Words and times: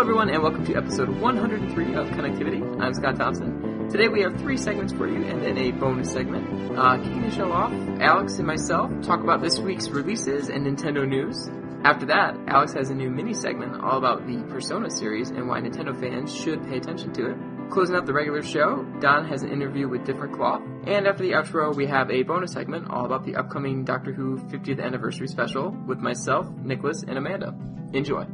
Hello, 0.00 0.08
everyone, 0.08 0.30
and 0.30 0.42
welcome 0.42 0.64
to 0.64 0.74
episode 0.76 1.10
103 1.10 1.94
of 1.94 2.06
Connectivity. 2.12 2.80
I'm 2.80 2.94
Scott 2.94 3.16
Thompson. 3.16 3.86
Today 3.90 4.08
we 4.08 4.22
have 4.22 4.34
three 4.40 4.56
segments 4.56 4.94
for 4.94 5.06
you, 5.06 5.22
and 5.26 5.42
then 5.42 5.58
a 5.58 5.72
bonus 5.72 6.10
segment. 6.10 6.74
Uh, 6.74 6.96
kicking 6.96 7.20
the 7.20 7.30
show 7.30 7.52
off, 7.52 7.70
Alex 8.00 8.38
and 8.38 8.46
myself 8.46 8.90
talk 9.02 9.22
about 9.22 9.42
this 9.42 9.58
week's 9.58 9.90
releases 9.90 10.48
and 10.48 10.64
Nintendo 10.64 11.06
news. 11.06 11.50
After 11.84 12.06
that, 12.06 12.34
Alex 12.48 12.72
has 12.72 12.88
a 12.88 12.94
new 12.94 13.10
mini 13.10 13.34
segment 13.34 13.78
all 13.82 13.98
about 13.98 14.26
the 14.26 14.42
Persona 14.48 14.88
series 14.88 15.28
and 15.28 15.46
why 15.46 15.60
Nintendo 15.60 15.94
fans 16.00 16.34
should 16.34 16.66
pay 16.66 16.78
attention 16.78 17.12
to 17.12 17.32
it. 17.32 17.36
Closing 17.70 17.94
out 17.94 18.06
the 18.06 18.14
regular 18.14 18.42
show, 18.42 18.82
Daan 19.00 19.28
has 19.28 19.42
an 19.42 19.52
interview 19.52 19.86
with 19.86 20.06
Different 20.06 20.32
Cloth. 20.34 20.62
And 20.86 21.06
after 21.06 21.24
the 21.24 21.32
outro, 21.32 21.76
we 21.76 21.86
have 21.88 22.10
a 22.10 22.22
bonus 22.22 22.52
segment 22.52 22.88
all 22.88 23.04
about 23.04 23.26
the 23.26 23.36
upcoming 23.36 23.84
Doctor 23.84 24.14
Who 24.14 24.38
50th 24.38 24.82
anniversary 24.82 25.28
special 25.28 25.76
with 25.86 25.98
myself, 25.98 26.48
Nicholas, 26.64 27.02
and 27.06 27.18
Amanda. 27.18 27.54
Enjoy. 27.92 28.24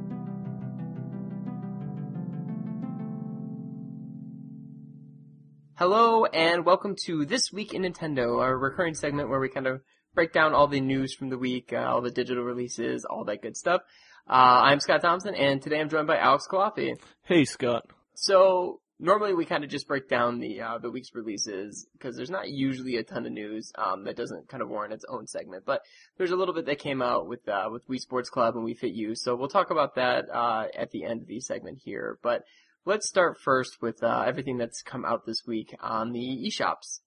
Hello 5.79 6.25
and 6.25 6.65
welcome 6.65 6.97
to 7.05 7.27
This 7.27 7.53
Week 7.53 7.75
in 7.75 7.83
Nintendo, 7.83 8.41
our 8.41 8.57
recurring 8.57 8.95
segment 8.95 9.29
where 9.29 9.39
we 9.39 9.51
kind 9.51 9.67
of 9.67 9.83
break 10.15 10.33
down 10.33 10.55
all 10.55 10.69
the 10.69 10.81
news 10.81 11.13
from 11.13 11.29
the 11.29 11.37
week, 11.37 11.71
uh, 11.71 11.77
all 11.77 12.01
the 12.01 12.11
digital 12.11 12.45
releases, 12.45 13.05
all 13.05 13.25
that 13.27 13.43
good 13.43 13.59
stuff. 13.59 13.83
Uh, 14.27 14.63
I'm 14.65 14.81
Scott 14.81 15.03
Thompson 15.03 15.35
and 15.35 15.61
today 15.61 15.79
I'm 15.79 15.91
joined 15.91 16.07
by 16.07 16.17
Alex 16.17 16.47
Culafi. 16.51 16.95
Hey, 17.25 17.45
Scott. 17.45 17.85
So, 18.15 18.81
normally 18.99 19.35
we 19.35 19.45
kind 19.45 19.65
of 19.65 19.69
just 19.69 19.87
break 19.87 20.09
down 20.09 20.41
the, 20.41 20.63
uh, 20.63 20.79
the 20.79 20.91
week's 20.91 21.15
releases 21.15 21.87
because 21.93 22.17
there's 22.17 22.31
not 22.31 22.49
usually 22.49 22.97
a 22.97 23.03
ton 23.03 23.27
of 23.27 23.33
news, 23.33 23.71
um, 23.77 24.05
that 24.05 24.17
doesn't 24.17 24.49
kind 24.49 24.63
of 24.63 24.71
warrant 24.71 24.95
its 24.95 25.05
own 25.11 25.27
segment, 25.27 25.65
but 25.67 25.83
there's 26.17 26.31
a 26.31 26.37
little 26.37 26.55
bit 26.55 26.65
that 26.65 26.79
came 26.79 27.03
out 27.03 27.29
with, 27.29 27.47
uh, 27.47 27.69
with 27.71 27.87
Wii 27.87 27.99
Sports 27.99 28.31
Club 28.31 28.57
and 28.57 28.67
Wii 28.67 28.79
Fit 28.79 28.95
U, 28.95 29.15
so 29.15 29.37
we'll 29.37 29.49
talk 29.49 29.71
about 29.71 29.97
that, 29.97 30.25
uh, 30.33 30.69
at 30.75 30.91
the 30.91 31.05
end 31.05 31.21
of 31.21 31.29
the 31.29 31.39
segment 31.41 31.81
here, 31.85 32.19
but 32.23 32.45
Let's 32.87 33.09
start 33.09 33.37
first 33.41 33.83
with 33.83 34.01
uh, 34.05 34.23
everything 34.25 34.59
that's 34.59 34.81
come 34.81 35.05
out 35.05 35.27
this 35.27 35.43
week 35.45 35.75
on 35.81 36.13
the 36.13 36.21
eShops. 36.21 37.01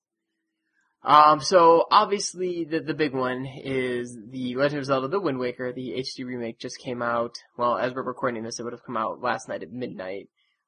Um, 1.02 1.40
so 1.40 1.86
obviously 1.90 2.68
the 2.70 2.82
the 2.82 2.94
big 2.94 3.14
one 3.14 3.46
is 3.46 4.18
the 4.30 4.56
Legend 4.56 4.80
of 4.80 4.86
Zelda: 4.86 5.08
The 5.08 5.22
Wind 5.22 5.40
Waker. 5.40 5.72
The 5.72 5.92
HD 5.92 6.26
remake 6.26 6.60
just 6.60 6.80
came 6.80 7.02
out. 7.02 7.36
Well, 7.58 7.78
as 7.78 7.94
we're 7.94 8.04
recording 8.04 8.44
this, 8.44 8.60
it 8.60 8.64
would 8.64 8.74
have 8.74 8.84
come 8.84 8.98
out 8.98 9.22
last 9.22 9.48
night 9.48 9.64
at 9.64 9.72
midnight. 9.72 10.28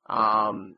Um, 0.09 0.77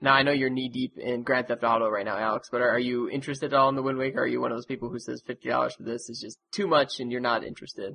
now 0.00 0.14
I 0.14 0.22
know 0.22 0.32
you're 0.32 0.48
knee 0.48 0.70
deep 0.70 0.96
in 0.96 1.22
Grand 1.22 1.48
Theft 1.48 1.62
Auto 1.62 1.86
right 1.90 2.06
now, 2.06 2.16
Alex. 2.16 2.48
But 2.50 2.62
are, 2.62 2.70
are 2.70 2.78
you 2.78 3.10
interested 3.10 3.52
at 3.52 3.58
all 3.58 3.68
in 3.68 3.76
The 3.76 3.82
Wind 3.82 3.98
Waker? 3.98 4.22
Are 4.22 4.26
you 4.26 4.40
one 4.40 4.50
of 4.50 4.56
those 4.56 4.64
people 4.64 4.88
who 4.88 4.98
says 4.98 5.22
fifty 5.26 5.50
dollars 5.50 5.74
for 5.74 5.82
this 5.82 6.08
is 6.08 6.22
just 6.24 6.38
too 6.52 6.66
much 6.66 7.00
and 7.00 7.12
you're 7.12 7.20
not 7.20 7.44
interested? 7.44 7.92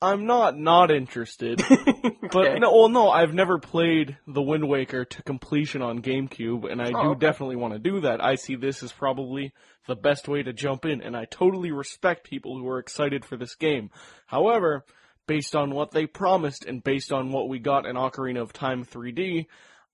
I'm 0.00 0.26
not 0.26 0.56
not 0.56 0.90
interested, 0.90 1.60
but 2.32 2.36
Okay. 2.36 2.58
no, 2.60 2.72
well, 2.72 2.88
no, 2.88 3.10
I've 3.10 3.34
never 3.34 3.58
played 3.58 4.16
The 4.26 4.42
Wind 4.42 4.68
Waker 4.68 5.04
to 5.04 5.22
completion 5.24 5.82
on 5.82 6.00
GameCube, 6.02 6.70
and 6.70 6.80
I 6.80 6.90
Oh, 6.94 7.02
do 7.02 7.10
okay. 7.12 7.18
definitely 7.26 7.56
want 7.56 7.72
to 7.74 7.80
do 7.80 8.00
that. 8.00 8.22
I 8.22 8.36
see 8.36 8.54
this 8.54 8.82
as 8.82 8.92
probably 8.92 9.52
the 9.86 9.96
best 9.96 10.28
way 10.28 10.42
to 10.42 10.52
jump 10.52 10.84
in, 10.84 11.00
and 11.02 11.16
I 11.16 11.24
totally 11.24 11.72
respect 11.72 12.24
people 12.28 12.56
who 12.56 12.68
are 12.68 12.78
excited 12.78 13.24
for 13.24 13.36
this 13.36 13.54
game. 13.56 13.90
However, 14.26 14.84
based 15.26 15.56
on 15.56 15.70
what 15.72 15.90
they 15.90 16.06
promised 16.06 16.64
and 16.64 16.82
based 16.84 17.12
on 17.12 17.32
what 17.32 17.48
we 17.48 17.58
got 17.58 17.84
in 17.86 17.96
Ocarina 17.96 18.40
of 18.40 18.52
Time 18.52 18.84
3D, 18.84 19.46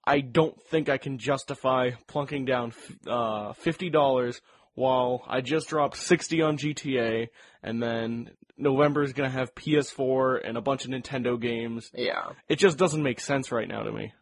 I 0.06 0.20
don't 0.20 0.60
think 0.64 0.88
I 0.90 0.98
can 0.98 1.16
justify 1.16 1.92
plunking 2.08 2.44
down 2.44 2.74
uh, 3.08 3.54
fifty 3.54 3.88
dollars 3.88 4.40
while 4.74 5.22
I 5.26 5.40
just 5.40 5.68
dropped 5.68 5.96
sixty 5.96 6.42
on 6.42 6.58
GTA, 6.58 7.28
and 7.62 7.82
then 7.82 8.30
November 8.56 9.02
is 9.02 9.12
gonna 9.12 9.30
have 9.30 9.54
PS4 9.54 10.40
and 10.46 10.56
a 10.56 10.62
bunch 10.62 10.84
of 10.84 10.90
Nintendo 10.90 11.40
games. 11.40 11.90
Yeah. 11.94 12.30
It 12.48 12.56
just 12.56 12.78
doesn't 12.78 13.02
make 13.02 13.20
sense 13.20 13.50
right 13.50 13.68
now 13.68 13.82
to 13.82 13.92
me. 13.92 14.12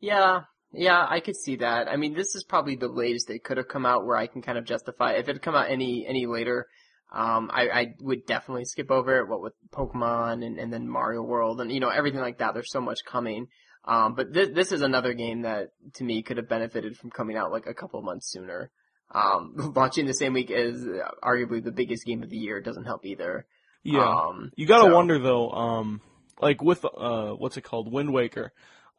Yeah, 0.00 0.42
yeah, 0.72 1.06
I 1.08 1.20
could 1.20 1.36
see 1.36 1.56
that. 1.56 1.88
I 1.88 1.96
mean, 1.96 2.14
this 2.14 2.34
is 2.34 2.44
probably 2.44 2.76
the 2.76 2.88
latest 2.88 3.30
it 3.30 3.44
could 3.44 3.56
have 3.56 3.68
come 3.68 3.86
out 3.86 4.04
where 4.04 4.16
I 4.16 4.26
can 4.26 4.42
kind 4.42 4.58
of 4.58 4.64
justify. 4.64 5.12
If 5.12 5.28
it 5.28 5.36
had 5.36 5.42
come 5.42 5.54
out 5.54 5.70
any 5.70 6.06
any 6.06 6.26
later, 6.26 6.66
um, 7.12 7.50
I, 7.52 7.68
I 7.68 7.94
would 8.00 8.26
definitely 8.26 8.64
skip 8.64 8.90
over 8.90 9.20
it. 9.20 9.28
What 9.28 9.40
with 9.40 9.54
Pokemon 9.70 10.44
and, 10.44 10.58
and 10.58 10.72
then 10.72 10.88
Mario 10.88 11.22
World 11.22 11.60
and 11.60 11.72
you 11.72 11.80
know 11.80 11.88
everything 11.88 12.20
like 12.20 12.38
that. 12.38 12.54
There's 12.54 12.70
so 12.70 12.80
much 12.80 13.00
coming. 13.06 13.46
Um, 13.84 14.14
but 14.14 14.32
this 14.32 14.50
this 14.52 14.72
is 14.72 14.82
another 14.82 15.14
game 15.14 15.42
that 15.42 15.68
to 15.94 16.04
me 16.04 16.22
could 16.22 16.36
have 16.36 16.48
benefited 16.48 16.96
from 16.96 17.10
coming 17.10 17.36
out 17.36 17.52
like 17.52 17.66
a 17.66 17.74
couple 17.74 18.02
months 18.02 18.30
sooner. 18.30 18.70
Um, 19.12 19.72
launching 19.76 20.06
the 20.06 20.14
same 20.14 20.32
week 20.32 20.50
as 20.50 20.82
uh, 20.84 21.10
arguably 21.22 21.62
the 21.62 21.72
biggest 21.72 22.04
game 22.04 22.22
of 22.22 22.30
the 22.30 22.36
year 22.36 22.60
doesn't 22.60 22.84
help 22.84 23.04
either. 23.06 23.46
Yeah. 23.82 24.00
Um, 24.08 24.50
You 24.56 24.66
gotta 24.66 24.88
so- 24.90 24.94
wonder 24.94 25.18
though, 25.18 25.50
um, 25.50 26.00
like 26.40 26.60
with, 26.62 26.84
uh, 26.84 27.30
what's 27.32 27.56
it 27.56 27.62
called, 27.62 27.90
Wind 27.92 28.12
Waker, 28.12 28.52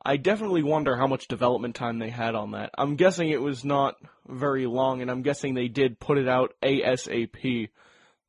I 0.05 0.15
definitely 0.17 0.63
wonder 0.63 0.95
how 0.95 1.07
much 1.07 1.27
development 1.27 1.75
time 1.75 1.99
they 1.99 2.09
had 2.09 2.33
on 2.35 2.51
that. 2.51 2.69
I'm 2.77 2.95
guessing 2.95 3.29
it 3.29 3.41
was 3.41 3.65
not 3.65 3.95
very 4.27 4.65
long, 4.65 5.01
and 5.01 5.11
I'm 5.11 5.21
guessing 5.23 5.53
they 5.53 5.67
did 5.67 5.99
put 5.99 6.17
it 6.17 6.27
out 6.29 6.53
ASAP. 6.63 7.69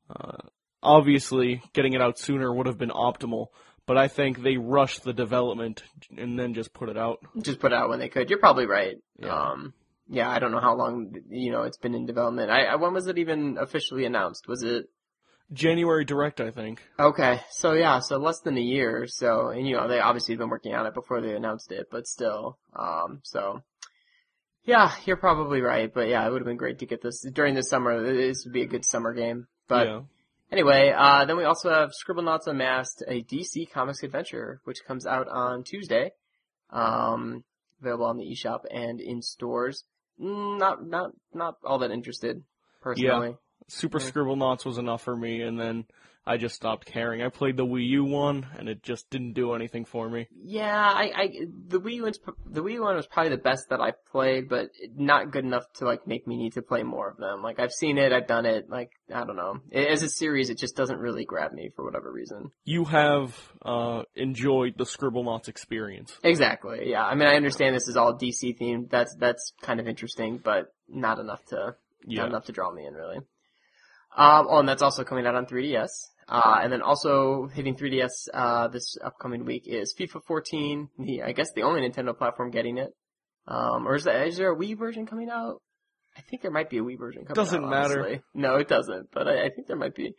Uh, 0.09 0.37
obviously, 0.83 1.61
getting 1.73 1.93
it 1.93 2.01
out 2.01 2.17
sooner 2.19 2.53
would 2.53 2.65
have 2.67 2.77
been 2.77 2.89
optimal, 2.89 3.47
but 3.85 3.97
I 3.97 4.07
think 4.07 4.41
they 4.41 4.57
rushed 4.57 5.03
the 5.03 5.13
development 5.13 5.83
and 6.17 6.37
then 6.37 6.53
just 6.53 6.73
put 6.73 6.89
it 6.89 6.97
out. 6.97 7.19
just 7.41 7.59
put 7.59 7.71
it 7.71 7.75
out 7.75 7.89
when 7.89 7.99
they 7.99 8.09
could. 8.09 8.29
You're 8.29 8.39
probably 8.39 8.65
right. 8.65 8.97
Yeah. 9.17 9.33
Um, 9.33 9.73
yeah, 10.09 10.29
I 10.29 10.39
don't 10.39 10.51
know 10.51 10.59
how 10.59 10.75
long 10.75 11.13
you 11.29 11.51
know 11.51 11.63
it's 11.63 11.77
been 11.77 11.93
in 11.93 12.05
development. 12.05 12.49
I, 12.49 12.65
I 12.65 12.75
when 12.75 12.93
was 12.93 13.07
it 13.07 13.17
even 13.17 13.57
officially 13.59 14.05
announced? 14.05 14.47
Was 14.47 14.63
it 14.63 14.85
January 15.53 16.03
Direct, 16.03 16.41
I 16.41 16.51
think. 16.51 16.81
okay? 16.99 17.41
So 17.51 17.73
yeah, 17.73 17.99
so 17.99 18.17
less 18.17 18.39
than 18.39 18.57
a 18.57 18.61
year. 18.61 19.05
So 19.07 19.49
and 19.49 19.67
you 19.67 19.75
know 19.75 19.87
they 19.87 19.99
obviously 19.99 20.33
have 20.33 20.39
been 20.39 20.49
working 20.49 20.73
on 20.73 20.87
it 20.87 20.93
before 20.93 21.21
they 21.21 21.35
announced 21.35 21.71
it, 21.71 21.87
but 21.91 22.07
still. 22.07 22.57
Um, 22.75 23.21
so 23.23 23.61
yeah, 24.63 24.91
you're 25.05 25.17
probably 25.17 25.61
right. 25.61 25.93
But 25.93 26.07
yeah, 26.07 26.25
it 26.25 26.31
would 26.31 26.41
have 26.41 26.47
been 26.47 26.57
great 26.57 26.79
to 26.79 26.85
get 26.87 27.01
this 27.01 27.25
during 27.31 27.53
the 27.53 27.63
summer. 27.63 28.01
This 28.01 28.45
would 28.45 28.53
be 28.53 28.63
a 28.63 28.67
good 28.67 28.85
summer 28.85 29.13
game. 29.13 29.47
But 29.67 29.87
yeah. 29.87 30.01
Anyway, 30.51 30.91
uh, 30.97 31.25
then 31.25 31.37
we 31.37 31.43
also 31.43 31.69
have 31.69 31.91
Scribblenauts 31.91 32.47
Unmasked, 32.47 33.03
a 33.07 33.21
DC 33.21 33.69
Comics 33.71 34.01
adventure, 34.01 34.61
which 34.63 34.83
comes 34.87 35.05
out 35.05 35.27
on 35.27 35.63
Tuesday. 35.63 36.09
Um, 36.71 37.43
available 37.81 38.05
on 38.05 38.17
the 38.17 38.25
eShop 38.25 38.61
and 38.71 38.99
in 38.99 39.21
stores. 39.21 39.83
Mm, 40.21 40.57
Not, 40.59 40.85
not, 40.85 41.11
not 41.33 41.57
all 41.63 41.79
that 41.79 41.91
interested, 41.91 42.43
personally. 42.81 43.35
Super 43.67 43.99
Yeah. 43.99 44.09
Scribblenauts 44.09 44.65
was 44.65 44.77
enough 44.77 45.01
for 45.03 45.15
me, 45.15 45.41
and 45.41 45.59
then 45.59 45.85
I 46.29 46.37
just 46.37 46.53
stopped 46.53 46.85
caring. 46.85 47.23
I 47.23 47.29
played 47.29 47.57
the 47.57 47.65
Wii 47.65 47.87
U 47.87 48.03
one, 48.03 48.45
and 48.55 48.69
it 48.69 48.83
just 48.83 49.09
didn't 49.09 49.33
do 49.33 49.53
anything 49.53 49.83
for 49.83 50.07
me. 50.07 50.27
Yeah, 50.43 50.79
I, 50.79 51.11
I, 51.15 51.29
the 51.67 51.79
Wii 51.79 52.03
one's, 52.03 52.19
the 52.45 52.61
Wii 52.61 52.73
U 52.73 52.83
one 52.83 52.95
was 52.95 53.07
probably 53.07 53.31
the 53.31 53.41
best 53.41 53.69
that 53.69 53.81
I 53.81 53.93
played, 54.11 54.47
but 54.47 54.69
not 54.95 55.31
good 55.31 55.43
enough 55.43 55.63
to 55.77 55.85
like 55.85 56.05
make 56.05 56.27
me 56.27 56.37
need 56.37 56.53
to 56.53 56.61
play 56.61 56.83
more 56.83 57.09
of 57.09 57.17
them. 57.17 57.41
Like 57.41 57.59
I've 57.59 57.71
seen 57.71 57.97
it, 57.97 58.13
I've 58.13 58.27
done 58.27 58.45
it, 58.45 58.69
like, 58.69 58.91
I 59.11 59.25
don't 59.25 59.37
know. 59.37 59.59
As 59.73 60.03
a 60.03 60.09
series, 60.09 60.51
it 60.51 60.59
just 60.59 60.75
doesn't 60.75 60.99
really 60.99 61.25
grab 61.25 61.51
me 61.51 61.71
for 61.75 61.83
whatever 61.83 62.11
reason. 62.11 62.51
You 62.63 62.85
have 62.85 63.35
uh, 63.65 64.03
enjoyed 64.15 64.77
the 64.77 64.83
Scribblenauts 64.83 65.47
experience. 65.47 66.15
Exactly. 66.23 66.91
Yeah. 66.91 67.03
I 67.03 67.15
mean, 67.15 67.27
I 67.27 67.37
understand 67.37 67.75
this 67.75 67.87
is 67.87 67.97
all 67.97 68.13
DC 68.13 68.55
themed. 68.59 68.91
That's 68.91 69.15
that's 69.15 69.53
kind 69.63 69.79
of 69.79 69.87
interesting, 69.87 70.39
but 70.43 70.73
not 70.87 71.17
enough 71.17 71.43
to 71.45 71.75
Yeah. 72.05 72.21
not 72.21 72.29
enough 72.29 72.45
to 72.45 72.51
draw 72.51 72.71
me 72.71 72.85
in 72.85 72.93
really. 72.93 73.17
Um, 74.15 74.47
oh, 74.49 74.59
and 74.59 74.69
that's 74.69 74.81
also 74.81 75.03
coming 75.03 75.25
out 75.25 75.35
on 75.35 75.45
3DS. 75.45 75.89
Uh, 76.29 76.59
and 76.61 76.71
then 76.71 76.81
also 76.83 77.47
hitting 77.47 77.75
3DS 77.75 78.27
uh, 78.33 78.67
this 78.67 78.97
upcoming 79.03 79.45
week 79.45 79.63
is 79.65 79.95
FIFA 79.99 80.21
14. 80.27 80.89
The 80.99 81.23
I 81.23 81.31
guess 81.31 81.51
the 81.53 81.63
only 81.63 81.81
Nintendo 81.81 82.15
platform 82.15 82.51
getting 82.51 82.77
it. 82.77 82.91
Um, 83.47 83.87
or 83.87 83.95
is 83.95 84.03
that 84.03 84.27
is 84.27 84.37
there 84.37 84.51
a 84.51 84.55
Wii 84.55 84.77
version 84.77 85.07
coming 85.07 85.29
out? 85.29 85.61
I 86.15 86.21
think 86.21 86.41
there 86.43 86.51
might 86.51 86.69
be 86.69 86.77
a 86.77 86.83
Wii 86.83 86.99
version 86.99 87.23
coming 87.23 87.31
out. 87.31 87.35
Doesn't 87.35 87.67
matter. 87.67 88.01
honestly. 88.01 88.21
No, 88.35 88.55
it 88.57 88.67
doesn't. 88.67 89.09
But 89.11 89.27
I, 89.27 89.45
I 89.45 89.49
think 89.49 89.67
there 89.67 89.75
might 89.77 89.95
be. 89.95 90.13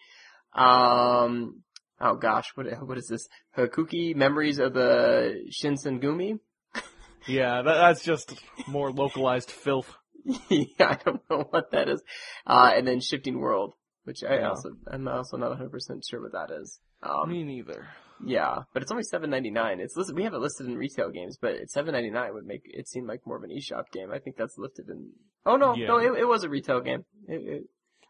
Um, 0.53 1.63
oh 2.01 2.17
gosh, 2.17 2.51
what 2.57 2.67
what 2.87 2.99
is 2.99 3.07
this? 3.07 3.29
Hakuoki 3.57 4.17
Memories 4.17 4.59
of 4.59 4.75
the 4.75 5.51
Shinsengumi. 5.51 6.39
Yeah, 7.29 7.61
that, 7.61 7.75
that's 7.75 8.03
just 8.03 8.33
more 8.67 8.91
localized 8.91 9.51
filth. 9.51 9.95
yeah, 10.49 10.67
I 10.81 10.99
don't 11.05 11.21
know 11.31 11.45
what 11.51 11.71
that 11.73 11.91
is. 11.91 12.03
Uh, 12.47 12.73
and 12.75 12.89
then 12.89 13.01
Shifting 13.01 13.39
World, 13.39 13.75
which 14.05 14.23
I 14.25 14.37
Yeah. 14.39 14.49
also 14.51 14.71
I'm 14.91 15.07
also 15.09 15.37
not 15.37 15.51
100 15.51 15.71
percent 15.71 16.05
sure 16.09 16.21
what 16.23 16.33
that 16.33 16.51
is. 16.51 16.81
Um, 17.03 17.31
me 17.31 17.43
neither. 17.45 17.89
yeah, 18.25 18.59
but 18.75 18.83
it's 18.83 18.91
only 18.93 19.05
7.99. 19.05 19.79
It's 19.81 19.97
listed, 19.97 20.15
we 20.15 20.25
have 20.25 20.35
it 20.35 20.39
listed 20.41 20.67
in 20.67 20.77
retail 20.77 21.11
games, 21.11 21.39
but 21.41 21.53
it's 21.53 21.75
7.99 21.75 22.35
would 22.35 22.45
make 22.45 22.63
it 22.65 22.87
seem 22.89 23.07
like 23.07 23.27
more 23.27 23.37
of 23.39 23.43
an 23.43 23.51
eShop 23.51 23.91
game. 23.93 24.11
I 24.13 24.19
think 24.19 24.37
that's 24.37 24.59
listed 24.59 24.89
in. 24.91 25.11
Oh 25.47 25.57
no, 25.57 25.75
Yeah. 25.75 25.87
no, 25.89 25.99
it, 25.99 26.19
it 26.21 26.29
was 26.29 26.45
a 26.45 26.49
retail 26.51 26.81
game. 26.81 27.05
It, 27.27 27.41
it, 27.49 27.63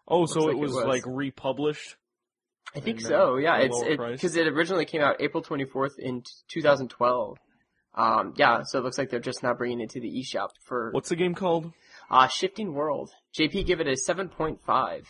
Oh, 0.09 0.27
so 0.27 0.41
like 0.41 0.55
it 0.57 0.59
it 0.59 0.61
was, 0.61 0.73
was. 0.73 0.85
like 0.87 1.05
republished. 1.07 1.95
I 2.75 2.81
think 2.81 3.01
so. 3.01 3.37
Yeah, 3.37 3.59
it's 3.59 3.77
lower 3.77 4.11
it 4.11 4.13
because 4.13 4.37
it 4.37 4.47
originally 4.49 4.85
came 4.85 5.01
out 5.03 5.17
April 5.21 5.43
24th 5.43 5.99
in 5.99 6.23
t- 6.23 6.31
2012. 6.49 7.37
Um, 7.95 8.35
yeah, 8.37 8.63
so 8.65 8.79
it 8.79 8.83
looks 8.85 8.99
like 8.99 9.11
they're 9.11 9.19
just 9.21 9.43
now 9.43 9.55
bringing 9.55 9.81
it 9.81 9.91
to 9.91 10.01
the 10.01 10.09
eShop 10.09 10.51
for 10.65 10.91
What's 10.93 11.09
the 11.09 11.17
game 11.17 11.35
called? 11.35 11.73
uh, 12.11 12.27
Shifting 12.29 12.73
World. 12.75 13.11
JP 13.39 13.67
give 13.67 13.81
it 13.81 13.87
a 13.89 13.93
7.5. 13.93 15.05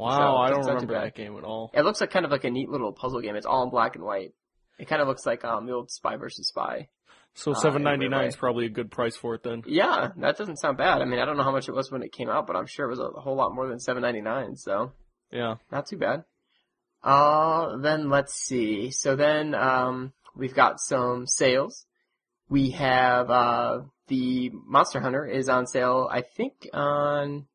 Wow, 0.00 0.16
So, 0.18 0.36
I 0.38 0.50
don't 0.50 0.66
remember 0.66 0.94
that 0.94 1.14
game 1.14 1.36
at 1.36 1.44
all. 1.44 1.70
It 1.74 1.82
looks 1.82 2.00
like 2.00 2.10
kind 2.10 2.24
of 2.24 2.30
like 2.30 2.44
a 2.44 2.50
neat 2.50 2.68
little 2.70 2.92
puzzle 2.92 3.20
game. 3.20 3.36
It's 3.36 3.46
all 3.46 3.62
in 3.64 3.70
black 3.70 3.96
and 3.96 4.04
white. 4.04 4.32
It 4.78 4.88
kind 4.88 5.02
of 5.02 5.08
looks 5.08 5.26
like 5.26 5.44
um 5.44 5.66
the 5.66 5.72
old 5.72 5.90
Spy 5.90 6.16
versus 6.16 6.48
Spy. 6.48 6.88
So 7.34 7.52
Uh, 7.52 7.54
seven 7.54 7.82
ninety 7.82 8.08
nine 8.08 8.26
is 8.26 8.36
probably 8.36 8.66
a 8.66 8.70
good 8.70 8.90
price 8.90 9.16
for 9.16 9.34
it 9.34 9.42
then. 9.42 9.62
Yeah, 9.66 10.08
that 10.16 10.36
doesn't 10.36 10.56
sound 10.56 10.78
bad. 10.78 11.00
I 11.02 11.04
mean, 11.04 11.20
I 11.20 11.24
don't 11.24 11.36
know 11.36 11.44
how 11.44 11.52
much 11.52 11.68
it 11.68 11.74
was 11.74 11.90
when 11.92 12.02
it 12.02 12.12
came 12.12 12.28
out, 12.28 12.46
but 12.46 12.56
I'm 12.56 12.66
sure 12.66 12.86
it 12.86 12.90
was 12.90 12.98
a 12.98 13.20
whole 13.20 13.36
lot 13.36 13.54
more 13.54 13.68
than 13.68 13.78
seven 13.78 14.02
ninety 14.02 14.20
nine. 14.20 14.56
So 14.56 14.92
Yeah. 15.30 15.56
not 15.70 15.86
too 15.86 15.98
bad. 15.98 16.24
Uh, 17.02 17.76
then 17.78 18.10
let's 18.10 18.34
see. 18.34 18.90
So 18.90 19.16
then, 19.16 19.54
um, 19.54 20.12
we've 20.36 20.54
got 20.54 20.80
some 20.80 21.26
sales. 21.26 21.86
We 22.48 22.70
have, 22.72 23.30
uh, 23.30 23.82
the 24.08 24.50
Monster 24.52 25.00
Hunter 25.00 25.24
is 25.24 25.48
on 25.48 25.66
sale, 25.66 26.08
I 26.10 26.22
think 26.22 26.68
on, 26.74 27.46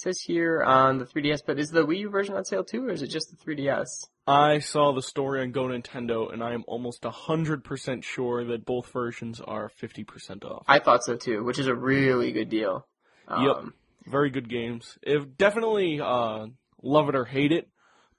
says 0.00 0.20
here 0.20 0.62
on 0.62 0.98
the 0.98 1.04
3DS, 1.04 1.40
but 1.46 1.58
is 1.58 1.70
the 1.70 1.86
Wii 1.86 1.98
U 2.00 2.10
version 2.10 2.34
on 2.34 2.44
sale 2.44 2.64
too, 2.64 2.86
or 2.86 2.90
is 2.90 3.02
it 3.02 3.08
just 3.08 3.30
the 3.30 3.36
3DS? 3.36 3.88
I 4.26 4.58
saw 4.60 4.92
the 4.92 5.02
story 5.02 5.40
on 5.42 5.50
Go 5.52 5.64
Nintendo, 5.64 6.32
and 6.32 6.42
I 6.42 6.54
am 6.54 6.64
almost 6.66 7.04
hundred 7.04 7.64
percent 7.64 8.04
sure 8.04 8.44
that 8.44 8.64
both 8.64 8.92
versions 8.92 9.40
are 9.40 9.68
fifty 9.68 10.04
percent 10.04 10.44
off. 10.44 10.64
I 10.68 10.78
thought 10.78 11.02
so 11.04 11.16
too, 11.16 11.42
which 11.44 11.58
is 11.58 11.66
a 11.66 11.74
really 11.74 12.30
good 12.32 12.48
deal. 12.48 12.86
Yep. 13.28 13.56
Um, 13.56 13.74
Very 14.06 14.30
good 14.30 14.48
games. 14.48 14.98
If 15.02 15.36
definitely 15.36 16.00
uh, 16.00 16.46
love 16.82 17.08
it 17.08 17.14
or 17.16 17.24
hate 17.24 17.52
it, 17.52 17.68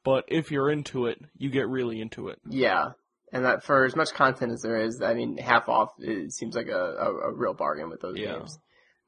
but 0.03 0.25
if 0.27 0.51
you're 0.51 0.69
into 0.69 1.05
it, 1.07 1.19
you 1.37 1.49
get 1.49 1.67
really 1.67 2.01
into 2.01 2.27
it. 2.29 2.39
Yeah. 2.49 2.91
And 3.33 3.45
that 3.45 3.63
for 3.63 3.85
as 3.85 3.95
much 3.95 4.13
content 4.13 4.51
as 4.51 4.61
there 4.61 4.81
is, 4.81 5.01
I 5.01 5.13
mean, 5.13 5.37
half 5.37 5.69
off 5.69 5.91
it 5.99 6.33
seems 6.33 6.53
like 6.55 6.67
a, 6.67 6.77
a, 6.99 7.29
a 7.29 7.33
real 7.33 7.53
bargain 7.53 7.89
with 7.89 8.01
those 8.01 8.17
Yeah. 8.17 8.33
games. 8.39 8.59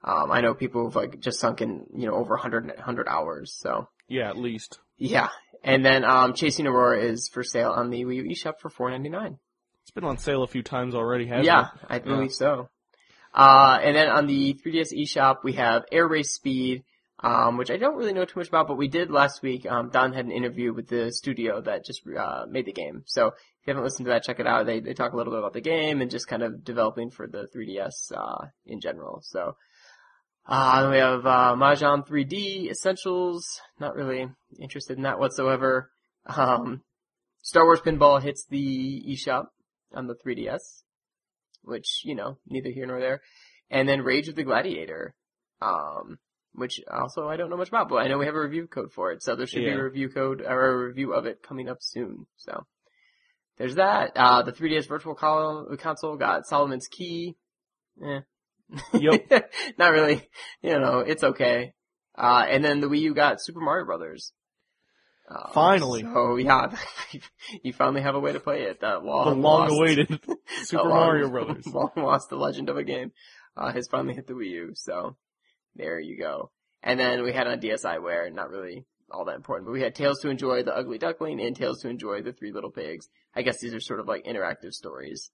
Um, 0.03 0.31
I 0.31 0.41
know 0.41 0.53
people 0.53 0.83
who've 0.83 0.95
like 0.95 1.19
just 1.19 1.39
sunk 1.39 1.61
in, 1.61 1.85
you 1.95 2.07
know, 2.07 2.15
over 2.15 2.33
100, 2.35 2.67
100 2.67 3.07
hours. 3.07 3.53
So 3.57 3.87
Yeah, 4.07 4.29
at 4.29 4.37
least. 4.37 4.79
yeah. 4.97 5.29
And 5.63 5.85
then, 5.85 6.03
um, 6.03 6.33
Chasing 6.33 6.67
Aurora 6.67 6.99
is 7.01 7.29
for 7.29 7.41
sale 7.41 7.71
on 7.71 7.89
the 7.89 8.03
Wii 8.03 8.15
U 8.17 8.23
eShop 8.25 8.59
for 8.59 8.69
4.99. 8.69 9.37
It's 9.83 9.91
been 9.91 10.03
on 10.03 10.17
sale 10.17 10.43
a 10.43 10.47
few 10.47 10.61
times 10.61 10.93
already, 10.93 11.25
hasn't 11.27 11.43
it? 11.43 11.47
Yeah. 11.47 11.67
I 11.87 11.99
believe 11.99 12.33
so. 12.33 12.69
Uh, 13.33 13.79
and 13.81 13.95
then 13.95 14.09
on 14.09 14.27
the 14.27 14.53
3DS 14.55 14.93
eShop, 14.93 15.37
we 15.43 15.53
have 15.53 15.85
Air 15.91 16.07
Race 16.07 16.33
Speed, 16.33 16.83
um, 17.19 17.57
which 17.57 17.71
I 17.71 17.77
don't 17.77 17.95
really 17.95 18.11
know 18.13 18.25
too 18.25 18.39
much 18.39 18.49
about, 18.49 18.67
but 18.67 18.75
we 18.77 18.89
did 18.89 19.09
last 19.09 19.41
week. 19.41 19.65
Um, 19.65 19.89
Daan 19.89 20.11
had 20.13 20.25
an 20.25 20.31
interview 20.31 20.73
with 20.73 20.87
the 20.89 21.11
studio 21.13 21.61
that 21.61 21.85
just, 21.85 22.01
uh, 22.07 22.45
made 22.49 22.65
the 22.65 22.73
game. 22.73 23.03
So 23.05 23.27
if 23.27 23.33
you 23.65 23.71
haven't 23.71 23.83
listened 23.85 24.05
to 24.05 24.09
that, 24.11 24.23
check 24.23 24.39
it 24.41 24.47
out. 24.47 24.65
They, 24.65 24.81
they 24.81 24.93
talk 24.93 25.13
a 25.13 25.17
little 25.17 25.31
bit 25.31 25.39
about 25.39 25.53
the 25.53 25.61
game 25.61 26.01
and 26.01 26.11
just 26.11 26.27
kind 26.27 26.43
of 26.43 26.63
developing 26.65 27.09
for 27.09 27.25
the 27.27 27.47
3DS, 27.55 28.11
uh, 28.15 28.47
in 28.65 28.81
general. 28.81 29.21
So, 29.23 29.55
uh, 30.45 30.81
then 30.81 30.91
we 30.91 30.97
have, 30.97 31.25
uh, 31.25 31.55
Mahjong 31.55 32.07
3D 32.07 32.69
Essentials. 32.69 33.45
Not 33.79 33.95
really 33.95 34.27
interested 34.59 34.97
in 34.97 35.03
that 35.03 35.19
whatsoever. 35.19 35.89
Um, 36.25 36.81
Star 37.41 37.65
Wars 37.65 37.81
Pinball 37.81 38.21
hits 38.21 38.45
the 38.49 39.03
eShop 39.07 39.47
on 39.93 40.07
the 40.07 40.15
3DS 40.15 40.83
which, 41.63 42.01
you 42.03 42.15
know, 42.15 42.37
neither 42.47 42.69
here 42.69 42.85
nor 42.85 42.99
there. 42.99 43.21
And 43.69 43.87
then 43.87 44.01
Rage 44.01 44.27
of 44.27 44.35
the 44.35 44.43
Gladiator, 44.43 45.15
um, 45.61 46.19
which 46.53 46.79
also 46.91 47.27
I 47.27 47.37
don't 47.37 47.49
know 47.49 47.57
much 47.57 47.69
about, 47.69 47.89
but 47.89 47.95
I 47.95 48.07
know 48.07 48.17
we 48.17 48.25
have 48.25 48.35
a 48.35 48.39
review 48.39 48.67
code 48.67 48.91
for 48.93 49.11
it, 49.11 49.23
so 49.23 49.35
there 49.35 49.47
should 49.47 49.63
be 49.63 49.69
a 49.69 49.83
review 49.83 50.09
code 50.09 50.41
or 50.41 50.65
a 50.65 50.87
review 50.87 51.13
of 51.13 51.25
it 51.25 51.41
coming 51.41 51.69
up 51.69 51.77
soon. 51.79 52.27
So 52.37 52.65
there's 53.57 53.75
that. 53.75 54.11
Uh, 54.15 54.43
the 54.43 54.51
3DS 54.51 54.87
Virtual 54.87 55.15
Console 55.15 56.17
got 56.17 56.45
Solomon's 56.45 56.87
Key. 56.87 57.35
Eh. 58.03 58.19
Yep. 58.93 59.51
Not 59.77 59.91
really. 59.91 60.27
You 60.61 60.79
know, 60.79 60.99
it's 60.99 61.23
okay. 61.23 61.73
Uh, 62.17 62.45
and 62.47 62.63
then 62.63 62.79
the 62.79 62.87
Wii 62.87 62.99
U 63.01 63.13
got 63.13 63.41
Super 63.41 63.59
Mario 63.59 63.85
Brothers. 63.85 64.33
Uh, 65.29 65.51
Finally. 65.53 66.01
So 66.03 66.35
yeah, 66.35 66.75
you 67.63 67.71
finally 67.73 68.01
have 68.01 68.15
a 68.15 68.19
way 68.19 68.33
to 68.33 68.39
play 68.39 68.63
it. 68.63 68.81
That 68.81 69.03
long, 69.05 69.25
the 69.29 69.35
lost- 69.35 69.71
long-awaited 69.71 70.19
Super 70.63 70.83
long- 70.83 70.97
Mario 70.97 71.29
Brothers. 71.29 71.65
long 71.67 71.91
lost 71.95 72.29
the 72.29 72.35
legend 72.35 72.69
of 72.69 72.77
a 72.77 72.83
game, 72.83 73.11
uh, 73.55 73.71
has 73.71 73.87
finally 73.87 74.13
hit 74.15 74.27
the 74.27 74.33
Wii 74.33 74.49
U. 74.49 74.71
So 74.75 75.15
there 75.75 75.99
you 75.99 76.17
go. 76.17 76.51
And 76.83 76.99
then 76.99 77.23
we 77.23 77.31
had 77.31 77.47
on 77.47 77.61
DSiWare, 77.61 78.33
not 78.33 78.49
really 78.49 78.85
all 79.09 79.25
that 79.25 79.35
important, 79.35 79.65
but 79.67 79.71
we 79.73 79.81
had 79.81 79.95
Tales 79.95 80.19
to 80.21 80.29
Enjoy 80.29 80.63
the 80.63 80.75
Ugly 80.75 80.97
Duckling 80.97 81.39
and 81.39 81.55
Tales 81.55 81.81
to 81.81 81.89
Enjoy 81.89 82.21
the 82.21 82.33
Three 82.33 82.51
Little 82.51 82.71
Pigs. 82.71 83.07
I 83.33 83.41
guess 83.43 83.59
these 83.59 83.73
are 83.73 83.79
sort 83.79 84.01
of 84.01 84.07
like 84.07 84.25
interactive 84.25 84.73
stories. 84.73 85.31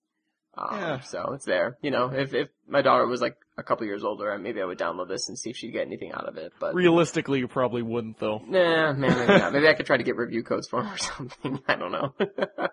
Um, 0.58 0.78
Yeah. 0.80 1.00
so 1.02 1.32
it's 1.34 1.46
there. 1.46 1.78
You 1.82 1.92
know, 1.92 2.12
if, 2.14 2.34
if 2.34 2.50
my 2.68 2.82
daughter 2.82 3.06
was 3.06 3.22
like 3.22 3.38
a 3.58 3.64
couple 3.64 3.86
years 3.86 4.04
older, 4.04 4.38
maybe 4.38 4.62
I 4.62 4.66
would 4.66 4.78
download 4.80 5.08
this 5.08 5.30
and 5.30 5.38
see 5.38 5.52
if 5.52 5.58
she'd 5.58 5.72
get 5.72 5.86
anything 5.88 6.12
out 6.12 6.28
of 6.28 6.38
it, 6.38 6.52
but. 6.60 6.74
Realistically, 6.74 7.40
you 7.40 7.48
probably 7.48 7.82
wouldn't 7.82 8.20
though. 8.20 8.40
Nah, 8.46 8.94
man, 8.94 9.00
maybe 9.00 9.26
not. 9.40 9.54
Maybe 9.54 9.68
I 9.68 9.74
could 9.74 9.86
try 9.86 9.98
to 9.98 10.04
get 10.04 10.16
review 10.18 10.44
codes 10.44 10.68
for 10.68 10.82
them 10.82 10.92
or 10.94 10.98
something. 11.38 11.60
I 11.68 11.76
don't 11.76 11.92
know. 11.92 12.14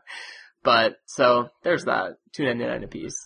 but 0.63 0.97
so 1.07 1.49
there's 1.63 1.85
that, 1.85 2.17
two 2.33 2.45
ninety 2.45 2.65
nine 2.67 2.83
a 2.85 2.89
piece. 2.89 3.17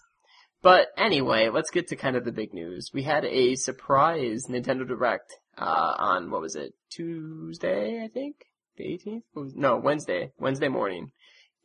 But 0.62 0.88
anyway, 0.99 1.49
let's 1.49 1.70
get 1.70 1.88
to 1.88 1.97
kind 1.97 2.17
of 2.17 2.25
the 2.26 2.32
big 2.32 2.52
news. 2.52 2.91
We 2.93 3.02
had 3.02 3.25
a 3.25 3.55
surprise 3.55 4.44
Nintendo 4.49 4.87
Direct 4.87 5.32
uh, 5.56 5.94
on 5.99 6.31
what 6.31 6.43
was 6.43 6.55
it 6.55 6.75
Tuesday? 6.91 8.02
I 8.05 8.08
think 8.08 8.37
the 8.76 8.85
18th. 8.85 9.23
What 9.32 9.43
was- 9.44 9.55
No, 9.55 9.76
Wednesday. 9.79 10.32
Wednesday 10.38 10.69
morning. 10.69 11.12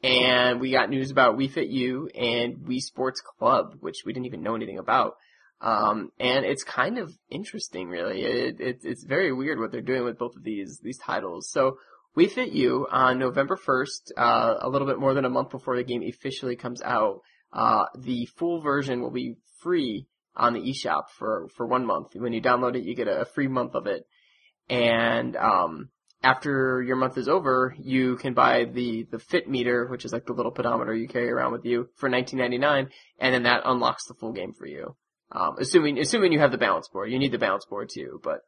And 0.03 0.61
we 0.61 0.71
got 0.71 0.89
news 0.89 1.09
about 1.09 1.37
Wii 1.37 1.51
Fit 1.51 1.67
U 1.67 2.09
and 2.13 2.57
Wii 2.57 2.79
Sports 2.79 3.21
Club, 3.21 3.77
which 3.79 4.03
we 4.05 4.13
didn't 4.13 4.27
even 4.27 4.43
know 4.43 4.55
anything 4.55 4.77
about. 4.77 5.15
Um, 5.61 6.11
and 6.19 6.45
it's 6.45 6.63
kind 6.63 6.97
of 6.97 7.11
interesting, 7.29 7.87
really. 7.87 8.21
It, 8.21 8.59
it, 8.59 8.79
it's 8.83 9.03
very 9.03 9.33
weird 9.33 9.59
what 9.59 9.71
they're 9.71 9.81
doing 9.81 10.03
with 10.03 10.19
both 10.19 10.35
of 10.35 10.43
these 10.43 10.79
these 10.83 10.99
titles. 10.99 11.49
So, 11.49 11.77
Wii 12.15 12.29
Fit 12.29 12.51
U 12.51 12.87
on 12.91 13.19
November 13.19 13.57
1st, 13.57 14.11
uh, 14.17 14.55
a 14.61 14.69
little 14.69 14.87
bit 14.87 14.99
more 14.99 15.13
than 15.13 15.25
a 15.25 15.29
month 15.29 15.49
before 15.49 15.75
the 15.75 15.83
game 15.83 16.03
officially 16.07 16.55
comes 16.55 16.81
out. 16.81 17.21
Uh, 17.51 17.85
the 17.97 18.25
full 18.37 18.61
version 18.61 19.01
will 19.01 19.11
be 19.11 19.37
free 19.61 20.07
on 20.35 20.53
the 20.53 20.59
eShop 20.59 21.09
for 21.17 21.47
for 21.55 21.65
one 21.65 21.85
month. 21.85 22.09
When 22.15 22.33
you 22.33 22.41
download 22.41 22.75
it, 22.75 22.83
you 22.83 22.95
get 22.95 23.07
a 23.07 23.25
free 23.25 23.47
month 23.47 23.75
of 23.75 23.87
it. 23.87 24.05
And 24.69 25.35
um, 25.35 25.89
after 26.25 26.81
your 26.81 26.95
month 26.95 27.17
is 27.17 27.27
over, 27.29 27.75
you 27.79 28.15
can 28.17 28.33
buy 28.33 28.65
the 28.65 29.03
the 29.11 29.19
Fit 29.19 29.47
meter, 29.47 29.85
which 29.87 30.05
is 30.05 30.11
like 30.11 30.25
the 30.25 30.33
little 30.33 30.51
pedometer 30.51 30.93
you 30.93 31.07
carry 31.07 31.29
around 31.29 31.51
with 31.51 31.65
you, 31.65 31.87
for 31.95 32.09
19.99, 32.09 32.89
and 33.19 33.33
then 33.33 33.43
that 33.43 33.61
unlocks 33.65 34.07
the 34.07 34.15
full 34.15 34.33
game 34.33 34.51
for 34.53 34.65
you. 34.65 34.95
Um, 35.31 35.55
assuming 35.59 35.99
assuming 35.99 36.33
you 36.33 36.39
have 36.39 36.51
the 36.51 36.57
balance 36.57 36.87
board, 36.89 37.11
you 37.11 37.19
need 37.19 37.31
the 37.31 37.37
balance 37.37 37.65
board 37.65 37.89
too. 37.93 38.19
But 38.23 38.39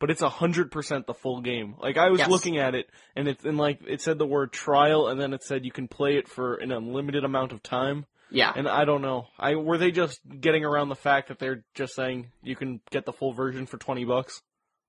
But 0.00 0.10
it's 0.10 0.22
a 0.22 0.28
hundred 0.28 0.70
percent 0.70 1.06
the 1.06 1.14
full 1.14 1.40
game. 1.40 1.76
Like 1.78 1.96
I 1.96 2.10
was 2.10 2.18
Yes. 2.20 2.28
looking 2.30 2.58
at 2.58 2.74
it, 2.74 2.86
and 3.16 3.26
it's 3.28 3.44
and 3.44 3.56
like 3.58 3.80
it 3.86 4.00
said 4.02 4.18
the 4.18 4.26
word 4.26 4.52
trial, 4.52 5.08
and 5.08 5.18
then 5.20 5.32
it 5.32 5.42
said 5.42 5.64
you 5.64 5.72
can 5.72 5.88
play 5.88 6.16
it 6.16 6.28
for 6.28 6.54
an 6.56 6.72
unlimited 6.72 7.24
amount 7.24 7.52
of 7.52 7.62
time. 7.62 8.04
yeah, 8.30 8.52
And 8.56 8.68
I 8.68 8.84
don't 8.84 9.02
know. 9.02 9.28
I 9.38 9.54
were 9.54 9.78
they 9.78 9.92
just 9.92 10.20
getting 10.40 10.64
around 10.64 10.88
the 10.88 10.96
fact 10.96 11.28
that 11.28 11.38
they're 11.38 11.64
just 11.74 11.94
saying 11.94 12.32
you 12.42 12.56
can 12.56 12.80
get 12.90 13.04
the 13.06 13.12
full 13.12 13.32
version 13.32 13.66
for 13.66 13.78
twenty 13.78 14.04
bucks? 14.04 14.42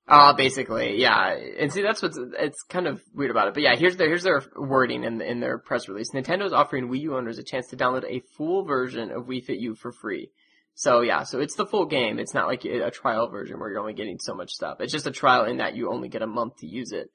Uh, 0.07 0.33
basically, 0.33 1.01
yeah. 1.01 1.35
And 1.59 1.73
see, 1.73 1.81
that's 1.81 2.01
what's, 2.01 2.17
it's 2.17 2.61
kind 2.63 2.85
of 2.85 3.01
weird 3.13 3.31
about 3.31 3.47
it. 3.47 3.55
But 3.55 3.63
yeah, 3.63 3.75
here's 3.75 3.97
their, 3.97 4.07
here's 4.07 4.23
their 4.23 4.43
wording 4.55 5.03
in, 5.03 5.19
in 5.21 5.39
their 5.39 5.57
press 5.57 5.87
release. 5.87 6.11
Nintendo 6.11 6.45
is 6.45 6.53
offering 6.53 6.89
Wii 6.89 7.01
U 7.01 7.17
owners 7.17 7.39
a 7.39 7.43
chance 7.43 7.67
to 7.69 7.77
download 7.77 8.03
a 8.05 8.21
full 8.37 8.65
version 8.65 9.11
of 9.11 9.25
Wii 9.25 9.43
Fit 9.43 9.57
U 9.59 9.73
for 9.73 9.91
free. 9.91 10.29
So 10.75 11.01
yeah, 11.01 11.23
so 11.23 11.39
it's 11.39 11.55
the 11.55 11.65
full 11.65 11.85
game. 11.85 12.19
It's 12.19 12.33
not 12.33 12.47
like 12.47 12.65
a 12.65 12.91
trial 12.91 13.29
version 13.29 13.59
where 13.59 13.69
you're 13.69 13.79
only 13.79 13.93
getting 13.93 14.19
so 14.19 14.35
much 14.35 14.51
stuff. 14.51 14.81
It's 14.81 14.91
just 14.91 15.07
a 15.07 15.11
trial 15.11 15.45
in 15.45 15.57
that 15.57 15.75
you 15.75 15.89
only 15.89 16.09
get 16.09 16.21
a 16.21 16.27
month 16.27 16.57
to 16.57 16.67
use 16.67 16.91
it. 16.91 17.09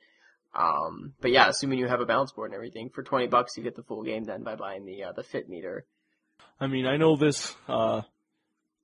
Um, 0.54 1.12
but 1.20 1.30
yeah, 1.30 1.48
assuming 1.48 1.78
you 1.78 1.86
have 1.86 2.00
a 2.00 2.06
balance 2.06 2.32
board 2.32 2.50
and 2.50 2.56
everything, 2.56 2.88
for 2.88 3.02
20 3.02 3.28
bucks 3.28 3.56
you 3.56 3.62
get 3.62 3.76
the 3.76 3.82
full 3.82 4.02
game 4.02 4.24
then 4.24 4.42
by 4.42 4.56
buying 4.56 4.84
the, 4.84 5.04
uh, 5.04 5.12
the 5.12 5.22
Fit 5.22 5.48
meter. 5.48 5.84
I 6.58 6.66
mean, 6.66 6.86
I 6.86 6.96
know 6.96 7.16
this 7.16 7.54
uh, 7.68 8.02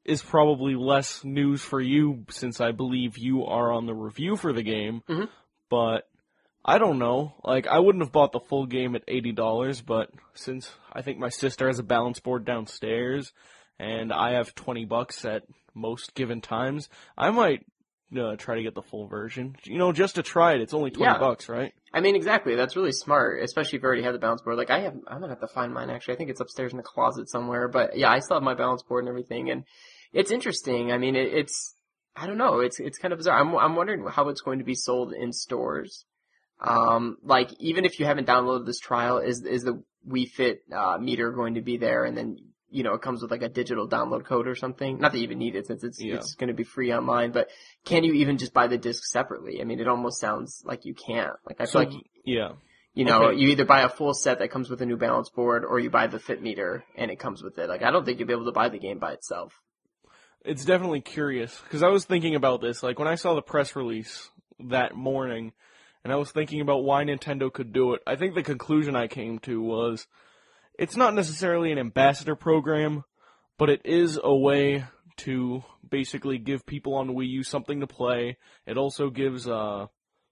is 0.09 0.23
probably 0.23 0.75
less 0.75 1.25
news 1.25 1.63
for 1.63 1.81
you 1.81 2.25
since 2.31 2.61
I 2.61 2.73
believe 2.73 3.19
you 3.19 3.45
are 3.45 3.73
on 3.73 3.87
the 3.87 3.95
review 3.95 4.37
for 4.37 4.53
the 4.53 4.63
game, 4.63 5.03
Mhm. 5.09 5.29
but 5.69 6.09
I 6.65 6.79
don't 6.79 6.99
know. 6.99 7.35
Like, 7.45 7.67
I 7.69 7.79
wouldn't 7.79 8.03
have 8.03 8.13
bought 8.13 8.33
the 8.33 8.41
full 8.41 8.67
game 8.67 8.97
at 8.97 9.05
eighty 9.07 9.33
dollars, 9.33 9.81
but 9.83 10.11
since 10.35 10.73
I 10.93 11.03
think 11.03 11.19
my 11.19 11.29
sister 11.29 11.69
has 11.69 11.79
a 11.79 11.85
balance 11.85 12.19
board 12.21 12.45
downstairs, 12.45 13.33
and 13.79 14.13
I 14.13 14.33
have 14.33 14.55
twenty 14.55 14.85
bucks 14.85 15.25
at 15.25 15.45
most 15.75 16.15
given 16.15 16.41
times, 16.41 16.89
I 17.17 17.31
might 17.31 17.65
uh, 18.17 18.37
try 18.37 18.55
to 18.55 18.63
get 18.63 18.75
the 18.75 18.83
full 18.83 19.07
version. 19.09 19.57
You 19.65 19.79
know, 19.79 19.91
just 19.93 20.15
to 20.15 20.23
try 20.23 20.55
it. 20.55 20.61
It's 20.61 20.73
only 20.75 20.91
twenty 20.91 21.13
Yeah. 21.13 21.19
bucks, 21.19 21.49
right? 21.49 21.73
I 21.93 22.01
mean, 22.01 22.15
exactly. 22.17 22.55
That's 22.55 22.77
really 22.77 22.93
smart, 22.93 23.43
especially 23.43 23.77
if 23.79 23.83
you 23.83 23.87
already 23.87 24.03
have 24.03 24.13
the 24.13 24.19
balance 24.21 24.43
board. 24.43 24.57
Like 24.57 24.71
I 24.71 24.81
have, 24.81 24.95
I'm 25.09 25.21
gonna 25.21 25.29
have 25.29 25.41
to 25.41 25.49
find 25.49 25.73
mine 25.75 25.91
actually. 25.91 26.15
I 26.15 26.17
think 26.17 26.31
it's 26.31 26.41
upstairs 26.41 26.73
in 26.73 26.77
the 26.77 26.83
closet 26.85 27.29
somewhere. 27.29 27.69
But 27.69 27.97
yeah, 27.97 28.11
I 28.11 28.21
still 28.21 28.37
have 28.37 28.43
my 28.45 28.55
balance 28.55 28.83
board 28.83 29.03
and 29.05 29.09
everything, 29.09 29.51
and 29.51 29.65
it's 30.21 30.31
interesting. 30.31 30.93
I 30.93 30.99
mean, 30.99 31.15
it, 31.17 31.33
it's, 31.41 31.75
I 32.17 32.27
don't 32.27 32.39
know. 32.39 32.61
It's 32.61 32.81
it's 32.81 32.99
kind 32.99 33.13
of 33.13 33.19
bizarre. 33.19 33.39
I'm 33.39 33.55
I'm 33.57 33.77
wondering 33.77 34.05
how 34.17 34.29
it's 34.31 34.41
going 34.41 34.59
to 34.61 34.65
be 34.65 34.75
sold 34.75 35.13
in 35.13 35.33
stores. 35.33 36.05
Um, 36.61 37.19
like 37.23 37.51
even 37.61 37.85
if 37.85 38.01
you 38.01 38.07
haven't 38.07 38.27
downloaded 38.27 38.65
this 38.67 38.79
trial, 38.81 39.19
is 39.19 39.43
is 39.45 39.63
the 39.65 39.83
Wii 40.09 40.29
Fit 40.31 40.61
uh, 40.75 40.97
meter 40.99 41.31
going 41.33 41.55
to 41.55 41.61
be 41.61 41.77
there? 41.77 42.05
And 42.05 42.17
then 42.17 42.39
you 42.71 42.83
know 42.83 42.95
it 42.95 43.03
comes 43.03 43.21
with 43.21 43.31
like 43.31 43.43
a 43.43 43.49
digital 43.51 43.87
download 43.89 44.25
code 44.25 44.49
or 44.49 44.55
something. 44.55 44.99
Not 44.99 45.13
that 45.13 45.19
you 45.19 45.25
even 45.25 45.39
need 45.39 45.55
it 45.55 45.67
since 45.67 45.85
it's 45.85 46.01
Yeah. 46.01 46.15
it's 46.17 46.35
going 46.35 46.49
to 46.49 46.55
be 46.55 46.65
free 46.65 46.93
online. 46.95 47.33
But 47.33 47.49
can 47.85 48.03
you 48.05 48.15
even 48.15 48.39
just 48.39 48.55
buy 48.55 48.67
the 48.69 48.79
disc 48.79 49.03
separately? 49.05 49.61
I 49.61 49.65
mean, 49.65 49.81
it 49.81 49.89
almost 49.89 50.19
sounds 50.19 50.63
like 50.65 50.87
you 50.87 50.95
can't. 50.95 51.37
Like 51.47 51.61
I 51.61 51.67
So 51.67 51.81
feel 51.81 51.91
like 51.91 52.03
yeah, 52.25 52.53
You 52.95 53.05
know, 53.05 53.25
Okay. 53.25 53.39
you 53.39 53.49
either 53.51 53.67
buy 53.67 53.83
a 53.83 53.91
full 53.91 54.15
set 54.15 54.39
that 54.39 54.51
comes 54.51 54.71
with 54.71 54.81
a 54.81 54.87
new 54.87 54.97
balance 54.97 55.29
board, 55.29 55.63
or 55.65 55.79
you 55.79 55.91
buy 55.91 56.07
the 56.07 56.19
fit 56.19 56.41
meter 56.43 56.83
and 56.97 57.11
it 57.11 57.19
comes 57.19 57.43
with 57.43 57.59
it. 57.59 57.69
Like, 57.69 57.83
I 57.83 57.91
don't 57.91 58.05
think 58.07 58.19
you'll 58.19 58.27
be 58.29 58.33
able 58.33 58.47
to 58.47 58.53
buy 58.63 58.71
the 58.71 58.79
game 58.79 58.99
by 58.99 59.13
itself. 59.13 59.53
It's 60.47 60.65
definitely 60.65 61.00
curious 61.00 61.61
because 61.65 61.83
I 61.83 61.88
was 61.88 62.05
thinking 62.05 62.35
about 62.35 62.61
this. 62.61 62.83
Like 62.83 62.99
when 62.99 63.09
I 63.09 63.17
saw 63.17 63.35
the 63.35 63.43
press 63.43 63.75
release 63.75 64.31
that 64.61 64.95
morning, 64.95 65.53
and 66.05 66.12
I 66.12 66.17
was 66.17 66.31
thinking 66.31 66.61
about 66.61 66.85
why 66.85 67.03
Nintendo 67.03 67.53
could 67.53 67.73
do 67.73 67.95
it. 67.95 68.03
I 68.07 68.15
think 68.15 68.35
the 68.35 68.43
conclusion 68.45 68.95
I 68.95 69.09
came 69.09 69.41
to 69.41 69.61
was 69.61 70.07
it's 70.79 70.97
not 70.97 71.15
necessarily 71.15 71.73
an 71.73 71.79
ambassador 71.79 72.37
program, 72.37 73.03
but 73.59 73.71
it 73.71 73.83
is 73.85 74.19
a 74.23 74.35
way 74.35 74.85
to 75.19 75.65
basically 75.88 76.38
give 76.38 76.65
people 76.65 76.95
on 76.95 77.09
Wii 77.09 77.29
U 77.31 77.43
something 77.43 77.81
to 77.81 77.87
play. 77.87 78.37
It 78.67 78.76
also 78.76 79.11
gives 79.11 79.49
uh, 79.49 79.87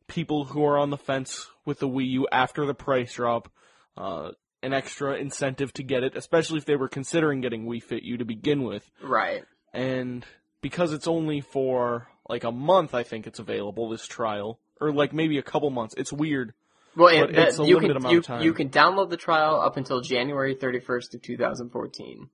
people 0.06 0.44
who 0.44 0.64
are 0.64 0.78
on 0.78 0.90
the 0.90 0.96
fence 0.96 1.48
with 1.64 1.80
the 1.80 1.88
Wii 1.88 2.10
U 2.10 2.28
after 2.30 2.66
the 2.66 2.74
price 2.74 3.14
drop 3.14 3.50
uh, 3.96 4.30
an 4.62 4.72
extra 4.72 5.16
incentive 5.16 5.72
to 5.74 5.82
get 5.82 6.04
it, 6.04 6.16
especially 6.16 6.58
if 6.58 6.66
they 6.66 6.76
were 6.76 6.88
considering 6.88 7.40
getting 7.40 7.66
Wii 7.66 7.82
Fit 7.82 8.02
U 8.02 8.18
to 8.18 8.24
begin 8.24 8.62
with 8.62 8.88
Right. 9.02 9.44
And 9.74 10.24
because 10.60 10.92
it's 10.92 11.06
only 11.06 11.40
for 11.40 12.08
like 12.28 12.44
a 12.44 12.52
month, 12.52 12.94
I 12.94 13.02
think 13.02 13.26
it's 13.26 13.38
available 13.38 13.88
this 13.90 14.06
trial, 14.06 14.58
or 14.80 14.92
like 14.92 15.12
maybe 15.12 15.38
a 15.38 15.42
couple 15.42 15.68
months. 15.70 15.94
It's 15.96 16.12
weird. 16.12 16.54
Well, 16.96 17.08
and 17.08 17.34
that- 17.34 17.48
it's 17.48 17.58
a 17.58 17.64
you 17.64 17.74
limited 17.74 17.88
can 17.94 17.96
amount 17.98 18.12
you, 18.12 18.18
of 18.20 18.24
time. 18.24 18.42
you 18.42 18.52
can 18.54 18.68
download 18.70 19.10
the 19.10 19.16
trial 19.16 19.60
up 19.60 19.76
until 19.76 20.00
January 20.00 20.54
31st 20.54 21.14
of 21.14 21.22
2014. 21.22 22.30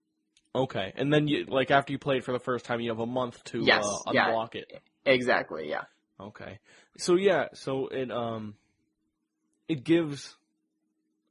Okay, 0.54 0.92
and 0.96 1.12
then 1.12 1.28
you 1.28 1.44
like 1.46 1.70
after 1.70 1.92
you 1.92 1.98
play 1.98 2.18
it 2.18 2.24
for 2.24 2.32
the 2.32 2.38
first 2.40 2.64
time, 2.64 2.80
you 2.80 2.90
have 2.90 2.98
a 2.98 3.06
month 3.06 3.42
to 3.44 3.62
Yes, 3.64 3.84
uh, 3.86 4.10
yeah. 4.12 4.28
unlock 4.28 4.54
it. 4.56 4.66
Exactly. 5.06 5.68
Yeah. 5.68 5.82
Okay, 6.20 6.58
so 6.98 7.14
yeah, 7.14 7.46
so 7.54 7.86
it 7.88 8.10
um, 8.10 8.54
it 9.68 9.84
gives. 9.84 10.36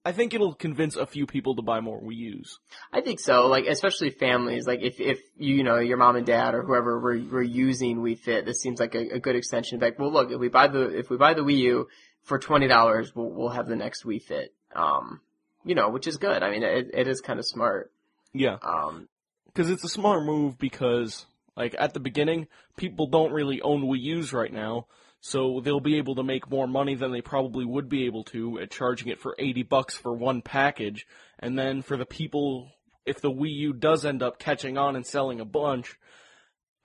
I 0.05 0.13
think 0.13 0.33
it'll 0.33 0.53
convince 0.53 0.95
a 0.95 1.05
few 1.05 1.25
people 1.25 1.55
to 1.55 1.61
buy 1.61 1.81
more 1.81 2.01
Wii 2.01 2.15
U's. 2.15 2.59
I 2.91 3.01
think 3.01 3.19
so. 3.19 3.47
Like, 3.47 3.65
especially 3.65 4.11
families. 4.11 4.65
Like, 4.65 4.81
if 4.81 4.99
if 4.99 5.19
you 5.37 5.63
know 5.63 5.79
your 5.79 5.97
mom 5.97 6.15
and 6.15 6.25
dad 6.25 6.55
or 6.55 6.63
whoever 6.63 6.99
were, 6.99 7.19
were 7.19 7.43
using 7.43 7.97
Wii 7.97 8.17
Fit, 8.17 8.45
this 8.45 8.61
seems 8.61 8.79
like 8.79 8.95
a, 8.95 9.15
a 9.15 9.19
good 9.19 9.35
extension. 9.35 9.79
Like, 9.79 9.99
well, 9.99 10.11
look, 10.11 10.31
if 10.31 10.39
we 10.39 10.47
buy 10.47 10.67
the 10.67 10.97
if 10.97 11.09
we 11.09 11.17
buy 11.17 11.33
the 11.33 11.41
Wii 11.41 11.57
U 11.57 11.87
for 12.23 12.39
twenty 12.39 12.67
dollars, 12.67 13.13
we'll 13.13 13.29
we'll 13.29 13.49
have 13.49 13.67
the 13.67 13.75
next 13.75 14.05
Wii 14.05 14.21
Fit. 14.21 14.53
Um, 14.73 15.19
you 15.65 15.75
know, 15.75 15.89
which 15.89 16.07
is 16.07 16.17
good. 16.17 16.43
I 16.43 16.49
mean, 16.49 16.63
it 16.63 16.91
it 16.93 17.07
is 17.07 17.19
kind 17.19 17.37
of 17.39 17.45
smart. 17.45 17.91
Yeah, 18.33 18.57
Um, 18.61 19.09
because 19.47 19.69
it's 19.69 19.83
a 19.83 19.89
smart 19.89 20.23
move 20.23 20.57
because 20.57 21.25
like 21.57 21.75
at 21.77 21.93
the 21.93 21.99
beginning 21.99 22.47
people 22.77 23.07
don't 23.07 23.33
really 23.33 23.59
own 23.61 23.81
Wii 23.83 23.99
U's 24.01 24.31
right 24.31 24.53
now 24.53 24.85
so 25.21 25.61
they'll 25.63 25.79
be 25.79 25.97
able 25.97 26.15
to 26.15 26.23
make 26.23 26.49
more 26.49 26.67
money 26.67 26.95
than 26.95 27.11
they 27.11 27.21
probably 27.21 27.65
would 27.65 27.89
be 27.89 28.05
able 28.05 28.23
to 28.23 28.59
at 28.59 28.71
charging 28.71 29.09
it 29.09 29.19
for 29.19 29.35
80 29.37 29.63
bucks 29.63 29.97
for 29.97 30.13
one 30.13 30.41
package 30.41 31.05
and 31.39 31.57
then 31.57 31.81
for 31.81 31.97
the 31.97 32.05
people 32.05 32.69
if 33.05 33.21
the 33.21 33.31
Wii 33.31 33.51
U 33.51 33.73
does 33.73 34.05
end 34.05 34.21
up 34.21 34.39
catching 34.39 34.77
on 34.77 34.95
and 34.95 35.05
selling 35.05 35.39
a 35.39 35.45
bunch 35.45 35.95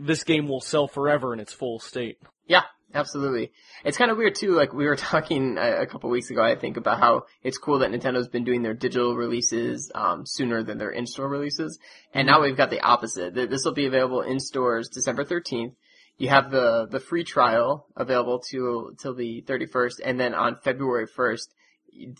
this 0.00 0.24
game 0.24 0.48
will 0.48 0.60
sell 0.60 0.88
forever 0.88 1.32
in 1.32 1.40
its 1.40 1.52
full 1.52 1.78
state 1.78 2.18
Yeah, 2.46 2.62
absolutely. 2.92 3.52
It's 3.84 3.96
kind 3.96 4.10
of 4.10 4.16
weird 4.16 4.34
too. 4.34 4.52
Like 4.54 4.72
we 4.72 4.86
were 4.86 4.96
talking 5.10 5.56
a, 5.58 5.82
a 5.82 5.86
couple 5.86 6.10
weeks 6.10 6.30
ago, 6.30 6.42
I 6.42 6.56
think, 6.56 6.76
about 6.76 6.98
how 6.98 7.22
it's 7.42 7.58
cool 7.58 7.78
that 7.80 7.90
Nintendo's 7.90 8.28
been 8.28 8.44
doing 8.44 8.62
their 8.62 8.74
digital 8.74 9.16
releases 9.16 9.90
um, 9.94 10.24
sooner 10.26 10.62
than 10.62 10.78
their 10.78 10.90
in-store 10.90 11.28
releases, 11.28 11.78
and 12.12 12.26
now 12.26 12.42
we've 12.42 12.56
got 12.56 12.70
the 12.70 12.80
opposite. 12.80 13.34
This 13.34 13.64
will 13.64 13.74
be 13.74 13.86
available 13.86 14.22
in 14.22 14.40
stores 14.40 14.88
December 14.88 15.24
thirteenth. 15.24 15.74
You 16.16 16.28
have 16.28 16.50
the 16.50 16.86
the 16.88 17.00
free 17.00 17.24
trial 17.24 17.86
available 17.96 18.40
to 18.50 18.94
till 19.00 19.14
the 19.14 19.40
thirty 19.40 19.66
first, 19.66 20.00
and 20.04 20.18
then 20.18 20.32
on 20.32 20.56
February 20.62 21.06
first, 21.06 21.52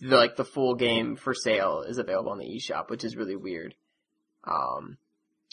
the, 0.01 0.17
like 0.17 0.37
the 0.37 0.45
full 0.45 0.75
game 0.75 1.17
for 1.17 1.33
sale 1.33 1.85
is 1.87 1.99
available 1.99 2.33
on 2.33 2.39
the 2.39 2.45
eShop, 2.45 2.91
which 2.91 3.05
is 3.05 3.17
really 3.17 3.37
weird. 3.37 3.75
Um, 4.45 4.99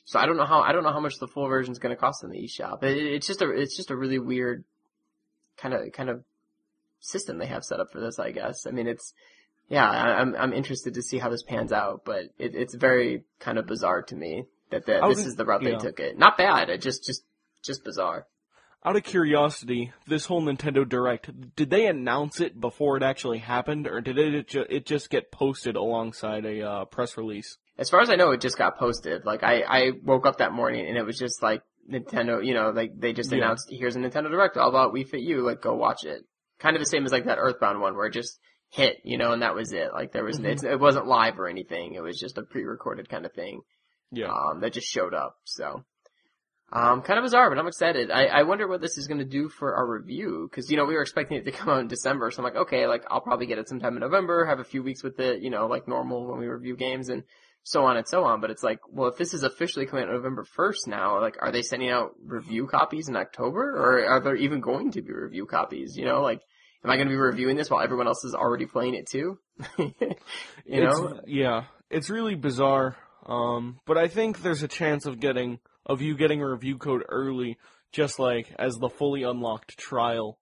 so 0.05 0.19
I 0.19 0.25
don't 0.25 0.37
know 0.37 0.45
how 0.45 0.61
I 0.61 0.71
don't 0.71 0.83
know 0.83 0.91
how 0.91 0.99
much 0.99 1.19
the 1.19 1.27
full 1.27 1.47
version 1.47 1.71
is 1.71 1.79
going 1.79 1.95
to 1.95 1.99
cost 1.99 2.23
in 2.23 2.31
the 2.31 2.39
eShop. 2.39 2.83
It, 2.83 2.97
it's 2.97 3.27
just 3.27 3.41
a 3.41 3.49
it's 3.51 3.77
just 3.77 3.91
a 3.91 3.95
really 3.95 4.19
weird 4.19 4.63
kind 5.57 5.73
of 5.73 5.91
kind 5.93 6.09
of 6.09 6.23
system 6.99 7.37
they 7.37 7.45
have 7.45 7.63
set 7.63 7.79
up 7.79 7.91
for 7.91 7.99
this. 7.99 8.19
I 8.19 8.31
guess. 8.31 8.65
I 8.65 8.71
mean, 8.71 8.87
it's 8.87 9.13
yeah. 9.69 9.89
I, 9.89 10.19
I'm 10.19 10.35
I'm 10.35 10.53
interested 10.53 10.95
to 10.95 11.03
see 11.03 11.19
how 11.19 11.29
this 11.29 11.43
pans 11.43 11.71
out, 11.71 12.01
but 12.05 12.23
it, 12.39 12.55
it's 12.55 12.73
very 12.73 13.23
kind 13.39 13.57
of 13.57 13.67
bizarre 13.67 14.01
to 14.03 14.15
me 14.15 14.45
that 14.71 14.85
the, 14.85 15.05
this 15.07 15.25
is 15.25 15.35
the 15.35 15.45
route 15.45 15.61
yeah. 15.61 15.71
they 15.71 15.77
took 15.77 15.99
it. 15.99 16.17
Not 16.17 16.37
bad. 16.37 16.69
It 16.69 16.81
just 16.81 17.05
just 17.05 17.23
just 17.63 17.83
bizarre. 17.83 18.25
Out 18.83 18.95
of 18.95 19.03
curiosity 19.03 19.93
this 20.07 20.25
whole 20.25 20.41
Nintendo 20.41 20.87
Direct 20.87 21.55
did 21.55 21.69
they 21.69 21.85
announce 21.87 22.39
it 22.41 22.59
before 22.59 22.97
it 22.97 23.03
actually 23.03 23.37
happened 23.39 23.87
or 23.87 24.01
did 24.01 24.17
it 24.17 24.47
ju- 24.47 24.65
it 24.69 24.85
just 24.85 25.09
get 25.09 25.31
posted 25.31 25.75
alongside 25.75 26.45
a 26.45 26.61
uh, 26.67 26.85
press 26.85 27.15
release 27.17 27.57
As 27.77 27.89
far 27.91 28.01
as 28.01 28.09
I 28.09 28.15
know, 28.15 28.31
it 28.31 28.41
just 28.41 28.57
got 28.57 28.77
posted. 28.79 29.23
Like 29.25 29.43
I, 29.43 29.61
I 29.61 29.91
woke 30.03 30.25
up 30.25 30.37
that 30.39 30.51
morning 30.51 30.87
and 30.87 30.97
it 30.97 31.05
was 31.05 31.17
just 31.19 31.43
like 31.43 31.61
Nintendo, 31.89 32.43
you 32.45 32.53
know, 32.55 32.71
like 32.71 32.91
they 32.97 33.13
just 33.13 33.31
Yeah. 33.31 33.37
announced 33.39 33.67
here's 33.69 33.95
a 33.95 33.99
Nintendo 33.99 34.29
Direct 34.31 34.57
all 34.57 34.69
about 34.69 34.93
Wii 34.93 35.07
Fit 35.07 35.21
U, 35.21 35.41
like 35.45 35.61
go 35.61 35.75
watch 35.75 36.03
it. 36.03 36.23
Kind 36.59 36.75
of 36.75 36.79
the 36.81 36.85
same 36.89 37.05
as 37.05 37.11
like 37.11 37.25
that 37.25 37.37
Earthbound 37.39 37.81
one 37.81 37.95
where 37.95 38.07
it 38.07 38.13
just 38.13 38.39
hit, 38.69 38.97
you 39.03 39.17
know, 39.17 39.31
and 39.33 39.41
that 39.43 39.53
was 39.55 39.73
it. 39.73 39.91
Like 39.93 40.11
there 40.13 40.23
was, 40.23 40.39
Mhm. 40.39 40.45
it's, 40.45 40.63
it 40.63 40.79
wasn't 40.79 41.05
live 41.05 41.39
or 41.39 41.47
anything. 41.47 41.93
It 41.93 42.01
was 42.01 42.19
just 42.19 42.37
a 42.37 42.43
pre-recorded 42.43 43.09
kind 43.09 43.25
of 43.25 43.33
thing. 43.33 43.61
yeah 44.11 44.27
Um, 44.31 44.61
that 44.61 44.73
just 44.73 44.87
showed 44.87 45.13
up. 45.13 45.35
So, 45.43 45.83
um, 46.71 47.01
kind 47.01 47.19
of 47.19 47.23
bizarre, 47.23 47.49
but 47.49 47.59
I'm 47.59 47.67
excited. 47.67 48.11
I, 48.11 48.25
I 48.27 48.43
wonder 48.43 48.67
what 48.67 48.81
this 48.81 48.97
is 48.97 49.07
going 49.07 49.19
to 49.19 49.25
do 49.25 49.49
for 49.49 49.75
our 49.75 49.85
review 49.85 50.47
because 50.49 50.69
you 50.71 50.77
know 50.77 50.85
we 50.85 50.93
were 50.95 51.01
expecting 51.01 51.37
it 51.37 51.45
to 51.45 51.51
come 51.51 51.69
out 51.69 51.79
in 51.81 51.87
December, 51.87 52.31
so 52.31 52.39
I'm 52.39 52.43
like, 52.45 52.55
okay, 52.55 52.87
like 52.87 53.03
I'll 53.09 53.21
probably 53.21 53.45
get 53.45 53.57
it 53.57 53.67
sometime 53.67 53.95
in 53.95 54.01
November, 54.01 54.45
have 54.45 54.59
a 54.59 54.63
few 54.63 54.81
weeks 54.83 55.03
with 55.03 55.19
it, 55.19 55.41
you 55.41 55.49
know, 55.49 55.67
like 55.67 55.87
normal 55.87 56.27
when 56.27 56.39
we 56.39 56.47
review 56.47 56.75
games 56.77 57.09
and 57.09 57.23
so 57.63 57.83
on 57.85 57.97
and 57.97 58.07
so 58.07 58.23
on. 58.23 58.41
But 58.41 58.49
it's 58.51 58.63
like, 58.63 58.79
well, 58.89 59.09
if 59.09 59.17
this 59.17 59.33
is 59.33 59.43
officially 59.43 59.85
coming 59.85 60.05
out 60.05 60.11
November 60.13 60.45
1st 60.57 60.87
now, 60.87 61.19
like, 61.21 61.37
are 61.41 61.51
they 61.51 61.61
sending 61.61 61.89
out 61.89 62.11
review 62.25 62.65
copies 62.67 63.07
in 63.09 63.15
October, 63.15 63.75
or 63.75 64.05
are 64.07 64.19
there 64.21 64.35
even 64.35 64.61
going 64.61 64.91
to 64.93 65.01
be 65.01 65.11
review 65.13 65.45
copies? 65.45 65.95
You 65.97 66.05
know, 66.05 66.21
like, 66.21 66.41
am 66.83 66.89
I 66.89 66.95
going 66.95 67.07
to 67.07 67.11
be 67.13 67.17
reviewing 67.17 67.57
this 67.57 67.69
while 67.69 67.83
everyone 67.83 68.07
else 68.07 68.23
is 68.23 68.33
already 68.33 68.65
playing 68.65 68.95
it 68.95 69.07
too? 69.07 69.37
you 69.77 69.93
It's- 70.65 70.97
know, 70.99 71.19
yeah, 71.27 71.65
it's 71.89 72.09
really 72.09 72.35
bizarre. 72.35 72.95
Um, 73.25 73.79
but 73.85 73.97
I 73.97 74.07
think 74.07 74.41
there's 74.41 74.63
a 74.63 74.67
chance 74.67 75.05
of 75.05 75.19
getting 75.19 75.59
of 75.91 76.01
you 76.01 76.15
getting 76.15 76.41
a 76.41 76.49
review 76.49 76.77
code 76.77 77.03
early, 77.09 77.57
just 77.91 78.19
like 78.19 78.53
as 78.57 78.75
the 78.75 78.89
fully 78.89 79.23
unlocked 79.23 79.77
trial. 79.77 80.37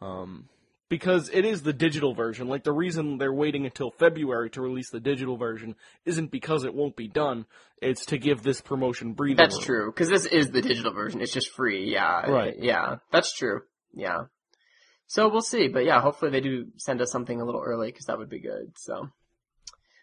Um, 0.00 0.48
because 0.88 1.28
it 1.28 1.44
is 1.44 1.62
the 1.62 1.72
digital 1.72 2.14
version. 2.14 2.48
Like 2.48 2.64
the 2.64 2.72
reason 2.72 3.18
they're 3.18 3.32
waiting 3.32 3.66
until 3.66 3.90
February 3.90 4.48
to 4.50 4.62
release 4.62 4.90
the 4.90 5.00
digital 5.00 5.36
version 5.36 5.74
isn't 6.06 6.30
because 6.30 6.64
it 6.64 6.72
won't 6.72 6.96
be 6.96 7.08
done. 7.08 7.44
It's 7.82 8.06
to 8.06 8.18
give 8.18 8.42
this 8.42 8.60
promotion 8.60 9.12
breathing 9.12 9.36
That's 9.36 9.56
room. 9.56 9.64
true, 9.64 9.92
because 9.92 10.08
this 10.08 10.24
is 10.24 10.50
the 10.50 10.62
digital 10.62 10.94
version. 10.94 11.20
It's 11.20 11.32
just 11.32 11.52
free. 11.52 11.92
Yeah. 11.92 12.30
Right. 12.30 12.54
Yeah. 12.58 12.96
That's 13.12 13.32
true. 13.36 13.62
Yeah. 13.92 14.26
So 15.08 15.28
we'll 15.28 15.42
see, 15.42 15.68
but 15.68 15.84
yeah, 15.84 16.00
hopefully 16.00 16.30
they 16.30 16.40
do 16.40 16.68
send 16.76 17.00
us 17.02 17.10
something 17.10 17.40
a 17.40 17.44
little 17.44 17.62
early, 17.62 17.88
because 17.88 18.06
that 18.06 18.18
would 18.18 18.30
be 18.30 18.40
good. 18.40 18.72
So. 18.76 19.08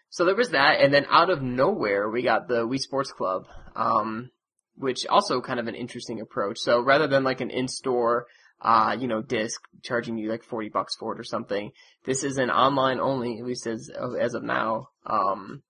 So 0.08 0.24
there 0.24 0.36
was 0.36 0.50
that, 0.50 0.80
and 0.80 0.94
then 0.94 1.04
out 1.10 1.30
of 1.30 1.42
nowhere, 1.42 2.08
we 2.08 2.22
got 2.22 2.48
the 2.48 2.66
Wii 2.66 2.78
Sports 2.78 3.12
Club, 3.12 3.46
um, 3.74 4.30
which 4.76 5.06
also 5.06 5.40
kind 5.40 5.60
of 5.60 5.68
an 5.68 5.74
interesting 5.74 6.20
approach. 6.20 6.58
So 6.58 6.80
rather 6.80 7.06
than 7.06 7.24
like 7.24 7.40
an 7.40 7.50
in-store, 7.50 8.26
uh, 8.60 8.96
you 8.98 9.06
know, 9.06 9.22
disc 9.22 9.60
charging 9.82 10.18
you 10.18 10.30
like 10.30 10.42
40 10.42 10.68
bucks 10.70 10.96
for 10.96 11.14
it 11.14 11.20
or 11.20 11.24
something, 11.24 11.70
this 12.04 12.24
is 12.24 12.38
an 12.38 12.50
online 12.50 13.00
only, 13.00 13.38
at 13.38 13.44
least 13.44 13.66
as, 13.66 13.88
of- 13.88 14.16
as 14.18 14.34
of 14.34 14.42
now, 14.42 14.88
um, 15.06 15.62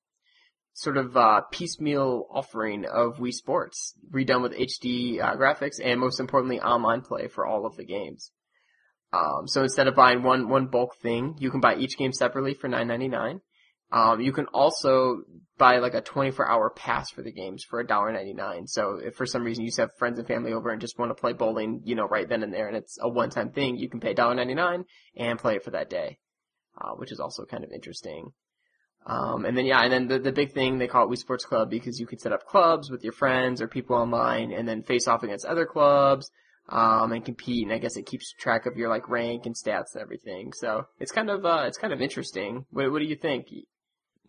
sort 0.73 0.99
of 0.99 1.17
uh, 1.17 1.41
piecemeal 1.51 2.27
offering 2.31 2.85
of 2.85 3.17
Wii 3.17 3.33
Sports, 3.33 3.95
redone 4.13 4.43
with 4.43 4.53
HD 4.53 5.21
uh, 5.23 5.35
graphics 5.35 5.81
and 5.83 5.99
most 5.99 6.21
importantly 6.21 6.61
online 6.61 7.01
play 7.01 7.29
for 7.29 7.47
all 7.47 7.65
of 7.65 7.77
the 7.77 7.85
games. 7.85 8.31
Um, 9.13 9.47
so 9.47 9.63
instead 9.63 9.87
of 9.87 9.95
buying 9.95 10.23
one 10.23 10.49
one 10.49 10.67
bulk 10.67 10.97
thing, 11.01 11.37
you 11.39 11.51
can 11.51 11.61
buy 11.61 11.77
each 11.77 11.97
game 11.97 12.13
separately 12.13 12.55
for 12.55 12.69
nine 12.69 12.89
ninety 12.89 13.09
nine. 13.09 13.41
Um, 13.93 14.21
you 14.21 14.33
can 14.33 14.47
also 14.47 15.23
buy 15.59 15.79
like 15.79 15.95
a 15.95 16.01
24 16.01 16.49
hour 16.49 16.71
pass 16.71 17.11
for 17.11 17.23
the 17.23 17.33
games 17.33 17.65
for 17.65 17.83
$1.99. 17.83 18.69
So 18.69 18.99
if 19.03 19.15
for 19.15 19.27
some 19.27 19.45
reason 19.45 19.65
you 19.65 19.71
have 19.79 19.91
friends 19.99 20.19
and 20.19 20.29
family 20.29 20.53
over 20.53 20.71
and 20.71 20.81
just 20.81 20.99
want 20.99 21.11
to 21.11 21.21
play 21.21 21.33
bowling, 21.33 21.83
you 21.85 21.95
know, 21.95 22.07
right 22.07 22.29
then 22.29 22.43
and 22.43 22.53
there 22.53 22.69
and 22.69 22.77
it's 22.77 22.99
a 23.01 23.09
one 23.09 23.31
time 23.31 23.51
thing, 23.51 23.77
you 23.77 23.89
can 23.89 24.01
pay 24.01 24.15
$1.99 24.15 24.85
and 25.17 25.39
play 25.39 25.57
it 25.57 25.65
for 25.65 25.71
that 25.71 25.89
day, 25.89 26.19
uh, 26.81 26.93
which 26.93 27.13
is 27.13 27.21
also 27.21 27.45
kind 27.45 27.65
of 27.65 27.71
interesting. 27.73 28.33
Um, 29.07 29.45
and 29.45 29.57
then 29.57 29.67
yeah, 29.67 29.83
and 29.83 29.93
then 29.93 30.09
the, 30.09 30.19
the 30.19 30.33
big 30.33 30.53
thing, 30.53 30.79
they 30.79 30.89
call 30.89 31.05
it 31.05 31.15
Wii 31.15 31.19
Sports 31.19 31.45
Club 31.45 31.71
because 31.71 32.01
you 32.01 32.07
can 32.07 32.19
set 32.19 32.33
up 32.33 32.45
clubs 32.45 32.91
with 32.91 33.05
your 33.05 33.13
friends 33.13 33.63
or 33.63 33.69
people 33.69 33.97
online 33.97 34.53
and 34.53 34.67
then 34.67 34.83
face 34.83 35.07
off 35.07 35.23
against 35.23 35.47
other 35.47 35.65
clubs, 35.65 36.29
um, 36.69 37.13
and 37.13 37.25
compete. 37.25 37.65
And 37.65 37.73
I 37.73 37.79
guess 37.79 37.97
it 37.97 38.07
keeps 38.07 38.33
track 38.33 38.67
of 38.67 38.77
your 38.77 38.89
like 38.89 39.09
rank 39.09 39.47
and 39.47 39.55
stats 39.55 39.95
and 39.95 40.03
everything. 40.03 40.53
So 40.53 40.87
it's 40.99 41.13
kind 41.13 41.31
of, 41.31 41.45
uh, 41.45 41.65
it's 41.67 41.79
kind 41.79 41.93
of 41.93 42.03
interesting. 42.03 42.67
What, 42.71 42.91
what 42.91 42.99
do 42.99 43.05
you 43.05 43.15
think? 43.17 43.47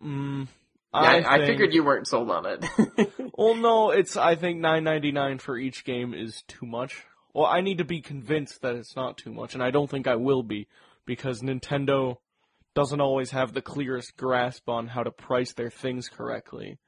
Mm, 0.02 0.46
Yeah, 0.94 1.00
I, 1.00 1.18
I, 1.20 1.34
I 1.34 1.36
think- 1.38 1.46
figured 1.50 1.74
you 1.74 1.84
weren't 1.84 2.06
sold 2.06 2.30
on 2.30 2.46
it. 2.46 2.64
Well, 3.38 3.54
no, 3.54 3.90
it's 3.90 4.16
I 4.16 4.34
think 4.34 4.58
nine 4.58 4.82
ninety 4.82 5.12
nine 5.12 5.38
for 5.38 5.56
each 5.56 5.84
game 5.84 6.12
is 6.12 6.42
too 6.48 6.66
much. 6.66 7.04
Well, 7.32 7.46
I 7.46 7.60
need 7.60 7.78
to 7.78 7.84
be 7.84 8.00
convinced 8.00 8.62
that 8.62 8.74
it's 8.74 8.96
not 8.96 9.16
too 9.16 9.32
much, 9.32 9.54
and 9.54 9.62
I 9.62 9.70
don't 9.70 9.88
think 9.88 10.08
I 10.08 10.16
will 10.16 10.42
be 10.42 10.66
because 11.06 11.40
Nintendo 11.40 12.16
doesn't 12.74 13.00
always 13.00 13.30
have 13.30 13.52
the 13.54 13.62
clearest 13.62 14.16
grasp 14.16 14.68
on 14.68 14.88
how 14.88 15.04
to 15.04 15.12
price 15.12 15.52
their 15.52 15.70
things 15.70 16.08
correctly. 16.08 16.78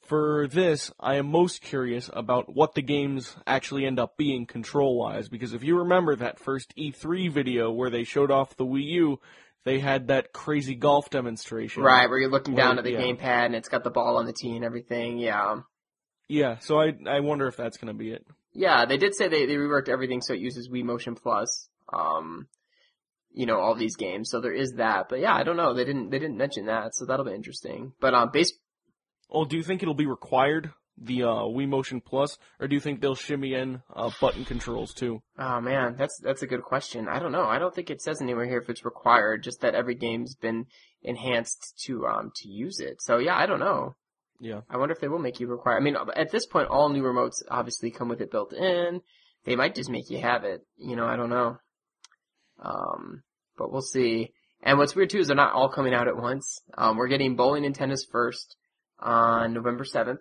For 0.00 0.48
this, 0.48 0.90
I 0.98 1.14
am 1.14 1.26
most 1.30 1.62
curious 1.62 2.10
about 2.12 2.52
what 2.52 2.74
the 2.74 2.82
games 2.82 3.36
actually 3.46 3.86
end 3.86 4.00
up 4.00 4.16
being 4.16 4.46
control 4.46 4.98
wise, 4.98 5.28
because 5.28 5.52
if 5.54 5.62
you 5.62 5.78
remember 5.78 6.16
that 6.16 6.40
first 6.40 6.74
E3 6.76 7.30
video 7.30 7.70
where 7.70 7.90
they 7.90 8.02
showed 8.02 8.32
off 8.32 8.56
the 8.56 8.66
Wii 8.66 8.84
U, 8.84 9.20
they 9.64 9.78
had 9.78 10.08
that 10.08 10.32
crazy 10.32 10.74
golf 10.74 11.10
demonstration. 11.10 11.82
Right, 11.82 12.08
where 12.08 12.18
you're 12.18 12.30
looking 12.30 12.54
down 12.54 12.78
at 12.78 12.84
the 12.84 12.92
yeah. 12.92 13.00
gamepad 13.00 13.46
and 13.46 13.54
it's 13.54 13.68
got 13.68 13.84
the 13.84 13.90
ball 13.90 14.16
on 14.16 14.26
the 14.26 14.32
tee 14.32 14.56
and 14.56 14.64
everything. 14.64 15.18
Yeah. 15.18 15.60
Yeah, 16.28 16.58
so 16.60 16.80
I 16.80 16.92
I 17.06 17.20
wonder 17.20 17.46
if 17.46 17.56
that's 17.56 17.76
gonna 17.76 17.94
be 17.94 18.12
it. 18.12 18.24
Yeah, 18.52 18.84
they 18.84 18.96
did 18.96 19.14
say 19.14 19.28
they, 19.28 19.46
they 19.46 19.56
reworked 19.56 19.88
everything 19.88 20.20
so 20.20 20.34
it 20.34 20.40
uses 20.40 20.68
Wii 20.68 20.84
Motion 20.84 21.14
Plus. 21.14 21.68
Um, 21.92 22.48
you 23.34 23.46
know, 23.46 23.58
all 23.58 23.74
these 23.74 23.96
games. 23.96 24.30
So 24.30 24.40
there 24.40 24.52
is 24.52 24.74
that. 24.76 25.08
But 25.08 25.20
yeah, 25.20 25.34
I 25.34 25.42
don't 25.42 25.56
know. 25.56 25.74
They 25.74 25.84
didn't, 25.84 26.10
they 26.10 26.18
didn't 26.18 26.36
mention 26.36 26.66
that. 26.66 26.94
So 26.94 27.06
that'll 27.06 27.24
be 27.24 27.32
interesting. 27.32 27.92
But, 28.00 28.14
um, 28.14 28.30
base, 28.30 28.52
Oh, 29.30 29.46
do 29.46 29.56
you 29.56 29.62
think 29.62 29.82
it'll 29.82 29.94
be 29.94 30.06
required, 30.06 30.72
the 30.98 31.22
uh, 31.24 31.42
Wii 31.44 31.68
Motion 31.68 32.00
Plus, 32.00 32.38
or 32.60 32.68
do 32.68 32.74
you 32.74 32.80
think 32.80 33.00
they'll 33.00 33.14
shimmy 33.14 33.54
in 33.54 33.82
uh, 33.94 34.10
button 34.20 34.44
controls 34.44 34.92
too? 34.94 35.22
oh 35.38 35.60
man, 35.60 35.96
that's, 35.96 36.20
that's 36.22 36.42
a 36.42 36.46
good 36.46 36.62
question. 36.62 37.08
I 37.08 37.18
don't 37.18 37.32
know. 37.32 37.44
I 37.44 37.58
don't 37.58 37.74
think 37.74 37.90
it 37.90 38.02
says 38.02 38.20
anywhere 38.20 38.46
here 38.46 38.60
if 38.60 38.68
it's 38.68 38.84
required, 38.84 39.42
just 39.42 39.60
that 39.62 39.74
every 39.74 39.94
game's 39.94 40.34
been 40.34 40.66
enhanced 41.02 41.80
to, 41.86 42.06
um, 42.06 42.32
to 42.36 42.48
use 42.48 42.78
it. 42.80 43.02
So 43.02 43.18
yeah, 43.18 43.36
I 43.36 43.46
don't 43.46 43.60
know. 43.60 43.96
Yeah. 44.40 44.62
I 44.68 44.76
wonder 44.76 44.92
if 44.92 45.00
they 45.00 45.08
will 45.08 45.20
make 45.20 45.38
you 45.38 45.46
require. 45.46 45.76
I 45.76 45.80
mean, 45.80 45.96
at 46.16 46.32
this 46.32 46.46
point, 46.46 46.68
all 46.68 46.88
new 46.88 47.02
remotes 47.02 47.42
obviously 47.48 47.92
come 47.92 48.08
with 48.08 48.20
it 48.20 48.32
built 48.32 48.52
in. 48.52 49.00
They 49.44 49.54
might 49.54 49.76
just 49.76 49.88
make 49.88 50.10
you 50.10 50.20
have 50.20 50.44
it. 50.44 50.66
You 50.76 50.96
know, 50.96 51.06
I 51.06 51.16
don't 51.16 51.30
know. 51.30 51.58
Um, 52.60 53.22
but 53.56 53.72
we'll 53.72 53.82
see. 53.82 54.32
And 54.62 54.78
what's 54.78 54.96
weird 54.96 55.10
too 55.10 55.18
is 55.18 55.28
they're 55.28 55.36
not 55.36 55.52
all 55.52 55.68
coming 55.68 55.94
out 55.94 56.08
at 56.08 56.16
once. 56.16 56.60
Um, 56.76 56.96
we're 56.96 57.08
getting 57.08 57.36
bowling 57.36 57.64
and 57.64 57.74
tennis 57.74 58.04
first 58.10 58.56
on 58.98 59.52
November 59.52 59.84
7th. 59.84 60.18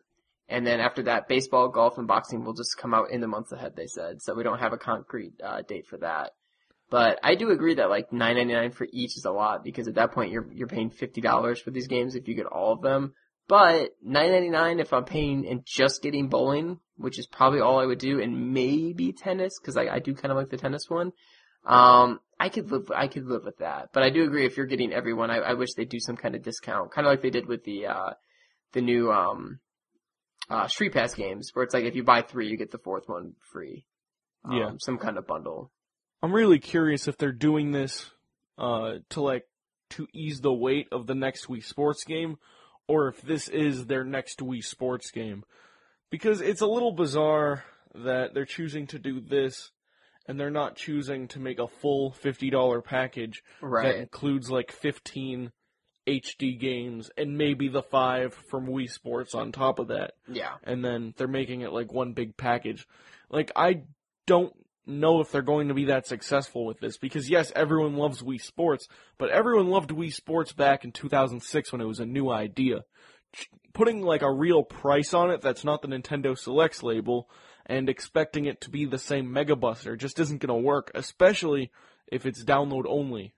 And 0.52 0.68
then 0.68 0.82
after 0.82 1.04
that, 1.04 1.28
baseball, 1.28 1.70
golf, 1.70 1.98
and 1.98 2.08
boxing 2.08 2.44
will 2.44 2.54
just 2.54 2.78
come 2.78 2.94
out 2.94 3.10
in 3.10 3.22
the 3.22 3.28
months 3.28 3.54
ahead, 3.54 3.76
they 3.76 3.88
said. 3.88 4.22
So 4.22 4.36
we 4.36 4.44
don't 4.44 4.60
have 4.60 4.74
a 4.74 4.78
concrete, 4.78 5.34
uh, 5.44 5.62
date 5.62 5.88
for 5.88 5.98
that. 6.00 6.32
But 6.90 7.20
I 7.24 7.36
do 7.36 7.52
agree 7.52 7.76
that 7.76 7.90
like 7.90 8.12
nine 8.12 8.36
ninety 8.36 8.54
nine 8.54 8.72
for 8.72 8.86
each 8.92 9.16
is 9.16 9.24
a 9.24 9.32
lot 9.32 9.64
because 9.64 9.88
at 9.88 9.96
that 9.96 10.12
point 10.12 10.32
you're 10.32 10.52
you're 10.52 10.68
paying 10.68 10.90
fifty 10.90 11.22
dollars 11.22 11.62
for 11.62 11.72
these 11.72 11.88
games 11.88 12.16
if 12.16 12.28
you 12.28 12.36
get 12.36 12.48
all 12.48 12.74
of 12.74 12.82
them. 12.82 13.14
But 13.48 13.92
nine 14.04 14.32
ninety 14.32 14.50
nine 14.50 14.82
if 14.82 14.92
I'm 14.92 15.06
paying 15.06 15.48
and 15.48 15.66
just 15.66 16.04
getting 16.04 16.28
bowling, 16.28 16.80
which 16.98 17.18
is 17.18 17.28
probably 17.28 17.62
all 17.62 17.80
I 17.80 17.86
would 17.86 18.00
do, 18.00 18.20
and 18.20 18.54
maybe 18.54 19.14
tennis 19.14 19.58
because 19.58 19.78
I, 19.78 19.88
I 19.88 20.00
do 20.00 20.14
kind 20.14 20.34
of 20.34 20.38
like 20.38 20.50
the 20.50 20.58
tennis 20.58 20.90
one. 20.90 21.14
Um, 21.66 22.20
I 22.38 22.50
could 22.50 22.70
live 22.70 22.92
I 22.94 23.08
could 23.08 23.26
live 23.26 23.46
with 23.46 23.60
that. 23.60 23.92
But 23.94 24.04
I 24.04 24.10
do 24.10 24.26
agree 24.26 24.46
if 24.46 24.58
you're 24.58 24.66
getting 24.66 24.92
everyone, 24.92 25.32
I, 25.32 25.38
I 25.38 25.54
wish 25.54 25.74
they'd 25.74 25.88
do 25.88 26.02
some 26.02 26.18
kind 26.18 26.36
of 26.36 26.44
discount, 26.44 26.92
kind 26.92 27.08
of 27.08 27.12
like 27.12 27.22
they 27.22 27.30
did 27.30 27.48
with 27.48 27.64
the 27.64 27.88
uh 27.88 28.14
the 28.74 28.82
new 28.82 29.14
um 29.14 29.60
uh 30.50 30.68
Street 30.68 30.94
Pass 30.94 31.14
games, 31.14 31.52
where 31.54 31.64
it's 31.64 31.74
like 31.74 31.86
if 31.86 31.96
you 31.96 32.04
buy 32.04 32.22
three, 32.22 32.48
you 32.48 32.58
get 32.58 32.72
the 32.72 32.78
fourth 32.78 33.08
one 33.08 33.34
free. 33.52 33.86
Um, 34.46 34.58
Yeah. 34.58 34.72
some 34.80 34.98
kind 34.98 35.18
of 35.18 35.28
bundle. 35.28 35.72
I'm 36.24 36.34
really 36.34 36.60
curious 36.60 37.08
if 37.08 37.18
they're 37.18 37.32
doing 37.32 37.72
this 37.72 38.10
uh, 38.58 38.96
to 39.10 39.22
like 39.22 39.46
to 39.92 40.08
ease 40.14 40.42
the 40.42 40.54
weight 40.54 40.88
of 40.92 41.08
the 41.08 41.16
next 41.16 41.48
Wii 41.48 41.64
Sports 41.64 42.04
game, 42.04 42.38
or 42.88 43.08
if 43.08 43.22
this 43.22 43.48
is 43.48 43.88
their 43.88 44.04
next 44.04 44.40
Wii 44.40 44.64
Sports 44.64 45.12
game, 45.12 45.44
because 46.10 46.42
it's 46.42 46.62
a 46.62 46.68
little 46.68 46.92
bizarre 46.94 47.64
that 47.94 48.34
they're 48.34 48.46
choosing 48.46 48.88
to 48.88 49.00
do 49.00 49.20
this, 49.20 49.72
and 50.28 50.40
they're 50.40 50.50
not 50.52 50.76
choosing 50.76 51.28
to 51.30 51.40
make 51.40 51.60
a 51.60 51.68
full 51.68 52.12
fifty 52.12 52.50
dollar 52.50 52.82
package 52.82 53.44
that 53.84 53.96
includes 54.02 54.50
like 54.52 54.72
fifteen 54.72 55.52
HD 56.08 56.60
games 56.60 57.12
and 57.18 57.38
maybe 57.38 57.68
the 57.68 57.84
five 57.84 58.34
from 58.50 58.68
Wii 58.68 58.90
Sports 58.90 59.36
on 59.36 59.52
top 59.52 59.80
of 59.80 59.90
that 59.90 60.14
Yeah. 60.28 60.54
and 60.64 60.84
then 60.84 61.14
they're 61.18 61.28
making 61.28 61.62
it 61.62 61.72
like 61.72 61.94
one 61.94 62.14
big 62.14 62.36
package. 62.38 62.88
Like 63.30 63.52
I 63.56 63.84
don't 64.28 64.54
know 64.88 65.22
if 65.22 65.32
they're 65.32 65.42
going 65.44 65.68
to 65.68 65.74
be 65.76 65.86
that 65.86 66.08
successful 66.08 66.66
with 66.66 66.80
this 66.80 66.98
because 66.98 67.30
yes, 67.30 67.52
everyone 67.56 67.96
loves 67.98 68.24
Wii 68.24 68.42
Sports, 68.42 68.88
but 69.20 69.30
everyone 69.30 69.70
loved 69.70 69.92
Wii 69.92 70.12
Sports 70.14 70.54
back 70.54 70.84
in 70.84 70.92
2006 70.92 71.72
when 71.72 71.82
it 71.82 71.86
was 71.86 72.00
a 72.00 72.06
new 72.06 72.30
idea. 72.32 72.80
Putting 73.74 74.02
like 74.02 74.22
a 74.24 74.32
real 74.34 74.64
price 74.64 75.14
on 75.14 75.32
it 75.32 75.40
that's 75.42 75.64
not 75.64 75.82
the 75.82 75.88
Nintendo 75.88 76.38
Selects 76.38 76.84
label 76.84 77.30
and 77.66 77.88
expecting 77.90 78.46
it 78.46 78.60
to 78.62 78.70
be 78.70 78.86
the 78.86 78.98
same 78.98 79.32
Mega 79.32 79.56
Buster 79.56 79.96
just 79.96 80.20
isn't 80.20 80.42
going 80.42 80.50
to 80.62 80.68
work, 80.68 80.92
especially 80.96 81.72
if 82.12 82.26
it's 82.26 82.44
download 82.44 82.84
only. 82.88 83.34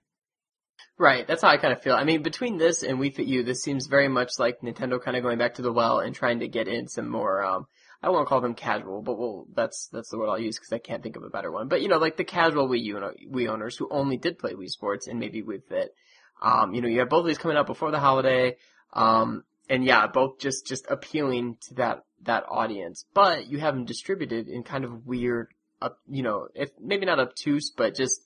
Right, 0.96 1.26
that's 1.26 1.42
how 1.42 1.48
I 1.48 1.56
kind 1.56 1.72
of 1.72 1.82
feel. 1.82 1.94
I 1.94 2.04
mean, 2.04 2.22
between 2.22 2.56
this 2.56 2.84
and 2.84 2.98
Wii 2.98 3.14
Fit 3.14 3.26
U, 3.26 3.42
this 3.42 3.62
seems 3.62 3.88
very 3.88 4.06
much 4.06 4.38
like 4.38 4.60
Nintendo 4.60 5.02
kind 5.02 5.16
of 5.16 5.24
going 5.24 5.38
back 5.38 5.54
to 5.54 5.62
the 5.62 5.72
well 5.72 5.98
and 5.98 6.14
trying 6.14 6.38
to 6.40 6.48
get 6.48 6.68
in 6.68 6.86
some 6.86 7.08
more, 7.08 7.44
um, 7.44 7.66
I 8.00 8.10
won't 8.10 8.28
call 8.28 8.40
them 8.40 8.54
casual, 8.54 9.02
but 9.02 9.18
well, 9.18 9.46
that's, 9.54 9.88
that's 9.92 10.10
the 10.10 10.18
word 10.18 10.28
I'll 10.28 10.38
use 10.38 10.56
because 10.56 10.72
I 10.72 10.78
can't 10.78 11.02
think 11.02 11.16
of 11.16 11.24
a 11.24 11.30
better 11.30 11.50
one. 11.50 11.66
But, 11.66 11.82
you 11.82 11.88
know, 11.88 11.98
like 11.98 12.16
the 12.16 12.22
casual 12.22 12.68
Wii 12.68 12.84
U, 12.84 13.10
Wii 13.32 13.48
owners 13.48 13.76
who 13.76 13.88
only 13.90 14.18
did 14.18 14.38
play 14.38 14.52
Wii 14.52 14.68
Sports 14.68 15.08
and 15.08 15.18
maybe 15.18 15.42
Wii 15.42 15.64
Fit. 15.68 15.92
Um, 16.40 16.74
you 16.74 16.80
know, 16.80 16.88
you 16.88 17.00
have 17.00 17.08
both 17.08 17.22
of 17.22 17.26
these 17.26 17.38
coming 17.38 17.56
out 17.56 17.66
before 17.66 17.90
the 17.90 17.98
holiday, 17.98 18.56
um, 18.92 19.42
and 19.68 19.84
yeah, 19.84 20.06
both 20.06 20.38
just, 20.38 20.66
just 20.66 20.86
appealing 20.88 21.56
to 21.68 21.74
that, 21.74 22.04
that 22.22 22.44
audience. 22.48 23.04
But 23.14 23.48
you 23.48 23.58
have 23.58 23.74
them 23.74 23.84
distributed 23.84 24.46
in 24.46 24.62
kind 24.62 24.84
of 24.84 25.06
weird, 25.06 25.48
up, 25.82 25.98
you 26.06 26.22
know, 26.22 26.48
if, 26.54 26.70
maybe 26.80 27.06
not 27.06 27.18
obtuse, 27.18 27.72
but 27.76 27.96
just, 27.96 28.20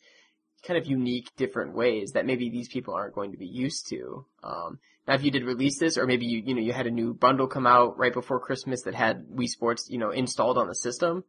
kind 0.66 0.79
of 0.79 0.87
unique, 0.87 1.31
different 1.37 1.75
ways 1.75 2.12
that 2.12 2.27
maybe 2.27 2.51
these 2.51 2.68
people 2.68 2.94
aren't 2.94 3.14
going 3.14 3.33
to 3.33 3.38
be 3.38 3.47
used 3.47 3.88
to. 3.88 4.27
Um, 4.42 4.79
now, 5.07 5.14
if 5.14 5.25
you 5.25 5.31
did 5.31 5.44
release 5.44 5.79
this, 5.79 5.97
or 5.97 6.07
maybe 6.07 6.27
you, 6.27 6.42
you 6.44 6.55
know, 6.55 6.61
you 6.61 6.73
had 6.73 6.87
a 6.87 6.90
new 6.90 7.14
bundle 7.14 7.47
come 7.47 7.66
out 7.66 7.99
right 7.99 8.12
before 8.12 8.40
Christmas 8.40 8.83
that 8.83 8.94
had 8.94 9.27
Wii 9.29 9.49
Sports, 9.49 9.88
you 9.88 9.99
know, 9.99 10.11
installed 10.11 10.59
on 10.59 10.68
the 10.68 10.75
system, 10.75 11.25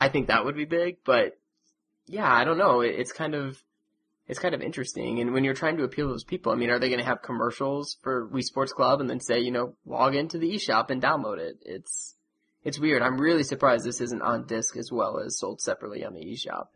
I 0.00 0.08
think 0.08 0.26
that 0.26 0.44
would 0.44 0.56
be 0.56 0.64
big. 0.64 0.98
But 1.04 1.38
yeah, 2.06 2.30
I 2.30 2.44
don't 2.44 2.58
know. 2.58 2.80
It, 2.80 2.96
it's 2.98 3.12
kind 3.12 3.34
of, 3.34 3.62
it's 4.26 4.40
kind 4.40 4.54
of 4.54 4.62
interesting. 4.62 5.20
And 5.20 5.32
when 5.32 5.44
you're 5.44 5.54
trying 5.54 5.76
to 5.76 5.84
appeal 5.84 6.06
to 6.06 6.12
those 6.12 6.24
people, 6.24 6.50
I 6.50 6.56
mean, 6.56 6.70
are 6.70 6.78
they 6.78 6.88
going 6.88 7.00
to 7.00 7.06
have 7.06 7.22
commercials 7.22 7.96
for 8.02 8.28
Wii 8.28 8.42
Sports 8.42 8.72
Club 8.72 9.00
and 9.00 9.08
then 9.08 9.20
say, 9.20 9.40
you 9.40 9.52
know, 9.52 9.74
log 9.84 10.14
into 10.14 10.38
the 10.38 10.52
eShop 10.52 10.90
and 10.90 11.02
download 11.02 11.38
it? 11.38 11.58
It's, 11.62 12.16
it's 12.64 12.78
weird. 12.78 13.02
I'm 13.02 13.20
really 13.20 13.42
surprised 13.44 13.84
this 13.84 14.00
isn't 14.00 14.22
on 14.22 14.46
disc 14.46 14.76
as 14.76 14.90
well 14.90 15.20
as 15.24 15.38
sold 15.38 15.60
separately 15.60 16.04
on 16.04 16.14
the 16.14 16.24
eShop. 16.24 16.66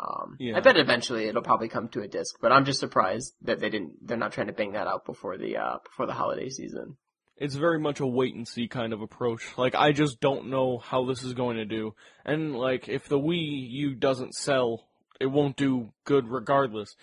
Um, 0.00 0.36
Yeah. 0.38 0.56
I 0.56 0.60
bet 0.60 0.76
eventually 0.76 1.26
it'll 1.26 1.42
probably 1.42 1.68
come 1.68 1.88
to 1.88 2.00
a 2.00 2.08
disc, 2.08 2.36
but 2.40 2.52
I'm 2.52 2.64
just 2.64 2.80
surprised 2.80 3.34
that 3.42 3.60
they 3.60 3.68
didn't, 3.68 4.06
they're 4.06 4.16
not 4.16 4.32
trying 4.32 4.46
to 4.46 4.52
bang 4.52 4.72
that 4.72 4.86
out 4.86 5.04
before 5.04 5.36
the, 5.36 5.58
uh, 5.58 5.78
before 5.84 6.06
the 6.06 6.14
holiday 6.14 6.48
season. 6.48 6.96
It's 7.36 7.54
very 7.54 7.78
much 7.78 8.00
a 8.00 8.06
wait 8.06 8.34
and 8.34 8.46
see 8.46 8.68
kind 8.68 8.92
of 8.92 9.00
approach. 9.00 9.56
Like 9.56 9.74
I 9.74 9.92
just 9.92 10.20
don't 10.20 10.48
know 10.50 10.78
how 10.78 11.04
this 11.06 11.22
is 11.22 11.32
going 11.32 11.56
to 11.56 11.64
do. 11.64 11.94
And 12.24 12.54
like 12.56 12.88
if 12.88 13.08
the 13.08 13.18
Wii 13.18 13.66
U 13.70 13.94
doesn't 13.94 14.34
sell, 14.34 14.88
it 15.18 15.26
won't 15.26 15.56
do 15.56 15.92
good 16.04 16.28
regardless. 16.28 16.94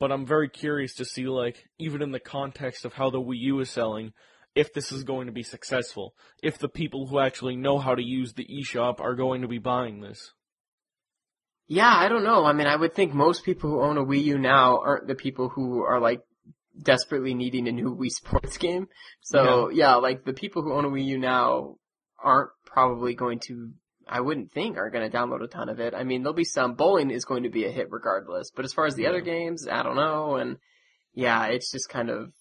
But 0.00 0.10
I'm 0.10 0.26
very 0.26 0.48
curious 0.48 0.94
to 0.96 1.04
see 1.04 1.26
like 1.26 1.68
even 1.78 2.02
in 2.02 2.12
the 2.12 2.20
context 2.20 2.84
of 2.84 2.94
how 2.94 3.10
the 3.10 3.20
Wii 3.20 3.38
U 3.40 3.60
is 3.60 3.70
selling, 3.70 4.12
if 4.54 4.72
this 4.72 4.90
is 4.90 5.04
going 5.04 5.26
to 5.26 5.32
be 5.32 5.42
successful. 5.42 6.14
If 6.42 6.58
the 6.58 6.68
people 6.68 7.06
who 7.06 7.18
actually 7.18 7.56
know 7.56 7.78
how 7.78 7.94
to 7.94 8.02
use 8.02 8.32
the 8.32 8.46
eShop 8.46 9.00
are 9.00 9.14
going 9.14 9.42
to 9.42 9.48
be 9.48 9.58
buying 9.58 10.00
this. 10.00 10.32
Yeah, 11.66 11.92
I 11.92 12.08
don't 12.08 12.24
know. 12.24 12.44
I 12.44 12.52
mean, 12.52 12.66
I 12.66 12.76
would 12.76 12.94
think 12.94 13.14
most 13.14 13.44
people 13.44 13.70
who 13.70 13.80
own 13.80 13.96
a 13.96 14.04
Wii 14.04 14.22
U 14.24 14.38
now 14.38 14.78
aren't 14.78 15.06
the 15.06 15.14
people 15.14 15.48
who 15.48 15.82
are 15.82 15.98
like 15.98 16.20
desperately 16.80 17.34
needing 17.34 17.68
a 17.68 17.72
new 17.72 17.96
Wii 17.96 18.10
Sports 18.10 18.58
game. 18.58 18.88
So 19.22 19.70
yeah, 19.70 19.94
like 19.96 20.24
the 20.24 20.34
people 20.34 20.62
who 20.62 20.74
own 20.74 20.84
a 20.84 20.90
Wii 20.90 21.04
U 21.06 21.18
now 21.18 21.76
aren't 22.22 22.50
probably 22.66 23.14
going 23.14 23.40
to, 23.46 23.72
I 24.06 24.20
wouldn't 24.20 24.52
think 24.52 24.76
are 24.76 24.90
going 24.90 25.10
to 25.10 25.16
download 25.16 25.42
a 25.42 25.46
ton 25.46 25.68
of 25.68 25.80
it. 25.80 25.94
I 25.94 26.04
mean, 26.04 26.22
there'll 26.22 26.34
be 26.34 26.44
some, 26.44 26.74
bowling 26.74 27.10
is 27.10 27.24
going 27.24 27.44
to 27.44 27.50
be 27.50 27.64
a 27.64 27.70
hit 27.70 27.90
regardless, 27.90 28.50
but 28.54 28.64
as 28.64 28.72
far 28.72 28.86
as 28.86 28.94
the 28.94 29.06
other 29.06 29.20
games, 29.20 29.66
I 29.70 29.82
don't 29.82 29.96
know. 29.96 30.36
And 30.36 30.58
yeah, 31.14 31.46
it's 31.46 31.70
just 31.70 31.88
kind 31.88 32.10
of, 32.10 32.32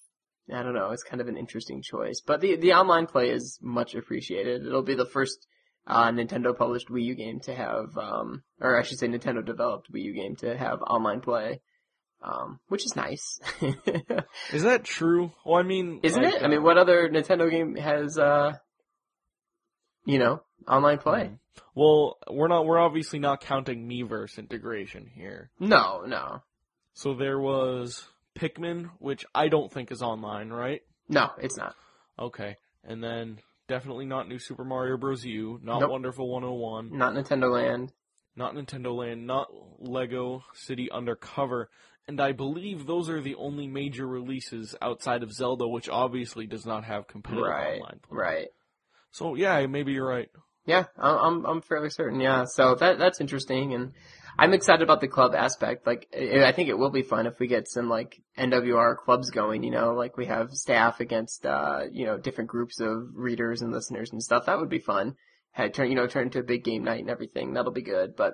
I 0.54 0.64
don't 0.64 0.74
know, 0.74 0.92
it's 0.92 1.04
kind 1.04 1.22
of 1.22 1.30
an 1.30 1.38
interesting 1.38 1.82
choice, 1.82 2.22
but 2.26 2.42
the, 2.42 2.58
the 2.58 2.74
online 2.74 3.08
play 3.08 3.30
is 3.30 3.60
much 3.62 3.96
appreciated. 3.96 4.66
It'll 4.66 4.82
be 4.82 4.96
the 4.96 5.06
first 5.06 5.48
uh, 5.86 6.10
Nintendo 6.12 6.56
published 6.58 6.88
Wii 6.90 7.04
U 7.06 7.16
game 7.16 7.40
to 7.42 7.54
have, 7.54 7.98
um, 7.98 8.44
or 8.62 8.80
I 8.80 8.84
should 8.84 9.00
say 9.00 9.08
Nintendo 9.08 9.46
developed 9.46 9.92
Wii 9.92 10.04
U 10.04 10.14
game 10.14 10.36
to 10.38 10.56
have 10.58 10.82
online 10.82 11.22
play, 11.22 11.62
um, 12.22 12.60
which 12.70 12.86
is 12.86 12.96
nice. 12.96 13.40
Is 14.54 14.64
that 14.64 14.84
true? 14.86 15.32
Well, 15.46 15.60
I 15.60 15.64
mean, 15.64 16.00
Isn't 16.04 16.24
like, 16.24 16.36
it? 16.36 16.42
I 16.42 16.46
uh, 16.46 16.50
mean, 16.50 16.64
what 16.64 16.78
other 16.78 17.10
Nintendo 17.10 17.50
game 17.52 17.76
has, 17.76 18.18
uh, 18.18 18.54
you 20.06 20.20
know, 20.20 20.42
online 20.68 21.00
play? 21.00 21.32
Well, 21.76 22.18
we're 22.32 22.48
not. 22.48 22.66
We're 22.66 22.80
obviously 22.80 23.20
not 23.20 23.42
counting 23.42 23.88
Miiverse 23.88 24.38
integration 24.40 25.10
here. 25.14 25.52
No, 25.60 26.04
no, 26.06 26.42
So 26.94 27.14
there 27.14 27.40
was 27.40 28.08
Pikmin, 28.36 28.90
which 29.00 29.26
I 29.36 29.50
don't 29.50 29.72
think 29.72 29.92
is 29.92 30.02
online, 30.02 30.50
right? 30.50 30.82
no, 31.10 31.30
it's 31.40 31.58
not. 31.58 31.76
Okay. 32.18 32.56
And 32.84 33.04
then 33.04 33.40
definitely 33.68 34.06
not 34.06 34.28
New 34.28 34.40
Super 34.40 34.64
Mario 34.64 34.98
Bros. 34.98 35.24
U, 35.26 35.60
not 35.64 35.80
Nope. 35.82 35.92
Wonderful 35.92 36.28
101, 36.30 36.98
Not 36.98 37.14
Nintendo 37.14 37.52
Land. 37.52 37.92
not 38.36 38.56
Nintendo 38.56 38.96
Land, 38.96 39.26
not 39.28 39.48
Lego 39.80 40.44
City 40.54 40.90
Undercover. 40.92 41.70
and 42.08 42.20
I 42.20 42.34
believe 42.34 42.86
those 42.86 43.10
are 43.10 43.22
the 43.22 43.36
only 43.36 43.66
major 43.68 44.06
releases 44.06 44.76
outside 44.82 45.24
of 45.24 45.32
Zelda, 45.32 45.68
which 45.68 45.88
obviously 45.88 46.46
does 46.48 46.66
not 46.66 46.84
have 46.84 47.08
competitive 47.08 47.46
Right. 47.46 47.76
online 47.76 48.00
play. 48.02 48.18
Right. 48.18 48.48
So 49.12 49.36
yeah, 49.36 49.66
maybe 49.68 49.94
you're 49.94 50.08
right. 50.08 50.30
Yeah, 50.66 50.86
I'm 50.98 51.46
I'm 51.46 51.62
fairly 51.62 51.90
certain. 51.90 52.20
Yeah, 52.20 52.46
so 52.46 52.76
that 52.76 52.98
that's 52.98 53.20
interesting, 53.22 53.74
and 53.74 53.92
I'm 54.38 54.54
excited 54.54 54.82
about 54.82 55.02
the 55.02 55.08
club 55.08 55.36
aspect. 55.36 55.86
Like, 55.86 56.08
I 56.16 56.46
I 56.46 56.52
think 56.52 56.70
it 56.70 56.78
will 56.78 56.90
be 56.90 57.04
fun 57.04 57.28
if 57.28 57.40
we 57.40 57.48
get 57.48 57.68
some 57.68 57.90
like 57.90 58.22
NWR 58.38 58.98
clubs 58.98 59.30
going. 59.30 59.64
You 59.64 59.72
know, 59.72 59.94
like 59.94 60.18
we 60.18 60.26
have 60.26 60.52
staff 60.52 61.00
against 61.00 61.46
uh 61.46 61.82
you 61.92 62.06
know 62.06 62.18
different 62.18 62.50
groups 62.50 62.80
of 62.80 63.10
readers 63.14 63.62
and 63.62 63.72
listeners 63.72 64.12
and 64.12 64.24
stuff. 64.24 64.46
That 64.46 64.60
would 64.60 64.70
be 64.70 64.80
fun. 64.80 65.16
Had 65.52 65.74
turn 65.74 65.90
you 65.90 65.96
know 65.96 66.08
turn 66.08 66.28
into 66.28 66.40
a 66.40 66.44
big 66.44 66.64
game 66.64 66.84
night 66.84 67.02
and 67.02 67.10
everything. 67.10 67.54
That'll 67.54 67.72
be 67.72 67.84
good. 67.84 68.16
But 68.16 68.34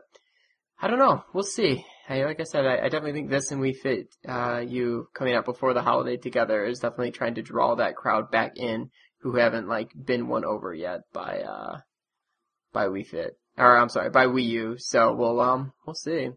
I 0.81 0.87
don't 0.87 0.99
know. 0.99 1.23
We'll 1.33 1.43
see. 1.43 1.85
Hey, 2.07 2.25
like 2.25 2.39
I 2.39 2.43
said, 2.43 2.65
I, 2.65 2.77
I 2.77 2.83
definitely 2.83 3.13
think 3.13 3.29
this 3.29 3.51
and 3.51 3.59
we 3.59 3.73
fit 3.73 4.07
uh 4.27 4.59
you 4.65 5.09
coming 5.13 5.35
out 5.35 5.45
before 5.45 5.73
the 5.73 5.81
holiday 5.81 6.15
together 6.15 6.65
is 6.65 6.79
definitely 6.79 7.11
trying 7.11 7.35
to 7.35 7.41
draw 7.41 7.75
that 7.75 7.97
crowd 7.97 8.31
back 8.31 8.53
in 8.55 8.89
who 9.21 9.35
haven't 9.35 9.67
like 9.67 9.91
been 10.01 10.29
won 10.29 10.45
over 10.45 10.73
yet 10.73 11.01
by 11.13 11.41
uh 11.41 11.79
by 12.71 12.85
Wii 12.85 13.05
Fit. 13.05 13.37
Or 13.59 13.77
I'm 13.77 13.89
sorry, 13.89 14.09
by 14.09 14.25
Wii 14.25 14.45
U. 14.45 14.75
So 14.77 15.13
we'll 15.13 15.39
um 15.39 15.73
we'll 15.85 15.93
see. 15.93 16.29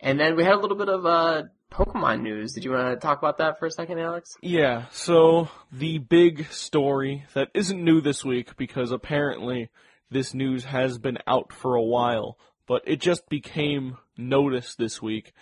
And 0.00 0.18
then 0.18 0.36
we 0.36 0.44
had 0.44 0.54
a 0.54 0.58
little 0.58 0.76
bit 0.76 0.88
of 0.88 1.06
uh 1.06 1.42
Pokemon 1.70 2.22
news. 2.22 2.54
Did 2.54 2.64
you 2.64 2.72
want 2.72 2.98
to 2.98 3.06
talk 3.06 3.18
about 3.18 3.38
that 3.38 3.58
for 3.58 3.66
a 3.66 3.70
second, 3.70 3.98
Alex? 3.98 4.36
Yeah, 4.40 4.86
so 4.90 5.48
the 5.70 5.98
big 5.98 6.50
story 6.50 7.24
that 7.34 7.48
isn't 7.54 7.82
new 7.82 8.00
this 8.00 8.24
week 8.24 8.56
because 8.56 8.90
apparently 8.90 9.68
this 10.10 10.32
news 10.32 10.64
has 10.64 10.98
been 10.98 11.18
out 11.26 11.52
for 11.52 11.74
a 11.74 11.82
while, 11.82 12.38
but 12.66 12.82
it 12.86 13.00
just 13.00 13.28
became 13.28 13.98
noticed 14.16 14.78
this 14.78 15.02
week 15.02 15.32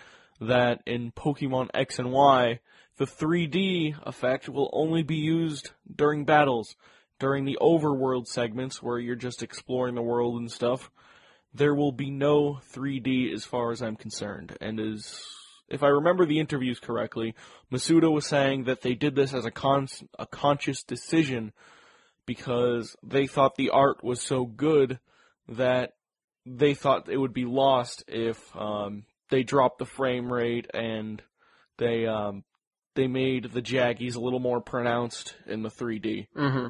that 0.41 0.81
in 0.85 1.13
Pokemon 1.13 1.71
X 1.73 1.99
and 1.99 2.11
Y, 2.11 2.61
the 2.99 3.05
3D 3.05 3.95
effect 4.05 4.49
will 4.49 4.71
only 4.73 5.03
be 5.03 5.17
used 5.17 5.71
during 5.95 6.25
battles. 6.25 6.75
During 7.19 7.45
the 7.45 7.59
overworld 7.61 8.27
segments 8.27 8.83
where 8.83 8.99
you're 8.99 9.15
just 9.17 9.43
exploring 9.43 9.95
the 9.95 10.03
world 10.03 10.39
and 10.39 10.51
stuff, 10.51 10.91
there 11.55 11.75
will 11.75 11.93
be 11.93 12.11
no 12.11 12.61
3D 12.75 13.33
as 13.33 13.45
far 13.45 13.73
as 13.73 13.81
I'm 13.81 13.97
concerned. 13.97 14.57
And 14.61 14.79
as 14.79 15.23
if 15.69 15.83
I 15.83 15.89
remember 15.89 16.27
the 16.27 16.39
interviews 16.39 16.79
correctly, 16.79 17.35
Masuda 17.73 18.13
was 18.13 18.27
saying 18.27 18.65
that 18.65 18.83
they 18.83 18.95
did 18.95 19.15
this 19.15 19.33
as 19.33 19.45
a 19.45 19.51
con- 19.51 19.89
a 20.19 20.27
conscious 20.27 20.83
decision 20.83 21.53
because 22.27 22.97
they 23.03 23.27
thought 23.27 23.57
the 23.57 23.71
art 23.71 24.05
was 24.05 24.21
so 24.21 24.45
good 24.45 24.99
that 25.49 25.93
they 26.45 26.75
thought 26.75 27.09
it 27.09 27.17
would 27.17 27.33
be 27.33 27.45
lost 27.45 28.05
if 28.07 28.55
um, 28.57 29.05
they 29.31 29.43
dropped 29.43 29.79
the 29.79 29.87
frame 29.87 30.33
rate 30.33 30.69
and 30.75 31.23
they 31.79 32.07
um, 32.07 32.45
they 32.95 33.07
made 33.07 33.53
the 33.53 33.63
Jaggies 33.63 34.17
a 34.17 34.21
little 34.21 34.41
more 34.41 34.61
pronounced 34.61 35.37
in 35.47 35.63
the 35.63 35.69
3D. 35.69 36.29
Mm-hmm. 36.37 36.67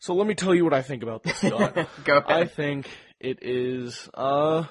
So 0.00 0.14
let 0.14 0.26
me 0.26 0.34
tell 0.34 0.54
you 0.54 0.64
what 0.64 0.74
I 0.74 0.82
think 0.82 1.02
about 1.02 1.22
this. 1.22 1.40
Go 2.04 2.22
I 2.26 2.44
think 2.44 2.88
it 3.20 3.38
is 3.42 4.08
uh, 4.14 4.64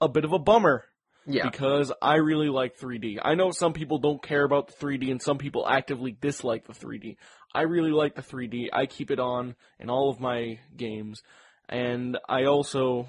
a 0.00 0.08
bit 0.08 0.24
of 0.24 0.32
a 0.32 0.38
bummer 0.38 0.84
yeah. 1.26 1.48
because 1.48 1.92
I 2.02 2.16
really 2.16 2.48
like 2.48 2.78
3D. 2.78 3.18
I 3.22 3.34
know 3.34 3.50
some 3.50 3.72
people 3.72 3.98
don't 3.98 4.22
care 4.22 4.44
about 4.44 4.68
the 4.68 4.74
3D 4.74 5.10
and 5.10 5.22
some 5.22 5.38
people 5.38 5.66
actively 5.68 6.12
dislike 6.12 6.66
the 6.66 6.72
3D. 6.72 7.16
I 7.54 7.62
really 7.62 7.92
like 7.92 8.16
the 8.16 8.22
3D. 8.22 8.68
I 8.72 8.86
keep 8.86 9.10
it 9.10 9.20
on 9.20 9.54
in 9.78 9.88
all 9.88 10.10
of 10.10 10.20
my 10.20 10.58
games. 10.76 11.22
And 11.68 12.18
I 12.28 12.44
also 12.44 13.08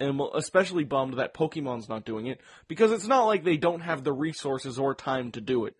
am 0.00 0.20
especially 0.34 0.84
bummed 0.84 1.18
that 1.18 1.34
Pokemon's 1.34 1.88
not 1.88 2.04
doing 2.04 2.26
it 2.26 2.40
because 2.68 2.92
it's 2.92 3.06
not 3.06 3.24
like 3.24 3.44
they 3.44 3.56
don't 3.56 3.80
have 3.80 4.02
the 4.02 4.12
resources 4.12 4.78
or 4.78 4.94
time 4.94 5.30
to 5.32 5.40
do 5.40 5.66
it. 5.66 5.74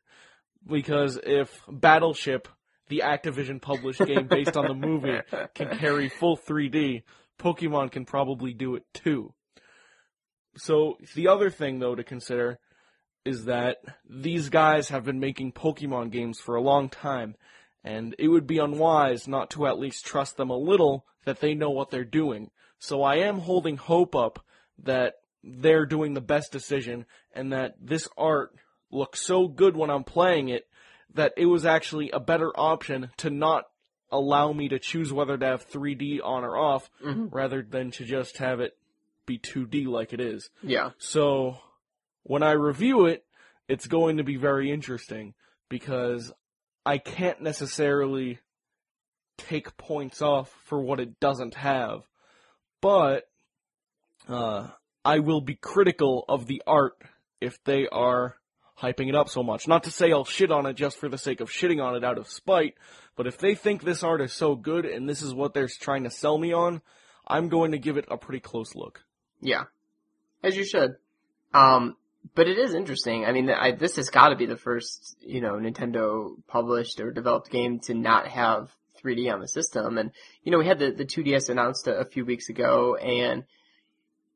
Because 0.66 1.18
if 1.22 1.50
Battleship, 1.68 2.48
the 2.88 3.02
Activision 3.04 3.60
published 3.60 4.04
game 4.04 4.26
based 4.26 4.56
on 4.56 4.66
the 4.66 4.74
movie, 4.74 5.20
can 5.54 5.76
carry 5.78 6.08
full 6.08 6.36
3D, 6.36 7.02
Pokemon 7.38 7.90
can 7.90 8.04
probably 8.04 8.52
do 8.52 8.74
it 8.74 8.84
too. 8.92 9.32
So 10.56 10.98
the 11.14 11.28
other 11.28 11.50
thing 11.50 11.78
though 11.78 11.94
to 11.94 12.04
consider 12.04 12.58
is 13.24 13.46
that 13.46 13.78
these 14.08 14.50
guys 14.50 14.90
have 14.90 15.04
been 15.04 15.18
making 15.18 15.52
Pokemon 15.52 16.10
games 16.10 16.38
for 16.38 16.56
a 16.56 16.62
long 16.62 16.88
time, 16.88 17.34
and 17.82 18.14
it 18.18 18.28
would 18.28 18.46
be 18.46 18.58
unwise 18.58 19.26
not 19.26 19.50
to 19.50 19.66
at 19.66 19.78
least 19.78 20.04
trust 20.04 20.36
them 20.36 20.50
a 20.50 20.56
little 20.56 21.06
that 21.24 21.40
they 21.40 21.54
know 21.54 21.70
what 21.70 21.90
they're 21.90 22.04
doing. 22.04 22.50
So 22.78 23.02
I 23.02 23.16
am 23.16 23.38
holding 23.38 23.78
hope 23.78 24.14
up 24.14 24.44
that 24.82 25.14
they're 25.42 25.86
doing 25.86 26.14
the 26.14 26.20
best 26.20 26.52
decision 26.52 27.06
and 27.34 27.52
that 27.52 27.74
this 27.80 28.08
art 28.16 28.54
looks 28.90 29.20
so 29.20 29.48
good 29.48 29.76
when 29.76 29.90
I'm 29.90 30.04
playing 30.04 30.48
it 30.48 30.66
that 31.14 31.32
it 31.36 31.46
was 31.46 31.64
actually 31.64 32.10
a 32.10 32.20
better 32.20 32.50
option 32.58 33.10
to 33.18 33.30
not 33.30 33.64
allow 34.10 34.52
me 34.52 34.68
to 34.68 34.78
choose 34.78 35.12
whether 35.12 35.36
to 35.36 35.46
have 35.46 35.64
3D 35.68 36.20
on 36.22 36.44
or 36.44 36.56
off 36.56 36.90
Mhm. 37.04 37.28
rather 37.32 37.62
than 37.62 37.90
to 37.92 38.04
just 38.04 38.38
have 38.38 38.60
it 38.60 38.76
be 39.26 39.38
2D 39.38 39.86
like 39.86 40.12
it 40.12 40.20
is. 40.20 40.50
Yeah. 40.62 40.90
So 40.98 41.58
when 42.24 42.42
I 42.42 42.52
review 42.52 43.06
it, 43.06 43.24
it's 43.68 43.86
going 43.86 44.18
to 44.18 44.24
be 44.24 44.36
very 44.36 44.70
interesting 44.70 45.34
because 45.68 46.32
I 46.84 46.98
can't 46.98 47.40
necessarily 47.40 48.38
take 49.38 49.76
points 49.76 50.20
off 50.20 50.50
for 50.64 50.80
what 50.80 51.00
it 51.00 51.18
doesn't 51.18 51.54
have, 51.54 52.02
but 52.80 53.24
uh, 54.28 54.68
I 55.04 55.18
will 55.20 55.40
be 55.40 55.54
critical 55.56 56.24
of 56.28 56.46
the 56.46 56.62
art 56.66 56.96
if 57.40 57.62
they 57.64 57.88
are 57.88 58.36
hyping 58.80 59.08
it 59.08 59.14
up 59.14 59.28
so 59.28 59.42
much. 59.42 59.68
Not 59.68 59.84
to 59.84 59.90
say 59.90 60.12
I'll 60.12 60.24
shit 60.24 60.50
on 60.50 60.66
it 60.66 60.74
just 60.74 60.98
for 60.98 61.08
the 61.08 61.18
sake 61.18 61.40
of 61.40 61.50
shitting 61.50 61.82
on 61.82 61.94
it 61.94 62.04
out 62.04 62.18
of 62.18 62.28
spite, 62.28 62.74
but 63.16 63.26
if 63.26 63.38
they 63.38 63.54
think 63.54 63.82
this 63.82 64.02
art 64.02 64.20
is 64.20 64.32
so 64.32 64.54
good 64.54 64.84
and 64.84 65.08
this 65.08 65.22
is 65.22 65.32
what 65.32 65.54
they're 65.54 65.68
trying 65.68 66.04
to 66.04 66.10
sell 66.10 66.38
me 66.38 66.52
on, 66.52 66.82
I'm 67.26 67.48
going 67.48 67.72
to 67.72 67.78
give 67.78 67.96
it 67.96 68.06
a 68.10 68.16
pretty 68.16 68.40
close 68.40 68.74
look. 68.74 69.04
Yeah. 69.40 69.64
As 70.42 70.56
you 70.56 70.64
should. 70.64 70.96
Um, 71.52 71.96
but 72.34 72.48
it 72.48 72.58
is 72.58 72.74
interesting. 72.74 73.24
I 73.24 73.32
mean, 73.32 73.50
I, 73.50 73.72
this 73.72 73.96
has 73.96 74.10
got 74.10 74.30
to 74.30 74.36
be 74.36 74.46
the 74.46 74.56
first, 74.56 75.16
you 75.20 75.40
know, 75.40 75.52
Nintendo 75.54 76.34
published 76.48 77.00
or 77.00 77.12
developed 77.12 77.50
game 77.50 77.80
to 77.80 77.94
not 77.94 78.26
have 78.26 78.74
3D 79.02 79.32
on 79.32 79.40
the 79.40 79.48
system. 79.48 79.98
And, 79.98 80.10
you 80.42 80.50
know, 80.50 80.58
we 80.58 80.66
had 80.66 80.78
the, 80.78 80.90
the 80.90 81.04
2DS 81.04 81.50
announced 81.50 81.86
a, 81.86 81.98
a 81.98 82.04
few 82.04 82.24
weeks 82.24 82.48
ago 82.48 82.96
and, 82.96 83.44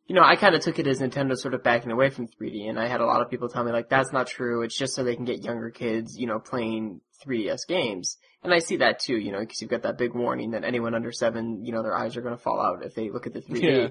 you 0.09 0.15
know, 0.15 0.23
I 0.23 0.37
kind 0.37 0.55
of 0.55 0.63
took 0.63 0.79
it 0.79 0.87
as 0.87 1.01
Nintendo 1.01 1.37
sort 1.37 1.55
of 1.55 1.63
backing 1.63 1.93
away 1.93 2.09
from 2.11 2.27
3D 2.27 2.69
and 2.69 2.81
I 2.81 2.89
had 2.89 3.01
a 3.01 3.07
lot 3.07 3.21
of 3.21 3.31
people 3.31 3.49
tell 3.49 3.63
me 3.63 3.73
like, 3.73 3.91
that's 3.91 4.13
not 4.13 4.27
true. 4.27 4.63
It's 4.63 4.77
just 4.77 4.95
so 4.95 5.05
they 5.05 5.15
can 5.15 5.27
get 5.27 5.45
younger 5.45 5.71
kids, 5.71 6.17
you 6.17 6.27
know, 6.27 6.39
playing 6.39 7.03
3DS 7.25 7.67
games. 7.69 8.17
And 8.43 8.55
I 8.55 8.61
see 8.61 8.79
that 8.79 9.01
too, 9.01 9.19
you 9.19 9.33
know, 9.33 9.41
because 9.41 9.61
you've 9.61 9.71
got 9.71 9.83
that 9.83 9.99
big 9.99 10.15
warning 10.15 10.53
that 10.53 10.65
anyone 10.65 10.95
under 10.95 11.13
seven, 11.13 11.65
you 11.65 11.73
know, 11.73 11.83
their 11.83 11.97
eyes 11.97 12.17
are 12.17 12.23
going 12.23 12.37
to 12.37 12.43
fall 12.43 12.61
out 12.61 12.85
if 12.85 12.95
they 12.95 13.11
look 13.11 13.27
at 13.27 13.35
the 13.35 13.41
3D. 13.41 13.63
Yeah. 13.63 13.89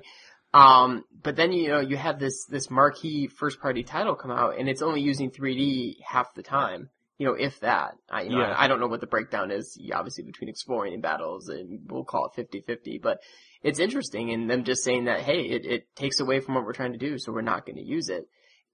Um, 0.53 1.03
but 1.23 1.36
then 1.36 1.51
you 1.51 1.69
know 1.69 1.82
you 1.82 1.97
have 1.97 2.19
this 2.19 2.45
this 2.45 2.71
marquee 2.71 3.27
first 3.27 3.60
party 3.60 3.84
title 3.84 4.15
come 4.15 4.32
out, 4.32 4.58
and 4.58 4.69
it's 4.69 4.82
only 4.82 5.01
using 5.01 5.30
3D 5.30 5.95
half 6.01 6.34
the 6.36 6.41
time. 6.41 6.89
You 7.17 7.27
know, 7.27 7.34
if 7.34 7.60
that. 7.62 7.95
I, 8.10 8.21
you 8.23 8.30
know, 8.30 8.39
Yeah. 8.39 8.53
I, 8.53 8.65
I 8.65 8.67
don't 8.67 8.80
know 8.80 8.88
what 8.88 9.01
the 9.01 9.08
breakdown 9.08 9.51
is, 9.51 9.77
obviously 9.93 10.23
between 10.23 10.49
exploring 10.49 10.93
and 10.93 11.01
battles, 11.01 11.49
and 11.49 11.82
we'll 11.89 12.06
call 12.06 12.32
it 12.36 12.51
50-50. 12.51 13.01
But 13.01 13.19
it's 13.63 13.80
interesting, 13.80 14.32
and 14.32 14.50
them 14.50 14.63
just 14.63 14.84
saying 14.84 15.06
that, 15.06 15.22
hey, 15.22 15.41
it, 15.41 15.65
it 15.65 15.96
takes 15.96 16.20
away 16.20 16.39
from 16.39 16.56
what 16.56 16.63
we're 16.63 16.74
trying 16.74 16.93
to 16.93 16.98
do, 16.98 17.17
so 17.17 17.32
we're 17.32 17.41
not 17.41 17.65
going 17.65 17.78
to 17.78 17.84
use 17.84 18.10
it. 18.10 18.26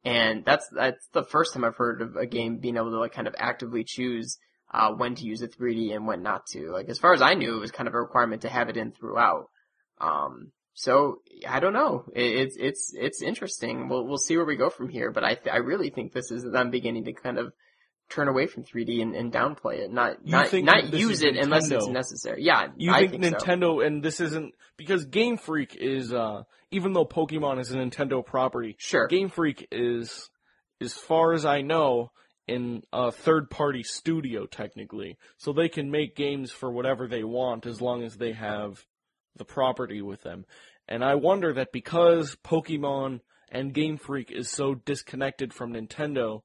And 0.04 0.44
that's 0.44 0.68
that's 0.76 1.08
the 1.14 1.24
first 1.24 1.54
time 1.54 1.64
I've 1.64 1.78
heard 1.78 2.02
of 2.02 2.16
a 2.18 2.26
game 2.26 2.58
being 2.58 2.76
able 2.76 2.92
to 2.92 3.00
like 3.00 3.14
kind 3.14 3.28
of 3.28 3.36
actively 3.38 3.86
choose 3.86 4.38
uh, 4.74 4.92
when 4.92 5.16
to 5.16 5.24
use 5.24 5.42
a 5.42 5.48
3D 5.48 5.96
and 5.96 6.06
when 6.06 6.24
not 6.24 6.46
to. 6.48 6.72
Like 6.72 6.90
as 6.90 7.00
far 7.00 7.14
as 7.14 7.22
I 7.22 7.36
knew, 7.36 7.56
it 7.56 7.62
was 7.62 7.72
kind 7.72 7.88
of 7.88 7.94
a 7.94 8.02
requirement 8.02 8.42
to 8.42 8.50
have 8.50 8.68
it 8.68 8.76
in 8.76 8.92
throughout. 8.92 9.46
Um, 10.02 10.52
so 10.74 11.22
I 11.48 11.60
don't 11.60 11.74
know. 11.74 12.06
It, 12.14 12.36
it's 12.36 12.58
it's 12.60 12.94
it's 12.96 13.22
interesting. 13.22 13.88
We'll 13.88 14.06
we'll 14.06 14.18
see 14.18 14.36
where 14.36 14.46
we 14.46 14.58
go 14.58 14.70
from 14.70 14.90
here. 14.90 15.12
But 15.12 15.24
I 15.24 15.36
th- 15.36 15.54
I 15.54 15.58
really 15.58 15.90
think 15.90 16.12
this 16.12 16.32
is 16.32 16.44
them 16.44 16.72
beginning 16.72 17.06
to 17.06 17.14
kind 17.14 17.38
of 17.38 17.54
turn 18.14 18.28
away 18.28 18.48
from 18.48 18.64
3D 18.64 19.02
and, 19.02 19.16
and 19.16 19.32
downplay 19.32 19.80
it, 19.80 19.92
not 19.92 20.18
You 20.24 20.32
not 20.32 20.54
not 20.54 20.94
use 20.94 21.24
it 21.24 21.36
unless 21.36 21.70
it's 21.72 21.88
necessary. 21.88 22.44
Yeah, 22.44 22.68
You 22.78 22.92
I 22.92 23.08
think, 23.08 23.24
think, 23.24 23.40
so. 23.40 23.46
Nintendo 23.46 23.86
and 23.86 24.04
this 24.04 24.20
isn't 24.20 24.54
because 24.78 25.06
Game 25.06 25.38
Freak 25.38 25.76
is 25.80 26.14
uh 26.14 26.44
even 26.72 26.94
though 26.94 27.06
Pokemon 27.06 27.60
is 27.60 27.72
a 27.72 27.78
Nintendo 27.78 28.26
property, 28.26 28.76
Sure. 28.80 29.08
Game 29.08 29.30
Freak 29.30 29.68
is 29.72 30.30
as 30.82 30.94
far 30.94 31.34
as 31.34 31.46
I 31.46 31.62
know 31.62 32.12
in 32.48 32.84
a 32.92 33.12
third 33.12 33.50
party 33.50 33.84
studio 33.84 34.46
technically. 34.46 35.18
So 35.38 35.54
they 35.54 35.70
can 35.70 35.92
make 35.92 36.16
games 36.16 36.52
for 36.52 36.72
whatever 36.72 37.08
they 37.08 37.24
want 37.24 37.66
as 37.66 37.82
long 37.82 38.04
as 38.04 38.18
they 38.18 38.34
have 38.34 38.84
the 39.38 39.46
property 39.46 40.02
with 40.02 40.22
them. 40.24 40.46
And 40.88 41.04
I 41.04 41.16
wonder 41.16 41.54
that 41.54 41.72
because 41.72 42.36
Pokemon 42.44 43.22
and 43.50 43.74
Game 43.74 43.98
Freak 43.98 44.32
is 44.32 44.50
so 44.50 44.76
disconnected 44.76 45.54
from 45.54 45.74
Nintendo, 45.74 46.42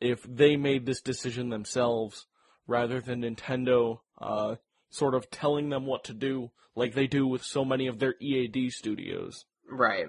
if 0.00 0.22
they 0.22 0.56
made 0.56 0.86
this 0.86 1.00
decision 1.00 1.48
themselves 1.48 2.26
rather 2.66 3.00
than 3.00 3.22
Nintendo 3.22 4.00
uh, 4.20 4.56
sort 4.90 5.14
of 5.14 5.30
telling 5.30 5.68
them 5.68 5.86
what 5.86 6.04
to 6.04 6.14
do, 6.14 6.50
like 6.74 6.94
they 6.94 7.06
do 7.06 7.26
with 7.26 7.42
so 7.42 7.64
many 7.64 7.86
of 7.86 7.98
their 7.98 8.14
EAD 8.20 8.70
studios. 8.70 9.44
Right. 9.68 10.06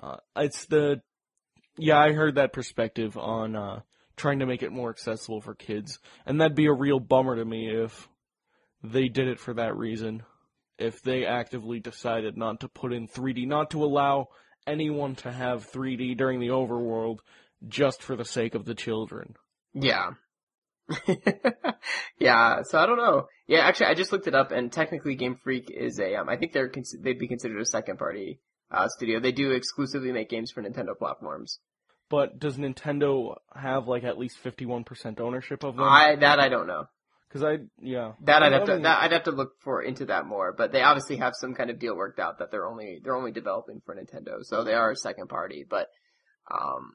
Uh, 0.00 0.16
it's 0.36 0.66
the 0.66 1.00
Yeah, 1.76 1.98
I 1.98 2.12
heard 2.12 2.36
that 2.36 2.52
perspective 2.52 3.16
on 3.16 3.56
uh, 3.56 3.80
trying 4.16 4.40
to 4.40 4.46
make 4.46 4.62
it 4.62 4.72
more 4.72 4.90
accessible 4.90 5.40
for 5.40 5.54
kids, 5.54 5.98
and 6.26 6.40
that'd 6.40 6.56
be 6.56 6.66
a 6.66 6.72
real 6.72 7.00
bummer 7.00 7.36
to 7.36 7.44
me 7.44 7.68
if 7.68 8.08
they 8.82 9.08
did 9.08 9.28
it 9.28 9.40
for 9.40 9.54
that 9.54 9.76
reason. 9.76 10.22
If 10.78 11.02
they 11.02 11.26
actively 11.26 11.80
decided 11.80 12.36
not 12.36 12.60
to 12.60 12.68
put 12.68 12.92
in 12.92 13.08
3D, 13.08 13.48
not 13.48 13.70
to 13.70 13.82
allow 13.84 14.28
anyone 14.66 15.16
to 15.16 15.32
have 15.32 15.70
3D 15.70 16.16
during 16.16 16.38
the 16.38 16.48
overworld 16.48 17.18
just 17.66 18.02
for 18.02 18.16
the 18.16 18.24
sake 18.24 18.54
of 18.54 18.64
the 18.64 18.74
children. 18.74 19.34
Yeah. 19.74 20.10
yeah, 22.18 22.62
so 22.62 22.78
I 22.78 22.86
don't 22.86 22.96
know. 22.96 23.26
Yeah, 23.46 23.60
actually, 23.60 23.86
I 23.86 23.94
just 23.94 24.10
looked 24.12 24.26
it 24.26 24.34
up, 24.34 24.52
and 24.52 24.72
technically, 24.72 25.16
Game 25.16 25.38
Freak 25.42 25.70
is 25.70 25.98
a. 25.98 26.14
Um, 26.16 26.28
I 26.28 26.36
think 26.36 26.52
they're 26.52 26.68
cons- 26.68 26.96
they'd 26.98 27.18
be 27.18 27.28
considered 27.28 27.60
a 27.60 27.66
second 27.66 27.98
party 27.98 28.40
uh, 28.70 28.88
studio. 28.88 29.20
They 29.20 29.32
do 29.32 29.50
exclusively 29.52 30.12
make 30.12 30.30
games 30.30 30.50
for 30.50 30.62
Nintendo 30.62 30.96
platforms. 30.98 31.58
But 32.10 32.38
does 32.38 32.56
Nintendo 32.56 33.36
have 33.54 33.86
like 33.86 34.04
at 34.04 34.18
least 34.18 34.42
51% 34.42 35.20
ownership 35.20 35.62
of 35.62 35.76
them? 35.76 35.84
I 35.84 36.16
that 36.16 36.40
I 36.40 36.48
don't 36.48 36.66
know. 36.66 36.84
Because 37.28 37.44
I, 37.44 37.58
yeah. 37.82 38.12
That 38.22 38.42
I'd 38.42 38.52
have 38.52 38.64
to 38.64 38.78
that 38.78 39.02
I'd 39.02 39.12
have 39.12 39.24
to 39.24 39.30
look 39.30 39.60
for 39.60 39.82
into 39.82 40.06
that 40.06 40.24
more. 40.24 40.54
But 40.56 40.72
they 40.72 40.80
obviously 40.80 41.18
have 41.18 41.34
some 41.36 41.54
kind 41.54 41.68
of 41.68 41.78
deal 41.78 41.94
worked 41.94 42.18
out 42.18 42.38
that 42.38 42.50
they're 42.50 42.66
only 42.66 43.00
they're 43.04 43.16
only 43.16 43.32
developing 43.32 43.82
for 43.84 43.94
Nintendo, 43.94 44.42
so 44.42 44.64
they 44.64 44.72
are 44.72 44.90
a 44.90 44.96
second 44.96 45.28
party. 45.28 45.66
But 45.68 45.88
um, 46.50 46.94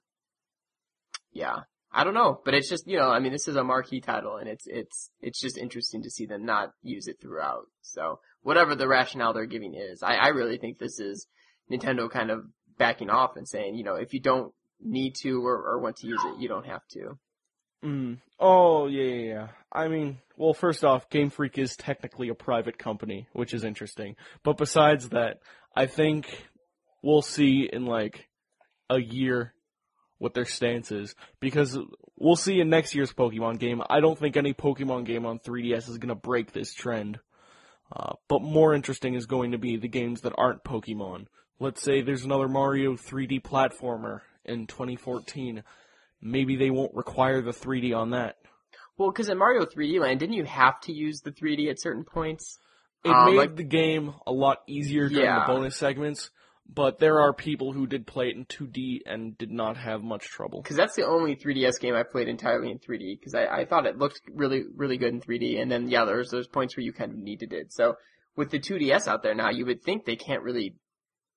yeah, 1.33 1.61
I 1.91 2.03
don't 2.03 2.13
know. 2.13 2.39
But 2.43 2.53
it's 2.53 2.69
just 2.69 2.87
you 2.87 2.97
know, 2.97 3.09
I 3.09 3.19
mean, 3.19 3.31
this 3.31 3.47
is 3.47 3.55
a 3.55 3.63
marquee 3.63 4.01
title, 4.01 4.37
and 4.37 4.47
it's 4.47 4.65
it's 4.67 5.11
it's 5.21 5.41
just 5.41 5.57
interesting 5.57 6.03
to 6.03 6.09
see 6.09 6.25
them 6.25 6.45
not 6.45 6.71
use 6.81 7.07
it 7.07 7.17
throughout. 7.21 7.67
So 7.81 8.19
whatever 8.41 8.75
the 8.75 8.87
rationale 8.87 9.33
they're 9.33 9.45
giving 9.45 9.73
is, 9.73 10.03
I 10.03 10.15
I 10.15 10.27
really 10.29 10.57
think 10.57 10.79
this 10.79 10.99
is 10.99 11.27
Nintendo 11.71 12.09
kind 12.09 12.31
of 12.31 12.45
backing 12.77 13.09
off 13.09 13.35
and 13.35 13.47
saying, 13.47 13.75
you 13.75 13.83
know, 13.83 13.95
if 13.95 14.13
you 14.13 14.19
don't 14.19 14.53
need 14.81 15.15
to 15.21 15.45
or, 15.45 15.55
or 15.55 15.79
want 15.79 15.97
to 15.97 16.07
use 16.07 16.21
it, 16.25 16.39
you 16.39 16.47
don't 16.47 16.65
have 16.65 16.85
to. 16.89 17.17
Mm. 17.83 18.17
Oh, 18.39 18.87
yeah, 18.87 19.03
yeah, 19.03 19.33
yeah. 19.33 19.47
I 19.71 19.87
mean, 19.87 20.19
well, 20.37 20.53
first 20.53 20.83
off, 20.85 21.09
Game 21.09 21.29
Freak 21.29 21.57
is 21.57 21.75
technically 21.75 22.29
a 22.29 22.35
private 22.35 22.77
company, 22.77 23.27
which 23.33 23.53
is 23.53 23.63
interesting. 23.63 24.15
But 24.43 24.57
besides 24.57 25.09
that, 25.09 25.39
I 25.75 25.85
think 25.85 26.47
we'll 27.01 27.21
see 27.21 27.69
in 27.71 27.85
like 27.85 28.27
a 28.89 28.99
year 28.99 29.52
what 30.23 30.33
their 30.33 30.45
stance 30.45 30.91
is. 30.91 31.13
Because 31.41 31.77
we'll 32.17 32.35
see 32.37 32.59
in 32.61 32.69
next 32.69 32.95
year's 32.95 33.13
Pokemon 33.13 33.59
game. 33.59 33.83
I 33.89 33.99
don't 33.99 34.17
think 34.17 34.37
any 34.37 34.53
Pokemon 34.53 35.05
game 35.05 35.25
on 35.25 35.37
3DS 35.39 35.89
is 35.89 35.97
going 35.97 36.09
to 36.09 36.15
break 36.15 36.53
this 36.53 36.73
trend. 36.73 37.19
Uh, 37.95 38.13
but 38.29 38.41
more 38.41 38.73
interesting 38.73 39.13
is 39.13 39.25
going 39.27 39.51
to 39.51 39.57
be 39.57 39.75
the 39.77 39.87
games 39.89 40.21
that 40.21 40.33
aren't 40.37 40.63
Pokemon. 40.63 41.27
Let's 41.59 41.83
say 41.83 42.01
there's 42.01 42.23
another 42.23 42.47
Mario 42.47 42.93
3D 42.93 43.41
platformer 43.43 44.21
in 44.45 44.65
2014. 44.65 45.63
Maybe 46.21 46.55
they 46.55 46.71
won't 46.71 46.95
require 46.95 47.41
the 47.41 47.51
3D 47.51 47.95
on 47.95 48.11
that. 48.11 48.37
Well, 48.97 49.11
because 49.11 49.29
in 49.29 49.37
Mario 49.37 49.65
3D 49.65 49.99
Land, 49.99 50.19
didn't 50.21 50.35
you 50.35 50.45
have 50.45 50.79
to 50.81 50.93
use 50.93 51.19
the 51.21 51.31
3D 51.31 51.69
at 51.69 51.81
certain 51.81 52.03
points? 52.05 52.57
It 53.03 53.09
Um, 53.09 53.25
made 53.31 53.37
like- 53.37 53.55
the 53.57 53.63
game 53.63 54.13
a 54.25 54.31
lot 54.31 54.59
easier 54.67 55.09
during 55.09 55.25
Yeah. 55.25 55.41
the 55.45 55.53
bonus 55.53 55.75
segments, 55.75 56.31
but 56.73 56.99
there 56.99 57.19
are 57.19 57.33
people 57.33 57.73
who 57.73 57.85
did 57.87 58.07
play 58.07 58.29
it 58.29 58.35
in 58.35 58.45
2D 58.45 58.99
and 59.05 59.37
did 59.37 59.51
not 59.51 59.77
have 59.77 60.01
much 60.01 60.23
trouble. 60.23 60.61
Because 60.61 60.77
that's 60.77 60.95
the 60.95 61.05
only 61.05 61.35
3DS 61.35 61.79
game 61.79 61.95
I 61.95 62.03
played 62.03 62.27
entirely 62.27 62.71
in 62.71 62.79
3D. 62.79 63.19
Because 63.19 63.35
I, 63.35 63.45
I 63.45 63.65
thought 63.65 63.85
it 63.85 63.97
looked 63.97 64.21
really, 64.33 64.63
really 64.75 64.97
good 64.97 65.13
in 65.13 65.21
3D. 65.21 65.61
And 65.61 65.71
then 65.71 65.89
yeah, 65.89 66.05
there's 66.05 66.29
those 66.29 66.47
points 66.47 66.75
where 66.75 66.83
you 66.83 66.93
kind 66.93 67.11
of 67.11 67.17
needed 67.17 67.53
it. 67.53 67.73
So 67.73 67.95
with 68.35 68.49
the 68.49 68.59
2DS 68.59 69.07
out 69.07 69.23
there 69.23 69.35
now, 69.35 69.49
you 69.49 69.65
would 69.65 69.83
think 69.83 70.05
they 70.05 70.15
can't 70.15 70.41
really 70.41 70.75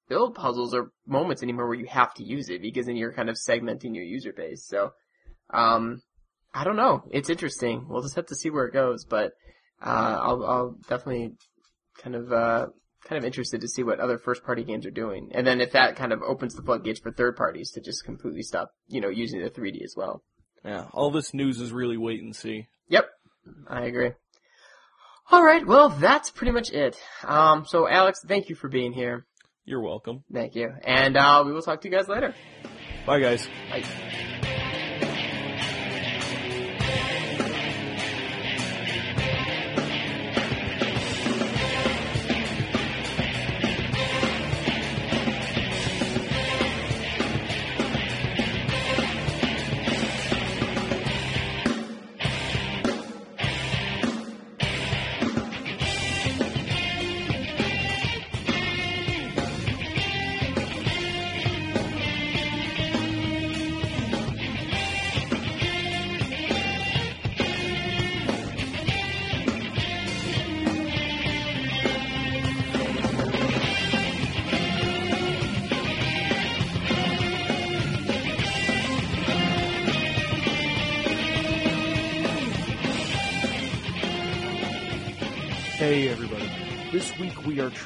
build 0.08 0.34
puzzles 0.34 0.72
or 0.72 0.92
moments 1.06 1.42
anymore 1.42 1.66
where 1.66 1.78
you 1.78 1.86
have 1.86 2.14
to 2.14 2.24
use 2.24 2.48
it 2.48 2.62
because 2.62 2.86
then 2.86 2.96
you're 2.96 3.12
kind 3.12 3.28
of 3.28 3.36
segmenting 3.36 3.94
your 3.94 4.04
user 4.04 4.32
base. 4.32 4.64
So, 4.66 4.92
um, 5.50 6.00
I 6.54 6.64
don't 6.64 6.76
know. 6.76 7.02
It's 7.10 7.28
interesting. 7.28 7.86
We'll 7.88 8.02
just 8.02 8.16
have 8.16 8.26
to 8.26 8.36
see 8.36 8.50
where 8.50 8.66
it 8.66 8.72
goes. 8.72 9.04
But 9.04 9.32
uh, 9.84 10.18
I'll, 10.22 10.46
I'll 10.46 10.76
definitely 10.88 11.32
kind 12.02 12.14
of 12.14 12.32
uh, 12.32 12.66
kind 13.06 13.18
of 13.18 13.24
interested 13.24 13.60
to 13.60 13.68
see 13.68 13.82
what 13.82 14.00
other 14.00 14.18
first 14.18 14.44
party 14.44 14.64
games 14.64 14.86
are 14.86 14.90
doing. 14.90 15.30
And 15.32 15.46
then 15.46 15.60
if 15.60 15.72
that 15.72 15.96
kind 15.96 16.12
of 16.12 16.22
opens 16.22 16.54
the 16.54 16.62
floodgates 16.62 17.00
for 17.00 17.12
third 17.12 17.36
parties 17.36 17.70
to 17.72 17.80
just 17.80 18.04
completely 18.04 18.42
stop, 18.42 18.72
you 18.88 19.00
know, 19.00 19.08
using 19.08 19.40
the 19.42 19.50
3D 19.50 19.82
as 19.82 19.94
well. 19.96 20.22
Yeah, 20.64 20.86
all 20.92 21.10
this 21.10 21.32
news 21.32 21.60
is 21.60 21.72
really 21.72 21.96
wait 21.96 22.22
and 22.22 22.34
see. 22.34 22.66
Yep. 22.88 23.08
I 23.68 23.82
agree. 23.84 24.12
All 25.30 25.44
right. 25.44 25.64
Well, 25.66 25.88
that's 25.90 26.30
pretty 26.30 26.52
much 26.52 26.70
it. 26.70 27.00
Um, 27.24 27.64
so 27.66 27.88
Alex, 27.88 28.20
thank 28.26 28.48
you 28.48 28.56
for 28.56 28.68
being 28.68 28.92
here. 28.92 29.26
You're 29.64 29.82
welcome. 29.82 30.24
Thank 30.32 30.54
you. 30.54 30.72
And, 30.84 31.16
uh, 31.16 31.42
we 31.44 31.52
will 31.52 31.62
talk 31.62 31.80
to 31.80 31.88
you 31.88 31.94
guys 31.96 32.08
later. 32.08 32.34
Bye, 33.06 33.20
guys. 33.20 33.48
Bye. 33.70 33.84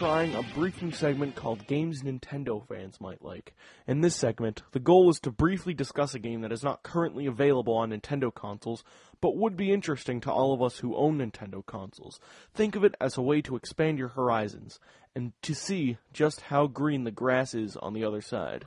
Trying 0.00 0.34
a 0.34 0.42
briefing 0.54 0.90
segment 0.90 1.34
called 1.34 1.66
Games 1.66 2.02
Nintendo 2.02 2.66
Fans 2.66 2.98
Might 3.02 3.22
Like. 3.22 3.54
In 3.86 4.00
this 4.00 4.16
segment, 4.16 4.62
the 4.72 4.80
goal 4.80 5.10
is 5.10 5.20
to 5.20 5.30
briefly 5.30 5.74
discuss 5.74 6.14
a 6.14 6.18
game 6.18 6.40
that 6.40 6.52
is 6.52 6.64
not 6.64 6.82
currently 6.82 7.26
available 7.26 7.74
on 7.74 7.90
Nintendo 7.90 8.34
consoles, 8.34 8.82
but 9.20 9.36
would 9.36 9.58
be 9.58 9.70
interesting 9.70 10.18
to 10.22 10.32
all 10.32 10.54
of 10.54 10.62
us 10.62 10.78
who 10.78 10.96
own 10.96 11.18
Nintendo 11.18 11.62
consoles. 11.66 12.18
Think 12.54 12.76
of 12.76 12.84
it 12.84 12.94
as 12.98 13.18
a 13.18 13.22
way 13.22 13.42
to 13.42 13.56
expand 13.56 13.98
your 13.98 14.08
horizons, 14.08 14.80
and 15.14 15.34
to 15.42 15.54
see 15.54 15.98
just 16.14 16.40
how 16.40 16.66
green 16.66 17.04
the 17.04 17.10
grass 17.10 17.52
is 17.52 17.76
on 17.76 17.92
the 17.92 18.04
other 18.04 18.22
side. 18.22 18.64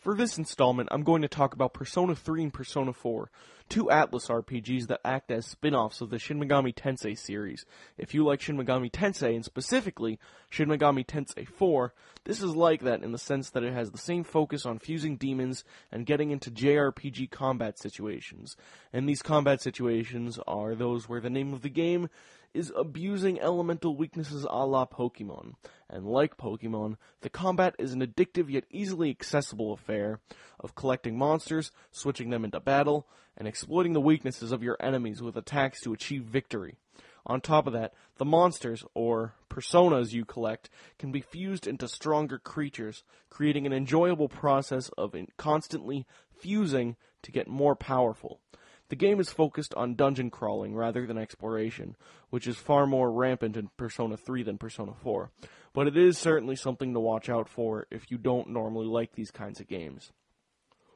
For 0.00 0.14
this 0.14 0.36
installment, 0.36 0.90
I'm 0.92 1.04
going 1.04 1.22
to 1.22 1.28
talk 1.28 1.54
about 1.54 1.72
Persona 1.72 2.14
3 2.14 2.42
and 2.42 2.52
Persona 2.52 2.92
4, 2.92 3.30
two 3.68 3.84
Atlus 3.84 4.28
RPGs 4.28 4.88
that 4.88 5.00
act 5.04 5.30
as 5.30 5.46
spin 5.46 5.74
offs 5.74 6.00
of 6.00 6.10
the 6.10 6.18
Shin 6.18 6.40
Megami 6.40 6.74
Tensei 6.74 7.16
series. 7.16 7.64
If 7.98 8.14
you 8.14 8.24
like 8.24 8.40
Shin 8.40 8.56
Megami 8.56 8.90
Tensei, 8.90 9.34
and 9.34 9.44
specifically 9.44 10.18
Shin 10.50 10.68
Megami 10.68 11.06
Tensei 11.06 11.46
4, 11.46 11.92
this 12.24 12.42
is 12.42 12.54
like 12.54 12.82
that 12.82 13.02
in 13.02 13.12
the 13.12 13.18
sense 13.18 13.50
that 13.50 13.64
it 13.64 13.72
has 13.72 13.90
the 13.90 13.98
same 13.98 14.24
focus 14.24 14.64
on 14.64 14.78
fusing 14.78 15.16
demons 15.16 15.64
and 15.90 16.06
getting 16.06 16.30
into 16.30 16.50
JRPG 16.50 17.30
combat 17.30 17.78
situations. 17.78 18.56
And 18.92 19.08
these 19.08 19.22
combat 19.22 19.60
situations 19.60 20.38
are 20.46 20.74
those 20.74 21.08
where 21.08 21.20
the 21.20 21.30
name 21.30 21.52
of 21.52 21.62
the 21.62 21.68
game 21.68 22.08
is 22.54 22.72
abusing 22.76 23.40
elemental 23.40 23.96
weaknesses 23.96 24.46
a 24.48 24.66
la 24.66 24.84
Pokemon. 24.84 25.54
And 25.88 26.06
like 26.06 26.36
Pokemon, 26.36 26.96
the 27.20 27.30
combat 27.30 27.74
is 27.78 27.92
an 27.92 28.06
addictive 28.06 28.50
yet 28.50 28.64
easily 28.70 29.10
accessible 29.10 29.72
affair 29.72 30.20
of 30.60 30.74
collecting 30.74 31.16
monsters, 31.16 31.70
switching 31.90 32.30
them 32.30 32.44
into 32.44 32.60
battle, 32.60 33.06
and 33.36 33.48
exploiting 33.48 33.92
the 33.92 34.00
weaknesses 34.00 34.52
of 34.52 34.62
your 34.62 34.76
enemies 34.80 35.22
with 35.22 35.36
attacks 35.36 35.80
to 35.80 35.92
achieve 35.92 36.24
victory. 36.24 36.76
On 37.24 37.40
top 37.40 37.66
of 37.66 37.72
that, 37.72 37.94
the 38.16 38.24
monsters, 38.24 38.84
or 38.94 39.34
personas 39.48 40.12
you 40.12 40.24
collect, 40.24 40.68
can 40.98 41.12
be 41.12 41.20
fused 41.20 41.66
into 41.66 41.86
stronger 41.86 42.38
creatures, 42.38 43.04
creating 43.30 43.64
an 43.64 43.72
enjoyable 43.72 44.28
process 44.28 44.90
of 44.98 45.14
constantly 45.36 46.06
fusing 46.36 46.96
to 47.22 47.30
get 47.30 47.46
more 47.46 47.76
powerful. 47.76 48.40
The 48.88 48.96
game 48.96 49.20
is 49.20 49.30
focused 49.30 49.72
on 49.74 49.94
dungeon 49.94 50.30
crawling 50.30 50.74
rather 50.74 51.06
than 51.06 51.16
exploration, 51.16 51.96
which 52.30 52.46
is 52.46 52.56
far 52.56 52.86
more 52.86 53.10
rampant 53.10 53.56
in 53.56 53.70
Persona 53.76 54.16
3 54.16 54.42
than 54.42 54.58
Persona 54.58 54.92
4. 54.92 55.30
But 55.72 55.86
it 55.86 55.96
is 55.96 56.18
certainly 56.18 56.56
something 56.56 56.92
to 56.92 57.00
watch 57.00 57.30
out 57.30 57.48
for 57.48 57.86
if 57.90 58.10
you 58.10 58.18
don't 58.18 58.50
normally 58.50 58.86
like 58.86 59.14
these 59.14 59.30
kinds 59.30 59.60
of 59.60 59.68
games. 59.68 60.12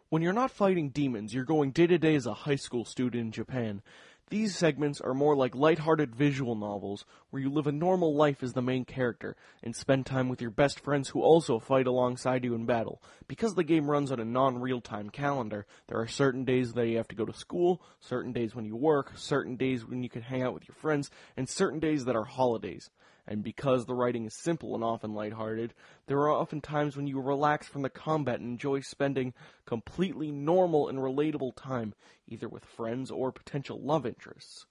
When 0.09 0.23
you're 0.23 0.33
not 0.33 0.53
fighting 0.53 0.91
demons, 0.91 1.35
you're 1.35 1.45
going 1.45 1.73
day 1.73 1.89
to 1.89 1.99
day 1.99 2.15
as 2.15 2.27
a 2.27 2.33
high 2.33 2.55
school 2.55 2.85
student 2.85 3.21
in 3.21 3.33
Japan. 3.33 3.83
These 4.31 4.55
segments 4.55 5.01
are 5.01 5.15
more 5.15 5.35
like 5.35 5.57
lighthearted 5.57 6.15
visual 6.15 6.55
novels 6.55 7.05
where 7.31 7.43
you 7.43 7.51
live 7.51 7.67
a 7.67 7.73
normal 7.73 8.15
life 8.15 8.41
as 8.45 8.53
the 8.53 8.63
main 8.63 8.85
character 8.85 9.35
and 9.65 9.75
spend 9.75 10.07
time 10.07 10.29
with 10.29 10.41
your 10.41 10.53
best 10.53 10.79
friends 10.79 11.09
who 11.09 11.23
also 11.23 11.59
fight 11.59 11.89
alongside 11.89 12.45
you 12.45 12.55
in 12.55 12.67
battle. 12.67 13.03
Because 13.27 13.57
the 13.57 13.65
game 13.65 13.91
runs 13.91 14.13
on 14.13 14.21
a 14.21 14.25
non-real 14.25 14.81
time 14.81 15.11
calendar, 15.11 15.67
there 15.89 15.99
are 15.99 16.07
certain 16.07 16.45
days 16.45 16.75
that 16.75 16.87
you 16.87 16.99
have 16.99 17.09
to 17.09 17.17
go 17.17 17.25
to 17.25 17.33
school, 17.33 17.83
certain 17.99 18.31
days 18.31 18.55
when 18.55 18.65
you 18.65 18.77
work, 18.77 19.11
certain 19.17 19.57
days 19.57 19.85
when 19.85 20.05
you 20.05 20.09
can 20.09 20.23
hang 20.23 20.45
out 20.45 20.55
with 20.55 20.69
your 20.69 20.77
friends, 20.77 21.11
and 21.37 21.49
certain 21.49 21.81
days 21.81 22.05
that 22.05 22.15
are 22.15 22.25
holidays. 22.25 22.91
And 23.29 23.43
because 23.43 23.87
the 23.87 23.95
writing 23.95 24.25
is 24.27 24.35
simple 24.35 24.75
and 24.75 24.85
often 24.85 25.13
lighthearted, 25.13 25.75
there 26.07 26.19
are 26.19 26.31
often 26.31 26.61
times 26.61 26.97
when 26.97 27.09
you 27.09 27.21
relax 27.21 27.67
from 27.67 27.83
the 27.83 27.91
combat 27.91 28.39
and 28.39 28.49
enjoy 28.49 28.81
spending 28.81 29.35
completely 29.65 30.31
normal 30.31 30.89
and 30.89 30.99
relatable 30.99 31.57
time, 31.57 31.95
either 32.29 32.49
with 32.49 32.65
friends 32.65 33.11
or 33.11 33.33
potential 33.33 33.81
love 33.81 34.07
interests. 34.07 34.67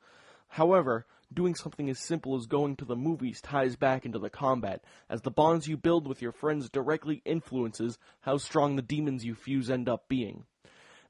However, 0.47 1.05
doing 1.33 1.55
something 1.55 1.89
as 1.89 1.99
simple 1.99 2.35
as 2.35 2.45
going 2.45 2.77
to 2.77 2.85
the 2.85 2.95
movies 2.95 3.41
ties 3.41 3.75
back 3.75 4.05
into 4.05 4.19
the 4.19 4.29
combat, 4.29 4.83
as 5.09 5.21
the 5.21 5.31
bonds 5.31 5.67
you 5.67 5.75
build 5.75 6.07
with 6.07 6.21
your 6.21 6.31
friends 6.31 6.69
directly 6.69 7.21
influences 7.25 7.97
how 8.21 8.37
strong 8.37 8.75
the 8.75 8.81
demons 8.81 9.25
you 9.25 9.35
fuse 9.35 9.69
end 9.69 9.89
up 9.89 10.07
being. 10.07 10.45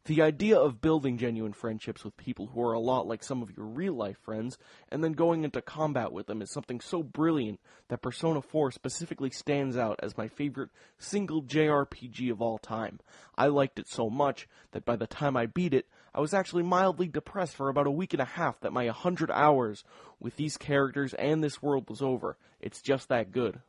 The 0.06 0.22
idea 0.22 0.60
of 0.60 0.82
building 0.82 1.18
genuine 1.18 1.54
friendships 1.54 2.06
with 2.06 2.16
people 2.16 2.46
who 2.46 2.62
are 2.62 2.74
a 2.74 2.80
lot 2.80 3.08
like 3.08 3.24
some 3.24 3.42
of 3.42 3.50
your 3.58 3.66
real 3.66 3.96
life 3.96 4.20
friends, 4.20 4.60
and 4.90 5.04
then 5.04 5.14
going 5.14 5.44
into 5.44 5.64
combat 5.64 6.12
with 6.12 6.28
them 6.28 6.44
is 6.44 6.52
something 6.52 6.80
so 6.80 7.02
brilliant 7.02 7.60
that 7.88 8.04
Persona 8.04 8.44
4 8.44 8.70
specifically 8.70 9.32
stands 9.32 9.76
out 9.76 10.00
as 10.04 10.16
my 10.16 10.28
favorite 10.28 10.70
single 11.00 11.42
JRPG 11.42 12.30
of 12.32 12.40
all 12.40 12.60
time. 12.60 13.00
I 13.36 13.48
liked 13.48 13.80
it 13.80 13.88
so 13.88 14.12
much 14.12 14.48
that 14.74 14.86
by 14.86 14.96
the 14.96 15.08
time 15.08 15.36
I 15.36 15.48
beat 15.48 15.74
it, 15.74 15.88
I 16.14 16.20
was 16.20 16.36
actually 16.36 16.64
mildly 16.64 17.08
depressed 17.08 17.56
for 17.56 17.70
about 17.70 17.88
a 17.88 17.92
week 17.92 18.14
and 18.14 18.22
a 18.22 18.26
half 18.26 18.60
that 18.60 18.74
my 18.74 18.86
100 18.86 19.32
hours 19.32 19.84
with 20.20 20.36
these 20.36 20.56
characters 20.56 21.16
and 21.16 21.44
this 21.44 21.64
world 21.64 21.90
was 21.90 22.04
over. 22.04 22.38
It's 22.62 22.84
just 22.84 23.10
that 23.10 23.32
good. 23.32 23.60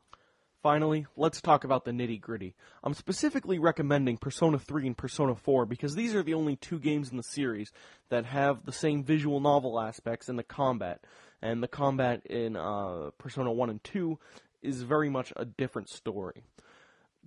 Finally, 0.67 1.07
let's 1.17 1.41
talk 1.41 1.63
about 1.63 1.85
the 1.85 1.93
nitty 1.93 2.21
gritty. 2.21 2.57
I'm 2.83 2.93
specifically 2.93 3.61
recommending 3.61 4.17
Persona 4.17 4.59
3 4.59 4.89
and 4.89 4.99
Persona 4.99 5.37
4 5.37 5.65
because 5.65 5.95
these 5.95 6.13
are 6.13 6.25
the 6.25 6.35
only 6.35 6.57
two 6.57 6.81
games 6.81 7.09
in 7.09 7.17
the 7.17 7.23
series 7.23 7.71
that 8.09 8.25
have 8.25 8.65
the 8.65 8.73
same 8.73 9.05
visual 9.05 9.39
novel 9.39 9.79
aspects 9.79 10.29
in 10.29 10.35
the 10.35 10.43
combat. 10.43 11.05
And 11.41 11.63
the 11.63 11.69
combat 11.69 12.27
in 12.27 12.57
uh, 12.57 13.11
Persona 13.17 13.53
1 13.53 13.71
and 13.71 13.85
2 13.85 14.19
is 14.61 14.83
very 14.83 15.09
much 15.09 15.33
a 15.37 15.45
different 15.45 15.89
story. 15.89 16.43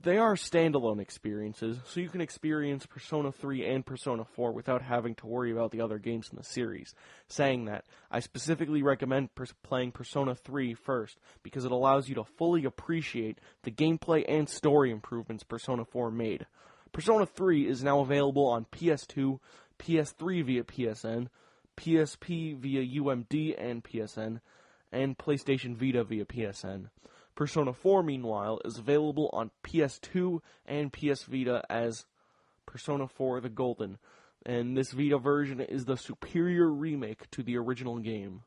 They 0.01 0.17
are 0.17 0.35
standalone 0.35 1.01
experiences, 1.01 1.77
so 1.85 1.99
you 1.99 2.07
can 2.07 2.21
experience 2.21 2.85
Persona 2.85 3.33
3 3.33 3.65
and 3.65 3.85
Persona 3.85 4.23
4 4.23 4.53
without 4.53 4.81
having 4.81 5.13
to 5.15 5.27
worry 5.27 5.51
about 5.51 5.71
the 5.71 5.81
other 5.81 5.97
games 5.97 6.29
in 6.31 6.37
the 6.37 6.43
series. 6.43 6.95
Saying 7.27 7.65
that, 7.65 7.83
I 8.09 8.21
specifically 8.21 8.81
recommend 8.81 9.35
pers- 9.35 9.53
playing 9.61 9.91
Persona 9.91 10.35
3 10.35 10.73
first 10.73 11.19
because 11.43 11.65
it 11.65 11.73
allows 11.73 12.07
you 12.07 12.15
to 12.15 12.23
fully 12.23 12.63
appreciate 12.63 13.39
the 13.63 13.71
gameplay 13.71 14.23
and 14.25 14.47
story 14.47 14.89
improvements 14.89 15.43
Persona 15.43 15.83
4 15.83 16.11
made. 16.11 16.45
Persona 16.93 17.25
3 17.25 17.67
is 17.67 17.83
now 17.83 17.99
available 17.99 18.45
on 18.45 18.67
PS2, 18.71 19.39
PS3 19.79 20.45
via 20.45 20.63
PSN, 20.63 21.27
PSP 21.75 22.57
via 22.57 23.01
UMD 23.01 23.55
and 23.57 23.83
PSN, 23.83 24.39
and 24.93 25.17
PlayStation 25.17 25.75
Vita 25.75 26.05
via 26.05 26.23
PSN. 26.23 26.89
Persona 27.39 27.71
4, 27.71 28.03
meanwhile, 28.03 28.59
is 28.65 28.79
available 28.79 29.29
on 29.31 29.49
PS2 29.63 30.41
and 30.65 30.91
PS 30.91 31.23
Vita 31.23 31.63
as 31.69 32.03
Persona 32.65 33.07
4 33.07 33.39
the 33.39 33.47
Golden, 33.47 33.97
and 34.45 34.75
this 34.75 34.91
Vita 34.91 35.17
version 35.17 35.61
is 35.61 35.85
the 35.85 35.95
superior 35.95 36.67
remake 36.67 37.31
to 37.31 37.41
the 37.41 37.55
original 37.55 37.97
game. 37.99 38.41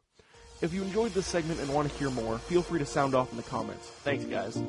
If 0.60 0.74
you 0.74 0.82
enjoyed 0.82 1.14
this 1.14 1.26
segment 1.26 1.60
and 1.60 1.72
want 1.72 1.90
to 1.90 1.98
hear 1.98 2.10
more, 2.10 2.36
feel 2.36 2.60
free 2.60 2.80
to 2.80 2.84
sound 2.84 3.14
off 3.14 3.30
in 3.30 3.38
the 3.38 3.42
comments. 3.44 3.88
Thanks, 4.04 4.26
guys. 4.26 4.60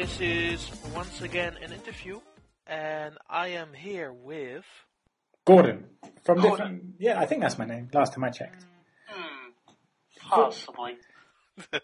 This 0.00 0.20
is 0.22 0.70
once 0.94 1.20
again 1.20 1.58
an 1.62 1.74
interview, 1.74 2.20
and 2.66 3.18
I 3.28 3.48
am 3.48 3.74
here 3.74 4.10
with. 4.10 4.64
Gordon 5.44 5.84
from 6.24 6.40
Gordon. 6.40 6.56
different. 6.56 6.94
Yeah, 6.98 7.20
I 7.20 7.26
think 7.26 7.42
that's 7.42 7.58
my 7.58 7.66
name. 7.66 7.90
Last 7.92 8.14
time 8.14 8.24
I 8.24 8.30
checked. 8.30 8.64
Possibly. 10.22 10.96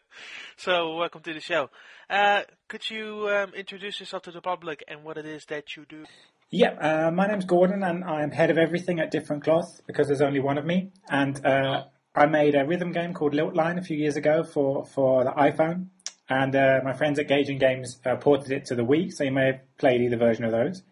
so, 0.56 0.96
welcome 0.96 1.20
to 1.24 1.34
the 1.34 1.40
show. 1.40 1.68
Uh, 2.08 2.44
could 2.68 2.88
you 2.88 3.28
um, 3.28 3.52
introduce 3.52 4.00
yourself 4.00 4.22
to 4.22 4.30
the 4.30 4.40
public 4.40 4.82
and 4.88 5.04
what 5.04 5.18
it 5.18 5.26
is 5.26 5.44
that 5.50 5.76
you 5.76 5.84
do? 5.86 6.06
Yeah, 6.48 6.70
uh, 6.70 7.10
my 7.10 7.26
name's 7.26 7.44
Gordon, 7.44 7.82
and 7.82 8.02
I'm 8.02 8.30
head 8.30 8.48
of 8.48 8.56
everything 8.56 8.98
at 8.98 9.10
Different 9.10 9.44
Cloth 9.44 9.82
because 9.86 10.06
there's 10.06 10.22
only 10.22 10.40
one 10.40 10.56
of 10.56 10.64
me. 10.64 10.90
And 11.10 11.44
uh, 11.44 11.84
I 12.14 12.24
made 12.24 12.54
a 12.54 12.64
rhythm 12.64 12.92
game 12.92 13.12
called 13.12 13.34
Lilt 13.34 13.54
Line 13.54 13.78
a 13.78 13.82
few 13.82 13.98
years 13.98 14.16
ago 14.16 14.42
for 14.42 14.86
for 14.86 15.24
the 15.24 15.32
iPhone, 15.32 15.88
and 16.28 16.54
uh, 16.54 16.80
my 16.84 16.92
friends 16.92 17.18
at 17.18 17.28
Gaijin 17.28 17.60
Games 17.60 18.00
uh, 18.04 18.16
ported 18.16 18.52
it 18.52 18.66
to 18.66 18.74
the 18.74 18.84
Wii, 18.84 19.12
so 19.12 19.24
you 19.24 19.32
may 19.32 19.46
have 19.46 19.60
played 19.78 20.00
either 20.00 20.16
version 20.16 20.44
of 20.44 20.52
those. 20.52 20.82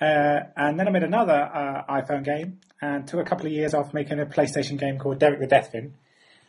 Uh, 0.00 0.40
and 0.56 0.78
then 0.78 0.88
I 0.88 0.90
made 0.90 1.04
another 1.04 1.32
uh, 1.32 1.84
iPhone 1.88 2.24
game, 2.24 2.60
and 2.80 3.06
took 3.06 3.20
a 3.20 3.24
couple 3.24 3.46
of 3.46 3.52
years 3.52 3.74
off 3.74 3.94
making 3.94 4.20
a 4.20 4.26
PlayStation 4.26 4.78
game 4.78 4.98
called 4.98 5.18
Derek 5.18 5.40
the 5.40 5.46
Deathfin. 5.46 5.92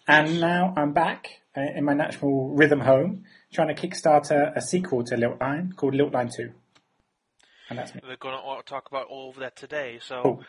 And 0.07 0.39
now 0.39 0.73
I'm 0.75 0.93
back 0.93 1.41
uh, 1.57 1.61
in 1.75 1.85
my 1.85 1.93
natural 1.93 2.49
rhythm 2.49 2.81
home, 2.81 3.23
trying 3.53 3.73
to 3.73 3.87
kickstart 3.87 4.31
a, 4.31 4.53
a 4.57 4.61
sequel 4.61 5.03
to 5.05 5.17
Lilt 5.17 5.39
Line 5.39 5.73
called 5.75 5.95
Lilt 5.95 6.13
Line 6.13 6.29
2. 6.35 6.51
And 7.69 7.79
that's 7.79 7.95
me. 7.95 8.01
We're 8.03 8.17
going 8.17 8.35
to 8.35 8.63
talk 8.65 8.87
about 8.87 9.07
all 9.07 9.31
of 9.31 9.37
that 9.37 9.55
today. 9.55 9.99
So, 9.99 10.21
Cool. 10.21 10.43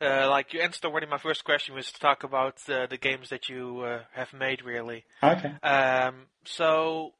uh, 0.00 0.30
like 0.30 0.54
you 0.54 0.60
answered 0.60 0.84
already, 0.84 1.06
my 1.06 1.18
first 1.18 1.44
question 1.44 1.74
was 1.74 1.90
to 1.90 1.98
talk 1.98 2.22
about 2.22 2.58
uh, 2.68 2.86
the 2.86 2.96
games 2.96 3.30
that 3.30 3.48
you 3.48 3.80
uh, 3.80 4.02
have 4.12 4.32
made, 4.32 4.62
really. 4.62 5.04
Okay. 5.22 5.52
Um, 5.64 6.26
so, 6.44 7.14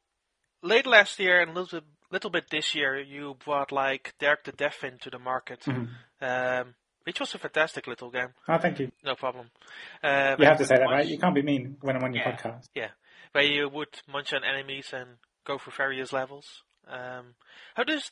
late 0.62 0.86
last 0.86 1.18
year 1.18 1.40
and 1.40 1.50
a 1.50 1.54
little 1.54 1.80
bit, 1.80 1.88
little 2.10 2.30
bit 2.30 2.44
this 2.50 2.74
year, 2.74 2.98
you 3.00 3.36
brought 3.44 3.72
like 3.72 4.14
Derek 4.18 4.44
the 4.44 4.52
Deathfin 4.52 5.00
to 5.00 5.10
the 5.10 5.18
market, 5.18 5.64
um, 6.20 6.74
which 7.04 7.20
was 7.20 7.34
a 7.34 7.38
fantastic 7.38 7.86
little 7.86 8.10
game. 8.10 8.28
Oh, 8.48 8.58
thank 8.58 8.78
you. 8.80 8.90
No 9.04 9.14
problem. 9.14 9.50
Um, 10.02 10.36
You 10.38 10.46
have 10.46 10.58
to 10.58 10.64
say 10.66 10.76
that, 10.76 10.84
right? 10.84 11.06
You 11.06 11.18
can't 11.18 11.34
be 11.34 11.42
mean 11.42 11.76
when 11.80 11.96
I'm 11.96 12.02
on 12.04 12.12
your 12.14 12.24
Yeah. 12.24 12.36
podcast. 12.36 12.68
Yeah, 12.74 12.90
where 13.32 13.44
you 13.44 13.68
would 13.68 14.00
munch 14.08 14.32
on 14.32 14.44
enemies 14.44 14.92
and 14.92 15.16
go 15.44 15.58
through 15.58 15.72
various 15.76 16.12
levels. 16.12 16.62
Um, 16.86 17.34
how 17.74 17.84
does 17.84 18.10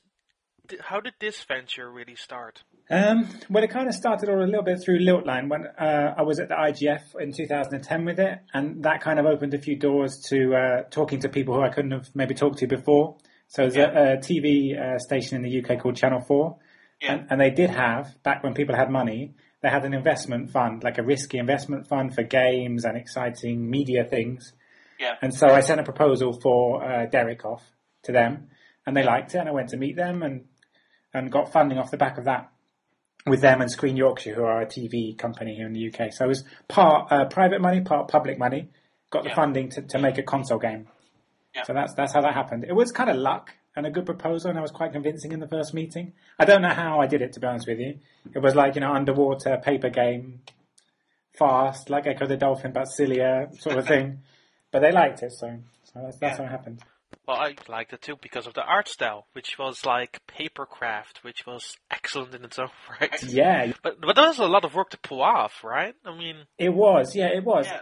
how 0.81 1.01
did 1.01 1.15
this 1.21 1.43
venture 1.45 1.91
really 1.91 2.17
start? 2.17 2.63
Um, 2.91 3.29
well, 3.51 3.63
it 3.63 3.71
kind 3.71 3.89
of 3.89 3.95
started 3.95 4.29
all 4.29 4.43
a 4.43 4.47
little 4.47 4.63
bit 4.63 4.79
through 4.83 5.01
Liltline 5.01 5.49
when 5.49 5.67
uh, 5.67 6.15
I 6.17 6.23
was 6.23 6.41
at 6.41 6.49
the 6.49 6.55
IGF 6.55 7.21
in 7.21 7.33
2010 7.33 8.05
with 8.05 8.19
it, 8.19 8.39
and 8.55 8.83
that 8.85 9.01
kind 9.03 9.19
of 9.19 9.27
opened 9.27 9.55
a 9.55 9.59
few 9.59 9.77
doors 9.77 10.25
to 10.31 10.55
uh, 10.55 10.83
talking 10.91 11.21
to 11.21 11.29
people 11.29 11.55
who 11.55 11.63
I 11.63 11.69
couldn't 11.69 11.91
have 11.91 12.09
maybe 12.15 12.35
talked 12.35 12.59
to 12.59 12.67
before. 12.67 13.17
So 13.49 13.69
there's 13.69 13.77
a, 13.77 14.15
a 14.15 14.17
TV 14.19 14.79
uh, 14.79 14.99
station 14.99 15.37
in 15.37 15.43
the 15.43 15.63
UK 15.63 15.81
called 15.83 15.97
Channel 15.97 16.21
4, 16.21 16.57
Yeah. 17.03 17.13
and, 17.13 17.27
and 17.31 17.41
they 17.41 17.51
did 17.51 17.71
have, 17.71 18.23
back 18.23 18.43
when 18.43 18.55
people 18.55 18.75
had 18.77 18.91
money, 18.91 19.35
they 19.63 19.69
had 19.69 19.85
an 19.85 19.93
investment 19.95 20.51
fund, 20.51 20.85
like 20.85 20.99
a 20.99 21.03
risky 21.03 21.39
investment 21.39 21.89
fund 21.89 22.15
for 22.15 22.23
games 22.23 22.85
and 22.85 22.97
exciting 22.97 23.69
media 23.69 24.05
things. 24.05 24.53
Yeah. 25.01 25.15
And 25.21 25.35
so 25.35 25.49
I 25.49 25.61
sent 25.61 25.81
a 25.81 25.85
proposal 25.85 26.39
for 26.41 26.85
uh, 26.85 27.07
Derek 27.07 27.45
off 27.45 27.63
to 28.05 28.13
them, 28.13 28.49
and 28.87 28.97
they 28.97 29.05
liked 29.05 29.35
it, 29.35 29.39
and 29.39 29.49
I 29.49 29.53
went 29.53 29.69
to 29.71 29.77
meet 29.77 29.97
them 29.97 30.23
and 30.23 30.45
and 31.15 31.31
got 31.33 31.53
funding 31.53 31.79
off 31.79 31.91
the 31.91 31.97
back 31.97 32.19
of 32.19 32.25
that. 32.25 32.51
with 33.27 33.41
them 33.43 33.61
and 33.61 33.71
Screen 33.71 33.97
Yorkshire, 33.97 34.35
who 34.35 34.43
are 34.45 34.63
a 34.63 34.67
TV 34.67 35.17
company 35.19 35.55
here 35.55 35.67
in 35.67 35.73
the 35.75 35.89
UK. 35.93 36.13
So 36.15 36.25
it 36.25 36.29
was 36.29 36.45
part 36.69 37.13
uh, 37.13 37.27
private 37.27 37.61
money, 37.61 37.81
part 37.83 38.09
public 38.09 38.39
money. 38.39 38.69
Got 39.11 39.25
the 39.25 39.31
Yeah. 39.31 39.35
funding 39.35 39.69
to, 39.71 39.83
to 39.83 39.99
make 39.99 40.17
a 40.19 40.23
console 40.23 40.59
game. 40.59 40.87
Yeah. 41.55 41.65
So 41.65 41.75
that's 41.75 41.93
that's 41.95 42.13
how 42.15 42.23
that 42.23 42.33
happened. 42.35 42.65
It 42.65 42.73
was 42.75 42.91
kind 42.93 43.11
of 43.11 43.17
luck 43.17 43.53
and 43.77 43.87
a 43.87 43.91
good 43.91 44.07
proposal, 44.07 44.49
and 44.51 44.59
I 44.59 44.63
was 44.63 44.71
quite 44.71 44.93
convincing 44.93 45.33
in 45.33 45.41
the 45.41 45.49
first 45.49 45.75
meeting. 45.75 46.13
I 46.39 46.45
don't 46.47 46.63
know 46.63 46.73
how 46.73 47.01
I 47.01 47.07
did 47.07 47.21
it, 47.21 47.33
to 47.35 47.41
be 47.41 47.47
honest 47.47 47.67
with 47.69 47.81
you. 47.81 47.99
It 48.35 48.39
was 48.39 48.55
like 48.55 48.75
you 48.77 48.81
know 48.81 48.93
underwater 48.93 49.59
paper 49.59 49.91
game, 49.91 50.41
fast, 51.37 51.91
like 51.91 52.05
Ecco 52.07 52.27
the 52.27 52.37
Dolphin, 52.37 52.73
but 52.73 52.85
sillier 52.87 53.49
sort 53.59 53.77
of 53.79 53.87
thing. 53.87 54.23
But 54.71 54.81
they 54.81 54.93
liked 54.93 55.23
it, 55.23 55.33
so 55.33 55.59
so 55.85 56.01
that's 56.03 56.19
that's 56.19 56.33
Yeah. 56.33 56.37
how 56.37 56.45
it 56.45 56.51
happened. 56.51 56.83
Well, 57.29 57.37
I 57.37 57.55
liked 57.69 57.93
it 57.93 58.01
too 58.01 58.17
because 58.23 58.47
of 58.47 58.55
the 58.55 58.63
art 58.65 58.89
style, 58.89 59.27
which 59.33 59.59
was 59.59 59.85
like 59.85 60.19
papercraft, 60.27 61.19
which 61.23 61.47
was 61.47 61.77
excellent 61.91 62.35
in 62.35 62.43
its 62.43 62.59
own 62.59 62.71
right. 63.01 63.23
Yeah, 63.23 63.73
But 63.83 64.01
but 64.01 64.17
that 64.17 64.27
was 64.29 64.39
a 64.39 64.47
lot 64.47 64.65
of 64.65 64.75
work 64.75 64.89
to 64.91 64.99
pull 64.99 65.21
off, 65.21 65.63
right? 65.63 65.95
I 66.07 66.17
mean, 66.17 66.37
it 66.57 66.71
was. 66.71 67.15
Yeah, 67.15 67.27
it 67.29 67.45
was. 67.45 67.67
Yeah. 67.67 67.81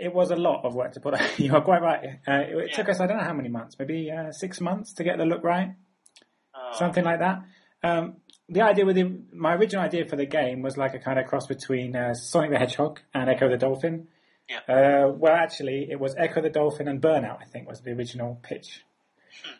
It 0.00 0.12
was 0.12 0.32
a 0.32 0.36
lot 0.36 0.64
of 0.64 0.74
work 0.74 0.92
to 0.94 1.00
put. 1.00 1.14
you 1.38 1.54
are 1.54 1.60
quite 1.62 1.80
right. 1.80 2.00
Uh, 2.26 2.32
it, 2.32 2.56
it 2.56 2.68
Yeah. 2.70 2.76
took 2.76 2.88
us 2.88 3.00
I 3.00 3.06
don't 3.06 3.18
know 3.18 3.24
how 3.24 3.32
many 3.34 3.48
months, 3.48 3.76
maybe 3.78 4.10
uh, 4.10 4.32
six 4.32 4.60
months 4.60 4.92
to 4.94 5.04
get 5.04 5.16
the 5.16 5.24
look 5.24 5.44
right. 5.44 5.74
Uh, 6.54 6.74
something 6.76 7.04
like 7.04 7.20
that. 7.20 7.42
Um, 7.84 8.16
the 8.48 8.62
idea 8.62 8.84
with 8.84 8.96
the, 8.96 9.20
my 9.32 9.54
original 9.54 9.84
idea 9.84 10.06
for 10.06 10.16
the 10.16 10.26
game 10.26 10.60
was 10.62 10.76
like 10.76 10.94
a 10.94 10.98
kind 10.98 11.20
of 11.20 11.26
cross 11.26 11.46
between 11.46 11.94
uh, 11.94 12.14
Sonic 12.14 12.50
the 12.50 12.58
Hedgehog 12.58 12.98
and 13.14 13.30
Ecco 13.30 13.48
the 13.48 13.58
Dolphin. 13.58 14.08
Yeah. 14.48 14.60
Uh, 15.06 15.08
well, 15.12 15.34
actually, 15.34 15.86
it 15.90 16.00
was 16.00 16.14
Ecco 16.16 16.40
the 16.42 16.48
Dolphin 16.50 16.88
and 16.88 17.00
Burnout. 17.00 17.38
I 17.40 17.44
think 17.44 17.68
was 17.68 17.82
the 17.82 17.90
original 17.92 18.40
pitch. 18.42 18.82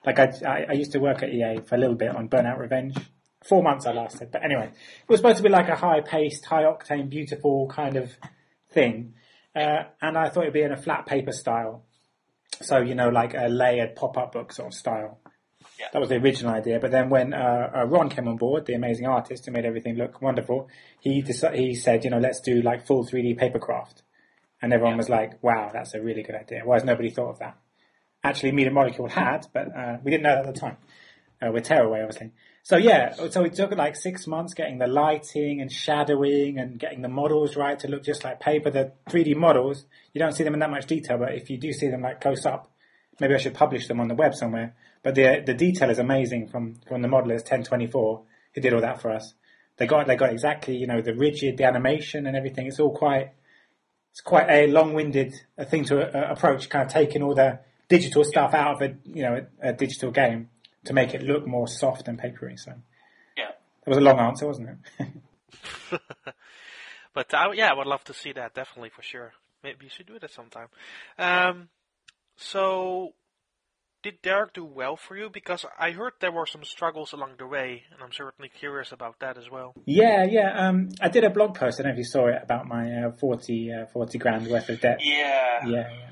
Like 0.05 0.19
I, 0.19 0.33
I, 0.47 0.67
I 0.71 0.73
used 0.73 0.93
to 0.93 0.99
work 0.99 1.23
at 1.23 1.31
EA 1.31 1.61
for 1.67 1.75
a 1.75 1.79
little 1.79 1.97
bit 1.97 2.15
on 2.15 2.29
Burnout 2.29 2.59
Revenge. 2.59 2.97
Four 3.45 3.63
months 3.63 3.87
I 3.87 3.93
lasted, 3.93 4.31
but 4.33 4.45
anyway, 4.45 4.67
it 4.67 5.09
was 5.09 5.21
supposed 5.21 5.37
to 5.37 5.45
be 5.45 5.49
like 5.49 5.69
a 5.69 5.77
high-paced, 5.77 6.45
high-octane, 6.45 7.09
beautiful 7.09 7.69
kind 7.69 7.97
of 7.97 8.11
thing, 8.73 9.15
uh, 9.55 9.85
and 10.03 10.19
I 10.19 10.29
thought 10.29 10.43
it'd 10.43 10.53
be 10.53 10.63
in 10.63 10.73
a 10.73 10.77
flat 10.77 11.07
paper 11.07 11.31
style. 11.31 11.85
So 12.61 12.79
you 12.79 12.97
know, 12.97 13.11
like 13.11 13.35
a 13.35 13.47
layered 13.49 13.95
pop-up 13.95 14.33
book 14.33 14.53
sort 14.53 14.69
of 14.69 14.75
style. 14.75 15.21
That 15.93 16.01
was 16.01 16.09
the 16.09 16.17
original 16.17 16.53
idea. 16.53 16.81
But 16.81 16.91
then 16.91 17.09
when 17.09 17.33
uh, 17.33 17.71
uh, 17.75 17.85
Ron 17.87 18.09
came 18.09 18.27
on 18.29 18.37
board, 18.37 18.67
the 18.67 18.75
amazing 18.75 19.07
artist 19.07 19.47
who 19.47 19.53
made 19.53 19.65
everything 19.65 19.97
look 19.97 20.21
wonderful, 20.21 20.69
he 21.01 21.23
deci- 21.23 21.55
he 21.55 21.75
said, 21.75 22.05
you 22.05 22.11
know, 22.11 22.19
let's 22.19 22.41
do 22.41 22.61
like 22.63 22.87
full 22.87 23.07
3D 23.07 23.39
papercraft. 23.39 24.03
And 24.61 24.73
everyone 24.73 24.97
was 24.97 25.09
like, 25.09 25.43
wow, 25.43 25.71
that's 25.73 25.95
a 25.95 26.01
really 26.01 26.23
good 26.23 26.35
idea. 26.35 26.63
Why 26.65 26.75
has 26.75 26.85
nobody 26.85 27.11
thought 27.11 27.31
of 27.31 27.39
that? 27.39 27.57
Actually, 28.29 28.53
Media 28.53 28.73
Molecule 28.73 29.09
had, 29.09 29.47
but 29.53 29.75
uh, 29.77 29.97
we 30.03 30.11
didn't 30.11 30.25
know 30.25 30.37
that 30.37 30.47
at 30.47 30.55
the 30.55 30.61
time. 30.61 30.77
Uh, 31.41 31.53
with 31.53 31.63
Tearaway, 31.63 32.01
obviously. 32.01 32.33
So 32.65 32.77
yeah, 32.77 33.15
so 33.31 33.45
it 33.45 33.55
took 33.55 33.71
like 33.71 33.95
six 33.95 34.27
months 34.27 34.55
getting 34.55 34.79
the 34.79 34.89
lighting 34.89 35.61
and 35.61 35.71
shadowing 35.71 36.59
and 36.59 36.81
getting 36.81 37.01
the 37.01 37.09
models 37.09 37.55
right 37.55 37.79
to 37.79 37.87
look 37.87 38.03
just 38.03 38.25
like 38.25 38.41
paper. 38.41 38.71
The 38.71 38.93
3D 39.09 39.37
models, 39.37 39.87
you 40.13 40.19
don't 40.19 40.33
see 40.33 40.43
them 40.43 40.55
in 40.55 40.61
that 40.61 40.71
much 40.71 40.87
detail, 40.87 41.17
but 41.17 41.35
if 41.35 41.49
you 41.49 41.57
do 41.57 41.73
see 41.73 41.89
them 41.89 42.03
like 42.03 42.21
close 42.21 42.45
up, 42.45 42.73
maybe 43.21 43.35
I 43.35 43.39
should 43.39 43.55
publish 43.55 43.87
them 43.87 44.01
on 44.01 44.09
the 44.09 44.17
web 44.17 44.35
somewhere. 44.35 44.75
But 45.03 45.15
the 45.15 45.43
the 45.47 45.55
detail 45.55 45.91
is 45.91 46.01
amazing 46.01 46.49
from 46.49 46.75
from 46.89 47.03
the 47.03 47.09
modelers 47.09 47.43
1024 47.43 48.23
who 48.55 48.61
did 48.61 48.75
all 48.75 48.81
that 48.81 49.01
for 49.01 49.13
us. 49.13 49.35
They 49.77 49.87
got 49.87 50.09
they 50.09 50.17
got 50.17 50.33
exactly 50.33 50.77
you 50.77 50.89
know 50.89 51.01
the 51.01 51.15
rigid, 51.15 51.57
the 51.57 51.65
animation 51.65 52.27
and 52.27 52.37
everything. 52.37 52.67
It's 52.67 52.81
all 52.81 52.95
quite 52.95 53.33
it's 54.11 54.21
quite 54.21 54.51
a 54.51 54.67
long-winded 54.67 55.35
uh, 55.57 55.65
thing 55.65 55.85
to 55.85 56.03
uh, 56.03 56.33
approach, 56.33 56.69
kind 56.69 56.85
of 56.85 56.93
taking 56.93 57.23
all 57.23 57.35
the 57.35 57.61
digital 57.89 58.25
stuff 58.25 58.55
out 58.55 58.75
of 58.77 58.83
a 58.83 58.95
you 59.05 59.23
know 59.23 59.47
a, 59.63 59.69
a 59.71 59.73
digital 59.73 60.11
game 60.11 60.49
to 60.85 60.93
make 60.93 61.15
it 61.15 61.23
look 61.23 61.47
more 61.47 61.67
soft 61.69 62.09
and 62.09 62.19
papery. 62.19 62.57
So 62.57 62.73
Yeah. 63.37 63.51
that 63.85 63.89
was 63.91 63.99
a 63.99 64.01
long 64.01 64.19
answer, 64.19 64.47
wasn't 64.47 64.71
it? 64.99 65.09
but 67.15 67.35
I, 67.35 67.53
yeah, 67.53 67.71
I 67.71 67.75
would 67.75 67.87
love 67.87 68.05
to 68.05 68.15
see 68.15 68.33
that 68.33 68.55
definitely 68.55 68.91
for 68.91 69.03
sure. 69.03 69.33
Maybe 69.63 69.85
you 69.87 69.91
should 69.91 70.07
do 70.07 70.15
it 70.15 70.25
at 70.25 70.31
some 70.31 70.51
time. 70.51 70.69
Um, 71.19 71.69
so 72.37 73.15
did 74.03 74.23
Derek 74.23 74.53
do 74.53 74.65
well 74.65 74.97
for 74.97 75.17
you? 75.17 75.29
Because 75.29 75.65
I 75.79 75.91
heard 75.91 76.13
there 76.21 76.31
were 76.31 76.47
some 76.47 76.63
struggles 76.63 77.13
along 77.13 77.33
the 77.39 77.47
way, 77.47 77.83
and 77.93 78.01
I'm 78.03 78.13
certainly 78.13 78.49
curious 78.49 78.93
about 78.93 79.19
that 79.21 79.37
as 79.37 79.51
well. 79.51 79.75
yeah, 79.85 80.25
yeah. 80.25 80.69
Um, 80.69 80.91
I 81.01 81.09
did 81.09 81.25
a 81.25 81.31
blog 81.31 81.57
post. 81.57 81.81
I 81.81 81.83
don't 81.83 81.91
know 81.91 81.95
if 81.95 81.99
you 81.99 82.05
saw 82.05 82.29
it 82.29 82.41
about 82.41 82.67
my 82.69 83.07
uh, 83.07 83.11
40, 83.19 83.73
uh, 83.73 83.87
40 83.93 84.19
grand 84.19 84.47
worth 84.47 84.69
of 84.69 84.81
debt. 84.81 84.99
Yeah. 85.03 85.67
Yeah, 85.67 85.89
yeah. 85.91 86.11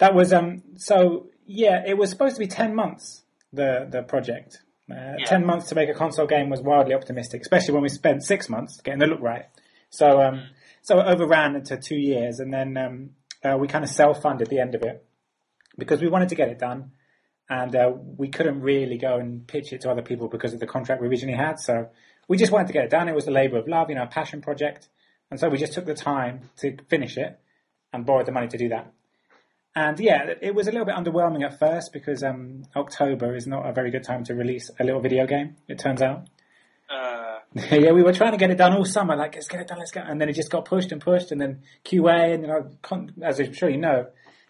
That 0.00 0.14
was 0.14 0.32
um. 0.32 0.62
So 0.76 1.28
yeah, 1.46 1.82
it 1.86 1.96
was 1.96 2.10
supposed 2.10 2.34
to 2.36 2.40
be 2.40 2.46
ten 2.48 2.74
months. 2.74 3.22
The 3.52 3.86
the 3.90 4.02
project. 4.02 4.62
Uh, 4.90 5.14
Yeah. 5.18 5.24
Ten 5.24 5.46
months 5.46 5.68
to 5.68 5.74
make 5.76 5.88
a 5.88 5.94
console 5.94 6.26
game 6.26 6.50
was 6.50 6.60
wildly 6.60 6.94
optimistic, 6.94 7.42
especially 7.42 7.74
when 7.74 7.82
we 7.82 7.88
spent 7.88 8.24
six 8.24 8.48
months 8.48 8.80
getting 8.80 8.98
the 8.98 9.06
look 9.06 9.20
right. 9.20 9.46
So 9.90 10.20
um, 10.20 10.36
so 10.82 10.98
it 11.00 11.06
overran 11.06 11.54
into 11.54 11.76
two 11.76 12.00
years, 12.12 12.40
and 12.40 12.52
then 12.52 12.76
um, 12.76 13.10
uh, 13.44 13.56
we 13.56 13.68
kind 13.68 13.84
of 13.84 13.90
self-funded 13.90 14.48
the 14.48 14.58
end 14.58 14.74
of 14.74 14.82
it 14.82 15.04
because 15.78 16.00
we 16.00 16.08
wanted 16.08 16.30
to 16.30 16.34
get 16.34 16.48
it 16.48 16.58
done, 16.58 16.92
and 17.48 17.76
uh, 17.76 17.92
we 18.22 18.28
couldn't 18.28 18.60
really 18.62 18.98
go 18.98 19.18
and 19.18 19.46
pitch 19.46 19.72
it 19.72 19.82
to 19.82 19.90
other 19.90 20.02
people 20.02 20.28
because 20.28 20.52
of 20.54 20.60
the 20.60 20.66
contract 20.66 21.00
we 21.02 21.08
originally 21.08 21.38
had. 21.38 21.60
So 21.60 21.88
we 22.26 22.36
just 22.36 22.52
wanted 22.52 22.68
to 22.68 22.72
get 22.72 22.84
it 22.84 22.90
done. 22.90 23.08
It 23.08 23.14
was 23.14 23.28
a 23.28 23.30
labour 23.30 23.58
of 23.58 23.68
love, 23.68 23.90
you 23.90 23.96
know, 23.96 24.04
a 24.04 24.12
passion 24.18 24.40
project, 24.40 24.88
and 25.30 25.38
so 25.38 25.48
we 25.48 25.58
just 25.58 25.72
took 25.74 25.86
the 25.86 25.94
time 25.94 26.50
to 26.58 26.76
finish 26.88 27.16
it 27.16 27.38
and 27.92 28.06
borrowed 28.06 28.26
the 28.26 28.32
money 28.32 28.48
to 28.48 28.58
do 28.58 28.68
that. 28.70 28.92
And 29.74 30.00
yeah, 30.00 30.34
it 30.40 30.54
was 30.54 30.66
a 30.66 30.72
little 30.72 30.84
bit 30.86 30.96
underwhelming 30.96 31.44
at 31.44 31.58
first 31.58 31.92
because 31.92 32.24
um, 32.24 32.64
October 32.74 33.36
is 33.36 33.46
not 33.46 33.68
a 33.68 33.72
very 33.72 33.90
good 33.90 34.02
time 34.02 34.24
to 34.24 34.34
release 34.34 34.70
a 34.80 34.84
little 34.84 35.00
video 35.00 35.26
game. 35.26 35.56
It 35.68 35.78
turns 35.78 36.02
out. 36.02 36.28
Uh, 36.88 37.38
yeah, 37.54 37.92
we 37.92 38.02
were 38.02 38.12
trying 38.12 38.32
to 38.32 38.38
get 38.38 38.50
it 38.50 38.58
done 38.58 38.72
all 38.72 38.84
summer. 38.84 39.14
Like, 39.14 39.34
let's 39.34 39.46
get 39.46 39.60
it 39.60 39.68
done, 39.68 39.78
let's 39.78 39.92
go. 39.92 40.00
And 40.00 40.20
then 40.20 40.28
it 40.28 40.32
just 40.32 40.50
got 40.50 40.64
pushed 40.64 40.90
and 40.90 41.00
pushed, 41.00 41.30
and 41.30 41.40
then 41.40 41.62
QA, 41.84 42.34
and 42.34 42.42
you 42.42 42.48
know, 42.48 42.70
con- 42.82 43.12
as 43.22 43.38
I'm 43.38 43.52
sure 43.52 43.68
you 43.68 43.78
know, 43.78 44.06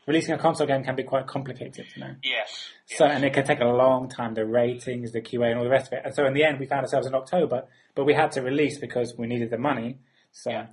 releasing 0.07 0.35
a 0.35 0.39
console 0.39 0.67
game 0.67 0.83
can 0.85 0.97
be 0.97 1.03
quite 1.03 1.27
complicated. 1.27 1.87
You 1.95 2.03
know. 2.03 2.15
yes. 2.23 2.69
So, 2.87 3.05
yes. 3.05 3.17
and 3.17 3.25
it 3.25 3.35
can 3.35 3.45
take 3.45 3.61
a 3.61 3.67
long 3.67 4.09
time, 4.09 4.35
the 4.35 4.47
ratings, 4.47 5.13
the 5.13 5.21
QA, 5.21 5.51
and 5.51 5.59
all 5.59 5.65
the 5.65 5.71
rest 5.71 5.89
of 5.89 5.99
it. 5.99 6.03
And 6.05 6.15
so 6.15 6.25
in 6.25 6.33
the 6.33 6.45
end, 6.45 6.59
we 6.59 6.67
found 6.67 6.83
ourselves 6.83 7.07
in 7.07 7.15
October, 7.15 7.65
but 7.95 8.05
we 8.05 8.15
had 8.15 8.33
to 8.33 8.43
release 8.43 8.79
because 8.79 9.15
we 9.17 9.27
needed 9.27 9.51
the 9.51 9.59
money. 9.59 9.99
So, 10.33 10.51
Yeah. 10.51 10.67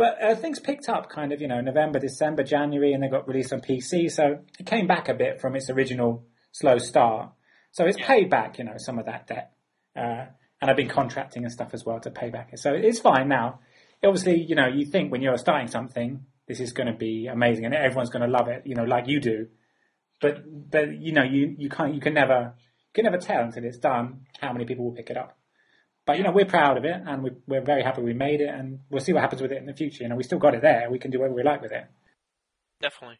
But 0.00 0.22
uh, 0.22 0.34
things 0.34 0.58
picked 0.58 0.88
up 0.88 1.10
kind 1.10 1.30
of, 1.30 1.42
you 1.42 1.46
know, 1.46 1.60
November, 1.60 1.98
December, 1.98 2.42
January, 2.42 2.94
and 2.94 3.02
they 3.02 3.08
got 3.08 3.28
released 3.28 3.52
on 3.52 3.60
PC. 3.60 4.10
So 4.10 4.38
it 4.58 4.64
came 4.64 4.86
back 4.86 5.10
a 5.10 5.14
bit 5.14 5.40
from 5.40 5.54
its 5.54 5.68
original 5.68 6.24
slow 6.52 6.78
start. 6.78 7.32
So 7.72 7.84
it's 7.84 7.98
paid 8.00 8.30
back, 8.30 8.58
you 8.58 8.64
know, 8.64 8.78
some 8.78 8.98
of 8.98 9.04
that 9.04 9.26
debt. 9.26 9.52
Uh, 9.94 10.24
and 10.60 10.70
I've 10.70 10.76
been 10.76 10.88
contracting 10.88 11.44
and 11.44 11.52
stuff 11.52 11.74
as 11.74 11.84
well 11.84 12.00
to 12.00 12.10
pay 12.10 12.30
back. 12.30 12.50
It. 12.54 12.60
So 12.60 12.72
it's 12.72 12.98
fine 12.98 13.28
now. 13.28 13.60
Obviously, 14.02 14.42
you 14.42 14.54
know, 14.54 14.66
you 14.66 14.86
think 14.86 15.12
when 15.12 15.20
you're 15.20 15.36
starting 15.36 15.68
something, 15.68 16.24
this 16.48 16.60
is 16.60 16.72
going 16.72 16.86
to 16.86 16.96
be 16.96 17.26
amazing 17.26 17.66
and 17.66 17.74
everyone's 17.74 18.10
going 18.10 18.24
to 18.24 18.28
love 18.28 18.48
it, 18.48 18.62
you 18.64 18.74
know, 18.74 18.84
like 18.84 19.06
you 19.06 19.20
do 19.20 19.48
but 20.20 20.42
but 20.70 21.00
you 21.00 21.12
know 21.12 21.22
you 21.22 21.54
you 21.58 21.68
can't 21.68 21.94
you 21.94 22.00
can 22.00 22.14
never 22.14 22.54
you 22.56 22.92
can 22.94 23.04
never 23.04 23.18
tell 23.18 23.42
until 23.42 23.64
it's 23.64 23.78
done 23.78 24.20
how 24.40 24.52
many 24.52 24.64
people 24.64 24.84
will 24.84 24.92
pick 24.92 25.10
it 25.10 25.16
up. 25.16 25.36
But 26.06 26.16
you 26.18 26.24
know 26.24 26.32
we're 26.32 26.46
proud 26.46 26.76
of 26.76 26.84
it 26.84 26.96
and 27.06 27.22
we, 27.22 27.30
we're 27.46 27.60
very 27.60 27.82
happy 27.82 28.02
we 28.02 28.14
made 28.14 28.40
it 28.40 28.48
and 28.48 28.80
we'll 28.90 29.00
see 29.00 29.12
what 29.12 29.22
happens 29.22 29.42
with 29.42 29.52
it 29.52 29.58
in 29.58 29.66
the 29.66 29.74
future. 29.74 30.02
You 30.02 30.08
know 30.08 30.16
we 30.16 30.24
still 30.24 30.38
got 30.38 30.54
it 30.54 30.62
there. 30.62 30.90
We 30.90 30.98
can 30.98 31.10
do 31.10 31.18
whatever 31.20 31.34
we 31.34 31.42
like 31.42 31.62
with 31.62 31.72
it. 31.72 31.86
Definitely. 32.80 33.18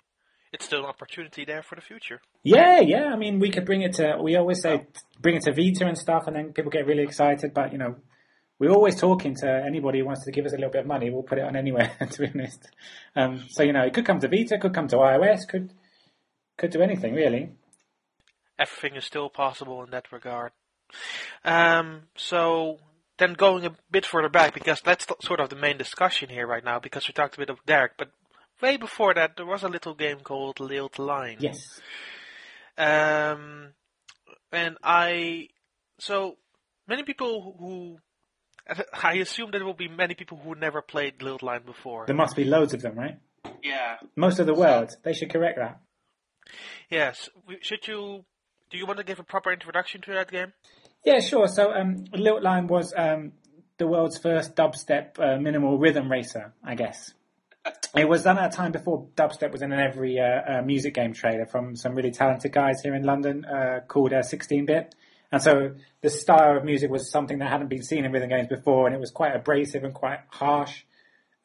It's 0.52 0.64
still 0.64 0.80
an 0.80 0.86
opportunity 0.86 1.44
there 1.44 1.62
for 1.62 1.76
the 1.76 1.80
future. 1.82 2.20
Yeah, 2.42 2.80
yeah. 2.80 3.06
I 3.12 3.16
mean 3.16 3.38
we 3.38 3.50
could 3.50 3.64
bring 3.64 3.82
it 3.82 3.94
to 3.94 4.18
we 4.20 4.36
always 4.36 4.60
say 4.60 4.86
bring 5.20 5.36
it 5.36 5.42
to 5.42 5.52
Vita 5.52 5.86
and 5.86 5.96
stuff 5.96 6.24
and 6.26 6.34
then 6.34 6.52
people 6.52 6.70
get 6.70 6.86
really 6.86 7.02
excited. 7.02 7.54
But 7.54 7.72
you 7.72 7.78
know 7.78 7.96
we're 8.58 8.70
always 8.70 8.96
talking 8.96 9.34
to 9.36 9.62
anybody 9.66 10.00
who 10.00 10.04
wants 10.04 10.24
to 10.24 10.32
give 10.32 10.44
us 10.44 10.52
a 10.52 10.56
little 10.56 10.70
bit 10.70 10.82
of 10.82 10.86
money. 10.86 11.10
We'll 11.10 11.22
put 11.22 11.38
it 11.38 11.44
on 11.44 11.56
anywhere 11.56 11.92
to 12.10 12.18
be 12.18 12.28
honest. 12.34 12.68
Um, 13.14 13.44
so 13.50 13.62
you 13.62 13.72
know 13.72 13.82
it 13.82 13.94
could 13.94 14.06
come 14.06 14.20
to 14.20 14.28
Vita, 14.28 14.58
could 14.58 14.74
come 14.74 14.88
to 14.88 14.96
iOS, 14.96 15.46
could 15.48 15.72
could 16.56 16.70
do 16.70 16.82
anything 16.82 17.14
really. 17.14 17.50
Everything 18.58 18.96
is 18.96 19.04
still 19.06 19.30
possible 19.30 19.82
in 19.82 19.90
that 19.90 20.12
regard. 20.12 20.52
Um, 21.44 22.02
so 22.16 22.78
then 23.18 23.34
going 23.34 23.66
a 23.66 23.76
bit 23.90 24.06
further 24.06 24.28
back, 24.28 24.54
because 24.54 24.80
that's 24.80 25.06
the- 25.06 25.16
sort 25.22 25.40
of 25.40 25.50
the 25.50 25.56
main 25.56 25.76
discussion 25.76 26.28
here 26.28 26.46
right 26.46 26.64
now, 26.64 26.78
because 26.78 27.06
we 27.06 27.12
talked 27.12 27.34
a 27.36 27.38
bit 27.38 27.50
of 27.50 27.64
Derek, 27.66 27.92
but 27.98 28.10
way 28.62 28.76
before 28.76 29.14
that 29.14 29.36
there 29.36 29.46
was 29.46 29.62
a 29.62 29.68
little 29.68 29.94
game 29.94 30.20
called 30.20 30.60
Lilt 30.60 30.98
Line. 30.98 31.36
Yes. 31.40 31.80
Um, 32.78 33.74
and 34.52 34.76
I, 34.82 35.48
so 35.98 36.36
many 36.88 37.02
people 37.02 37.56
who, 37.58 37.98
I 39.02 39.14
assume 39.14 39.50
there 39.50 39.64
will 39.64 39.74
be 39.74 39.88
many 39.88 40.14
people 40.14 40.38
who 40.42 40.54
never 40.54 40.80
played 40.80 41.22
Lilt 41.22 41.42
Line 41.42 41.62
before. 41.64 42.06
There 42.06 42.16
must 42.16 42.36
be 42.36 42.44
loads 42.44 42.72
of 42.74 42.82
them, 42.82 42.98
right? 42.98 43.18
Yeah. 43.62 43.96
Most 44.16 44.38
of 44.38 44.46
the 44.46 44.54
world. 44.54 44.90
They 45.02 45.12
should 45.12 45.30
correct 45.30 45.58
that. 45.58 45.80
Yes, 46.88 47.28
should 47.60 47.86
you? 47.86 48.24
Do 48.70 48.78
you 48.78 48.86
want 48.86 48.98
to 48.98 49.04
give 49.04 49.18
a 49.18 49.24
proper 49.24 49.52
introduction 49.52 50.00
to 50.02 50.12
that 50.14 50.30
game? 50.30 50.52
Yeah, 51.04 51.20
sure. 51.20 51.48
So, 51.48 51.72
um, 51.72 52.04
Lilt 52.12 52.42
Line 52.42 52.66
was 52.66 52.92
um, 52.96 53.32
the 53.78 53.86
world's 53.86 54.18
first 54.18 54.54
dubstep 54.54 55.18
uh, 55.18 55.40
minimal 55.40 55.78
rhythm 55.78 56.10
racer, 56.10 56.52
I 56.62 56.74
guess. 56.74 57.12
It 57.94 58.08
was 58.08 58.22
done 58.22 58.38
at 58.38 58.52
a 58.52 58.56
time 58.56 58.72
before 58.72 59.08
dubstep 59.16 59.52
was 59.52 59.62
in 59.62 59.72
every 59.72 60.18
uh, 60.18 60.58
uh, 60.58 60.62
music 60.62 60.94
game 60.94 61.12
trailer 61.12 61.46
from 61.46 61.76
some 61.76 61.94
really 61.94 62.10
talented 62.10 62.52
guys 62.52 62.80
here 62.82 62.94
in 62.94 63.02
London 63.02 63.44
uh, 63.44 63.80
called 63.86 64.12
uh, 64.12 64.20
16-bit. 64.20 64.94
And 65.32 65.42
so 65.42 65.74
the 66.00 66.10
style 66.10 66.56
of 66.56 66.64
music 66.64 66.90
was 66.90 67.10
something 67.10 67.38
that 67.38 67.50
hadn't 67.50 67.68
been 67.68 67.82
seen 67.82 68.04
in 68.04 68.12
rhythm 68.12 68.28
games 68.28 68.48
before, 68.48 68.86
and 68.86 68.94
it 68.94 69.00
was 69.00 69.10
quite 69.10 69.34
abrasive 69.34 69.84
and 69.84 69.94
quite 69.94 70.20
harsh. 70.28 70.84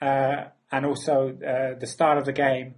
Uh, 0.01 0.45
and 0.72 0.86
also 0.86 1.30
uh, 1.30 1.80
the 1.80 1.88
style 1.88 2.18
of 2.18 2.26
the 2.26 2.34
game 2.34 2.76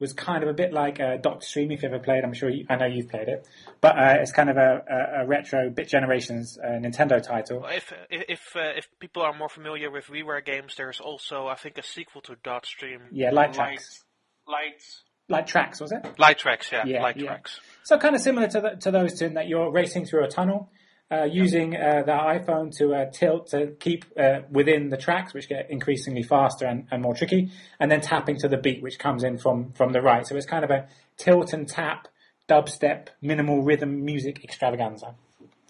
was 0.00 0.12
kind 0.12 0.42
of 0.42 0.48
a 0.48 0.52
bit 0.54 0.72
like 0.72 0.98
uh, 0.98 1.18
Dot 1.18 1.44
Stream. 1.44 1.70
If 1.70 1.82
you 1.82 1.88
ever 1.88 1.98
played, 1.98 2.24
I'm 2.24 2.32
sure 2.32 2.48
you, 2.48 2.66
I 2.68 2.76
know 2.76 2.86
you've 2.86 3.08
played 3.08 3.28
it, 3.28 3.46
but 3.80 3.98
uh, 3.98 4.16
it's 4.20 4.32
kind 4.32 4.50
of 4.50 4.56
a, 4.56 4.82
a, 4.88 5.22
a 5.22 5.26
retro 5.26 5.70
Bit 5.70 5.88
Generations 5.88 6.58
uh, 6.58 6.68
Nintendo 6.70 7.22
title. 7.22 7.64
If 7.68 7.92
if 8.10 8.56
uh, 8.56 8.72
if 8.76 8.88
people 8.98 9.22
are 9.22 9.34
more 9.34 9.48
familiar 9.48 9.90
with 9.90 10.06
WiiWare 10.06 10.44
games, 10.44 10.74
there's 10.76 10.98
also 11.00 11.46
I 11.46 11.54
think 11.54 11.78
a 11.78 11.82
sequel 11.82 12.22
to 12.22 12.36
Dot 12.42 12.66
Stream. 12.66 13.02
Yeah, 13.12 13.30
Light 13.30 13.52
Trax. 13.52 14.02
Lights. 14.48 15.02
Light 15.28 15.46
Trax, 15.46 15.80
was 15.80 15.92
it? 15.92 16.04
Light 16.18 16.40
Trax, 16.40 16.72
yeah, 16.72 16.84
Yeah, 16.84 17.02
Light 17.02 17.16
yeah. 17.16 17.26
Tracks. 17.26 17.60
So 17.84 17.96
kind 17.98 18.16
of 18.16 18.20
similar 18.20 18.48
to, 18.48 18.60
the, 18.60 18.70
to 18.80 18.90
those 18.90 19.16
two 19.16 19.26
in 19.26 19.34
that 19.34 19.46
you're 19.46 19.70
racing 19.70 20.04
through 20.04 20.24
a 20.24 20.28
tunnel, 20.28 20.72
uh, 21.12 21.24
using 21.24 21.76
uh, 21.76 22.02
the 22.06 22.12
iPhone 22.12 22.70
to 22.78 22.94
uh, 22.94 23.10
tilt 23.10 23.48
to 23.48 23.72
keep 23.80 24.04
uh, 24.18 24.40
within 24.50 24.90
the 24.90 24.96
tracks, 24.96 25.34
which 25.34 25.48
get 25.48 25.70
increasingly 25.70 26.22
faster 26.22 26.66
and, 26.66 26.86
and 26.90 27.02
more 27.02 27.14
tricky, 27.14 27.50
and 27.80 27.90
then 27.90 28.00
tapping 28.00 28.36
to 28.38 28.48
the 28.48 28.56
beat, 28.56 28.82
which 28.82 28.98
comes 28.98 29.24
in 29.24 29.36
from, 29.38 29.72
from 29.72 29.92
the 29.92 30.00
right. 30.00 30.26
So 30.26 30.36
it's 30.36 30.46
kind 30.46 30.64
of 30.64 30.70
a 30.70 30.86
tilt 31.16 31.52
and 31.52 31.68
tap, 31.68 32.08
dubstep, 32.48 33.08
minimal 33.20 33.62
rhythm 33.62 34.04
music 34.04 34.44
extravaganza. 34.44 35.14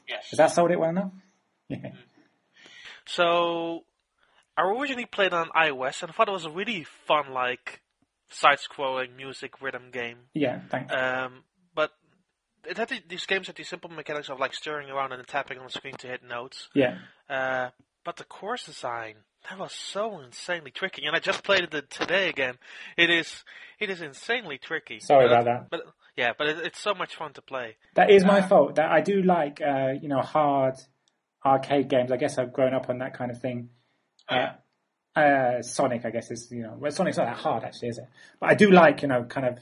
Yes. 0.09 0.27
Has 0.31 0.37
that 0.39 0.51
sold 0.53 0.71
it 0.71 0.79
well 0.79 0.91
enough? 0.91 1.13
Yeah. 1.69 1.93
So 3.07 3.85
I 4.57 4.63
originally 4.63 5.07
played 5.07 5.33
on 5.33 5.51
iOS 5.51 6.03
and 6.03 6.13
thought 6.13 6.29
it 6.29 6.33
was 6.33 6.47
a 6.47 6.51
really 6.51 6.85
fun, 7.07 7.33
like 7.33 7.81
side-scrolling 8.29 9.17
music 9.17 9.63
rhythm 9.63 9.91
game. 9.93 10.19
Yeah, 10.35 10.61
thanks. 10.69 10.93
Um, 10.93 11.45
it 12.69 12.77
had 12.79 12.93
these 13.09 13.27
games 13.27 13.47
had 13.47 13.57
these 13.57 13.69
simple 13.69 13.91
mechanics 13.91 14.29
of 14.29 14.39
like 14.41 14.55
stirring 14.55 14.91
around 14.91 15.13
and 15.13 15.27
tapping 15.27 15.59
on 15.59 15.65
the 15.65 15.71
screen 15.73 15.95
to 15.99 16.07
hit 16.07 16.23
notes. 16.23 16.69
yeah. 16.75 16.99
Uh, 17.29 17.71
but 18.05 18.17
the 18.17 18.25
course 18.25 18.65
design 18.65 19.15
that 19.49 19.59
was 19.59 19.73
so 19.73 20.21
insanely 20.21 20.71
tricky, 20.71 21.05
and 21.07 21.15
I 21.17 21.19
just 21.19 21.43
played 21.45 21.63
it 21.73 21.91
today 21.91 22.29
again. 22.29 22.55
It 22.97 23.09
is 23.11 23.45
it 23.79 23.89
is 23.91 24.01
insanely 24.03 24.59
tricky. 24.59 25.01
Sorry 25.01 25.27
But- 25.29 25.33
about 25.33 25.45
that. 25.45 25.71
But 25.71 25.81
yeah, 26.17 26.33
but 26.37 26.49
it, 26.49 26.59
it's 26.59 26.81
so 26.81 26.95
much 26.95 27.15
fun 27.17 27.33
to 27.35 27.43
play. 27.43 27.77
That 27.95 28.11
is 28.11 28.25
my 28.25 28.43
fault. 28.43 28.75
That 28.75 28.91
I 28.91 29.01
do 29.01 29.23
like, 29.23 29.61
uh, 29.63 29.93
you 30.01 30.09
know, 30.09 30.21
hard 30.21 30.75
arcade 31.45 31.89
games. 31.89 32.11
I 32.13 32.17
guess 32.17 32.37
I've 32.37 32.53
grown 32.53 32.75
up 32.75 32.91
on 32.91 32.99
that 32.99 33.15
kind 33.17 33.31
of 33.31 33.41
thing. 33.41 33.71
Uh, 34.29 34.49
uh, 35.17 35.63
Sonic, 35.63 36.05
I 36.05 36.11
guess, 36.11 36.31
is 36.31 36.51
you 36.51 36.63
know, 36.63 36.77
well, 36.79 36.91
Sonic's 36.91 37.17
not 37.17 37.27
that 37.27 37.37
hard 37.37 37.65
actually, 37.65 37.89
is 37.89 37.99
it? 37.99 38.05
But 38.41 38.51
I 38.51 38.55
do 38.55 38.71
like, 38.71 39.03
you 39.03 39.09
know, 39.09 39.25
kind 39.25 39.47
of 39.47 39.59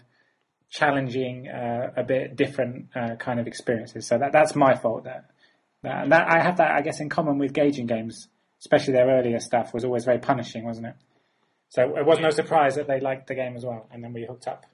challenging, 0.71 1.49
uh, 1.49 1.93
a 1.97 2.05
bit 2.05 2.37
different 2.37 2.89
uh, 2.95 3.17
kind 3.17 3.41
of 3.41 3.47
experiences. 3.47 4.07
So 4.07 4.19
that 4.19 4.33
that's 4.33 4.55
my 4.55 4.75
fault. 4.75 5.05
That, 5.05 5.31
that 5.83 6.09
that 6.11 6.27
I 6.29 6.43
have 6.43 6.59
that, 6.59 6.73
I 6.73 6.83
guess, 6.83 7.01
in 7.01 7.09
common 7.09 7.39
with 7.39 7.53
Gaijin 7.53 7.87
Games, 7.87 8.29
especially 8.61 8.95
their 8.95 9.09
earlier 9.09 9.41
stuff 9.41 9.73
was 9.73 9.85
always 9.85 10.05
very 10.05 10.19
punishing, 10.19 10.65
wasn't 10.65 10.89
it? 10.89 10.95
So 11.71 11.83
it 11.97 12.07
was 12.07 12.19
no 12.19 12.31
surprise 12.31 12.77
that 12.77 12.87
they 12.87 13.01
liked 13.01 13.29
the 13.29 13.35
game 13.35 13.57
as 13.57 13.65
well, 13.65 13.89
and 13.93 14.03
then 14.03 14.13
we 14.13 14.25
hooked 14.25 14.49
up. 14.49 14.65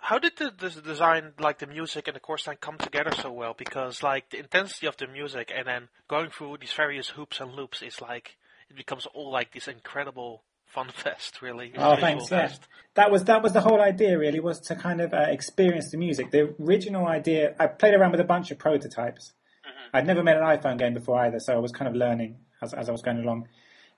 How 0.00 0.18
did 0.18 0.36
the, 0.36 0.52
the 0.56 0.80
design, 0.80 1.32
like 1.38 1.58
the 1.58 1.66
music 1.66 2.06
and 2.06 2.16
the 2.16 2.20
course 2.20 2.42
design, 2.42 2.58
come 2.60 2.78
together 2.78 3.10
so 3.20 3.32
well? 3.32 3.54
Because 3.56 4.02
like 4.02 4.30
the 4.30 4.38
intensity 4.38 4.86
of 4.86 4.96
the 4.96 5.08
music 5.08 5.52
and 5.54 5.66
then 5.66 5.88
going 6.08 6.30
through 6.30 6.58
these 6.60 6.72
various 6.72 7.08
hoops 7.10 7.40
and 7.40 7.52
loops 7.52 7.82
is 7.82 8.00
like 8.00 8.36
it 8.70 8.76
becomes 8.76 9.06
all 9.06 9.30
like 9.30 9.52
this 9.52 9.66
incredible 9.66 10.44
fun 10.68 10.88
fest, 10.94 11.42
really. 11.42 11.72
Oh, 11.76 11.96
thanks. 11.96 12.30
Yeah, 12.30 12.48
fest. 12.48 12.66
that 12.94 13.10
was 13.10 13.24
that 13.24 13.42
was 13.42 13.52
the 13.52 13.60
whole 13.60 13.80
idea. 13.80 14.18
Really, 14.18 14.40
was 14.40 14.60
to 14.68 14.74
kind 14.76 15.00
of 15.00 15.12
uh, 15.12 15.26
experience 15.28 15.90
the 15.90 15.98
music. 15.98 16.30
The 16.30 16.54
original 16.60 17.06
idea. 17.06 17.54
I 17.58 17.66
played 17.66 17.94
around 17.94 18.12
with 18.12 18.20
a 18.20 18.24
bunch 18.24 18.50
of 18.50 18.58
prototypes. 18.58 19.32
I'd 19.92 20.06
never 20.06 20.22
made 20.22 20.36
an 20.36 20.42
iPhone 20.42 20.78
game 20.78 20.94
before 20.94 21.18
either, 21.20 21.40
so 21.40 21.54
I 21.54 21.58
was 21.58 21.72
kind 21.72 21.88
of 21.88 21.94
learning 21.94 22.36
as 22.62 22.74
as 22.74 22.88
I 22.88 22.92
was 22.92 23.02
going 23.02 23.18
along. 23.18 23.48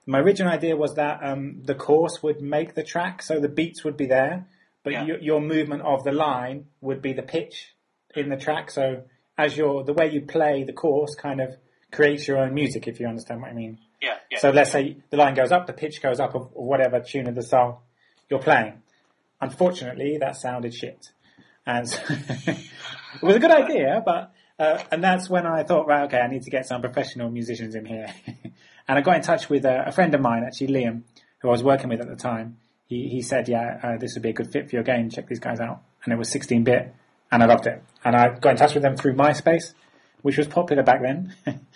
My 0.06 0.18
original 0.20 0.52
idea 0.52 0.76
was 0.76 0.94
that 0.94 1.20
um, 1.22 1.62
the 1.64 1.74
course 1.74 2.22
would 2.22 2.40
make 2.40 2.74
the 2.74 2.82
track, 2.82 3.22
so 3.22 3.38
the 3.38 3.48
beats 3.48 3.84
would 3.84 3.96
be 3.96 4.06
there, 4.06 4.46
but 4.82 4.92
Yeah. 4.92 5.04
your, 5.04 5.18
your 5.18 5.40
movement 5.40 5.82
of 5.82 6.04
the 6.04 6.12
line 6.12 6.66
would 6.80 7.02
be 7.02 7.12
the 7.12 7.22
pitch 7.22 7.74
in 8.16 8.28
the 8.30 8.36
track. 8.36 8.70
So 8.70 9.02
as 9.36 9.56
your 9.56 9.84
the 9.84 9.92
way 9.92 10.10
you 10.10 10.22
play 10.22 10.64
the 10.64 10.72
course 10.72 11.14
kind 11.14 11.40
of 11.40 11.50
creates 11.92 12.26
your 12.28 12.38
own 12.38 12.54
music, 12.54 12.86
if 12.88 12.98
you 13.00 13.06
understand 13.06 13.42
what 13.42 13.50
I 13.50 13.54
mean. 13.54 13.78
Yeah. 14.00 14.16
Yeah. 14.30 14.38
So 14.38 14.50
let's 14.50 14.72
say 14.72 14.96
the 15.10 15.16
line 15.16 15.34
goes 15.34 15.52
up, 15.52 15.66
the 15.66 15.72
pitch 15.72 16.02
goes 16.02 16.20
up 16.20 16.34
of 16.34 16.50
whatever 16.52 17.00
tune 17.00 17.28
of 17.28 17.34
the 17.34 17.42
song 17.42 17.78
you're 18.28 18.40
playing. 18.40 18.82
Unfortunately, 19.40 20.18
that 20.18 20.36
sounded 20.36 20.74
shit. 20.74 21.10
And 21.66 21.86
it 22.08 23.22
was 23.22 23.36
a 23.36 23.38
good 23.38 23.50
idea, 23.50 24.02
but, 24.04 24.32
uh, 24.58 24.82
and 24.90 25.02
that's 25.02 25.28
when 25.28 25.46
I 25.46 25.62
thought, 25.62 25.86
right, 25.86 26.04
okay, 26.04 26.18
I 26.18 26.28
need 26.28 26.42
to 26.42 26.50
get 26.50 26.66
some 26.66 26.80
professional 26.80 27.30
musicians 27.30 27.74
in 27.74 27.84
here. 27.84 28.12
and 28.88 28.98
I 28.98 29.00
got 29.00 29.16
in 29.16 29.22
touch 29.22 29.48
with 29.48 29.64
a, 29.64 29.88
a 29.88 29.92
friend 29.92 30.14
of 30.14 30.20
mine, 30.20 30.44
actually 30.44 30.68
Liam, 30.68 31.02
who 31.38 31.48
I 31.48 31.52
was 31.52 31.62
working 31.62 31.88
with 31.88 32.00
at 32.00 32.08
the 32.08 32.16
time. 32.16 32.58
He, 32.86 33.08
he 33.08 33.22
said, 33.22 33.48
yeah, 33.48 33.78
uh, 33.82 33.96
this 33.98 34.14
would 34.14 34.22
be 34.22 34.30
a 34.30 34.34
good 34.34 34.50
fit 34.50 34.68
for 34.68 34.76
your 34.76 34.82
game. 34.82 35.10
Check 35.10 35.28
these 35.28 35.38
guys 35.38 35.60
out. 35.60 35.82
And 36.04 36.12
it 36.12 36.16
was 36.16 36.30
16 36.30 36.64
bit 36.64 36.94
and 37.30 37.42
I 37.42 37.46
loved 37.46 37.66
it. 37.66 37.82
And 38.04 38.16
I 38.16 38.30
got 38.38 38.50
in 38.50 38.56
touch 38.56 38.74
with 38.74 38.82
them 38.82 38.96
through 38.96 39.14
MySpace, 39.14 39.74
which 40.22 40.36
was 40.36 40.46
popular 40.46 40.82
back 40.82 41.02
then. 41.02 41.34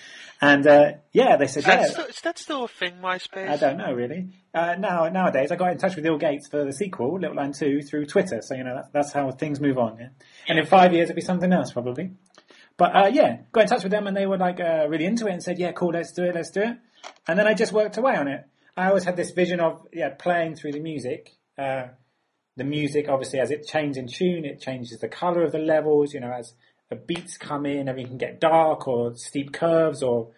and, 0.41 0.66
uh, 0.66 0.93
yeah, 1.12 1.37
they 1.37 1.47
said, 1.47 1.61
Is 1.61 1.64
that, 1.66 1.80
yeah. 1.80 1.87
still, 1.87 2.05
is 2.07 2.20
that 2.22 2.39
still 2.39 2.64
a 2.64 2.68
thing, 2.68 2.95
MySpace? 3.03 3.49
I 3.49 3.57
don't 3.57 3.78
know 3.78 3.93
really. 3.93 4.28
Uh, 4.55 4.76
now 4.78 5.09
nowadays, 5.09 5.51
I 5.51 5.57
got 5.57 5.72
in 5.72 5.78
touch 5.78 5.97
with 5.97 6.07
Ill 6.07 6.18
Gates 6.18 6.49
for 6.49 6.64
the 6.64 6.72
sequel, 6.72 7.18
Lilt 7.18 7.35
Line 7.35 7.53
Two, 7.53 7.82
through 7.82 8.07
Twitter. 8.07 8.41
So 8.41 8.55
you 8.55 8.62
know 8.62 8.76
that's, 8.76 8.89
that's 8.93 9.12
how 9.12 9.30
things 9.32 9.61
move 9.61 9.78
on. 9.78 9.99
Yeah? 9.99 10.09
And 10.49 10.59
in 10.61 10.66
five 10.66 10.93
years, 10.93 11.11
it'll 11.11 11.16
be 11.16 11.22
something 11.22 11.53
else 11.53 11.72
probably. 11.72 12.12
But 12.76 12.97
uh, 12.97 13.11
yeah, 13.12 13.39
got 13.53 13.62
in 13.62 13.66
touch 13.68 13.82
with 13.82 13.91
them, 13.91 14.07
and 14.07 14.16
they 14.16 14.26
were 14.26 14.39
like 14.39 14.61
uh, 14.61 14.87
really 14.89 15.07
into 15.07 15.26
it, 15.26 15.32
and 15.32 15.43
said, 15.43 15.59
"Yeah, 15.59 15.72
cool, 15.72 15.91
let's 15.91 16.12
do 16.12 16.22
it, 16.24 16.35
let's 16.35 16.51
do 16.51 16.61
it." 16.61 16.76
And 17.26 17.39
then 17.39 17.49
I 17.49 17.55
just 17.55 17.72
worked 17.72 17.97
away 17.97 18.14
on 18.16 18.28
it. 18.28 18.45
I 18.76 18.89
always 18.89 19.05
had 19.05 19.16
this 19.16 19.30
vision 19.30 19.61
of 19.61 19.87
yeah, 19.93 20.11
playing 20.11 20.55
through 20.55 20.72
the 20.72 20.80
music. 20.80 21.32
Uh, 21.59 21.89
the 22.57 22.64
music, 22.64 23.09
obviously, 23.09 23.41
as 23.41 23.51
it 23.51 23.66
changes 23.66 23.97
in 23.97 24.07
tune, 24.07 24.45
it 24.45 24.61
changes 24.61 25.01
the 25.01 25.09
color 25.09 25.43
of 25.43 25.51
the 25.51 25.59
levels. 25.59 26.14
You 26.14 26.20
know, 26.20 26.32
as 26.32 26.55
the 26.91 26.97
beats 26.97 27.37
come 27.37 27.66
in, 27.66 27.89
everything 27.89 28.11
can 28.11 28.18
get 28.18 28.41
dark 28.41 28.87
or 28.87 29.14
steep 29.16 29.53
curves 29.53 30.03
or 30.03 30.28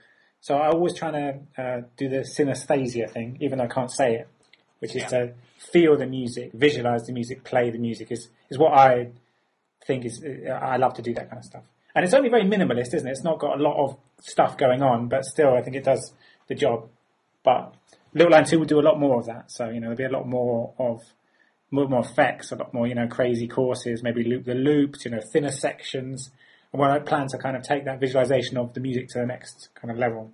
so 0.41 0.57
I 0.57 0.69
always 0.69 0.95
trying 0.95 1.13
to 1.15 1.63
uh, 1.63 1.81
do 1.97 2.09
the 2.09 2.19
synesthesia 2.19 3.11
thing, 3.11 3.39
even 3.41 3.59
though 3.59 3.65
I 3.65 3.69
can't 3.69 3.91
say 3.91 4.15
it, 4.15 4.29
which 4.79 4.95
is 4.95 5.03
to 5.11 5.35
feel 5.73 5.97
the 5.97 6.07
music, 6.07 6.53
visualize 6.53 7.07
the 7.07 7.13
music, 7.13 7.43
play 7.43 7.71
the 7.71 7.79
music 7.79 8.13
is, 8.13 8.29
is 8.49 8.57
what 8.57 8.73
I 8.73 9.09
think 9.87 10.05
is, 10.05 10.23
uh, 10.23 10.53
I 10.53 10.77
love 10.77 10.95
to 10.95 11.03
do 11.03 11.15
that 11.15 11.31
kind 11.31 11.39
of 11.39 11.45
stuff. 11.45 11.63
And 11.95 12.05
it's 12.05 12.15
only 12.15 12.29
very 12.29 12.45
minimalist, 12.45 12.95
isn't 12.95 13.09
it? 13.09 13.11
It's 13.11 13.25
not 13.25 13.39
got 13.39 13.59
a 13.59 13.63
lot 13.63 13.83
of 13.83 13.97
stuff 14.21 14.57
going 14.57 14.83
on, 14.83 15.09
but 15.09 15.25
still 15.25 15.55
I 15.55 15.63
think 15.63 15.77
it 15.77 15.85
does 15.85 16.13
the 16.47 16.55
job. 16.55 16.89
But 17.43 17.75
Lilt 18.15 18.31
Line 18.31 18.45
2 18.45 18.59
will 18.59 18.67
do 18.67 18.79
a 18.79 18.83
lot 18.83 19.01
more 19.01 19.19
of 19.19 19.27
that. 19.27 19.51
So, 19.51 19.69
you 19.69 19.81
know, 19.81 19.95
there'll 19.95 20.11
be 20.11 20.15
a 20.15 20.19
lot 20.19 20.29
more 20.29 20.75
of, 20.79 21.03
more, 21.77 21.89
more 21.89 22.01
effects, 22.01 22.53
a 22.53 22.57
lot 22.57 22.74
more, 22.74 22.87
you 22.87 22.95
know, 22.95 23.07
crazy 23.07 23.47
courses, 23.47 24.03
maybe 24.03 24.24
loop 24.24 24.45
the 24.45 24.55
loops, 24.55 25.05
you 25.05 25.11
know, 25.11 25.20
thinner 25.20 25.53
sections. 25.53 26.31
And 26.72 26.81
when 26.81 26.91
I 26.91 26.99
plan 26.99 27.29
to 27.29 27.39
kind 27.39 27.57
of 27.57 27.62
take 27.62 27.85
that 27.85 28.01
visualization 28.01 28.57
of 28.57 28.74
the 28.74 28.81
music 28.81 29.09
to 29.11 29.20
the 29.20 29.27
next 29.27 29.68
kind 29.74 29.91
of 29.91 29.99
level. 29.99 30.33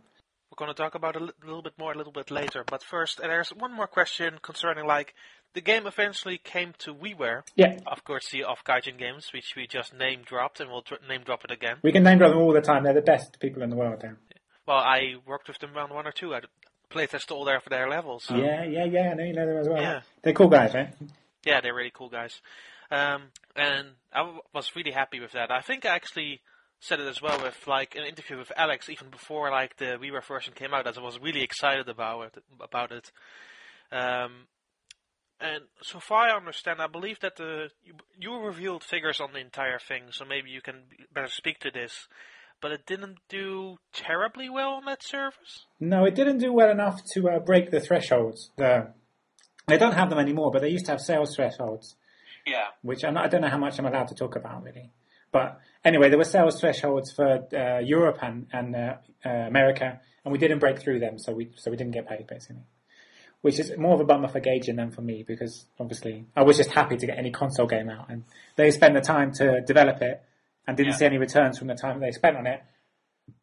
We're 0.51 0.67
going 0.67 0.75
to 0.75 0.83
talk 0.83 0.95
about 0.95 1.17
a 1.17 1.33
little 1.45 1.63
bit 1.63 1.79
more 1.79 1.93
a 1.93 1.97
little 1.97 2.13
bit 2.13 2.31
later. 2.31 2.65
But 2.67 2.83
first, 2.83 3.19
there's 3.19 3.51
one 3.51 3.73
more 3.73 3.87
question 3.87 4.39
concerning 4.43 4.87
like 4.87 5.15
the 5.55 5.61
game 5.61 5.87
eventually 5.87 6.39
came 6.39 6.75
to 6.79 6.95
WiiWare, 6.95 7.43
Yeah, 7.57 7.79
of 7.87 8.05
course, 8.05 8.31
the 8.31 8.45
of 8.45 8.65
Gaijin 8.65 8.99
Games, 8.99 9.31
which 9.33 9.55
we 9.57 9.67
just 9.67 9.95
name 9.95 10.23
dropped, 10.25 10.61
and 10.61 10.71
we'll 10.71 10.85
name 11.09 11.23
drop 11.25 11.45
it 11.45 11.51
again. 11.51 11.77
we 11.83 11.93
can 11.93 12.03
name 12.03 12.19
drop 12.19 12.31
them 12.31 12.41
all 12.41 12.53
the 12.53 12.61
time. 12.61 12.85
They're 12.85 12.95
the 12.95 13.03
best 13.03 13.39
people 13.41 13.63
in 13.63 13.71
the 13.71 13.77
world. 13.77 14.01
There. 14.01 14.19
Well, 14.67 14.79
I 14.79 15.15
worked 15.27 15.49
with 15.49 15.59
them 15.59 15.77
on 15.77 15.91
one 15.91 16.07
or 16.07 16.13
two. 16.13 16.35
I 16.35 16.41
playtested 16.91 17.33
all 17.33 17.45
their 17.45 17.61
for 17.61 17.71
their 17.71 17.89
levels. 17.89 18.25
So. 18.25 18.37
Yeah, 18.37 18.65
yeah, 18.65 18.85
yeah. 18.85 19.11
I 19.11 19.15
know 19.15 19.25
you 19.25 19.33
know 19.33 19.47
them 19.47 19.57
as 19.59 19.69
well. 19.69 19.83
Yeah. 19.83 20.01
They're 20.23 20.33
cool 20.33 20.49
guys, 20.49 20.75
right? 20.75 20.95
Yeah, 21.45 21.61
they're 21.61 21.75
really 21.75 21.93
cool 21.93 22.09
guys. 22.09 22.41
Um, 22.91 23.29
and 23.57 23.89
I 24.13 24.39
was 24.55 24.77
really 24.77 24.91
happy 24.93 25.21
with 25.21 25.33
that. 25.33 25.51
I 25.51 25.61
think 25.61 25.87
I 25.87 25.95
actually 25.95 26.41
said 26.81 27.01
it 27.01 27.07
as 27.07 27.23
well 27.23 27.41
with 27.41 27.67
like 27.67 27.95
an 27.95 28.05
interview 28.05 28.37
with 28.37 28.53
Alex 28.57 28.89
even 28.89 29.09
before 29.09 29.51
like 29.51 29.77
the 29.77 29.97
WiiWare 30.01 30.25
version 30.25 30.53
came 30.53 30.75
out, 30.75 30.87
as 30.87 30.99
I 30.99 31.01
was 31.01 31.19
really 31.19 31.43
excited 31.43 31.89
about 31.89 32.27
it. 32.27 32.45
About 32.61 32.93
it. 32.93 33.11
Um, 33.91 34.47
and 35.41 35.65
so 35.83 35.99
far 36.01 36.29
I 36.29 36.37
understand, 36.37 36.81
I 36.81 36.87
believe 36.87 37.19
that 37.21 37.37
the 37.37 37.69
you, 37.85 37.95
you 38.19 38.39
revealed 38.39 38.85
figures 38.85 39.21
on 39.21 39.33
the 39.33 39.41
entire 39.41 39.79
thing, 39.79 40.05
so 40.11 40.25
maybe 40.25 40.51
you 40.51 40.61
can 40.61 40.85
better 41.13 41.29
speak 41.29 41.59
to 41.61 41.71
this. 41.71 42.07
But 42.61 42.71
it 42.71 42.87
didn't 42.87 43.19
do 43.29 43.79
terribly 43.93 44.49
well 44.49 44.75
on 44.75 44.85
that 44.85 45.03
service. 45.03 45.67
No, 45.81 46.05
it 46.05 46.15
didn't 46.15 46.39
do 46.39 46.53
well 46.53 46.71
enough 46.71 47.01
to 47.15 47.29
uh, 47.29 47.39
break 47.41 47.73
the 47.73 47.81
thresholds. 47.81 48.51
The, 48.57 48.93
they 49.69 49.79
don't 49.79 49.95
have 49.95 50.11
them 50.11 50.19
anymore, 50.19 50.51
but 50.51 50.63
they 50.63 50.69
used 50.69 50.87
to 50.87 50.93
have 50.93 51.01
sales 51.01 51.35
thresholds, 51.37 51.97
yeah. 52.47 52.67
which 52.83 53.03
not, 53.03 53.17
I 53.17 53.29
don't 53.29 53.41
know 53.41 53.49
how 53.49 53.59
much 53.59 53.79
I'm 53.79 53.87
allowed 53.87 54.09
to 54.09 54.15
talk 54.15 54.37
about 54.37 54.63
really. 54.63 54.91
But 55.31 55.59
anyway, 55.85 56.09
there 56.11 56.19
were 56.19 56.25
sales 56.25 56.61
thresholds 56.61 57.11
for 57.13 57.47
uh, 57.55 57.79
Europe 57.79 58.19
and, 58.23 58.47
and 58.53 58.77
uh, 58.77 58.95
uh, 59.25 59.29
America, 59.31 60.01
and 60.25 60.33
we 60.33 60.39
didn't 60.39 60.59
break 60.59 60.79
through 60.79 60.99
them, 61.01 61.19
so 61.19 61.33
we 61.33 61.51
so 61.57 61.71
we 61.71 61.77
didn't 61.77 61.93
get 61.93 62.07
paid 62.09 62.27
basically. 62.27 62.63
Which 63.41 63.59
is 63.59 63.77
more 63.77 63.95
of 63.95 64.01
a 64.01 64.05
bummer 64.05 64.29
for 64.29 64.41
Gaijin 64.41 64.77
than 64.77 64.91
for 64.93 65.01
me 65.03 65.25
because 65.27 65.67
obviously 65.81 66.27
I 66.37 66.43
was 66.43 66.57
just 66.57 66.71
happy 66.71 66.97
to 66.97 67.07
get 67.07 67.19
any 67.19 67.31
console 67.31 67.67
game 67.67 67.89
out, 67.89 68.11
and 68.11 68.25
they 68.57 68.71
spent 68.71 68.95
the 68.95 69.01
time 69.01 69.33
to 69.35 69.63
develop 69.63 70.01
it 70.03 70.23
and 70.67 70.77
didn't 70.77 70.93
Yeah. 70.93 70.97
see 70.99 71.07
any 71.07 71.19
returns 71.19 71.59
from 71.59 71.69
the 71.69 71.75
time 71.75 71.99
they 72.01 72.13
spent 72.13 72.37
on 72.37 72.47
it. 72.47 72.63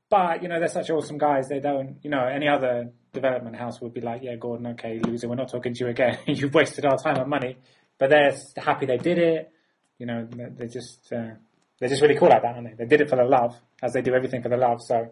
But, 0.09 0.41
you 0.41 0.49
know, 0.49 0.59
they're 0.59 0.69
such 0.69 0.89
awesome 0.89 1.17
guys. 1.17 1.47
They 1.47 1.59
don't, 1.59 1.97
you 2.01 2.09
know, 2.09 2.25
any 2.25 2.47
other 2.47 2.91
development 3.13 3.55
house 3.55 3.79
would 3.81 3.93
be 3.93 4.01
like, 4.01 4.21
yeah, 4.23 4.35
Gordon, 4.35 4.67
okay, 4.67 4.99
loser, 4.99 5.27
we're 5.27 5.35
not 5.35 5.51
talking 5.51 5.73
to 5.73 5.83
you 5.85 5.89
again. 5.89 6.17
You've 6.27 6.53
wasted 6.53 6.85
our 6.85 6.97
time 6.97 7.17
and 7.17 7.29
money. 7.29 7.57
But 7.99 8.09
they're 8.09 8.35
happy 8.57 8.85
they 8.85 8.97
did 8.97 9.19
it. 9.19 9.51
You 9.99 10.05
know, 10.05 10.27
they're 10.31 10.67
just, 10.67 11.11
uh, 11.11 11.35
they're 11.79 11.89
just 11.89 12.01
really 12.01 12.17
cool 12.17 12.29
like 12.29 12.41
that, 12.41 12.55
aren't 12.55 12.77
they? 12.77 12.85
They 12.85 12.89
did 12.89 13.01
it 13.01 13.09
for 13.09 13.17
the 13.17 13.23
love, 13.23 13.55
as 13.83 13.93
they 13.93 14.01
do 14.01 14.13
everything 14.13 14.41
for 14.41 14.49
the 14.49 14.57
love. 14.57 14.81
So 14.81 15.11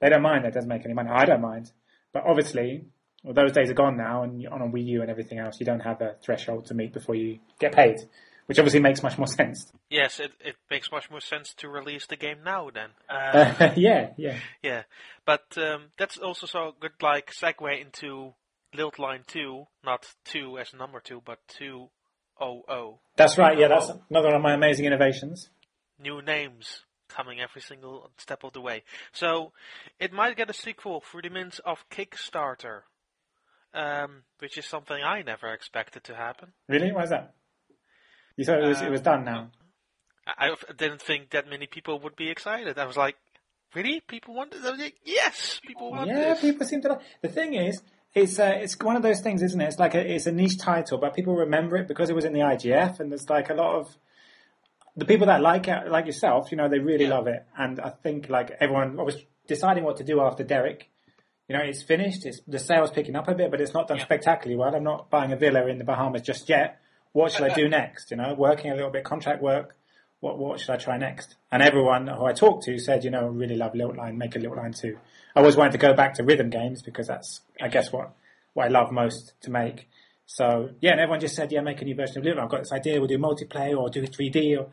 they 0.00 0.08
don't 0.08 0.22
mind 0.22 0.44
that 0.44 0.54
doesn't 0.54 0.68
make 0.68 0.84
any 0.84 0.94
money. 0.94 1.10
I 1.12 1.24
don't 1.24 1.40
mind. 1.40 1.72
But 2.12 2.24
obviously, 2.26 2.84
well, 3.24 3.34
those 3.34 3.52
days 3.52 3.70
are 3.70 3.74
gone 3.74 3.96
now, 3.96 4.22
and 4.22 4.46
on 4.48 4.62
a 4.62 4.66
Wii 4.66 4.86
U 4.86 5.02
and 5.02 5.10
everything 5.10 5.38
else, 5.38 5.58
you 5.58 5.66
don't 5.66 5.80
have 5.80 6.00
a 6.00 6.16
threshold 6.22 6.66
to 6.66 6.74
meet 6.74 6.92
before 6.92 7.14
you 7.14 7.40
get 7.58 7.72
paid, 7.72 7.96
which 8.46 8.58
obviously 8.58 8.80
makes 8.80 9.02
much 9.02 9.16
more 9.18 9.26
sense. 9.26 9.70
Yes, 9.90 10.20
it, 10.20 10.32
it 10.44 10.56
makes 10.70 10.90
much 10.90 11.10
more 11.10 11.20
sense 11.20 11.54
to 11.58 11.68
release 11.68 12.06
the 12.06 12.16
game 12.16 12.38
now 12.44 12.70
then. 12.72 12.90
Uh, 13.08 13.54
Uh, 13.60 13.72
yeah, 13.76 14.10
yeah. 14.16 14.38
yeah, 14.62 14.82
but 15.24 15.44
um, 15.56 15.86
that's 15.98 16.18
also 16.18 16.46
so 16.46 16.72
good 16.80 16.92
like 17.00 17.30
segue 17.32 17.80
into 17.80 18.34
Lilt 18.74 18.98
Line 18.98 19.22
2, 19.26 19.66
not 19.84 20.06
2 20.24 20.58
as 20.58 20.74
number 20.74 21.00
2, 21.00 21.22
but 21.24 21.38
200. 21.48 22.94
That's 23.16 23.38
right. 23.38 23.58
Yeah, 23.58 23.68
that's 23.68 23.90
another 24.10 24.28
one 24.28 24.36
of 24.36 24.42
my 24.42 24.54
amazing 24.54 24.84
innovations. 24.86 25.48
New 25.98 26.20
names 26.20 26.80
coming 27.08 27.40
every 27.40 27.60
single 27.60 28.10
step 28.18 28.42
of 28.42 28.52
the 28.52 28.60
way. 28.60 28.82
So 29.12 29.52
it 30.00 30.12
might 30.12 30.36
get 30.36 30.50
a 30.50 30.54
sequel 30.54 31.00
through 31.00 31.22
the 31.22 31.30
means 31.30 31.60
of 31.64 31.84
Kickstarter, 31.90 32.80
um, 33.72 34.24
which 34.38 34.58
is 34.58 34.66
something 34.66 34.96
I 35.02 35.22
never 35.22 35.52
expected 35.52 36.02
to 36.04 36.14
happen. 36.16 36.52
Really? 36.68 36.90
Why 36.92 37.04
is 37.04 37.10
that? 37.10 37.34
You 38.36 38.44
thought 38.44 38.62
it 38.62 38.66
was 38.66 38.82
it 38.82 38.90
was 38.90 39.00
done 39.00 39.24
now? 39.24 39.50
I, 40.26 40.48
I 40.50 40.72
didn't 40.76 41.02
think 41.02 41.30
that 41.30 41.48
many 41.48 41.66
people 41.66 41.98
would 42.00 42.16
be 42.16 42.30
excited. 42.30 42.78
I 42.78 42.86
was 42.86 42.96
like, 42.96 43.16
really? 43.74 44.00
People 44.00 44.34
want 44.34 44.52
this? 44.52 44.64
I 44.64 44.70
was 44.70 44.80
like, 44.80 44.96
yes, 45.04 45.60
people 45.66 45.90
want 45.90 46.08
Yeah, 46.08 46.32
this. 46.34 46.40
people 46.40 46.66
seem 46.66 46.80
to 46.82 46.88
like. 46.88 47.00
The 47.22 47.28
thing 47.28 47.54
is, 47.54 47.82
it's 48.14 48.38
uh, 48.38 48.52
it's 48.56 48.76
one 48.80 48.96
of 48.96 49.02
those 49.02 49.20
things, 49.20 49.42
isn't 49.42 49.60
it? 49.60 49.66
It's 49.66 49.78
like 49.78 49.94
a, 49.94 50.14
it's 50.14 50.26
a 50.26 50.32
niche 50.32 50.58
title, 50.58 50.98
but 50.98 51.14
people 51.14 51.34
remember 51.36 51.76
it 51.76 51.86
because 51.88 52.10
it 52.10 52.14
was 52.16 52.24
in 52.24 52.32
the 52.32 52.40
IGF, 52.40 53.00
and 53.00 53.10
there's 53.10 53.28
like 53.28 53.50
a 53.50 53.54
lot 53.54 53.76
of 53.76 53.96
the 54.96 55.04
people 55.04 55.26
that 55.26 55.40
like 55.40 55.68
it, 55.68 55.88
like 55.90 56.06
yourself. 56.06 56.50
You 56.50 56.56
know, 56.56 56.68
they 56.68 56.78
really 56.78 57.04
Yeah. 57.04 57.10
love 57.16 57.26
it, 57.26 57.44
and 57.56 57.78
I 57.80 57.90
think 57.90 58.28
like 58.28 58.50
everyone 58.60 58.98
I 58.98 59.02
was 59.02 59.16
deciding 59.46 59.84
what 59.84 59.98
to 59.98 60.04
do 60.04 60.20
after 60.20 60.42
Derek. 60.42 60.88
You 61.48 61.54
know, 61.58 61.62
it's 61.62 61.82
finished. 61.82 62.24
It's 62.24 62.40
the 62.48 62.58
sales 62.58 62.90
picking 62.90 63.16
up 63.16 63.28
a 63.28 63.34
bit, 63.34 63.50
but 63.50 63.60
it's 63.60 63.74
not 63.74 63.86
done 63.86 63.98
Yeah. 63.98 64.04
spectacularly 64.04 64.56
well. 64.58 64.74
I'm 64.74 64.82
not 64.82 65.10
buying 65.10 65.30
a 65.30 65.36
villa 65.36 65.66
in 65.66 65.76
the 65.76 65.84
Bahamas 65.84 66.22
just 66.22 66.48
yet. 66.48 66.80
What 67.14 67.30
should 67.30 67.48
I 67.48 67.54
do 67.54 67.68
next? 67.68 68.10
You 68.10 68.16
know, 68.16 68.34
working 68.34 68.72
a 68.72 68.74
little 68.74 68.90
bit, 68.90 69.04
contract 69.04 69.40
work. 69.40 69.76
What 70.18 70.36
what 70.36 70.58
should 70.58 70.70
I 70.70 70.76
try 70.76 70.98
next? 70.98 71.36
And 71.52 71.62
everyone 71.62 72.08
who 72.08 72.24
I 72.24 72.32
talked 72.32 72.64
to 72.64 72.76
said, 72.76 73.04
you 73.04 73.10
know, 73.10 73.28
really 73.28 73.54
love 73.54 73.76
Lilt 73.76 73.96
Line, 73.96 74.18
make 74.18 74.34
a 74.34 74.40
Lilt 74.40 74.56
Line 74.56 74.72
too. 74.72 74.98
I 75.34 75.38
always 75.38 75.54
wanted 75.54 75.72
to 75.72 75.78
go 75.78 75.94
back 75.94 76.14
to 76.14 76.24
rhythm 76.24 76.50
games 76.50 76.82
because 76.82 77.06
that's, 77.06 77.40
I 77.62 77.68
guess, 77.68 77.92
what 77.92 78.10
what 78.54 78.66
I 78.66 78.68
love 78.68 78.90
most 78.90 79.34
to 79.42 79.50
make. 79.52 79.88
So 80.26 80.70
yeah, 80.80 80.90
and 80.90 81.00
everyone 81.00 81.20
just 81.20 81.36
said, 81.36 81.52
yeah, 81.52 81.60
make 81.60 81.80
a 81.80 81.84
new 81.84 81.94
version 81.94 82.18
of 82.18 82.24
Lilt 82.24 82.36
Line. 82.36 82.46
I've 82.46 82.50
got 82.50 82.62
this 82.62 82.72
idea. 82.72 82.98
We'll 82.98 83.06
do 83.06 83.18
multiplayer 83.18 83.78
or 83.78 83.90
do 83.90 84.02
3D, 84.02 84.58
or, 84.58 84.66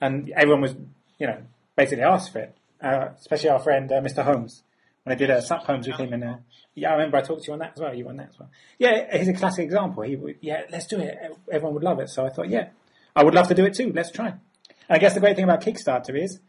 and 0.00 0.32
everyone 0.36 0.62
was, 0.62 0.74
you 1.18 1.28
know, 1.28 1.38
basically 1.76 2.02
asked 2.02 2.32
for 2.32 2.40
it. 2.40 2.56
Uh, 2.82 3.10
especially 3.16 3.50
our 3.50 3.60
friend 3.60 3.92
uh, 3.92 4.00
Mr. 4.00 4.24
Holmes 4.24 4.64
when 5.06 5.14
I 5.14 5.16
did 5.16 5.30
a 5.30 5.40
Sup 5.40 5.62
Holmes 5.62 5.86
with 5.86 5.98
him. 5.98 6.12
And 6.12 6.24
uh, 6.24 6.36
yeah, 6.74 6.90
I 6.90 6.94
remember 6.94 7.18
I 7.18 7.22
talked 7.22 7.44
to 7.44 7.46
you 7.46 7.52
on 7.52 7.60
that 7.60 7.74
as 7.76 7.80
well. 7.80 7.94
You 7.94 8.04
were 8.04 8.10
on 8.10 8.16
that 8.16 8.30
as 8.30 8.38
well. 8.40 8.50
Yeah, 8.76 9.16
he's 9.16 9.28
a 9.28 9.34
classic 9.34 9.64
example. 9.64 10.02
He 10.02 10.16
would, 10.16 10.38
yeah, 10.40 10.62
let's 10.68 10.88
do 10.88 10.98
it. 10.98 11.16
Everyone 11.50 11.74
would 11.74 11.84
love 11.84 12.00
it. 12.00 12.08
So 12.08 12.26
I 12.26 12.30
thought, 12.30 12.48
yeah, 12.48 12.70
I 13.14 13.22
would 13.22 13.32
love 13.32 13.46
to 13.48 13.54
do 13.54 13.64
it 13.64 13.74
too. 13.74 13.92
Let's 13.94 14.10
try. 14.10 14.30
And 14.30 14.38
I 14.88 14.98
guess 14.98 15.14
the 15.14 15.20
great 15.20 15.36
thing 15.36 15.44
about 15.44 15.62
Kickstarter 15.62 16.20
is, 16.20 16.40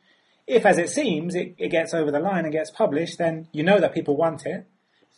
if 0.48 0.66
as 0.66 0.80
it 0.80 0.90
seems 0.90 1.36
it, 1.36 1.54
it 1.60 1.70
gets 1.70 1.94
over 1.94 2.10
the 2.10 2.20
line 2.20 2.46
and 2.46 2.52
gets 2.52 2.72
published, 2.72 3.20
then 3.20 3.48
you 3.52 3.64
know 3.64 3.80
that 3.80 3.94
people 3.94 4.18
want 4.18 4.46
it, 4.48 4.66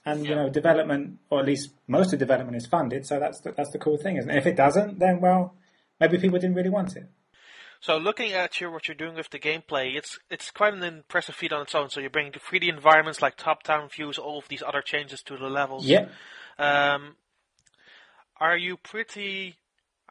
and 0.06 0.26
you 0.26 0.36
know 0.36 0.50
development, 0.50 1.20
or 1.30 1.40
at 1.40 1.46
least 1.46 1.70
most 1.88 2.12
of 2.12 2.20
development 2.20 2.58
is 2.58 2.66
funded. 2.66 3.06
So 3.06 3.20
that's 3.20 3.40
the, 3.42 3.54
that's 3.56 3.72
the 3.72 3.80
cool 3.80 3.98
thing, 3.98 4.18
isn't 4.18 4.30
it? 4.30 4.38
If 4.38 4.48
it 4.48 4.58
doesn't, 4.58 5.00
then 5.00 5.22
well, 5.22 5.54
maybe 6.00 6.18
people 6.18 6.40
didn't 6.40 6.56
really 6.56 6.72
want 6.72 6.98
it. 6.98 7.06
So 7.82 7.98
looking 7.98 8.34
at 8.34 8.60
your, 8.60 8.72
what 8.72 8.88
you're 8.88 8.96
doing 8.96 9.16
with 9.16 9.30
the 9.30 9.40
gameplay, 9.40 9.96
it's 9.96 10.20
it's 10.30 10.52
quite 10.52 10.74
an 10.74 10.84
impressive 10.84 11.36
feat 11.36 11.54
on 11.54 11.62
its 11.62 11.74
own. 11.74 11.90
So 11.90 12.02
you're 12.02 12.10
bringing 12.10 12.34
the 12.34 12.40
3D 12.40 12.68
environments 12.68 13.22
like 13.22 13.38
top-down 13.38 13.90
views, 13.90 14.18
all 14.18 14.40
of 14.40 14.48
these 14.50 14.64
other 14.66 14.82
changes 14.82 15.22
to 15.24 15.38
the 15.38 15.48
levels. 15.48 15.86
Yeah. 15.86 16.08
Um, 16.58 17.16
are 18.40 18.58
you 18.58 18.76
pretty 18.76 19.56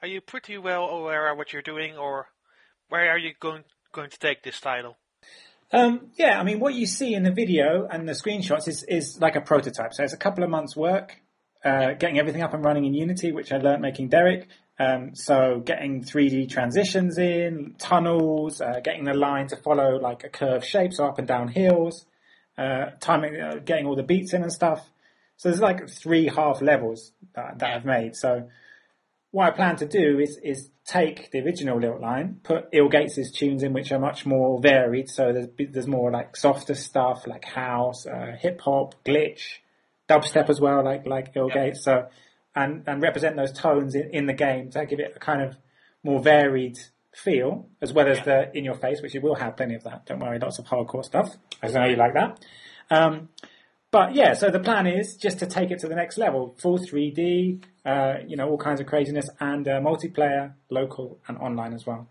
are 0.01 0.09
you 0.09 0.21
pretty 0.21 0.57
well 0.57 0.85
aware 0.85 1.31
of 1.31 1.37
what 1.37 1.53
you're 1.53 1.63
doing, 1.63 1.97
or 1.97 2.29
where 2.89 3.11
are 3.11 3.19
you 3.19 3.33
going 3.39 3.65
going 3.93 4.11
to 4.11 4.19
take 4.19 4.43
this 4.43 4.61
title? 4.61 4.97
Um, 5.71 6.13
yeah, 6.17 6.41
I 6.41 6.45
mean, 6.45 6.61
what 6.61 6.75
you 6.75 6.87
see 6.87 7.15
in 7.15 7.25
the 7.25 7.31
video 7.31 7.87
and 7.91 8.09
the 8.09 8.13
screenshots 8.13 8.69
is, 8.69 8.85
is 8.85 9.21
like 9.21 9.37
a 9.37 9.41
prototype. 9.43 9.93
So 9.93 10.03
it's 10.03 10.15
a 10.15 10.19
couple 10.19 10.43
of 10.43 10.49
months' 10.49 10.75
work, 10.75 11.21
uh, 11.63 11.93
getting 11.93 12.19
everything 12.19 12.41
up 12.41 12.55
and 12.55 12.65
running 12.65 12.87
in 12.87 12.95
Unity, 12.95 13.33
which 13.33 13.53
I 13.53 13.59
learned 13.59 13.83
making 13.83 14.09
Derek. 14.09 14.49
Um, 14.79 15.15
so 15.15 15.61
getting 15.65 16.05
3D 16.05 16.51
transitions 16.51 17.19
in, 17.19 17.75
tunnels, 17.79 18.61
uh, 18.61 18.81
getting 18.83 19.05
the 19.05 19.15
line 19.15 19.49
to 19.49 19.57
follow 19.57 19.99
like 19.99 20.23
a 20.23 20.29
curved 20.29 20.65
shape, 20.65 20.93
so 20.93 21.07
up 21.07 21.19
and 21.19 21.27
down 21.27 21.49
hills, 21.49 22.07
uh, 22.57 22.91
timing, 23.01 23.41
uh, 23.41 23.57
getting 23.65 23.87
all 23.87 23.97
the 23.97 24.05
beats 24.05 24.33
in 24.33 24.43
and 24.43 24.53
stuff. 24.53 24.89
So 25.37 25.49
there's 25.49 25.61
like 25.61 25.89
three 25.91 26.29
half 26.29 26.63
levels 26.63 27.13
that, 27.35 27.59
that 27.59 27.71
I've 27.71 27.85
made. 27.85 28.15
So 28.15 28.49
what 29.31 29.47
I 29.47 29.51
plan 29.51 29.77
to 29.77 29.87
do 29.87 30.19
is 30.19 30.39
is 30.43 30.71
take 30.85 31.31
the 31.31 31.41
original 31.41 31.79
Lilt 31.79 32.01
line, 32.01 32.41
put 32.43 32.69
Ill 32.73 32.89
Gates' 32.89 33.31
tunes 33.31 33.63
in, 33.63 33.73
which 33.73 33.93
are 33.93 33.99
much 33.99 34.25
more 34.25 34.61
varied. 34.61 35.09
So 35.09 35.33
there's 35.33 35.49
there's 35.71 35.87
more 35.87 36.11
like 36.11 36.37
softer 36.37 36.75
stuff 36.75 37.27
like 37.27 37.45
house, 37.45 38.07
uh, 38.07 38.37
hip 38.39 38.61
hop, 38.61 38.95
glitch, 39.05 39.59
dubstep 40.09 40.49
as 40.49 40.61
well, 40.61 40.85
like 40.85 41.07
like 41.07 41.33
Ill 41.37 41.49
Gates. 41.49 41.85
So 41.85 42.07
and 42.55 42.83
and 42.87 43.03
represent 43.03 43.37
those 43.37 43.53
tones 43.53 43.95
in, 43.95 44.11
in 44.13 44.27
the 44.27 44.33
game 44.33 44.71
to 44.71 44.87
give 44.87 45.01
it 45.01 45.13
a 45.17 45.19
kind 45.19 45.43
of 45.43 45.57
more 46.03 46.21
varied 46.21 46.79
feel, 47.15 47.69
as 47.81 47.93
well 47.93 48.09
as 48.09 48.23
the 48.25 48.57
in 48.57 48.65
your 48.65 48.75
face, 48.75 49.03
which 49.03 49.15
you 49.15 49.21
will 49.21 49.35
have 49.35 49.57
plenty 49.57 49.75
of 49.75 49.85
that. 49.85 50.07
Don't 50.07 50.21
worry, 50.21 50.39
lots 50.39 50.59
of 50.59 50.67
hardcore 50.67 51.05
stuff. 51.05 51.37
I 51.63 51.69
know 51.69 51.87
you 51.87 51.97
like 51.97 52.15
that. 52.15 52.45
Um, 52.91 53.29
but 53.91 54.15
yeah, 54.15 54.35
so 54.35 54.51
the 54.51 54.61
plan 54.61 54.87
is 54.87 55.17
just 55.17 55.39
to 55.39 55.47
take 55.47 55.71
it 55.71 55.79
to 55.81 55.89
the 55.89 55.95
next 55.95 56.19
level, 56.19 56.55
full 56.59 56.79
3D, 56.79 57.65
uh, 57.87 58.15
you 58.27 58.37
know, 58.37 58.49
all 58.49 58.59
kinds 58.59 58.81
of 58.81 58.87
craziness, 58.87 59.31
and 59.41 59.67
uh, 59.67 59.81
multiplayer, 59.81 60.53
local, 60.69 61.19
and 61.27 61.39
online 61.39 61.73
as 61.73 61.87
well. 61.87 62.09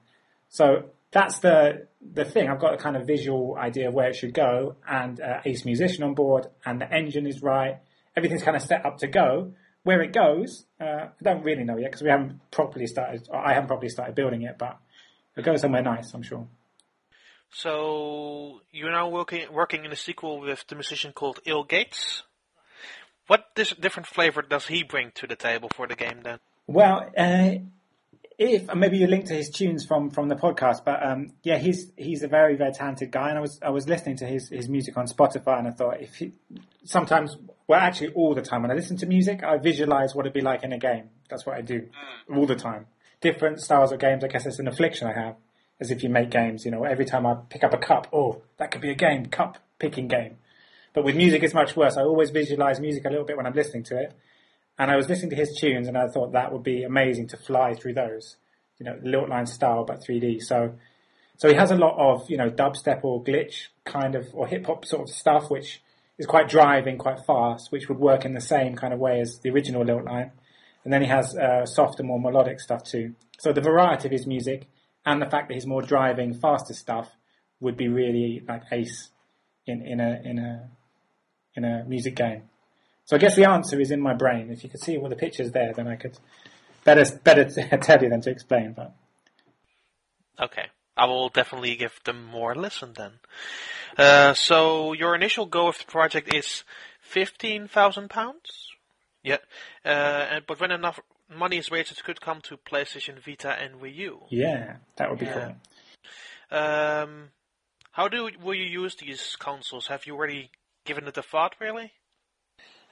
So 0.49 0.85
that's 1.11 1.39
the 1.39 1.87
the 2.13 2.25
thing. 2.25 2.49
I've 2.49 2.59
got 2.59 2.73
a 2.73 2.77
kind 2.77 2.95
of 2.95 3.05
visual 3.05 3.55
idea 3.57 3.89
of 3.89 3.93
where 3.93 4.09
it 4.09 4.15
should 4.15 4.33
go, 4.33 4.75
and 4.87 5.19
uh, 5.21 5.41
Ace 5.45 5.65
Musician 5.65 6.03
on 6.03 6.15
board, 6.15 6.47
and 6.65 6.81
the 6.81 6.91
engine 6.91 7.27
is 7.27 7.41
right. 7.41 7.77
Everything's 8.15 8.43
kind 8.43 8.57
of 8.57 8.63
set 8.63 8.85
up 8.85 8.97
to 8.99 9.07
go. 9.07 9.53
Where 9.83 10.01
it 10.01 10.11
goes, 10.11 10.65
uh, 10.81 11.07
I 11.07 11.23
don't 11.23 11.43
really 11.43 11.63
know 11.63 11.77
yet 11.77 11.91
because 11.91 12.01
we 12.01 12.09
haven't 12.09 12.51
properly 12.51 12.87
started. 12.87 13.27
I 13.33 13.53
haven't 13.53 13.67
properly 13.67 13.89
started 13.89 14.15
building 14.15 14.41
it, 14.41 14.57
but 14.57 14.77
it'll 15.35 15.45
go 15.45 15.55
somewhere 15.55 15.81
nice, 15.81 16.13
I'm 16.13 16.23
sure. 16.23 16.47
So 17.49 18.61
you're 18.71 18.91
now 18.91 19.09
working 19.09 19.51
working 19.51 19.85
in 19.85 19.91
a 19.91 19.95
sequel 19.95 20.41
with 20.41 20.65
the 20.67 20.75
musician 20.75 21.13
called 21.13 21.39
Ill 21.45 21.63
Gates. 21.63 22.23
What 23.27 23.45
this 23.55 23.73
different 23.73 24.07
flavor 24.07 24.41
does 24.41 24.67
he 24.67 24.83
bring 24.83 25.11
to 25.15 25.27
the 25.27 25.35
table 25.35 25.69
for 25.73 25.87
the 25.87 25.95
game 25.95 26.21
then? 26.23 26.39
Well, 26.65 27.09
uh, 27.17 27.55
if 28.37 28.73
maybe 28.75 28.97
you 28.97 29.07
link 29.07 29.25
to 29.25 29.33
his 29.33 29.49
tunes 29.49 29.85
from 29.85 30.11
from 30.11 30.27
the 30.27 30.35
podcast, 30.35 30.85
but 30.85 31.03
um, 31.03 31.33
yeah, 31.43 31.57
he's 31.57 31.91
he's 31.97 32.21
a 32.21 32.27
very 32.27 32.55
very 32.55 32.71
talented 32.71 33.11
guy, 33.11 33.29
and 33.29 33.37
I 33.37 33.41
was 33.41 33.59
I 33.63 33.69
was 33.71 33.87
listening 33.87 34.17
to 34.17 34.25
his 34.25 34.49
his 34.49 34.69
music 34.69 34.95
on 34.97 35.07
Spotify, 35.07 35.57
and 35.57 35.67
I 35.67 35.71
thought 35.71 36.01
if 36.01 36.15
he 36.15 36.33
sometimes, 36.83 37.35
well, 37.67 37.79
actually 37.79 38.13
all 38.13 38.35
the 38.35 38.43
time 38.43 38.61
when 38.61 38.71
I 38.71 38.75
listen 38.75 38.97
to 38.97 39.07
music, 39.07 39.43
I 39.43 39.57
visualize 39.57 40.13
what 40.13 40.25
it'd 40.25 40.33
be 40.33 40.41
like 40.41 40.63
in 40.63 40.71
a 40.71 40.77
game. 40.77 41.09
That's 41.29 41.45
what 41.45 41.57
I 41.57 41.61
do 41.61 41.87
all 42.33 42.45
the 42.45 42.55
time. 42.55 42.85
Different 43.21 43.59
styles 43.59 43.91
of 43.91 43.99
games. 43.99 44.23
I 44.23 44.27
guess 44.27 44.45
it's 44.45 44.59
an 44.59 44.67
affliction 44.67 45.07
I 45.07 45.13
have, 45.13 45.35
as 45.79 45.89
if 45.89 46.03
you 46.03 46.09
make 46.09 46.29
games. 46.29 46.63
You 46.63 46.71
know, 46.71 46.83
every 46.83 47.05
time 47.05 47.25
I 47.25 47.37
pick 47.49 47.63
up 47.63 47.73
a 47.73 47.77
cup, 47.77 48.07
oh, 48.13 48.43
that 48.57 48.69
could 48.69 48.81
be 48.81 48.91
a 48.91 48.95
game, 48.95 49.25
cup 49.25 49.57
picking 49.79 50.07
game. 50.07 50.37
But 50.93 51.03
with 51.03 51.15
music, 51.15 51.41
it's 51.41 51.55
much 51.55 51.75
worse. 51.75 51.97
I 51.97 52.01
always 52.01 52.29
visualize 52.29 52.79
music 52.79 53.05
a 53.05 53.09
little 53.09 53.25
bit 53.25 53.35
when 53.35 53.47
I'm 53.47 53.53
listening 53.53 53.83
to 53.85 53.97
it. 53.97 54.13
And 54.79 54.91
I 54.91 54.95
was 54.95 55.09
listening 55.09 55.31
to 55.31 55.35
his 55.35 55.57
tunes, 55.59 55.87
and 55.87 55.97
I 55.97 56.07
thought 56.07 56.33
that 56.33 56.51
would 56.51 56.63
be 56.63 56.83
amazing 56.83 57.27
to 57.29 57.37
fly 57.37 57.73
through 57.73 57.93
those, 57.93 58.37
you 58.79 58.85
know, 58.85 58.99
Lilt 59.03 59.29
Line 59.29 59.47
style, 59.47 59.83
but 59.85 60.03
3D. 60.03 60.41
So, 60.41 60.75
so 61.37 61.49
he 61.49 61.55
has 61.55 61.71
a 61.71 61.75
lot 61.75 61.97
of, 61.97 62.29
you 62.29 62.37
know, 62.37 62.49
dubstep 62.49 63.03
or 63.03 63.23
glitch 63.23 63.67
kind 63.85 64.15
of, 64.15 64.27
or 64.33 64.47
hip 64.47 64.65
hop 64.67 64.85
sort 64.85 65.09
of 65.09 65.15
stuff, 65.15 65.49
which 65.49 65.81
is 66.17 66.25
quite 66.25 66.47
driving, 66.47 66.97
quite 66.97 67.25
fast, 67.25 67.71
which 67.71 67.89
would 67.89 67.97
work 67.97 68.25
in 68.25 68.33
the 68.33 68.41
same 68.41 68.75
kind 68.75 68.93
of 68.93 68.99
way 68.99 69.19
as 69.19 69.39
the 69.39 69.49
original 69.49 69.83
Lilt 69.83 70.05
Line. 70.05 70.31
And 70.83 70.93
then 70.93 71.01
he 71.01 71.07
has 71.07 71.35
uh, 71.35 71.65
softer, 71.65 72.03
more 72.03 72.19
melodic 72.19 72.59
stuff 72.59 72.83
too. 72.83 73.15
So 73.39 73.51
the 73.51 73.61
variety 73.61 74.07
of 74.07 74.11
his 74.11 74.25
music 74.25 74.67
and 75.05 75.21
the 75.21 75.29
fact 75.29 75.47
that 75.47 75.55
he's 75.55 75.65
more 75.65 75.81
driving, 75.81 76.33
faster 76.33 76.73
stuff 76.73 77.09
would 77.59 77.77
be 77.77 77.87
really 77.87 78.43
like 78.47 78.63
ace 78.71 79.09
in, 79.65 79.81
in 79.81 79.99
a 79.99 80.21
in 80.23 80.39
a 80.39 80.69
in 81.55 81.65
a 81.65 81.83
music 81.85 82.15
game. 82.15 82.43
So 83.07 83.15
I 83.15 83.19
guess 83.19 83.35
the 83.37 83.49
answer 83.49 83.79
is 83.79 83.89
in 83.89 84.01
my 84.01 84.13
brain. 84.13 84.51
If 84.51 84.63
you 84.65 84.69
could 84.69 84.81
see 84.81 84.97
all 84.97 85.07
the 85.07 85.15
pictures 85.15 85.51
there, 85.51 85.71
then 85.73 85.87
I 85.87 85.95
could 85.95 86.17
better 86.83 87.05
better 87.23 87.45
tell 87.81 88.03
you 88.03 88.09
than 88.09 88.19
to 88.21 88.29
explain. 88.29 88.73
But 88.73 88.93
Okay, 90.39 90.65
I 90.97 91.05
will 91.05 91.29
definitely 91.29 91.75
give 91.77 91.99
them 92.03 92.25
more 92.25 92.53
listen 92.53 92.93
then. 92.95 93.13
Uh, 93.97 94.33
so 94.33 94.91
your 94.91 95.15
initial 95.15 95.45
goal 95.45 95.69
of 95.69 95.77
the 95.77 95.85
project 95.85 96.33
is 96.33 96.65
fifteen 96.99 97.69
thousand 97.69 98.09
pounds. 98.09 98.73
Yeah, 99.23 99.37
uh, 99.85 100.27
and 100.31 100.45
but 100.45 100.59
when 100.59 100.71
enough 100.71 100.99
money 101.33 101.57
is 101.57 101.71
raised, 101.71 101.93
it 101.93 102.03
could 102.03 102.19
come 102.19 102.41
to 102.41 102.57
PlayStation 102.57 103.19
Vita 103.19 103.51
and 103.51 103.79
Wii 103.81 103.95
U. 103.95 104.23
Yeah, 104.29 104.75
that 104.97 105.09
would 105.09 105.19
be 105.19 105.25
Yeah. 105.27 105.53
cool. 106.51 106.59
Um, 106.59 107.29
how 107.91 108.09
do 108.09 108.29
will 108.43 108.53
you 108.53 108.65
use 108.83 108.95
these 108.95 109.37
consoles? 109.39 109.87
Have 109.87 110.05
you 110.05 110.13
already 110.15 110.51
given 110.85 111.07
it 111.07 111.17
a 111.17 111.23
thought, 111.23 111.55
really? 111.61 111.93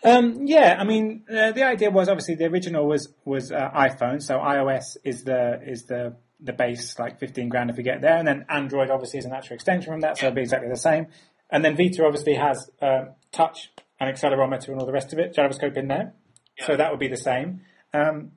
Um, 0.06 0.45
yeah, 0.45 0.76
I 0.78 0.84
mean, 0.84 1.24
uh, 1.28 1.51
the 1.51 1.64
idea 1.64 1.89
was 1.89 2.10
obviously 2.10 2.36
the 2.36 2.45
original 2.45 2.86
was 2.88 3.12
was 3.26 3.51
uh, 3.51 3.72
iPhone, 3.72 4.22
so 4.22 4.38
iOS 4.38 4.97
is 5.03 5.24
the 5.24 5.60
is 5.66 5.86
the 5.86 6.16
the 6.39 6.53
base, 6.53 6.99
like 6.99 7.20
fifteen 7.20 7.49
grand 7.49 7.72
if 7.72 7.78
we 7.78 7.82
get 7.82 8.01
there, 8.01 8.16
and 8.16 8.28
then 8.28 8.45
Android 8.47 8.91
obviously 8.91 9.18
is 9.18 9.26
a 9.26 9.30
natural 9.30 9.56
extension 9.56 9.91
from 9.91 10.01
that, 10.01 10.20
so 10.20 10.28
it'll 10.28 10.36
be 10.36 10.41
exactly 10.41 10.70
the 10.70 10.78
same. 10.78 11.08
And 11.49 11.66
then 11.66 11.76
Vita 11.76 12.06
obviously 12.06 12.36
has 12.36 12.70
uh, 12.84 13.06
touch 13.32 13.72
and 13.99 14.16
accelerometer 14.16 14.68
and 14.68 14.80
all 14.80 14.86
the 14.86 14.91
rest 14.91 15.12
of 15.12 15.18
it, 15.18 15.34
gyroscope 15.34 15.76
in 15.76 15.88
there, 15.88 16.14
so 16.60 16.78
that 16.78 16.91
would 16.91 16.99
be 16.99 17.08
the 17.08 17.18
same. 17.18 17.62
Um, 17.91 18.34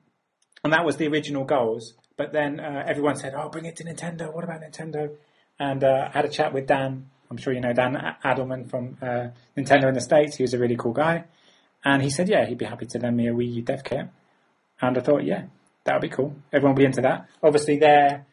and 0.63 0.73
that 0.73 0.85
was 0.85 0.97
the 0.97 1.07
original 1.07 1.43
goals. 1.43 1.93
But 2.17 2.33
then 2.33 2.59
uh, 2.59 2.83
everyone 2.87 3.15
said, 3.15 3.35
"Oh, 3.35 3.47
bring 3.49 3.65
it 3.65 3.75
to 3.75 3.83
Nintendo. 3.83 4.33
What 4.33 4.43
about 4.43 4.61
Nintendo?" 4.61 5.15
And 5.59 5.83
uh, 5.83 6.09
I 6.09 6.17
had 6.17 6.25
a 6.25 6.29
chat 6.29 6.51
with 6.51 6.65
Dan. 6.65 7.11
I'm 7.29 7.37
sure 7.37 7.53
you 7.53 7.61
know 7.61 7.73
Dan 7.73 7.95
Adelman 8.23 8.67
from 8.67 8.97
uh, 9.03 9.27
Nintendo 9.55 9.87
in 9.87 9.93
the 9.93 10.01
States. 10.01 10.35
He 10.35 10.41
was 10.41 10.55
a 10.55 10.57
really 10.57 10.75
cool 10.75 10.93
guy. 10.93 11.25
And 11.83 12.01
he 12.01 12.09
said, 12.09 12.27
yeah, 12.27 12.45
he'd 12.45 12.57
be 12.57 12.65
happy 12.65 12.85
to 12.87 12.99
lend 12.99 13.15
me 13.15 13.27
a 13.27 13.33
Wii 13.33 13.53
U 13.55 13.61
dev 13.61 13.83
kit. 13.83 14.07
And 14.81 14.97
I 14.97 15.01
thought, 15.01 15.23
yeah, 15.23 15.43
that 15.85 15.93
would 15.93 16.01
be 16.01 16.09
cool. 16.09 16.35
Everyone 16.51 16.75
will 16.75 16.79
be 16.79 16.85
into 16.85 17.01
that. 17.01 17.27
Obviously, 17.41 17.77
there, 17.77 18.25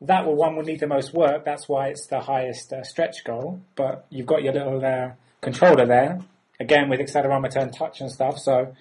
that 0.00 0.26
will, 0.26 0.36
one 0.36 0.56
will 0.56 0.64
need 0.64 0.80
the 0.80 0.86
most 0.86 1.12
work. 1.12 1.44
That's 1.44 1.68
why 1.68 1.88
it's 1.88 2.06
the 2.06 2.20
highest 2.20 2.72
uh, 2.72 2.84
stretch 2.84 3.24
goal. 3.24 3.60
But 3.74 4.06
you've 4.10 4.26
got 4.26 4.42
your 4.42 4.52
little 4.52 4.84
uh, 4.84 5.12
controller 5.40 5.86
there, 5.86 6.20
again 6.60 6.88
with 6.88 7.00
accelerometer 7.00 7.56
and 7.56 7.72
touch 7.72 8.00
and 8.00 8.10
stuff. 8.10 8.38
So 8.38 8.74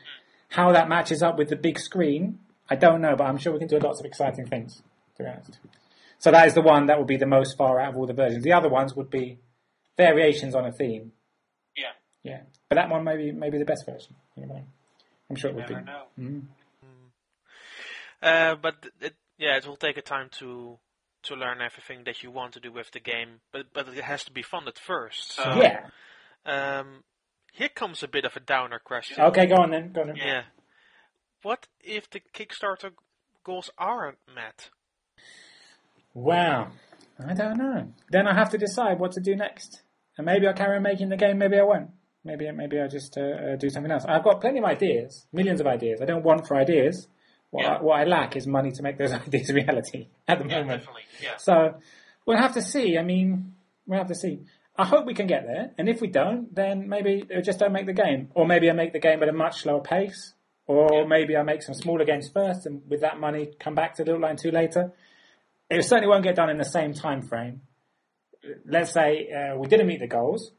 how 0.49 0.72
that 0.72 0.89
matches 0.89 1.24
up 1.24 1.38
with 1.38 1.49
the 1.49 1.55
big 1.55 1.80
screen, 1.80 2.39
I 2.70 2.76
don't 2.76 3.01
know, 3.01 3.16
but 3.16 3.26
I'm 3.26 3.38
sure 3.38 3.53
we 3.53 3.59
can 3.59 3.68
do 3.68 3.80
lots 3.80 3.99
of 3.99 4.05
exciting 4.05 4.45
things. 4.45 4.82
To 5.18 5.24
be 5.24 5.30
honest. 5.30 5.59
So 6.20 6.32
that 6.32 6.47
is 6.47 6.53
the 6.53 6.61
one 6.61 6.88
that 6.88 6.97
will 6.97 7.05
be 7.05 7.18
the 7.18 7.28
most 7.28 7.57
far 7.57 7.80
out 7.80 7.89
of 7.89 7.97
all 7.97 8.07
the 8.07 8.14
versions. 8.14 8.43
The 8.43 8.53
other 8.53 8.70
ones 8.70 8.95
would 8.95 9.09
be 9.09 9.39
variations 9.97 10.55
on 10.55 10.66
a 10.66 10.72
theme. 10.72 11.11
Yeah. 11.76 11.91
Yeah, 12.24 12.43
but 12.74 12.82
that 12.82 12.90
one 12.90 13.04
may 13.04 13.18
be 13.18 13.32
maybe 13.32 13.58
the 13.58 13.66
best 13.66 13.86
version. 13.86 14.16
You 14.36 14.48
know. 14.48 14.64
I'm 15.30 15.36
sure 15.36 15.50
it 15.50 15.54
You 15.54 15.58
would 15.58 15.68
be. 15.68 15.74
never 15.76 15.86
know. 15.86 16.04
Mhm. 16.20 16.42
Uh, 18.22 18.56
but 18.56 18.76
it, 19.02 19.16
yeah, 19.38 19.58
it 19.58 19.66
will 19.68 19.76
take 19.78 19.98
a 19.98 20.02
time 20.02 20.30
to 20.40 20.78
to 21.24 21.36
learn 21.36 21.62
everything 21.62 22.04
that 22.06 22.22
you 22.24 22.32
want 22.32 22.54
to 22.54 22.60
do 22.60 22.72
with 22.72 22.92
the 22.92 23.00
game. 23.00 23.42
But 23.52 23.68
but 23.74 23.88
it 23.90 24.04
has 24.04 24.24
to 24.26 24.32
be 24.32 24.42
funded 24.42 24.78
first. 24.78 25.34
So, 25.34 25.44
Yeah. 25.62 25.88
Um, 26.46 27.04
here 27.54 27.70
comes 27.70 28.04
a 28.04 28.08
bit 28.08 28.26
of 28.26 28.36
a 28.36 28.40
downer 28.42 28.80
question. 28.80 29.22
Okay, 29.24 29.46
go 29.46 29.56
on 29.56 29.72
then. 29.72 29.92
Go 29.94 30.02
on 30.02 30.08
then. 30.08 30.18
Yeah. 30.18 30.44
What 31.44 31.68
if 31.82 32.10
the 32.10 32.20
Kickstarter 32.20 32.92
goals 33.44 33.70
aren't 33.78 34.18
met? 34.34 34.70
Wow. 36.14 36.72
I 37.26 37.34
don't 37.34 37.58
know. 37.58 37.94
Then 38.10 38.28
I 38.28 38.34
have 38.34 38.50
to 38.52 38.58
decide 38.58 39.00
what 39.00 39.12
to 39.14 39.22
do 39.22 39.36
next. 39.36 39.82
And 40.18 40.26
maybe 40.26 40.48
I'll 40.48 40.54
carry 40.54 40.76
on 40.78 40.84
making 40.84 41.10
the 41.10 41.18
game. 41.18 41.38
Maybe 41.38 41.58
I 41.58 41.64
won't. 41.64 41.92
Maybe 42.26 42.50
maybe 42.52 42.80
I'll 42.80 42.88
just 42.88 43.18
uh, 43.18 43.22
uh, 43.22 43.56
do 43.58 43.70
something 43.70 43.92
else. 43.92 44.06
I've 44.08 44.24
got 44.24 44.40
plenty 44.42 44.60
of 44.60 44.66
ideas, 44.66 45.28
millions 45.34 45.60
of 45.60 45.68
ideas. 45.68 46.00
I 46.02 46.06
don't 46.06 46.24
want 46.24 46.48
for 46.48 46.56
ideas. 46.56 47.08
What, 47.50 47.64
Yeah. 47.64 47.74
I, 47.76 47.82
what 47.82 48.00
I 48.00 48.04
lack 48.06 48.36
is 48.38 48.48
money 48.48 48.72
to 48.72 48.82
make 48.82 48.98
those 48.98 49.12
ideas 49.28 49.50
a 49.50 49.54
reality 49.54 50.08
at 50.28 50.40
the 50.40 50.46
Yeah, 50.48 50.62
moment. 50.62 50.80
definitely. 50.82 51.02
Yeah. 51.22 51.38
So 51.38 51.76
we'll 52.26 52.38
have 52.38 52.54
to 52.54 52.62
see. 52.62 52.98
I 52.98 53.04
mean, 53.04 53.54
we'll 53.86 54.00
have 54.00 54.08
to 54.08 54.16
see. 54.16 54.40
I 54.78 54.86
hope 54.86 55.06
we 55.06 55.14
can 55.14 55.28
get 55.28 55.46
there, 55.46 55.72
and 55.78 55.88
if 55.88 56.02
we 56.02 56.08
don't, 56.08 56.54
then 56.56 56.90
maybe 56.90 57.24
I 57.36 57.42
just 57.42 57.60
don't 57.60 57.74
make 57.74 57.86
the 57.86 57.94
game, 57.94 58.30
or 58.34 58.48
maybe 58.48 58.70
I 58.70 58.74
make 58.74 58.92
the 58.94 59.00
game 59.00 59.22
at 59.22 59.30
a 59.30 59.34
much 59.34 59.62
slower 59.62 59.82
pace, 59.82 60.34
or 60.66 61.06
maybe 61.08 61.38
I 61.38 61.44
make 61.44 61.62
some 61.62 61.76
smaller 61.76 62.06
games 62.06 62.28
first, 62.34 62.66
and 62.66 62.82
with 62.90 63.02
that 63.02 63.20
money, 63.20 63.52
come 63.60 63.76
back 63.76 63.94
to 63.96 64.04
Lilt 64.04 64.22
Line 64.22 64.36
Two 64.38 64.50
later. 64.50 64.92
It 65.70 65.84
certainly 65.84 66.08
won't 66.08 66.24
get 66.24 66.36
done 66.36 66.50
in 66.50 66.58
the 66.58 66.66
same 66.66 66.94
time 66.94 67.22
frame. 67.22 67.62
Let's 68.66 68.92
say 68.92 69.30
uh, 69.30 69.58
we 69.58 69.68
didn't 69.68 69.88
meet 69.88 70.00
the 70.00 70.08
goals, 70.08 70.52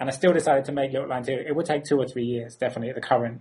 and 0.00 0.08
I 0.08 0.12
still 0.12 0.32
decided 0.32 0.64
to 0.66 0.72
make 0.72 0.92
Lilt 0.92 1.08
Line 1.08 1.24
Two. 1.24 1.32
It 1.32 1.54
would 1.54 1.66
take 1.66 1.84
two 1.84 1.98
or 1.98 2.06
three 2.06 2.24
years, 2.24 2.56
definitely 2.56 2.90
at 2.90 2.94
the 2.94 3.00
current, 3.00 3.40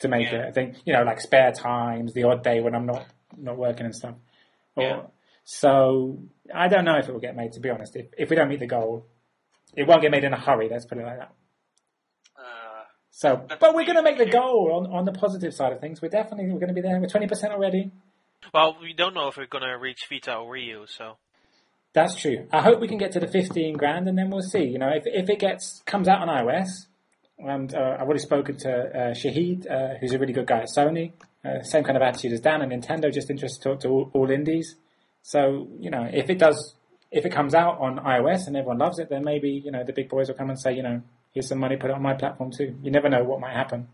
to 0.00 0.08
make 0.08 0.30
Yeah. 0.30 0.42
it. 0.44 0.48
I 0.48 0.52
think 0.52 0.76
you 0.84 0.92
know, 0.92 1.02
like 1.02 1.20
spare 1.20 1.52
times, 1.52 2.12
the 2.14 2.24
odd 2.24 2.42
day 2.42 2.60
when 2.60 2.74
I'm 2.74 2.86
not 2.86 3.06
not 3.36 3.56
working 3.56 3.86
and 3.86 3.94
stuff. 3.94 4.14
Or, 4.76 4.82
Yeah. 4.82 5.02
So 5.44 6.22
I 6.54 6.68
don't 6.68 6.84
know 6.84 6.96
if 6.98 7.08
it 7.08 7.12
will 7.12 7.20
get 7.20 7.36
made. 7.36 7.52
To 7.52 7.60
be 7.60 7.70
honest, 7.70 7.96
if 7.96 8.06
if 8.16 8.30
we 8.30 8.36
don't 8.36 8.48
meet 8.48 8.60
the 8.60 8.66
goal, 8.66 9.06
it 9.76 9.86
won't 9.86 10.02
get 10.02 10.10
made 10.10 10.24
in 10.24 10.32
a 10.32 10.40
hurry. 10.40 10.68
Let's 10.70 10.86
put 10.86 10.98
it 10.98 11.04
like 11.04 11.18
that. 11.18 11.32
Uh, 12.36 12.84
So, 13.10 13.46
but 13.60 13.74
we're 13.74 13.84
going 13.84 13.96
to 13.96 14.02
make 14.02 14.18
the 14.18 14.26
goal 14.26 14.72
on, 14.72 14.92
on 14.92 15.04
the 15.04 15.12
positive 15.12 15.52
side 15.54 15.72
of 15.72 15.80
things. 15.80 16.00
We're 16.02 16.08
definitely 16.08 16.46
we're 16.52 16.58
going 16.58 16.68
to 16.68 16.74
be 16.74 16.80
there. 16.80 16.98
We're 16.98 17.08
twenty 17.08 17.26
percent 17.28 17.52
already. 17.52 17.92
Well, 18.52 18.76
we 18.80 18.92
don't 18.92 19.14
know 19.14 19.28
if 19.28 19.36
we're 19.38 19.46
gonna 19.46 19.78
reach 19.78 20.06
Vita 20.10 20.36
or 20.36 20.54
Wii 20.54 20.66
U, 20.66 20.84
so 20.86 21.16
That's 21.94 22.16
true. 22.16 22.48
I 22.52 22.60
hope 22.60 22.80
we 22.80 22.88
can 22.88 22.98
get 22.98 23.12
to 23.12 23.20
the 23.20 23.28
fifteen 23.28 23.76
grand, 23.76 24.08
and 24.08 24.18
then 24.18 24.28
we'll 24.28 24.42
see. 24.42 24.64
You 24.64 24.78
know, 24.78 24.90
if 24.90 25.04
if 25.06 25.30
it 25.30 25.38
gets 25.38 25.80
comes 25.86 26.08
out 26.08 26.20
on 26.20 26.28
iOS, 26.28 26.86
and 27.38 27.72
uh, 27.72 27.96
I've 27.98 28.02
already 28.02 28.18
spoken 28.18 28.56
to 28.58 28.70
uh, 28.70 29.14
Shahid, 29.14 29.70
uh, 29.70 29.98
who's 30.00 30.12
a 30.12 30.18
really 30.18 30.32
good 30.32 30.46
guy 30.46 30.58
at 30.58 30.68
Sony. 30.76 31.12
Uh, 31.44 31.62
same 31.62 31.84
kind 31.84 31.96
of 31.96 32.02
attitude 32.02 32.32
as 32.32 32.40
Dan 32.40 32.62
and 32.62 32.72
Nintendo, 32.72 33.12
just 33.12 33.30
interested 33.30 33.62
to 33.62 33.68
talk 33.68 33.80
to 33.80 33.88
all, 33.88 34.10
all 34.12 34.30
indies. 34.30 34.74
So 35.22 35.68
you 35.78 35.90
know, 35.90 36.08
if 36.12 36.30
it 36.30 36.38
does, 36.38 36.74
if 37.12 37.24
it 37.24 37.30
comes 37.30 37.54
out 37.54 37.78
on 37.80 37.98
iOS 37.98 38.48
and 38.48 38.56
everyone 38.56 38.78
loves 38.78 38.98
it, 38.98 39.08
then 39.08 39.22
maybe 39.24 39.50
you 39.50 39.70
know 39.70 39.84
the 39.84 39.92
big 39.92 40.08
boys 40.08 40.26
will 40.26 40.34
come 40.34 40.50
and 40.50 40.58
say, 40.58 40.74
you 40.74 40.82
know, 40.82 41.00
here's 41.32 41.48
some 41.48 41.58
money, 41.58 41.76
put 41.76 41.90
it 41.90 41.96
on 41.96 42.02
my 42.02 42.14
platform 42.14 42.50
too. 42.50 42.76
You 42.82 42.90
never 42.90 43.08
know 43.08 43.22
what 43.22 43.38
might 43.38 43.54
happen. 43.54 43.86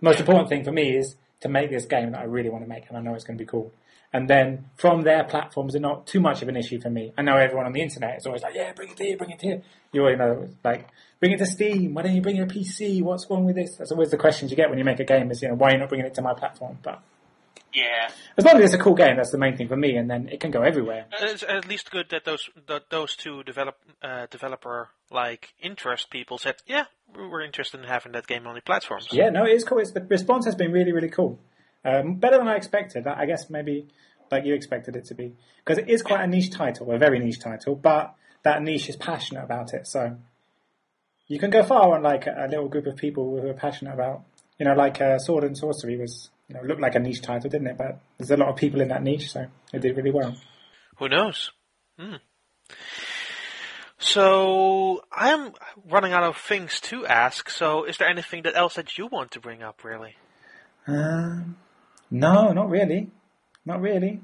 The 0.00 0.04
most 0.04 0.20
important 0.20 0.48
thing 0.48 0.62
for 0.62 0.72
me 0.72 0.96
is 0.96 1.16
to 1.40 1.48
make 1.48 1.70
this 1.70 1.86
game 1.86 2.12
that 2.12 2.20
I 2.20 2.24
really 2.24 2.48
want 2.48 2.62
to 2.62 2.68
make, 2.68 2.84
and 2.88 2.96
I 2.96 3.00
know 3.00 3.14
it's 3.14 3.24
going 3.24 3.38
to 3.38 3.44
be 3.44 3.48
cool. 3.48 3.72
And 4.12 4.28
then 4.28 4.66
from 4.76 5.02
their 5.02 5.22
platforms 5.22 5.76
are 5.76 5.80
not 5.80 6.06
too 6.06 6.20
much 6.20 6.42
of 6.42 6.48
an 6.48 6.56
issue 6.56 6.80
for 6.80 6.90
me. 6.90 7.12
I 7.16 7.22
know 7.22 7.36
everyone 7.36 7.66
on 7.66 7.72
the 7.72 7.80
internet 7.80 8.18
is 8.18 8.26
always 8.26 8.42
like, 8.42 8.54
yeah, 8.54 8.72
bring 8.72 8.90
it 8.90 8.98
here, 8.98 9.16
bring 9.16 9.30
it 9.30 9.40
here. 9.40 9.62
You 9.92 10.02
already 10.02 10.18
know, 10.18 10.48
like, 10.64 10.88
bring 11.20 11.32
it 11.32 11.38
to 11.38 11.46
Steam. 11.46 11.94
Why 11.94 12.02
don't 12.02 12.14
you 12.16 12.20
bring 12.20 12.36
it 12.36 12.48
to 12.48 12.54
PC? 12.54 13.02
What's 13.02 13.30
wrong 13.30 13.44
with 13.44 13.54
this? 13.54 13.76
That's 13.76 13.92
always 13.92 14.10
the 14.10 14.16
questions 14.16 14.50
you 14.50 14.56
get 14.56 14.68
when 14.68 14.78
you 14.78 14.84
make 14.84 14.98
a 14.98 15.04
game 15.04 15.30
is, 15.30 15.42
you 15.42 15.48
know, 15.48 15.54
why 15.54 15.68
are 15.68 15.72
you 15.74 15.78
not 15.78 15.88
bringing 15.88 16.06
it 16.06 16.14
to 16.14 16.22
my 16.22 16.34
platform? 16.34 16.78
But 16.82 17.00
yeah. 17.72 18.10
as 18.36 18.44
long 18.44 18.56
as 18.56 18.64
it's 18.64 18.74
a 18.74 18.82
cool 18.82 18.94
game, 18.94 19.16
that's 19.16 19.30
the 19.30 19.38
main 19.38 19.56
thing 19.56 19.68
for 19.68 19.76
me. 19.76 19.96
And 19.96 20.10
then 20.10 20.28
it 20.28 20.40
can 20.40 20.50
go 20.50 20.62
everywhere. 20.62 21.06
it's 21.12 21.44
at 21.44 21.68
least 21.68 21.92
good 21.92 22.06
that 22.10 22.24
those 22.24 22.50
that 22.66 22.90
those 22.90 23.14
two 23.14 23.44
develop 23.44 23.76
uh, 24.02 24.26
developer 24.28 24.88
like 25.10 25.54
interest 25.60 26.10
people 26.10 26.36
said, 26.38 26.56
yeah, 26.66 26.86
we're 27.14 27.42
interested 27.42 27.80
in 27.80 27.86
having 27.86 28.12
that 28.12 28.26
game 28.26 28.46
on 28.48 28.56
the 28.56 28.60
platforms. 28.60 29.08
Yeah, 29.12 29.30
no, 29.30 29.44
it 29.44 29.52
is 29.52 29.64
cool. 29.64 29.78
It's, 29.78 29.92
the 29.92 30.00
response 30.00 30.46
has 30.46 30.56
been 30.56 30.72
really, 30.72 30.92
really 30.92 31.10
cool. 31.10 31.38
Um, 31.84 32.16
better 32.16 32.38
than 32.38 32.48
I 32.48 32.56
expected. 32.56 33.06
I 33.06 33.26
guess 33.26 33.48
maybe 33.48 33.86
like 34.30 34.44
you 34.44 34.54
expected 34.54 34.96
it 34.96 35.06
to 35.06 35.14
be. 35.14 35.32
Because 35.64 35.78
it 35.78 35.88
is 35.88 36.02
quite 36.02 36.22
a 36.22 36.26
niche 36.26 36.50
title, 36.50 36.90
a 36.92 36.98
very 36.98 37.18
niche 37.18 37.40
title, 37.40 37.74
but 37.74 38.14
that 38.42 38.62
niche 38.62 38.88
is 38.88 38.96
passionate 38.96 39.44
about 39.44 39.74
it. 39.74 39.86
So 39.86 40.16
you 41.26 41.38
can 41.38 41.50
go 41.50 41.62
far 41.62 41.94
on 41.94 42.02
like 42.02 42.26
a, 42.26 42.46
a 42.46 42.48
little 42.48 42.68
group 42.68 42.86
of 42.86 42.96
people 42.96 43.40
who 43.40 43.48
are 43.48 43.54
passionate 43.54 43.94
about, 43.94 44.22
you 44.58 44.66
know, 44.66 44.74
like 44.74 45.00
uh, 45.00 45.18
Sword 45.18 45.44
and 45.44 45.56
Sworcery 45.58 45.98
was, 45.98 46.30
you 46.48 46.54
know, 46.54 46.62
looked 46.62 46.80
like 46.80 46.94
a 46.94 46.98
niche 46.98 47.22
title, 47.22 47.50
didn't 47.50 47.68
it? 47.68 47.78
But 47.78 48.00
there's 48.18 48.30
a 48.30 48.36
lot 48.36 48.48
of 48.48 48.56
people 48.56 48.80
in 48.80 48.88
that 48.88 49.02
niche, 49.02 49.30
so 49.30 49.46
it 49.72 49.80
did 49.80 49.96
really 49.96 50.10
well. 50.10 50.36
Who 50.98 51.08
knows? 51.08 51.50
Hmm. 51.98 52.16
So 53.98 55.02
I'm 55.12 55.52
running 55.88 56.12
out 56.12 56.22
of 56.22 56.36
things 56.36 56.80
to 56.80 57.06
ask. 57.06 57.50
So 57.50 57.84
is 57.84 57.98
there 57.98 58.08
anything 58.08 58.42
that 58.42 58.56
else 58.56 58.74
that 58.74 58.96
you 58.96 59.06
want 59.06 59.32
to 59.32 59.40
bring 59.40 59.62
up, 59.62 59.84
really? 59.84 60.16
Um, 60.86 61.56
no, 62.10 62.52
not 62.52 62.68
really. 62.68 63.10
Not 63.64 63.80
really. 63.80 64.20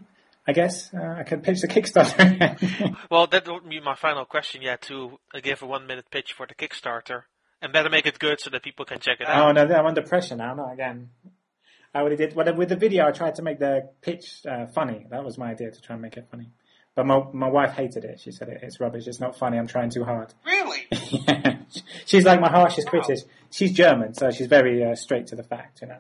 I 0.49 0.53
guess 0.53 0.95
uh, 0.95 1.17
I 1.19 1.23
can 1.25 1.41
pitch 1.41 1.61
the 1.61 1.69
Kickstarter. 1.69 2.97
Well, 3.11 3.27
that 3.29 3.47
would 3.49 3.69
be 3.69 3.81
my 3.81 3.95
final 3.95 4.25
question. 4.25 4.63
Yeah, 4.63 4.77
to 4.83 5.19
uh, 5.35 5.41
give 5.41 5.63
a 5.63 5.67
one-minute 5.67 6.07
pitch 6.11 6.33
for 6.33 6.47
the 6.47 6.55
Kickstarter, 6.55 7.23
and 7.61 7.73
better 7.73 7.91
make 7.91 8.07
it 8.07 8.19
good 8.19 8.41
so 8.41 8.51
that 8.51 8.63
people 8.63 8.85
can 8.85 9.01
check 9.01 9.21
it 9.21 9.27
out. 9.27 9.49
Oh 9.49 9.53
no, 9.53 9.75
I'm 9.75 9.87
under 9.87 10.03
pressure 10.03 10.37
now. 10.37 10.55
Not 10.55 10.73
again. 10.73 11.11
I 11.95 12.01
already 12.01 12.17
did. 12.17 12.35
Well, 12.35 12.55
with 12.55 12.69
the 12.69 12.77
video, 12.77 13.07
I 13.07 13.13
tried 13.13 13.37
to 13.37 13.43
make 13.43 13.59
the 13.59 13.91
pitch 14.03 14.43
uh, 14.49 14.67
funny. 14.67 15.07
That 15.11 15.25
was 15.25 15.39
my 15.39 15.51
idea 15.51 15.71
to 15.71 15.81
try 15.81 15.95
and 15.95 16.03
make 16.03 16.17
it 16.17 16.27
funny. 16.31 16.51
But 16.95 17.07
my 17.07 17.23
my 17.33 17.49
wife 17.49 17.73
hated 17.73 18.05
it. 18.05 18.21
She 18.21 18.31
said 18.31 18.49
it's 18.49 18.81
rubbish. 18.81 19.07
It's 19.07 19.21
not 19.21 19.39
funny. 19.39 19.59
I'm 19.59 19.67
trying 19.67 19.91
too 19.91 20.05
hard. 20.05 20.33
Really? 20.45 20.87
yeah. 21.11 21.57
She's 22.07 22.25
like 22.25 22.41
my 22.41 22.51
harshest 22.51 22.89
critic. 22.89 23.19
She's 23.51 23.73
German, 23.73 24.15
so 24.15 24.31
she's 24.31 24.47
very 24.47 24.85
uh, 24.85 24.95
straight 24.95 25.27
to 25.29 25.37
the 25.37 25.43
fact. 25.43 25.81
You 25.83 25.89
know. 25.89 25.99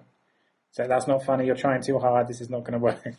So 0.76 0.86
that's 0.86 1.06
not 1.06 1.24
funny. 1.24 1.46
You're 1.46 1.56
trying 1.56 1.82
too 1.82 1.98
hard. 1.98 2.28
This 2.28 2.42
is 2.42 2.50
not 2.50 2.60
going 2.60 2.74
to 2.74 2.78
work. 2.78 3.02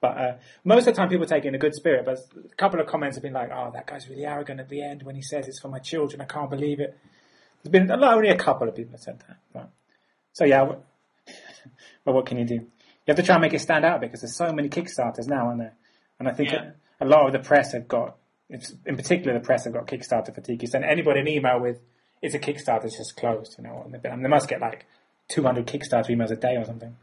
But 0.00 0.18
uh, 0.18 0.32
most 0.64 0.88
of 0.88 0.94
the 0.96 1.00
time, 1.00 1.08
people 1.08 1.26
take 1.26 1.44
it 1.44 1.48
in 1.48 1.54
a 1.54 1.58
good 1.58 1.76
spirit. 1.76 2.04
But 2.04 2.18
a 2.34 2.56
couple 2.56 2.80
of 2.80 2.88
comments 2.88 3.16
have 3.16 3.22
been 3.22 3.34
like, 3.34 3.50
"Oh, 3.54 3.70
that 3.72 3.86
guy's 3.86 4.08
really 4.08 4.24
arrogant 4.24 4.58
at 4.58 4.68
the 4.68 4.82
end 4.82 5.04
when 5.04 5.14
he 5.14 5.22
says 5.22 5.46
it's 5.46 5.60
for 5.60 5.68
my 5.68 5.78
children. 5.78 6.20
I 6.20 6.24
can't 6.24 6.50
believe 6.50 6.80
it." 6.80 6.98
There's 7.62 7.70
been 7.70 7.88
only 7.88 8.28
a 8.28 8.36
couple 8.36 8.68
of 8.68 8.74
people 8.74 8.94
have 8.94 9.00
said 9.00 9.20
that. 9.28 9.36
But, 9.52 9.70
so 10.32 10.44
yeah, 10.44 10.72
but 12.04 12.14
what 12.14 12.26
can 12.26 12.36
you 12.36 12.44
do? 12.44 12.54
You 12.54 12.68
have 13.06 13.16
to 13.16 13.22
try 13.22 13.36
and 13.36 13.42
make 13.42 13.54
it 13.54 13.60
stand 13.60 13.84
out 13.84 14.00
because 14.00 14.22
there's 14.22 14.34
so 14.34 14.52
many 14.52 14.68
Kickstarters 14.68 15.28
now, 15.28 15.46
aren't 15.46 15.60
there? 15.60 15.74
And 16.18 16.26
I 16.26 16.32
think 16.32 16.50
Yeah. 16.50 16.70
a 17.00 17.04
lot 17.06 17.26
of 17.26 17.32
the 17.32 17.38
press 17.38 17.72
have 17.72 17.86
got, 17.86 18.16
it's, 18.50 18.74
in 18.84 18.96
particular, 18.96 19.34
the 19.34 19.44
press 19.44 19.66
have 19.66 19.72
got 19.72 19.86
Kickstarter 19.86 20.34
fatigue. 20.34 20.62
You 20.62 20.66
send 20.66 20.84
anybody 20.84 21.20
an 21.20 21.28
email 21.28 21.60
with, 21.60 21.78
it's 22.20 22.34
a 22.34 22.40
Kickstarter, 22.40 22.86
it's 22.86 22.98
just 22.98 23.16
closed, 23.16 23.54
you 23.56 23.62
know, 23.62 23.88
and 24.02 24.24
they 24.24 24.28
must 24.28 24.48
get 24.48 24.60
like 24.60 24.86
200 25.32 25.66
Kickstarter 25.66 26.08
emails 26.08 26.30
a 26.30 26.36
day 26.36 26.56
or 26.56 26.64
something. 26.64 26.96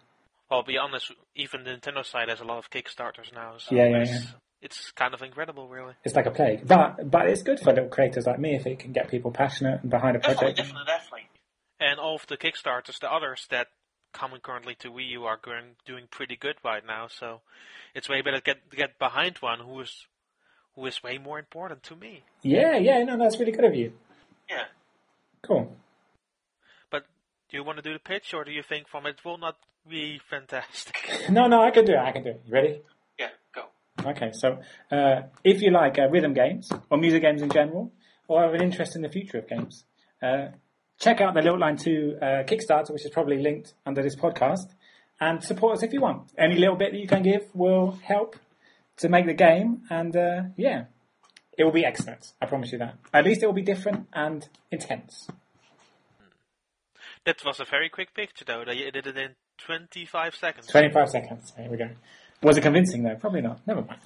Well, 0.50 0.64
be 0.64 0.78
honest, 0.78 1.12
even 1.36 1.64
the 1.64 1.72
Nintendo 1.72 2.06
side 2.06 2.30
has 2.30 2.40
a 2.40 2.44
lot 2.44 2.58
of 2.58 2.70
Kickstarters 2.70 3.34
now. 3.34 3.58
So 3.58 3.76
Yeah, 3.76 3.88
yeah, 3.88 3.98
it's, 4.02 4.12
yeah. 4.12 4.32
it's 4.62 4.92
kind 4.92 5.14
of 5.14 5.22
incredible, 5.22 5.68
really. 5.68 5.94
It's 6.04 6.16
like 6.16 6.26
a 6.26 6.32
plague. 6.32 6.68
But, 6.68 7.10
but 7.10 7.30
it's 7.30 7.44
good 7.44 7.60
for 7.60 7.72
little 7.72 7.90
creators 7.90 8.26
like 8.26 8.40
me 8.40 8.56
if 8.56 8.66
it 8.66 8.80
can 8.80 8.92
get 8.92 9.10
people 9.10 9.32
passionate 9.32 9.82
and 9.82 9.92
behind 9.92 10.16
a 10.16 10.20
project. 10.20 10.58
definitely, 10.58 10.86
definitely. 10.88 11.30
And 11.80 12.00
all 12.00 12.16
of 12.16 12.26
the 12.28 12.38
Kickstarters, 12.38 13.00
the 13.00 13.12
others 13.12 13.46
that 13.52 13.68
coming 14.12 14.42
currently 14.42 14.76
to 14.80 14.92
Wii 14.92 15.10
U 15.12 15.26
are 15.26 15.38
going, 15.42 15.76
doing 15.86 16.06
pretty 16.10 16.36
good 16.36 16.56
right 16.64 16.86
now. 16.86 17.08
So 17.08 17.42
it's 17.94 18.10
way 18.10 18.22
better 18.22 18.38
to 18.38 18.44
get 18.44 18.70
get 18.72 19.00
behind 19.00 19.38
one 19.38 19.60
who 19.60 19.82
is 19.82 20.08
who 20.76 20.86
is 20.86 21.02
way 21.04 21.18
more 21.18 21.40
important 21.40 21.84
to 21.84 21.96
me. 21.96 22.24
Yeah, 22.42 22.78
yeah, 22.78 23.04
no, 23.04 23.18
that's 23.18 23.40
really 23.40 23.52
good 23.52 23.66
of 23.66 23.76
you. 23.76 23.94
Yeah. 24.50 24.66
Cool. 25.42 25.76
Do 27.50 27.58
you 27.58 27.64
want 27.64 27.78
to 27.78 27.82
do 27.82 27.94
the 27.94 28.00
pitch, 28.00 28.34
or 28.36 28.44
do 28.44 28.52
you 28.52 28.62
think 28.62 28.88
from 28.88 29.08
it 29.08 29.26
will 29.26 29.40
not 29.40 29.56
be 29.90 30.20
fantastic? 30.30 30.96
No, 31.32 31.48
no, 31.48 31.62
I 31.62 31.72
can 31.72 31.86
do 31.86 31.94
it. 31.94 31.98
I 31.98 32.12
can 32.12 32.24
do 32.24 32.30
it. 32.30 32.42
You 32.46 32.54
ready? 32.54 32.82
Yeah, 33.18 33.30
go. 33.54 33.64
Okay, 34.06 34.32
so 34.34 34.60
uh, 34.92 35.22
if 35.44 35.62
you 35.62 35.72
like 35.72 35.98
uh, 35.98 36.10
rhythm 36.10 36.34
games 36.34 36.72
or 36.90 36.98
music 36.98 37.24
games 37.24 37.42
in 37.42 37.50
general, 37.50 37.92
or 38.28 38.44
have 38.44 38.54
an 38.54 38.62
interest 38.62 38.96
in 38.96 39.02
the 39.02 39.10
future 39.10 39.40
of 39.40 39.48
games, 39.48 39.84
uh, 40.22 40.50
check 41.00 41.22
out 41.22 41.34
the 41.34 41.42
Lilt 41.42 41.60
Line 41.60 41.76
2 41.78 42.18
uh, 42.22 42.26
Kickstarter, 42.44 42.92
which 42.92 43.06
is 43.06 43.12
probably 43.12 43.40
linked 43.42 43.74
under 43.86 44.04
this 44.04 44.16
podcast, 44.16 44.68
and 45.20 45.44
support 45.44 45.78
us 45.78 45.84
if 45.84 45.92
you 45.92 46.02
want. 46.02 46.32
Any 46.38 46.56
little 46.56 46.76
bit 46.76 46.92
that 46.92 47.00
you 47.00 47.08
can 47.08 47.24
give 47.24 47.48
will 47.54 47.98
help 48.04 48.36
to 48.98 49.10
make 49.10 49.26
the 49.26 49.34
game, 49.34 49.84
and 49.90 50.16
uh, 50.16 50.42
yeah, 50.56 50.86
it 51.58 51.64
will 51.64 51.72
be 51.72 51.86
excellent. 51.86 52.34
I 52.40 52.46
promise 52.46 52.72
you 52.72 52.78
that. 52.78 52.96
At 53.12 53.26
least 53.26 53.42
it 53.42 53.48
will 53.48 53.54
be 53.54 53.64
different 53.64 54.08
and 54.14 54.48
intense. 54.72 55.28
That 57.26 57.44
was 57.46 57.60
a 57.60 57.66
very 57.66 57.90
quick 57.90 58.14
picture, 58.14 58.46
though. 58.46 58.64
They 58.66 58.90
did 58.92 59.08
it 59.08 59.18
in 59.18 59.36
25 59.66 60.36
seconds. 60.36 60.68
25 60.68 61.10
seconds. 61.10 61.54
Here 61.58 61.70
we 61.70 61.78
go. 61.78 61.90
Was 62.42 62.58
it 62.58 62.62
convincing 62.62 63.04
though? 63.04 63.16
Probably 63.16 63.42
not. 63.42 63.66
Never 63.68 63.82
mind. 63.82 64.00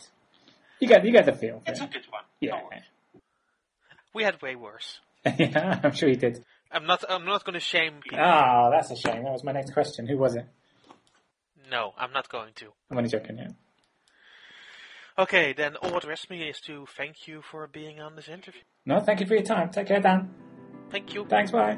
You 0.79 0.87
get 0.87 1.05
you 1.05 1.11
get 1.11 1.25
the 1.25 1.33
feel. 1.33 1.61
It's 1.65 1.79
a 1.79 1.85
good 1.85 2.05
one. 2.09 2.23
Yeah. 2.39 2.59
We 4.13 4.23
had 4.23 4.41
way 4.41 4.55
worse. 4.55 4.99
yeah, 5.37 5.79
I'm 5.83 5.93
sure 5.93 6.09
you 6.09 6.15
did. 6.15 6.43
I'm 6.71 6.85
not. 6.85 7.03
I'm 7.07 7.25
not 7.25 7.45
going 7.45 7.53
to 7.53 7.59
shame 7.59 8.01
people. 8.01 8.19
Ah, 8.19 8.69
that's 8.71 8.91
a 8.91 8.95
shame. 8.95 9.23
That 9.23 9.31
was 9.31 9.43
my 9.43 9.51
next 9.51 9.71
question. 9.73 10.07
Who 10.07 10.17
was 10.17 10.35
it? 10.35 10.45
No, 11.69 11.93
I'm 11.97 12.11
not 12.11 12.29
going 12.29 12.53
to. 12.55 12.65
I'm 12.91 12.97
only 12.97 13.09
joking, 13.09 13.37
yeah. 13.37 13.47
Okay, 15.17 15.53
then 15.53 15.75
all 15.77 15.91
that 15.91 16.05
rests 16.05 16.29
me 16.29 16.41
is 16.49 16.59
to 16.61 16.85
thank 16.97 17.27
you 17.27 17.41
for 17.41 17.67
being 17.67 17.99
on 18.01 18.15
this 18.15 18.27
interview. 18.27 18.61
No, 18.85 18.99
thank 18.99 19.19
you 19.19 19.27
for 19.27 19.35
your 19.35 19.43
time. 19.43 19.69
Take 19.69 19.87
care, 19.87 20.01
Daan. 20.01 20.29
Thank 20.89 21.13
you. 21.13 21.25
Thanks. 21.25 21.51
Bye. 21.51 21.77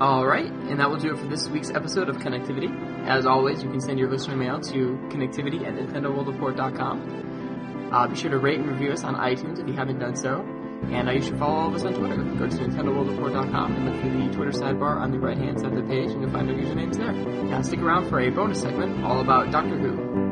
Alright, 0.00 0.52
and 0.52 0.78
that 0.78 0.88
will 0.90 0.98
do 0.98 1.14
it 1.14 1.18
for 1.18 1.26
this 1.26 1.48
week's 1.48 1.70
episode 1.70 2.10
of 2.10 2.18
Connectivity. 2.18 2.70
As 3.06 3.24
always, 3.24 3.62
you 3.62 3.70
can 3.70 3.80
send 3.80 3.98
your 3.98 4.10
listener 4.10 4.36
mail 4.36 4.60
to 4.60 4.98
connectivity 5.08 5.66
at 5.66 5.72
nintendoworldreport.com. 5.72 7.88
Uh, 7.90 8.06
be 8.06 8.14
sure 8.14 8.30
to 8.30 8.36
rate 8.36 8.58
and 8.58 8.68
review 8.68 8.92
us 8.92 9.04
on 9.04 9.14
iTunes 9.14 9.58
if 9.58 9.66
you 9.66 9.72
haven't 9.72 9.98
done 9.98 10.14
so. 10.14 10.42
And 10.90 11.08
uh, 11.08 11.12
you 11.12 11.22
should 11.22 11.38
follow 11.38 11.54
all 11.54 11.68
of 11.68 11.74
us 11.74 11.84
on 11.84 11.94
Twitter. 11.94 12.16
Go 12.16 12.46
to 12.46 12.56
nintendoworldreport.com 12.56 13.74
and 13.74 13.86
look 13.86 13.98
through 14.02 14.26
the 14.26 14.34
Twitter 14.34 14.52
sidebar 14.52 15.00
on 15.00 15.12
the 15.12 15.18
right-hand 15.18 15.60
side 15.60 15.72
of 15.72 15.76
the 15.76 15.88
page 15.88 16.10
and 16.10 16.20
you'll 16.20 16.30
find 16.30 16.50
our 16.50 16.56
usernames 16.56 16.98
there. 16.98 17.12
Now 17.12 17.62
stick 17.62 17.80
around 17.80 18.10
for 18.10 18.20
a 18.20 18.28
bonus 18.28 18.60
segment 18.60 19.02
all 19.02 19.22
about 19.22 19.50
Doctor 19.50 19.78
Who. 19.78 20.25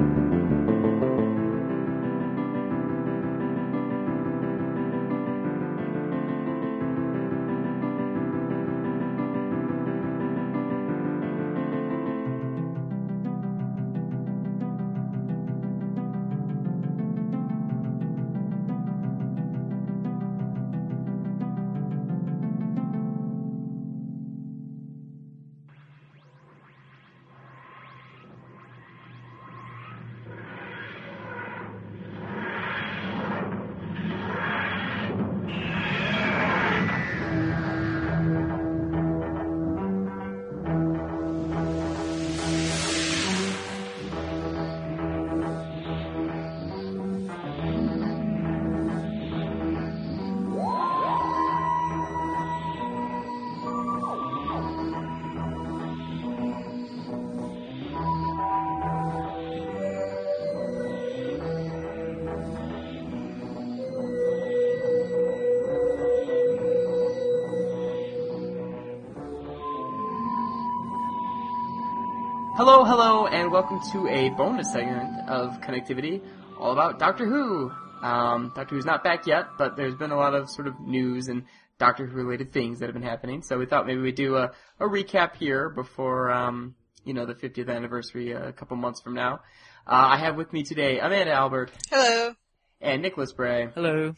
Welcome 73.75 73.91
to 73.93 74.09
a 74.09 74.29
bonus 74.31 74.73
segment 74.73 75.29
of 75.29 75.61
Connectivity, 75.61 76.23
all 76.61 76.73
about 76.73 77.01
Doctor 77.01 77.27
Who. 77.27 77.73
Um, 78.03 78.53
Doctor 78.55 78.77
Who's 78.77 78.85
not 78.85 79.03
back 79.03 79.27
yet, 79.27 79.47
but 79.59 79.77
there's 79.77 79.97
been 79.97 80.13
a 80.13 80.17
lot 80.17 80.33
of 80.33 80.49
sort 80.49 80.69
of 80.69 80.79
news 80.79 81.27
and 81.27 81.43
Doctor 81.81 82.07
Who 82.07 82.15
related 82.17 82.53
things 82.53 82.79
that 82.79 82.87
have 82.87 82.95
been 82.95 83.03
happening. 83.03 83.43
So 83.43 83.59
we 83.59 83.67
thought 83.67 83.85
maybe 83.87 84.01
we'd 84.01 84.15
do 84.15 84.37
a, 84.37 84.53
a 84.79 84.85
recap 84.85 85.35
here 85.37 85.71
before, 85.71 86.31
um, 86.31 86.77
you 87.05 87.15
know, 87.15 87.27
the 87.27 87.35
50th 87.35 87.69
anniversary 87.69 88.31
a 88.31 88.53
couple 88.53 88.77
months 88.77 89.01
from 89.03 89.15
now. 89.15 89.41
Uh, 89.87 90.07
I 90.13 90.19
have 90.19 90.37
with 90.37 90.53
me 90.53 90.63
today 90.63 91.01
Amanda 91.01 91.33
Albert 91.33 91.73
Hello. 91.91 92.33
and 92.81 93.03
Nicholas 93.03 93.33
Bray, 93.33 93.71
Hello. 93.75 94.15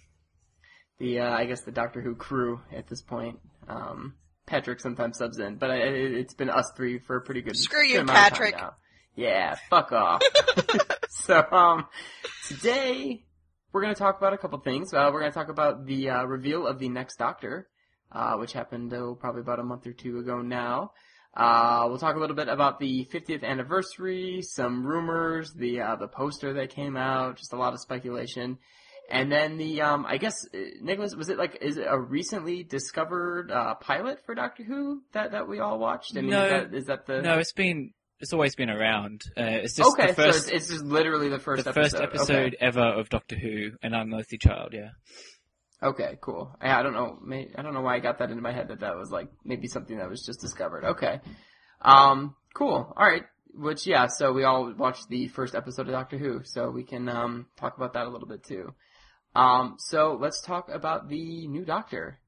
the 0.98 1.20
uh, 1.20 1.30
I 1.30 1.46
guess 1.46 1.62
the 1.62 1.72
Doctor 1.72 2.02
Who 2.02 2.14
crew 2.14 2.60
at 2.74 2.88
this 2.88 3.00
point. 3.00 3.38
Um, 3.68 4.16
Patrick 4.44 4.80
sometimes 4.80 5.16
subs 5.16 5.38
in, 5.38 5.56
but 5.56 5.70
it, 5.70 6.14
it's 6.14 6.34
been 6.34 6.50
us 6.50 6.70
three 6.76 6.98
for 6.98 7.16
a 7.16 7.20
pretty 7.22 7.40
good. 7.40 7.56
Screw 7.56 7.82
you, 7.82 7.94
good 7.94 8.00
amount 8.02 8.10
of 8.18 8.22
time 8.24 8.30
Patrick. 8.32 8.56
now. 8.56 8.74
Yeah, 9.16 9.54
fuck 9.70 9.92
off. 9.92 10.22
so 11.08 11.42
um, 11.50 11.86
today 12.48 13.24
we're 13.72 13.80
going 13.80 13.94
to 13.94 13.98
talk 13.98 14.18
about 14.18 14.34
a 14.34 14.38
couple 14.38 14.58
things. 14.60 14.92
Uh, 14.92 15.08
we're 15.10 15.20
going 15.20 15.32
to 15.32 15.38
talk 15.38 15.48
about 15.48 15.86
the 15.86 16.10
uh, 16.10 16.24
reveal 16.24 16.66
of 16.66 16.78
the 16.78 16.90
next 16.90 17.16
Doctor, 17.16 17.66
uh, 18.12 18.34
which 18.34 18.52
happened 18.52 18.92
oh, 18.92 19.14
probably 19.18 19.40
about 19.40 19.58
a 19.58 19.64
month 19.64 19.86
or 19.86 19.94
two 19.94 20.18
ago 20.18 20.42
now. 20.42 20.92
Uh, 21.34 21.86
we'll 21.88 21.98
talk 21.98 22.16
a 22.16 22.18
little 22.18 22.36
bit 22.36 22.48
about 22.48 22.78
the 22.78 23.06
50th 23.10 23.42
anniversary, 23.42 24.42
some 24.42 24.86
rumors, 24.86 25.52
the 25.54 25.80
uh, 25.80 25.96
the 25.96 26.08
poster 26.08 26.54
that 26.54 26.70
came 26.70 26.96
out, 26.96 27.36
just 27.36 27.52
a 27.54 27.56
lot 27.56 27.72
of 27.72 27.80
speculation. 27.80 28.58
And 29.08 29.30
then 29.30 29.56
the, 29.56 29.82
um, 29.82 30.04
I 30.04 30.16
guess, 30.16 30.34
uh, 30.52 30.58
Nicholas, 30.80 31.14
was 31.14 31.28
it 31.28 31.38
like, 31.38 31.58
is 31.60 31.76
it 31.76 31.86
a 31.88 31.98
recently 31.98 32.64
discovered 32.64 33.52
uh, 33.52 33.76
pilot 33.76 34.18
for 34.26 34.34
Doctor 34.34 34.64
Who 34.64 35.02
that, 35.12 35.30
that 35.30 35.46
we 35.46 35.60
all 35.60 35.78
watched? 35.78 36.16
I 36.16 36.22
mean, 36.22 36.30
No. 36.30 36.44
is, 36.44 36.50
that, 36.50 36.74
is 36.74 36.84
that 36.86 37.06
the 37.06 37.22
No, 37.22 37.38
it's 37.38 37.52
been 37.52 37.92
it's 38.20 38.32
always 38.32 38.54
been 38.54 38.70
around. 38.70 39.22
Uh, 39.36 39.42
it's 39.44 39.74
just 39.74 39.92
okay? 39.92 40.08
the 40.08 40.14
first 40.14 40.48
so 40.48 40.54
it's, 40.54 40.68
just 40.68 40.84
literally 40.84 41.28
the 41.28 41.38
first 41.38 41.64
the 41.64 41.70
episode. 41.70 41.82
first 41.82 42.02
episode 42.02 42.54
Okay. 42.54 42.56
ever 42.60 42.80
of 42.80 43.08
Doctor 43.08 43.36
Who, 43.36 43.72
and 43.82 43.94
An 43.94 44.00
Unearthly 44.00 44.38
Child. 44.38 44.70
Yeah. 44.72 44.90
Okay, 45.82 46.16
cool. 46.22 46.56
I, 46.60 46.80
I 46.80 46.82
don't 46.82 46.94
know. 46.94 47.18
May, 47.22 47.48
I 47.56 47.62
don't 47.62 47.74
know 47.74 47.82
why 47.82 47.96
I 47.96 47.98
got 47.98 48.18
that 48.18 48.30
into 48.30 48.42
my 48.42 48.52
head 48.52 48.68
that 48.68 48.80
that 48.80 48.96
was 48.96 49.10
like 49.10 49.28
maybe 49.44 49.68
something 49.68 49.98
that 49.98 50.08
was 50.08 50.24
just 50.24 50.40
discovered. 50.40 50.84
Okay. 50.84 51.20
Um. 51.82 52.34
Cool. 52.54 52.92
All 52.96 53.06
right. 53.06 53.24
Which 53.54 53.86
yeah. 53.86 54.06
So 54.06 54.32
we 54.32 54.44
all 54.44 54.72
watched 54.72 55.08
the 55.08 55.28
first 55.28 55.54
episode 55.54 55.86
of 55.86 55.92
Doctor 55.92 56.16
Who, 56.16 56.40
so 56.44 56.70
we 56.70 56.84
can 56.84 57.08
um 57.08 57.46
talk 57.58 57.76
about 57.76 57.92
that 57.92 58.06
a 58.06 58.10
little 58.10 58.28
bit 58.28 58.42
too. 58.44 58.74
Um. 59.34 59.76
So 59.78 60.16
let's 60.18 60.40
talk 60.40 60.70
about 60.70 61.08
the 61.08 61.46
new 61.48 61.66
Doctor. 61.66 62.18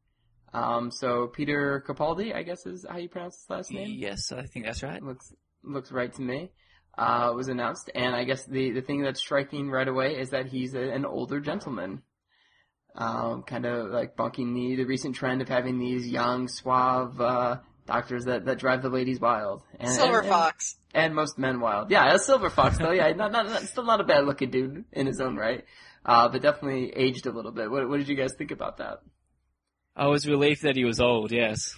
Um. 0.52 0.90
So 0.90 1.28
Peter 1.28 1.82
Capaldi, 1.86 2.34
I 2.34 2.42
guess 2.42 2.66
is 2.66 2.84
how 2.88 2.98
you 2.98 3.08
pronounce 3.08 3.36
his 3.36 3.48
last 3.48 3.72
name. 3.72 3.96
Yes, 3.98 4.30
I 4.32 4.42
think 4.42 4.66
that's 4.66 4.82
right. 4.82 5.02
looks 5.02 5.32
looks 5.62 5.90
right 5.92 6.12
to 6.14 6.22
me. 6.22 6.50
Uh, 6.96 7.32
was 7.34 7.46
announced, 7.48 7.90
and 7.94 8.14
I 8.14 8.24
guess 8.24 8.44
the 8.44 8.72
the 8.72 8.82
thing 8.82 9.02
that's 9.02 9.20
striking 9.20 9.70
right 9.70 9.86
away 9.86 10.16
is 10.16 10.30
that 10.30 10.46
he's 10.46 10.74
a, 10.74 10.80
an 10.80 11.04
older 11.04 11.38
gentleman, 11.38 12.02
um, 12.96 13.42
kind 13.44 13.66
of 13.66 13.90
like 13.90 14.16
bunking 14.16 14.52
the 14.54 14.74
the 14.76 14.84
recent 14.84 15.14
trend 15.14 15.40
of 15.40 15.48
having 15.48 15.78
these 15.78 16.08
young, 16.08 16.48
suave 16.48 17.20
uh, 17.20 17.58
doctors 17.86 18.24
that, 18.24 18.46
that 18.46 18.58
drive 18.58 18.82
the 18.82 18.88
ladies 18.88 19.20
wild. 19.20 19.62
And, 19.78 19.90
Silver 19.90 20.18
and- 20.18 20.26
and- 20.26 20.28
Fox. 20.34 20.76
and 20.92 21.14
most 21.14 21.38
men 21.38 21.60
wild. 21.60 21.90
Yeah, 21.90 22.12
a 22.12 22.18
silver 22.18 22.50
fox 22.50 22.78
though. 22.78 22.90
Yeah, 22.90 23.12
not, 23.12 23.30
not, 23.30 23.46
not 23.46 23.62
still 23.62 23.84
not 23.84 24.00
a 24.00 24.04
bad 24.04 24.24
looking 24.26 24.50
dude 24.50 24.84
in 24.92 25.06
his 25.06 25.20
own 25.20 25.36
right, 25.36 25.64
uh, 26.04 26.28
but 26.28 26.42
definitely 26.42 26.92
aged 26.96 27.26
a 27.26 27.30
little 27.30 27.52
bit. 27.52 27.70
What, 27.70 27.88
what 27.88 27.98
did 27.98 28.08
you 28.08 28.16
guys 28.16 28.32
think 28.36 28.50
about 28.50 28.78
that? 28.78 29.02
I 29.94 30.08
was 30.08 30.26
relieved 30.26 30.62
that 30.62 30.74
he 30.76 30.84
was 30.84 31.00
old. 31.00 31.30
Yes. 31.30 31.74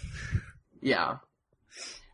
Yeah, 0.81 1.17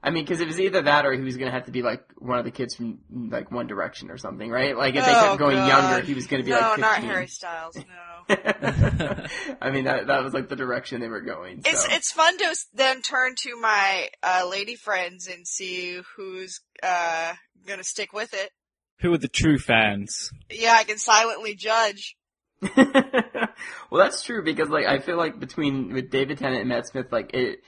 I 0.07 0.11
mean, 0.11 0.25
because 0.25 0.41
it 0.41 0.47
was 0.47 0.61
either 0.61 0.83
that 0.83 1.05
or 1.05 1.13
he 1.13 1.21
was 1.23 1.37
gonna 1.37 1.51
have 1.51 1.65
to 1.65 1.73
be 1.73 1.83
like 1.83 2.01
one 2.17 2.39
of 2.39 2.45
the 2.45 2.53
kids 2.53 2.77
from 2.77 3.01
like 3.11 3.51
One 3.51 3.67
Direction 3.67 4.09
or 4.09 4.19
something, 4.19 4.49
right? 4.49 4.77
Like 4.77 4.95
if 4.95 5.05
they 5.05 5.11
Oh, 5.11 5.21
kept 5.21 5.39
going 5.41 5.57
God. 5.57 5.67
younger, 5.67 6.07
he 6.07 6.15
was 6.15 6.29
gonna 6.29 6.45
be 6.45 6.53
no, 6.53 6.59
like 6.61 6.77
15. 6.77 6.81
not 6.81 7.03
Harry 7.03 7.27
Styles. 7.27 7.77
No. 7.77 7.83
I 9.61 9.71
mean, 9.73 9.85
that 9.87 10.07
that 10.07 10.23
was 10.23 10.33
like 10.33 10.49
the 10.49 10.55
direction 10.55 11.01
they 11.01 11.09
were 11.09 11.23
going. 11.23 11.63
So. 11.65 11.71
It's 11.71 11.89
it's 11.91 12.13
fun 12.13 12.39
to 12.39 12.57
then 12.73 13.03
turn 13.03 13.35
to 13.43 13.61
my 13.61 14.09
uh, 14.23 14.47
lady 14.49 14.77
friends 14.77 15.27
and 15.27 15.45
see 15.45 16.01
who's 16.17 16.61
uh, 16.85 17.33
gonna 17.67 17.83
stick 17.83 18.13
with 18.13 18.33
it. 18.33 18.53
Who 19.01 19.13
are 19.13 19.19
the 19.19 19.27
true 19.29 19.59
fans? 19.59 20.31
Yeah, 20.51 20.75
I 20.77 20.85
can 20.85 20.99
silently 20.99 21.57
judge. 21.57 22.17
well, 22.77 23.51
that's 23.93 24.23
true 24.23 24.45
because 24.45 24.69
like 24.69 24.87
I 24.87 25.01
feel 25.01 25.17
like 25.17 25.41
between 25.41 25.93
with 25.93 26.11
David 26.11 26.39
Tennant 26.39 26.61
and 26.61 26.69
Matt 26.69 26.87
Smith, 26.87 27.11
like 27.11 27.35
it, 27.35 27.59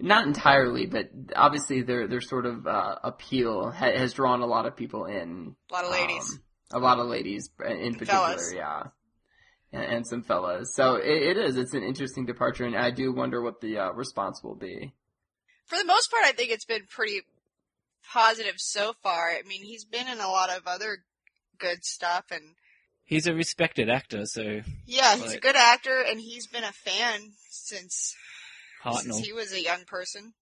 not 0.00 0.26
entirely, 0.26 0.86
but 0.86 1.10
obviously 1.34 1.82
their 1.82 2.06
their 2.06 2.20
sort 2.20 2.46
of 2.46 2.66
uh, 2.66 2.96
appeal 3.02 3.70
ha- 3.70 3.96
has 3.96 4.12
drawn 4.12 4.40
a 4.40 4.46
lot 4.46 4.66
of 4.66 4.76
people 4.76 5.06
in. 5.06 5.54
A 5.70 5.74
lot 5.74 5.84
of 5.84 5.90
ladies. 5.90 6.38
Um, 6.72 6.82
a 6.82 6.84
lot 6.84 6.98
of 6.98 7.06
ladies 7.06 7.50
in 7.66 7.94
particular, 7.94 8.26
fellas. 8.28 8.52
yeah, 8.54 8.82
and, 9.72 9.82
and 9.82 10.06
some 10.06 10.22
fellas. 10.22 10.74
So 10.74 10.96
it, 10.96 11.36
it 11.36 11.36
is. 11.36 11.56
It's 11.56 11.74
an 11.74 11.82
interesting 11.82 12.26
departure, 12.26 12.64
and 12.64 12.76
I 12.76 12.90
do 12.90 13.12
wonder 13.12 13.42
what 13.42 13.60
the 13.60 13.78
uh, 13.78 13.92
response 13.92 14.42
will 14.42 14.56
be. 14.56 14.94
For 15.66 15.76
the 15.76 15.84
most 15.84 16.10
part, 16.10 16.24
I 16.24 16.32
think 16.32 16.50
it's 16.50 16.64
been 16.64 16.86
pretty 16.88 17.22
positive 18.12 18.54
so 18.58 18.94
far. 19.02 19.30
I 19.30 19.42
mean, 19.46 19.62
he's 19.62 19.84
been 19.84 20.08
in 20.08 20.20
a 20.20 20.28
lot 20.28 20.50
of 20.50 20.66
other 20.66 20.98
good 21.58 21.84
stuff, 21.84 22.26
and 22.30 22.54
He's 23.08 23.26
a 23.26 23.32
respected 23.32 23.88
actor, 23.88 24.26
so 24.26 24.60
yeah, 24.84 25.16
he's 25.16 25.32
a 25.32 25.40
good 25.40 25.56
actor, 25.56 26.04
and 26.06 26.20
he's 26.20 26.46
been 26.46 26.62
a 26.62 26.72
fan 26.72 27.32
since 27.48 28.14
since 28.94 29.18
he 29.18 29.32
was 29.32 29.52
a 29.52 29.62
young 29.62 29.84
person. 29.86 30.32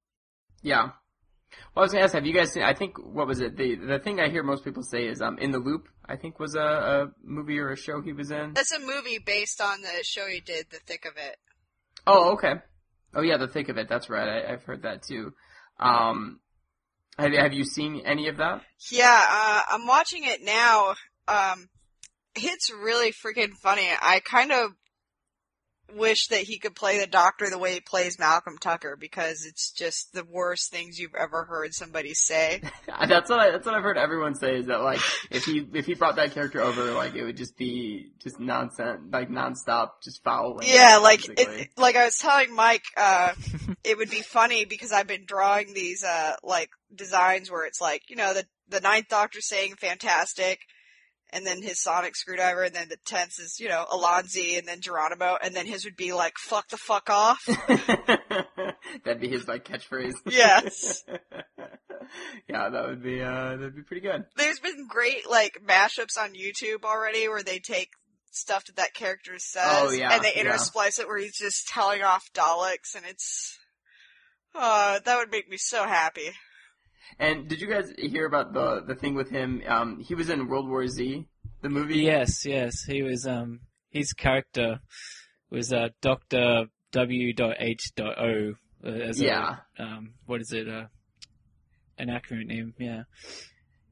Yeah. 0.63 0.91
Well, 1.75 1.77
I 1.77 1.81
was 1.83 1.93
gonna 1.93 2.05
ask, 2.05 2.15
have 2.15 2.27
you 2.27 2.35
guys 2.35 2.53
seen? 2.53 2.63
I 2.63 2.75
think 2.75 2.99
what 2.99 3.27
was 3.27 3.41
it? 3.41 3.57
The 3.57 3.77
the 3.77 3.99
thing 3.99 4.21
I 4.21 4.29
hear 4.29 4.43
most 4.43 4.65
people 4.65 4.83
say 4.83 5.07
is 5.07 5.23
um, 5.23 5.39
"In 5.39 5.53
the 5.53 5.59
Loop." 5.59 5.89
I 6.09 6.17
think 6.17 6.39
was 6.39 6.55
a, 6.55 6.61
a 6.61 7.07
movie 7.23 7.59
or 7.59 7.71
a 7.71 7.77
show 7.77 8.01
he 8.01 8.13
was 8.13 8.31
in. 8.31 8.53
That's 8.55 8.73
a 8.73 8.79
movie 8.79 9.19
based 9.19 9.61
on 9.61 9.83
the 9.83 10.05
show 10.05 10.27
he 10.27 10.41
did, 10.41 10.67
The 10.71 10.79
Thick 10.79 11.05
of 11.05 11.17
It. 11.17 11.37
Oh, 12.07 12.35
okay. 12.35 12.55
Oh 13.15 13.23
yeah, 13.23 13.39
the 13.39 13.49
thick 13.49 13.69
of 13.69 13.79
it. 13.79 13.89
That's 13.89 14.09
right. 14.09 14.29
I, 14.29 14.53
I've 14.53 14.63
heard 14.63 14.83
that 14.83 15.03
too. 15.03 15.33
Um, 15.81 16.41
have 17.19 17.33
have 17.33 17.53
you 17.53 17.65
seen 17.65 18.03
any 18.05 18.29
of 18.29 18.37
that? 18.37 18.63
Yeah, 18.91 19.21
uh, 19.29 19.63
I'm 19.71 19.87
watching 19.87 20.25
it 20.25 20.43
now. 20.43 20.95
Um, 21.27 21.69
it's 22.35 22.71
really 22.71 23.13
freaking 23.13 23.53
funny. 23.63 23.89
I 24.01 24.21
kind 24.21 24.53
of 24.53 24.73
wish 25.95 26.29
that 26.29 26.41
he 26.41 26.59
could 26.59 26.75
play 26.75 26.99
the 26.99 27.07
doctor 27.07 27.49
the 27.49 27.59
way 27.59 27.75
he 27.75 27.81
plays 27.81 28.19
Malcolm 28.19 28.59
Tucker 28.59 28.97
because 28.99 29.45
it's 29.45 29.71
just 29.71 30.13
the 30.13 30.25
worst 30.25 30.71
things 30.71 30.99
you've 30.99 31.15
ever 31.15 31.45
heard 31.45 31.75
somebody 31.75 32.15
say. 32.15 32.61
that's 33.09 33.31
what 33.31 33.41
I, 33.41 33.51
that's 33.51 33.67
what 33.67 33.75
I've 33.75 33.83
heard 33.83 33.99
everyone 33.99 34.35
say 34.35 34.57
is 34.57 34.67
that 34.67 34.83
like 34.83 35.01
if 35.31 35.45
he 35.45 35.67
if 35.75 35.87
he 35.87 35.95
brought 35.95 36.17
that 36.17 36.33
character 36.33 36.61
over, 36.61 36.93
like 36.93 37.15
it 37.15 37.25
would 37.25 37.37
just 37.37 37.57
be 37.57 38.11
just 38.23 38.41
nonsense, 38.41 39.01
like 39.13 39.31
nonstop, 39.31 40.03
just 40.03 40.23
foul. 40.23 40.61
Yeah, 40.63 40.99
like 41.03 41.29
it, 41.29 41.71
like 41.77 41.97
I 41.97 42.05
was 42.05 42.17
telling 42.17 42.55
Mike, 42.55 42.85
uh, 42.97 43.33
it 43.85 43.97
would 43.97 44.11
be 44.11 44.23
funny 44.23 44.65
because 44.65 44.93
I've 44.93 45.07
been 45.07 45.25
drawing 45.27 45.73
these 45.73 46.05
uh 46.05 46.35
like 46.43 46.71
designs 46.95 47.51
where 47.51 47.67
it's 47.67 47.81
like 47.81 48.03
you 48.09 48.17
know 48.17 48.35
the 48.35 48.45
the 48.69 48.81
ninth 48.81 49.09
Doctor 49.09 49.41
saying 49.41 49.75
fantastic, 49.77 50.61
and 51.37 51.47
then 51.47 51.61
his 51.63 51.83
sonic 51.83 52.17
screwdriver, 52.17 52.63
and 52.63 52.75
then 52.75 52.89
the 52.89 52.97
tenth 53.05 53.39
is 53.39 53.61
you 53.61 53.69
know 53.69 53.85
Allons-y, 53.93 54.57
and 54.57 54.67
then 54.67 54.81
Geronimo, 54.81 55.37
and 55.43 55.55
then 55.55 55.67
his 55.67 55.85
would 55.85 55.97
be 55.97 56.13
like 56.13 56.33
fuck 56.39 56.69
the 56.69 56.79
fuck 56.79 57.11
off. 57.11 57.47
That'd 59.05 59.21
be 59.21 59.29
his 59.29 59.47
like 59.47 59.65
catchphrase. 59.65 60.15
Yes. 60.27 61.05
yeah, 62.49 62.71
that 62.71 62.89
would 62.89 63.03
be 63.03 63.21
uh 63.21 63.57
that'd 63.57 63.77
be 63.77 63.83
pretty 63.83 64.01
good. 64.01 64.25
There's 64.37 64.61
been 64.61 64.87
great 64.89 65.29
like 65.29 65.61
mashups 65.67 66.19
on 66.19 66.33
YouTube 66.33 66.85
already 66.85 67.29
where 67.29 67.43
they 67.43 67.59
take 67.59 67.91
stuff 68.31 68.65
that 68.67 68.77
that 68.77 68.95
character 68.95 69.33
says 69.37 69.65
Oh, 69.67 69.91
yeah, 69.91 70.15
and 70.15 70.25
they 70.25 70.33
yeah. 70.37 70.45
intersplice 70.45 70.99
it 70.99 71.07
where 71.07 71.19
he's 71.19 71.37
just 71.37 71.69
telling 71.69 72.03
off 72.03 72.25
Daleks 72.35 72.95
and 72.97 73.05
it's 73.07 73.59
uh 74.55 75.01
that 75.05 75.19
would 75.19 75.31
make 75.31 75.49
me 75.51 75.59
so 75.59 75.85
happy. 75.87 76.31
And 77.19 77.49
did 77.49 77.61
you 77.61 77.69
guys 77.69 77.93
hear 77.99 78.27
about 78.27 78.53
the 78.53 78.83
the 78.87 78.95
thing 78.95 79.15
with 79.15 79.31
him? 79.31 79.63
Um, 79.67 80.01
he 80.01 80.15
was 80.15 80.29
in 80.31 80.49
World 80.49 80.69
War 80.69 80.87
Z, 80.87 81.27
the 81.63 81.69
movie. 81.69 81.99
Yes, 82.01 82.45
yes. 82.45 82.83
He 82.85 83.03
was 83.03 83.27
um 83.27 83.61
his 83.91 84.13
character 84.13 84.81
was 85.51 85.73
uh 85.73 85.89
Doctor 86.03 86.67
W. 86.93 87.33
H. 87.59 87.93
O. 87.99 88.55
uh, 88.85 88.89
as 88.89 89.21
Yeah. 89.21 89.57
a 89.79 89.83
um 89.83 90.15
what 90.27 90.41
is 90.41 90.53
it 90.53 90.69
uh 90.69 90.87
an 91.99 92.09
acronym 92.09 92.75
yeah 92.79 93.03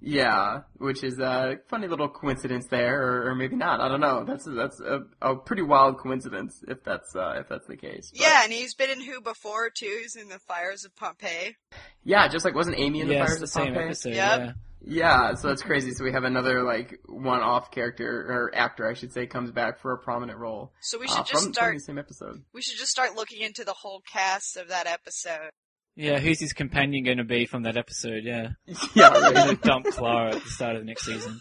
Yeah, 0.07 0.61
which 0.76 1.02
is 1.02 1.18
a 1.18 1.57
funny 1.68 1.88
little 1.88 2.09
coincidence 2.11 2.66
there, 2.66 3.02
or, 3.02 3.30
or 3.30 3.34
maybe 3.34 3.57
not. 3.57 3.80
I 3.80 3.88
don't 3.88 4.00
know. 4.00 4.22
That's 4.24 4.44
that's 4.44 4.78
a, 4.80 5.00
a 5.22 5.34
pretty 5.36 5.62
wild 5.62 5.98
coincidence 5.98 6.62
if 6.68 6.84
that's 6.84 7.16
uh, 7.16 7.36
if 7.40 7.48
that's 7.48 7.66
the 7.66 7.76
case. 7.78 8.11
But- 8.12 8.20
Yeah, 8.20 8.44
and 8.44 8.52
he's 8.52 8.74
been 8.74 8.90
in 8.90 9.00
Who 9.00 9.22
before 9.22 9.70
too. 9.70 9.98
He's 10.02 10.14
in 10.16 10.28
the 10.28 10.38
Fires 10.40 10.84
of 10.84 10.94
Pompeii. 10.94 11.57
yeah. 12.05 12.28
Just 12.28 12.44
like 12.44 12.55
wasn't 12.55 12.78
Amy 12.78 13.00
in 13.00 13.09
the 13.09 13.14
yes 13.14 13.26
Fires 13.28 13.38
the 13.38 13.44
of 13.44 13.48
same 13.50 13.64
Pompeii? 13.68 13.84
episode 13.86 14.14
Yep. 14.14 14.40
yeah 14.40 14.52
Yeah, 14.86 15.34
so 15.36 15.48
that's 15.48 15.62
crazy. 15.62 15.92
So 15.92 16.05
we 16.05 16.12
have 16.12 16.24
another 16.24 16.62
like 16.62 17.00
one-off 17.07 17.70
character 17.70 18.26
or 18.28 18.55
actor, 18.55 18.86
I 18.86 18.92
should 18.92 19.14
say, 19.14 19.26
comes 19.26 19.50
back 19.52 19.80
for 19.80 19.92
a 19.94 19.98
prominent 19.98 20.38
role. 20.38 20.72
So 20.82 20.98
we 20.98 21.07
uh, 21.07 21.14
should 21.16 21.26
just 21.26 21.44
from, 21.44 21.55
start 21.55 21.70
from 21.70 21.76
the 21.78 21.82
same 21.84 21.98
episode. 21.98 22.42
we 22.52 22.61
should 22.61 22.76
just 22.78 22.90
start 22.90 23.16
looking 23.16 23.40
into 23.40 23.64
the 23.64 23.72
whole 23.72 24.02
cast 24.12 24.59
of 24.59 24.68
that 24.68 24.86
episode. 24.86 25.48
Yeah 25.97 26.18
who's 26.18 26.40
his 26.40 26.53
companion 26.53 27.05
going 27.05 27.18
to 27.18 27.24
be 27.24 27.47
from 27.47 27.62
that 27.62 27.76
episode 27.76 28.24
yeah 28.24 28.51
yeah, 28.95 29.11
They're 29.11 29.32
gonna 29.32 29.55
dump 29.57 29.86
Clara 29.86 30.34
at 30.34 30.42
the 30.42 30.51
start 30.51 30.76
of 30.76 30.82
the 30.82 30.86
next 30.86 31.05
season 31.05 31.40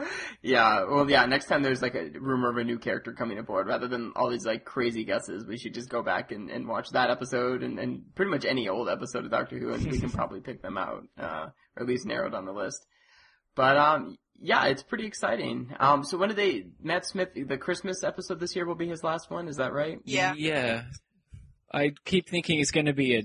yeah, 0.42 0.84
well, 0.84 1.08
yeah. 1.10 1.24
Next 1.26 1.46
time 1.46 1.62
there's 1.62 1.82
like 1.82 1.94
a 1.94 2.10
rumor 2.18 2.50
of 2.50 2.56
a 2.56 2.64
new 2.64 2.78
character 2.78 3.12
coming 3.12 3.38
aboard, 3.38 3.66
rather 3.66 3.88
than 3.88 4.12
all 4.16 4.30
these 4.30 4.46
like 4.46 4.64
crazy 4.64 5.04
guesses, 5.04 5.46
we 5.46 5.58
should 5.58 5.74
just 5.74 5.88
go 5.88 6.02
back 6.02 6.32
and, 6.32 6.50
and 6.50 6.66
watch 6.66 6.90
that 6.90 7.10
episode 7.10 7.62
and, 7.62 7.78
and 7.78 8.02
pretty 8.14 8.30
much 8.30 8.44
any 8.44 8.68
old 8.68 8.88
episode 8.88 9.24
of 9.24 9.30
Doctor 9.30 9.58
Who, 9.58 9.72
and 9.72 9.90
we 9.90 9.98
can 9.98 10.10
probably 10.18 10.40
pick 10.40 10.62
them 10.62 10.78
out, 10.78 11.04
uh, 11.18 11.46
or 11.76 11.82
at 11.82 11.86
least 11.86 12.06
narrow 12.06 12.30
down 12.30 12.44
the 12.44 12.52
list. 12.52 12.84
But 13.54 13.76
um, 13.76 14.16
yeah, 14.40 14.66
it's 14.66 14.82
pretty 14.82 15.06
exciting. 15.06 15.74
Um, 15.80 16.04
so 16.04 16.16
when 16.16 16.28
did 16.28 16.38
they? 16.38 16.66
Matt 16.80 17.06
Smith, 17.06 17.30
the 17.34 17.58
Christmas 17.58 18.04
episode 18.04 18.40
this 18.40 18.54
year 18.54 18.66
will 18.66 18.74
be 18.74 18.88
his 18.88 19.02
last 19.02 19.30
one. 19.30 19.48
Is 19.48 19.56
that 19.56 19.72
right? 19.72 19.98
Yeah. 20.04 20.34
yeah 20.36 20.84
I 21.72 21.92
keep 22.04 22.28
thinking 22.28 22.60
it's 22.60 22.70
going 22.70 22.86
to 22.86 22.92
be 22.92 23.16
a 23.16 23.22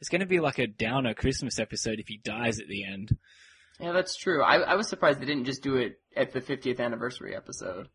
it's 0.00 0.08
going 0.10 0.20
to 0.20 0.26
be 0.26 0.40
like 0.40 0.58
a 0.58 0.66
downer 0.66 1.14
Christmas 1.14 1.58
episode 1.58 1.98
if 2.00 2.08
he 2.08 2.18
dies 2.18 2.58
at 2.60 2.68
the 2.68 2.84
end 2.84 3.16
Yeah, 3.80 3.92
that's 3.92 4.16
true. 4.16 4.42
I, 4.42 4.56
I 4.58 4.74
was 4.74 4.88
surprised 4.88 5.20
they 5.20 5.26
didn't 5.26 5.44
just 5.46 5.62
do 5.62 5.76
it 5.76 6.00
at 6.16 6.32
the 6.32 6.40
50th 6.40 6.80
anniversary 6.80 7.34
episode. 7.36 7.88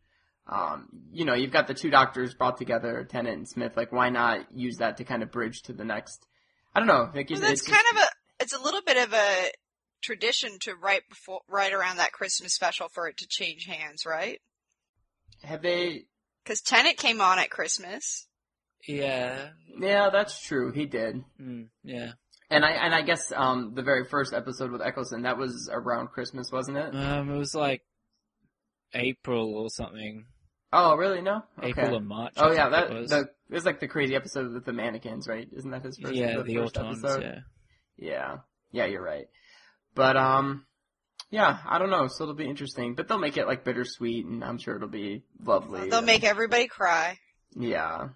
Um, 0.48 0.88
you 1.12 1.24
know, 1.24 1.34
you've 1.34 1.52
got 1.52 1.66
the 1.68 1.74
two 1.74 1.90
doctors 1.90 2.34
brought 2.34 2.56
together, 2.58 3.04
Tennant 3.08 3.36
and 3.36 3.48
Smith. 3.48 3.76
Like, 3.76 3.92
why 3.92 4.08
not 4.10 4.40
use 4.52 4.78
that 4.78 4.96
to 4.96 5.04
kind 5.04 5.22
of 5.22 5.30
bridge 5.30 5.62
to 5.62 5.72
the 5.72 5.84
next? 5.84 6.26
I 6.74 6.80
don't 6.80 6.88
know. 6.88 7.08
Like, 7.14 7.30
Well, 7.30 7.38
it's, 7.38 7.40
that's 7.40 7.60
it's 7.62 7.68
kind 7.68 7.82
just- 7.92 7.94
of 7.94 8.02
a 8.02 8.42
it's 8.42 8.52
a 8.52 8.60
little 8.62 8.82
bit 8.84 8.96
of 8.96 9.12
a 9.12 9.50
tradition 10.02 10.58
to 10.62 10.74
right 10.74 11.02
before 11.08 11.40
right 11.48 11.72
around 11.72 11.98
that 11.98 12.10
Christmas 12.12 12.52
special 12.54 12.88
for 12.88 13.06
it 13.08 13.18
to 13.18 13.26
change 13.28 13.66
hands, 13.66 14.04
right? 14.04 14.40
have 15.44 15.62
they? 15.62 16.04
Because 16.44 16.60
Tennant 16.60 16.96
came 16.96 17.20
on 17.20 17.38
at 17.38 17.50
Christmas. 17.50 18.26
Yeah 18.86 19.48
Yeah, 19.78 20.10
that's 20.10 20.40
true. 20.42 20.72
He 20.72 20.86
did. 20.86 21.22
mm, 21.40 21.68
yeah 21.84 22.12
And 22.50 22.64
I 22.64 22.70
and 22.72 22.94
I 22.94 23.02
guess 23.02 23.32
um 23.34 23.72
the 23.74 23.82
very 23.82 24.04
first 24.04 24.32
episode 24.34 24.70
with 24.70 24.82
Eccleston 24.82 25.22
that 25.22 25.38
was 25.38 25.68
around 25.72 26.08
Christmas, 26.08 26.50
wasn't 26.52 26.78
it? 26.78 26.94
um 26.94 27.30
it 27.30 27.38
was 27.38 27.54
like 27.54 27.82
April 28.94 29.54
or 29.54 29.70
something 29.70 30.26
Oh, 30.74 30.94
really? 30.96 31.20
No. 31.20 31.42
Okay. 31.58 31.68
April 31.68 31.96
or 31.96 32.00
March 32.00 32.32
I 32.38 32.46
Oh 32.48 32.52
yeah, 32.52 32.70
that 32.70 32.90
it 32.90 32.94
was. 32.94 33.10
the 33.10 33.20
it 33.20 33.54
was 33.54 33.66
like 33.66 33.80
the 33.80 33.88
crazy 33.88 34.14
episode 34.16 34.52
with 34.54 34.64
the 34.64 34.72
mannequins, 34.72 35.28
right? 35.28 35.46
Isn't 35.54 35.70
that 35.70 35.82
his 35.84 35.98
first? 35.98 36.14
yeah 36.14 36.36
the, 36.38 36.44
the 36.44 36.54
first 36.56 36.76
Autons 36.76 36.98
episode? 37.04 37.22
yeah 37.22 37.38
Yeah. 37.98 38.36
Yeah, 38.70 38.86
you're 38.86 39.02
right. 39.04 39.26
But 39.94 40.16
um 40.16 40.64
yeah, 41.30 41.58
I 41.66 41.78
don't 41.78 41.88
know, 41.90 42.08
so 42.08 42.24
it'll 42.24 42.34
be 42.34 42.48
interesting. 42.48 42.94
But 42.94 43.08
they'll 43.08 43.18
make 43.18 43.36
it 43.38 43.46
like 43.46 43.64
bittersweet 43.64 44.26
and 44.26 44.42
I'm 44.44 44.58
sure 44.58 44.76
it'll 44.76 44.88
be 44.88 45.22
lovely. 45.42 45.88
They'll 45.90 46.02
make 46.02 46.24
everybody 46.24 46.68
cry. 46.68 47.18
Yeah. 47.54 48.08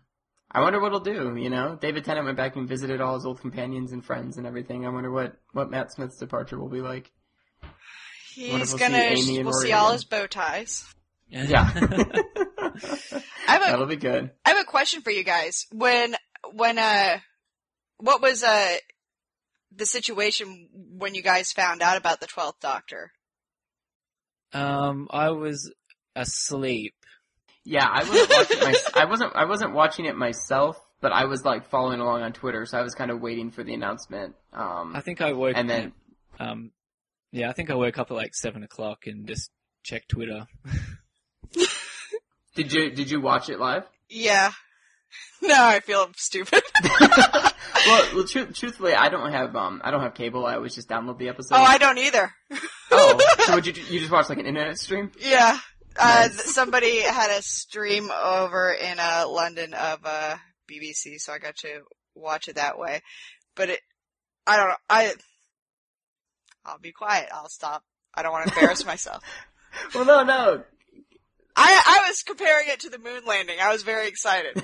I 0.56 0.60
wonder 0.60 0.80
what 0.80 0.90
he'll 0.90 1.00
do, 1.00 1.36
you 1.36 1.50
know? 1.50 1.76
David 1.78 2.06
Tennant 2.06 2.24
went 2.24 2.38
back 2.38 2.56
and 2.56 2.66
visited 2.66 3.02
all 3.02 3.12
his 3.12 3.26
old 3.26 3.42
companions 3.42 3.92
and 3.92 4.02
friends 4.02 4.38
and 4.38 4.46
everything. 4.46 4.86
I 4.86 4.88
wonder 4.88 5.10
what, 5.10 5.36
what 5.52 5.70
Matt 5.70 5.92
Smith's 5.92 6.16
departure 6.16 6.58
will 6.58 6.70
be 6.70 6.80
like. 6.80 7.12
Wonder 7.62 7.76
He's 8.34 8.48
if 8.48 8.50
we'll 8.52 8.66
see 8.66 8.78
gonna 8.78 8.96
Amy 8.96 9.44
we'll 9.44 9.52
see 9.52 9.72
all 9.72 9.92
his 9.92 10.06
bow 10.06 10.26
ties. 10.26 10.86
Yeah. 11.28 11.70
I 11.74 12.80
have 13.48 13.62
a 13.62 13.64
That'll 13.66 13.84
be 13.84 13.96
good. 13.96 14.30
I 14.46 14.48
have 14.48 14.58
a 14.58 14.64
question 14.64 15.02
for 15.02 15.10
you 15.10 15.24
guys. 15.24 15.66
When 15.72 16.16
when 16.54 16.78
uh 16.78 17.18
what 17.98 18.22
was 18.22 18.42
uh 18.42 18.76
the 19.74 19.84
situation 19.84 20.70
when 20.72 21.14
you 21.14 21.22
guys 21.22 21.52
found 21.52 21.82
out 21.82 21.98
about 21.98 22.20
the 22.20 22.26
Twelfth 22.26 22.60
Doctor? 22.60 23.12
Um, 24.54 25.08
I 25.10 25.30
was 25.32 25.70
asleep. 26.14 26.94
Yeah, 27.66 27.84
I 27.84 28.04
wasn't 28.04 28.30
watching 28.30 28.60
my, 28.60 28.74
I 28.94 29.04
wasn't 29.06 29.32
I 29.34 29.44
wasn't 29.44 29.72
watching 29.74 30.04
it 30.06 30.16
myself, 30.16 30.78
but 31.00 31.10
I 31.12 31.24
was 31.24 31.44
like 31.44 31.68
following 31.68 31.98
along 31.98 32.22
on 32.22 32.32
Twitter, 32.32 32.64
so 32.64 32.78
I 32.78 32.82
was 32.82 32.94
kind 32.94 33.10
of 33.10 33.20
waiting 33.20 33.50
for 33.50 33.64
the 33.64 33.74
announcement. 33.74 34.36
Um, 34.52 34.94
I 34.94 35.00
think 35.00 35.20
I 35.20 35.32
woke 35.32 35.56
and 35.56 35.68
then 35.68 35.92
um, 36.38 36.70
yeah, 37.32 37.50
I 37.50 37.52
think 37.52 37.70
I 37.70 37.74
woke 37.74 37.98
up 37.98 38.10
at 38.10 38.16
like 38.16 38.34
seven 38.36 38.62
o'clock 38.62 39.06
and 39.06 39.26
just 39.26 39.50
checked 39.82 40.10
Twitter. 40.10 40.46
did 42.54 42.72
you 42.72 42.90
did 42.90 43.10
you 43.10 43.20
watch 43.20 43.48
it 43.48 43.58
live? 43.60 43.84
Yeah. 44.08 44.52
Now 45.42 45.68
I 45.68 45.80
feel 45.80 46.08
stupid. 46.16 46.62
well, 47.00 47.52
well 48.14 48.24
tru- 48.24 48.50
truthfully, 48.52 48.94
I 48.94 49.08
don't 49.08 49.32
have 49.32 49.54
um 49.54 49.80
I 49.84 49.90
don't 49.90 50.00
have 50.00 50.14
cable. 50.14 50.44
I 50.46 50.54
always 50.54 50.74
just 50.74 50.88
download 50.88 51.18
the 51.18 51.28
episode. 51.28 51.54
oh, 51.54 51.62
I 51.62 51.78
don't 51.78 51.98
either. 51.98 52.32
Oh, 52.90 53.36
so 53.44 53.54
would 53.54 53.66
you 53.66 53.72
you 53.90 54.00
just 54.00 54.10
watch 54.10 54.28
like 54.28 54.38
an 54.38 54.46
internet 54.46 54.78
stream? 54.78 55.12
Yeah. 55.20 55.58
Uh, 55.98 56.28
Nice. 56.30 56.54
somebody 56.54 57.00
had 57.00 57.30
a 57.30 57.42
stream 57.42 58.10
over 58.10 58.70
in 58.72 58.98
uh, 58.98 59.24
London 59.28 59.72
of 59.74 60.00
uh, 60.04 60.36
BBC, 60.70 61.18
so 61.18 61.32
I 61.32 61.38
got 61.38 61.56
to 61.58 61.80
watch 62.14 62.48
it 62.48 62.56
that 62.56 62.78
way. 62.78 63.00
But 63.54 63.70
it, 63.70 63.80
I 64.46 64.56
don't 64.56 64.68
know. 64.68 64.74
I, 64.90 65.14
I'll 66.64 66.78
be 66.78 66.92
quiet. 66.92 67.28
I'll 67.32 67.48
stop. 67.48 67.82
I 68.14 68.22
don't 68.22 68.32
want 68.32 68.46
to 68.48 68.54
embarrass 68.54 68.84
myself. 68.86 69.22
Well, 69.94 70.04
no, 70.04 70.22
no. 70.22 70.62
I, 71.58 71.82
I 72.04 72.08
was 72.08 72.22
comparing 72.22 72.68
it 72.68 72.80
to 72.80 72.90
the 72.90 72.98
moon 72.98 73.22
landing. 73.26 73.56
I 73.62 73.72
was 73.72 73.82
very 73.82 74.08
excited. 74.08 74.62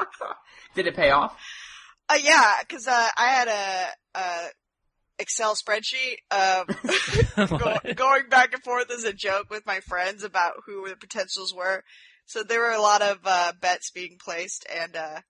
Did 0.76 0.86
it 0.86 0.94
pay 0.94 1.10
off? 1.10 1.36
Uh, 2.08 2.18
yeah, 2.22 2.52
cause, 2.68 2.86
uh, 2.86 3.08
I 3.16 3.26
had 3.26 3.48
a, 3.48 4.18
a 4.20 4.48
Excel 5.18 5.54
spreadsheet 5.54 6.16
of 6.30 6.66
go, 7.58 7.94
going 7.94 8.28
back 8.28 8.52
and 8.52 8.62
forth 8.62 8.90
as 8.90 9.04
a 9.04 9.12
joke 9.12 9.50
with 9.50 9.66
my 9.66 9.80
friends 9.80 10.24
about 10.24 10.54
who 10.66 10.88
the 10.88 10.96
potentials 10.96 11.54
were. 11.54 11.82
So 12.26 12.42
there 12.42 12.60
were 12.60 12.72
a 12.72 12.80
lot 12.80 13.02
of 13.02 13.18
uh, 13.24 13.52
bets 13.60 13.90
being 13.90 14.18
placed, 14.22 14.66
and 14.74 14.96
uh, 14.96 15.20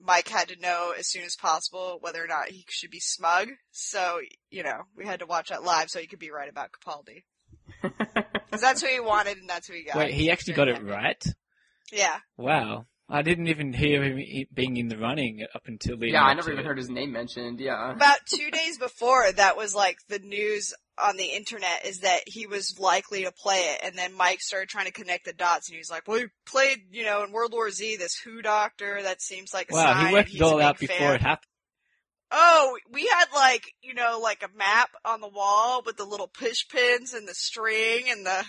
Mike 0.00 0.28
had 0.28 0.48
to 0.48 0.60
know 0.60 0.92
as 0.98 1.08
soon 1.08 1.22
as 1.22 1.36
possible 1.36 1.98
whether 2.00 2.22
or 2.22 2.26
not 2.26 2.48
he 2.48 2.64
should 2.68 2.90
be 2.90 3.00
smug. 3.00 3.48
So 3.70 4.20
you 4.50 4.62
know 4.62 4.82
we 4.96 5.06
had 5.06 5.20
to 5.20 5.26
watch 5.26 5.50
that 5.50 5.62
live 5.62 5.90
so 5.90 6.00
he 6.00 6.06
could 6.06 6.18
be 6.18 6.30
right 6.30 6.50
about 6.50 6.70
Capaldi 6.72 7.22
because 7.82 8.60
that's 8.60 8.82
who 8.82 8.88
he 8.88 9.00
wanted 9.00 9.38
and 9.38 9.48
that's 9.48 9.68
who 9.68 9.74
he 9.74 9.84
got. 9.84 9.96
Wait, 9.96 10.14
he 10.14 10.30
actually 10.30 10.54
got 10.54 10.68
it 10.68 10.82
right? 10.82 11.22
Yeah, 11.92 12.18
Wow. 12.36 12.86
I 13.08 13.22
didn't 13.22 13.48
even 13.48 13.72
hear 13.72 14.02
him 14.02 14.46
being 14.54 14.76
in 14.76 14.88
the 14.88 14.96
running 14.96 15.44
up 15.54 15.62
until 15.66 15.96
the 15.98 16.08
yeah, 16.08 16.24
I 16.24 16.34
never 16.34 16.52
even 16.52 16.64
heard 16.64 16.78
his 16.78 16.88
name 16.88 17.12
mentioned. 17.12 17.60
Yeah. 17.60 17.92
about 17.92 18.18
two 18.26 18.50
days 18.50 18.78
before 18.78 19.30
that 19.32 19.56
was 19.56 19.74
like 19.74 19.98
the 20.08 20.18
news 20.18 20.72
on 21.02 21.16
the 21.16 21.24
internet 21.24 21.84
is 21.84 22.00
that 22.00 22.20
he 22.26 22.46
was 22.46 22.78
likely 22.78 23.24
to 23.24 23.32
play 23.32 23.58
it, 23.58 23.80
and 23.82 23.96
then 23.98 24.14
Mike 24.14 24.40
started 24.40 24.68
trying 24.68 24.86
to 24.86 24.92
connect 24.92 25.24
the 25.24 25.32
dots, 25.32 25.68
and 25.68 25.74
he 25.74 25.78
was 25.78 25.90
like, 25.90 26.06
"Well, 26.06 26.20
he 26.20 26.26
played, 26.46 26.78
you 26.90 27.04
know, 27.04 27.22
in 27.24 27.32
World 27.32 27.52
War 27.52 27.70
Z, 27.70 27.96
this 27.96 28.16
Who 28.24 28.40
Doctor. 28.40 29.02
That 29.02 29.20
seems 29.20 29.52
like 29.52 29.70
a 29.70 29.74
Wow, 29.74 29.94
sign. 29.94 30.06
he 30.06 30.12
worked 30.12 30.28
He's 30.30 30.40
it 30.40 30.44
all 30.44 30.60
out 30.60 30.78
before 30.78 30.96
fan." 30.96 31.14
it 31.16 31.20
happened. 31.22 31.48
Oh, 32.30 32.78
we 32.90 33.02
had 33.06 33.26
like, 33.34 33.64
you 33.82 33.92
know, 33.92 34.18
like 34.22 34.42
a 34.42 34.56
map 34.56 34.88
on 35.04 35.20
the 35.20 35.28
wall 35.28 35.82
with 35.84 35.98
the 35.98 36.04
little 36.06 36.28
push 36.28 36.66
pins 36.70 37.12
and 37.12 37.28
the 37.28 37.34
string 37.34 38.04
and 38.08 38.24
the. 38.24 38.44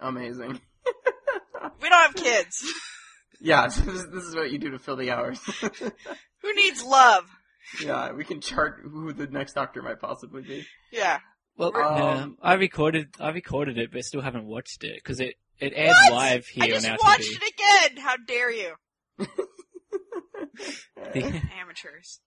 Amazing. 0.00 0.60
We 1.80 1.88
don't 1.88 2.02
have 2.02 2.14
kids. 2.14 2.64
Yeah, 3.44 3.66
this 3.68 3.78
is, 3.78 4.06
this 4.10 4.24
is 4.24 4.34
what 4.34 4.50
you 4.50 4.58
do 4.58 4.70
to 4.70 4.78
fill 4.78 4.96
the 4.96 5.10
hours. 5.12 5.38
Who 6.42 6.54
needs 6.54 6.82
love? 6.82 7.24
yeah, 7.82 8.12
we 8.12 8.24
can 8.24 8.40
chart 8.40 8.80
who 8.82 9.12
the 9.12 9.26
next 9.26 9.52
doctor 9.54 9.82
might 9.82 10.00
possibly 10.00 10.42
be. 10.42 10.66
Yeah. 10.92 11.18
Well, 11.56 11.76
Um, 11.76 12.36
I 12.42 12.54
recorded, 12.54 13.08
I 13.20 13.30
recorded 13.30 13.78
it, 13.78 13.92
but 13.92 14.02
still 14.04 14.20
haven't 14.22 14.46
watched 14.46 14.82
it 14.84 14.96
because 14.96 15.20
it 15.20 15.34
it 15.60 15.72
aired 15.76 15.94
What? 16.10 16.12
live 16.12 16.46
I 16.60 16.66
just 16.68 16.88
on 16.88 16.98
watched 17.02 17.30
RTV. 17.30 17.36
it 17.42 17.52
again. 17.92 18.02
How 18.04 18.16
dare 18.26 18.50
you, 18.50 18.74
amateurs? 21.60 22.20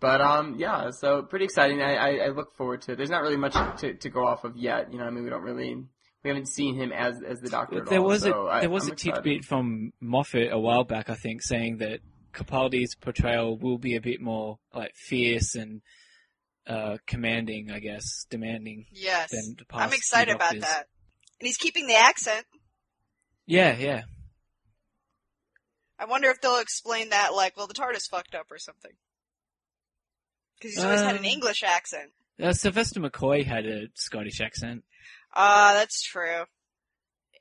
But 0.00 0.20
um, 0.20 0.54
yeah, 0.58 0.90
so 0.92 1.22
pretty 1.22 1.44
exciting. 1.44 1.82
I, 1.82 1.96
I, 1.96 2.08
I 2.26 2.28
look 2.28 2.54
forward 2.56 2.82
to. 2.82 2.92
it. 2.92 2.96
There's 2.96 3.10
not 3.10 3.22
really 3.22 3.36
much 3.36 3.54
to, 3.80 3.94
to 3.94 4.08
go 4.08 4.26
off 4.26 4.44
of 4.44 4.56
yet. 4.56 4.92
You 4.92 4.98
know, 4.98 5.04
I 5.04 5.10
mean, 5.10 5.24
we 5.24 5.30
don't 5.30 5.42
really, 5.42 5.76
we 6.22 6.28
haven't 6.30 6.48
seen 6.48 6.74
him 6.76 6.92
as 6.92 7.20
as 7.26 7.40
the 7.40 7.48
doctor. 7.50 7.78
At 7.80 7.86
there 7.86 8.00
all, 8.00 8.06
was 8.06 8.22
so 8.22 8.46
a 8.46 8.50
I, 8.50 8.60
there 8.60 8.70
was 8.70 8.84
I'm 8.84 8.90
a 8.90 8.92
excited. 8.92 9.14
tidbit 9.24 9.44
from 9.44 9.92
Moffat 10.00 10.52
a 10.52 10.58
while 10.58 10.84
back, 10.84 11.08
I 11.10 11.14
think, 11.14 11.42
saying 11.42 11.78
that 11.78 12.00
Capaldi's 12.32 12.94
portrayal 12.94 13.58
will 13.58 13.78
be 13.78 13.96
a 13.96 14.00
bit 14.00 14.20
more 14.20 14.58
like 14.74 14.92
fierce 14.94 15.54
and 15.54 15.80
uh, 16.66 16.98
commanding, 17.06 17.70
I 17.70 17.80
guess, 17.80 18.26
demanding 18.30 18.86
Yes. 18.92 19.30
than 19.30 19.56
the 19.58 19.64
past. 19.64 19.82
I'm 19.88 19.92
excited 19.94 20.34
about 20.34 20.52
Doctors. 20.52 20.62
that. 20.62 20.86
And 21.40 21.46
he's 21.46 21.56
keeping 21.56 21.86
the 21.86 21.96
accent. 21.96 22.44
Yeah, 23.46 23.76
yeah. 23.76 24.02
I 25.98 26.04
wonder 26.04 26.28
if 26.30 26.40
they'll 26.40 26.58
explain 26.60 27.10
that 27.10 27.34
like, 27.34 27.56
well, 27.56 27.66
the 27.66 27.74
TARDIS 27.74 28.08
fucked 28.10 28.34
up 28.34 28.46
or 28.50 28.58
something. 28.58 28.92
Because 30.58 30.74
he's 30.76 30.84
always 30.84 31.00
had 31.00 31.14
an 31.14 31.20
Um, 31.20 31.24
English 31.24 31.62
accent. 31.62 32.10
Uh, 32.40 32.52
Sylvester 32.52 33.00
McCoy 33.00 33.44
had 33.44 33.66
a 33.66 33.88
Scottish 33.94 34.40
accent. 34.40 34.84
Ah, 35.34 35.72
that's 35.74 36.02
true. 36.02 36.44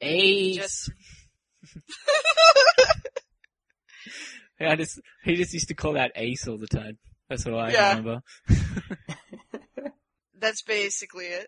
Ace. 0.02 0.56
Just- 0.58 0.92
yeah, 4.60 4.72
I 4.72 4.76
just 4.76 5.00
he 5.24 5.36
just 5.36 5.54
used 5.54 5.68
to 5.70 5.74
call 5.74 5.94
that 5.94 6.12
Ace 6.16 6.48
all 6.48 6.58
the 6.58 6.68
time. 6.68 6.98
That's 7.30 7.46
what 7.46 7.54
I 7.56 7.72
Yeah. 7.72 7.90
remember. 7.98 8.22
That's 10.42 10.62
basically 10.64 11.26
it. 11.26 11.48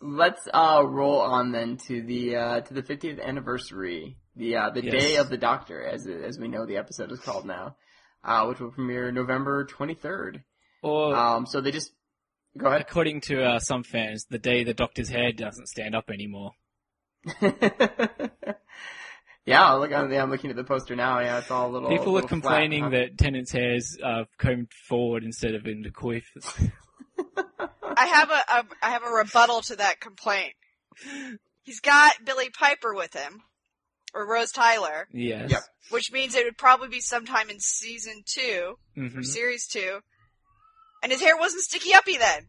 Let's 0.00 0.48
uh 0.52 0.82
roll 0.86 1.20
on 1.20 1.52
then 1.52 1.76
to 1.88 2.00
the 2.02 2.36
uh 2.36 2.60
to 2.62 2.74
the 2.74 2.82
50th 2.82 3.22
anniversary, 3.22 4.16
the 4.34 4.56
uh 4.56 4.70
the 4.70 4.82
Yes. 4.82 4.92
day 4.92 5.16
of 5.16 5.28
the 5.28 5.36
Doctor, 5.36 5.84
as 5.84 6.06
as 6.06 6.38
we 6.38 6.48
know 6.48 6.64
the 6.64 6.78
episode 6.78 7.12
is 7.12 7.20
called 7.20 7.44
now, 7.44 7.76
uh 8.24 8.46
which 8.46 8.58
will 8.60 8.70
premiere 8.70 9.12
November 9.12 9.66
23rd. 9.66 10.42
Or 10.82 11.14
Um, 11.14 11.44
so 11.46 11.60
they 11.60 11.70
just 11.70 11.92
go 12.56 12.66
ahead. 12.66 12.80
according 12.82 13.20
to 13.22 13.42
uh, 13.42 13.58
some 13.58 13.82
fans, 13.82 14.26
the 14.30 14.38
day 14.38 14.64
the 14.64 14.74
Doctor's 14.74 15.08
hair 15.08 15.32
doesn't 15.32 15.68
stand 15.68 15.94
up 15.94 16.10
anymore. 16.10 16.52
yeah, 19.46 19.72
look, 19.72 19.92
I'm, 19.92 20.12
yeah, 20.12 20.22
I'm 20.22 20.30
looking 20.30 20.50
at 20.50 20.56
the 20.56 20.64
poster 20.64 20.96
now. 20.96 21.18
Yeah, 21.20 21.38
it's 21.38 21.50
all 21.50 21.70
a 21.70 21.72
little. 21.72 21.88
People 21.88 22.16
are 22.18 22.22
complaining 22.22 22.84
flat, 22.88 22.92
huh? 22.92 22.98
that 22.98 23.18
Tennant's 23.18 23.52
hair's 23.52 23.96
uh, 24.02 24.24
combed 24.38 24.70
forward 24.88 25.24
instead 25.24 25.54
of 25.54 25.66
in 25.66 25.82
the 25.82 25.90
coif. 25.90 26.22
I 27.96 28.06
have 28.06 28.30
a, 28.30 28.34
a 28.34 28.64
I 28.82 28.90
have 28.90 29.02
a 29.02 29.10
rebuttal 29.10 29.60
to 29.62 29.76
that 29.76 30.00
complaint. 30.00 30.52
He's 31.62 31.80
got 31.80 32.12
Billie 32.24 32.50
Piper 32.50 32.94
with 32.94 33.14
him, 33.14 33.42
or 34.14 34.26
Rose 34.26 34.52
Tyler, 34.52 35.06
yes. 35.12 35.50
Yep. 35.50 35.60
which 35.90 36.12
means 36.12 36.34
it 36.34 36.44
would 36.44 36.58
probably 36.58 36.88
be 36.88 37.00
sometime 37.00 37.50
in 37.50 37.60
season 37.60 38.22
two 38.26 38.74
Mhm. 38.96 39.18
or 39.18 39.22
series 39.22 39.66
two. 39.66 40.00
And 41.02 41.10
his 41.12 41.20
hair 41.20 41.36
wasn't 41.36 41.62
sticky 41.62 41.94
uppy 41.94 42.18
then. 42.18 42.46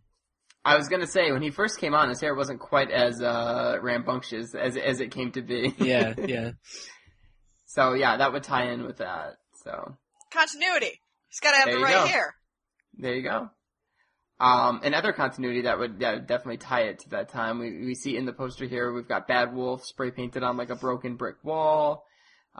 I 0.63 0.77
was 0.77 0.87
gonna 0.89 1.07
say 1.07 1.31
when 1.31 1.41
he 1.41 1.49
first 1.49 1.79
came 1.79 1.93
on, 1.93 2.09
his 2.09 2.21
hair 2.21 2.35
wasn't 2.35 2.59
quite 2.59 2.91
as 2.91 3.21
uh 3.21 3.77
rambunctious 3.81 4.53
as 4.53 4.77
as 4.77 4.99
it 4.99 5.11
came 5.11 5.31
to 5.31 5.41
be. 5.41 5.73
Yeah, 5.79 6.13
yeah. 6.25 6.51
so 7.65 7.93
yeah, 7.93 8.17
that 8.17 8.31
would 8.33 8.43
tie 8.43 8.71
in 8.71 8.83
with 8.83 8.97
that. 8.97 9.37
So 9.63 9.95
Continuity. 10.31 10.99
He's 11.29 11.39
got 11.39 11.51
to 11.51 11.57
have 11.57 11.65
There 11.65 11.75
the 11.75 11.79
you 11.79 11.85
right 11.85 11.93
go. 12.03 12.07
hair. 12.07 12.35
there 12.97 13.15
you 13.15 13.23
go. 13.23 13.49
Um, 14.39 14.81
another 14.83 15.13
continuity 15.13 15.61
that 15.61 15.77
would 15.79 15.97
yeah, 15.99 16.17
definitely 16.17 16.57
tie 16.57 16.81
it 16.83 16.99
to 16.99 17.09
that 17.09 17.29
time. 17.29 17.59
We 17.59 17.85
we 17.85 17.95
see 17.95 18.17
in 18.17 18.25
the 18.25 18.33
poster 18.33 18.65
here 18.65 18.91
we've 18.93 19.07
got 19.07 19.27
Bad 19.27 19.53
Wolf 19.53 19.83
spray 19.85 20.11
painted 20.11 20.43
on 20.43 20.57
like 20.57 20.69
a 20.69 20.75
broken 20.75 21.15
brick 21.15 21.35
wall. 21.43 22.03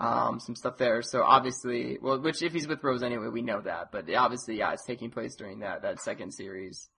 Um, 0.03 0.40
some 0.40 0.56
stuff 0.56 0.78
there. 0.78 1.02
So 1.03 1.22
obviously, 1.23 1.98
well, 2.02 2.19
which 2.19 2.41
if 2.41 2.53
he's 2.53 2.68
with 2.68 2.84
Rose 2.84 3.03
anyway, 3.03 3.28
we 3.32 3.41
know 3.44 3.61
that. 3.61 3.91
But 3.91 4.11
obviously, 4.14 4.57
yeah, 4.57 4.72
it's 4.73 4.86
taking 4.86 5.11
place 5.11 5.36
during 5.36 5.60
that 5.60 5.84
that 5.84 5.99
second 6.02 6.32
series. 6.34 6.90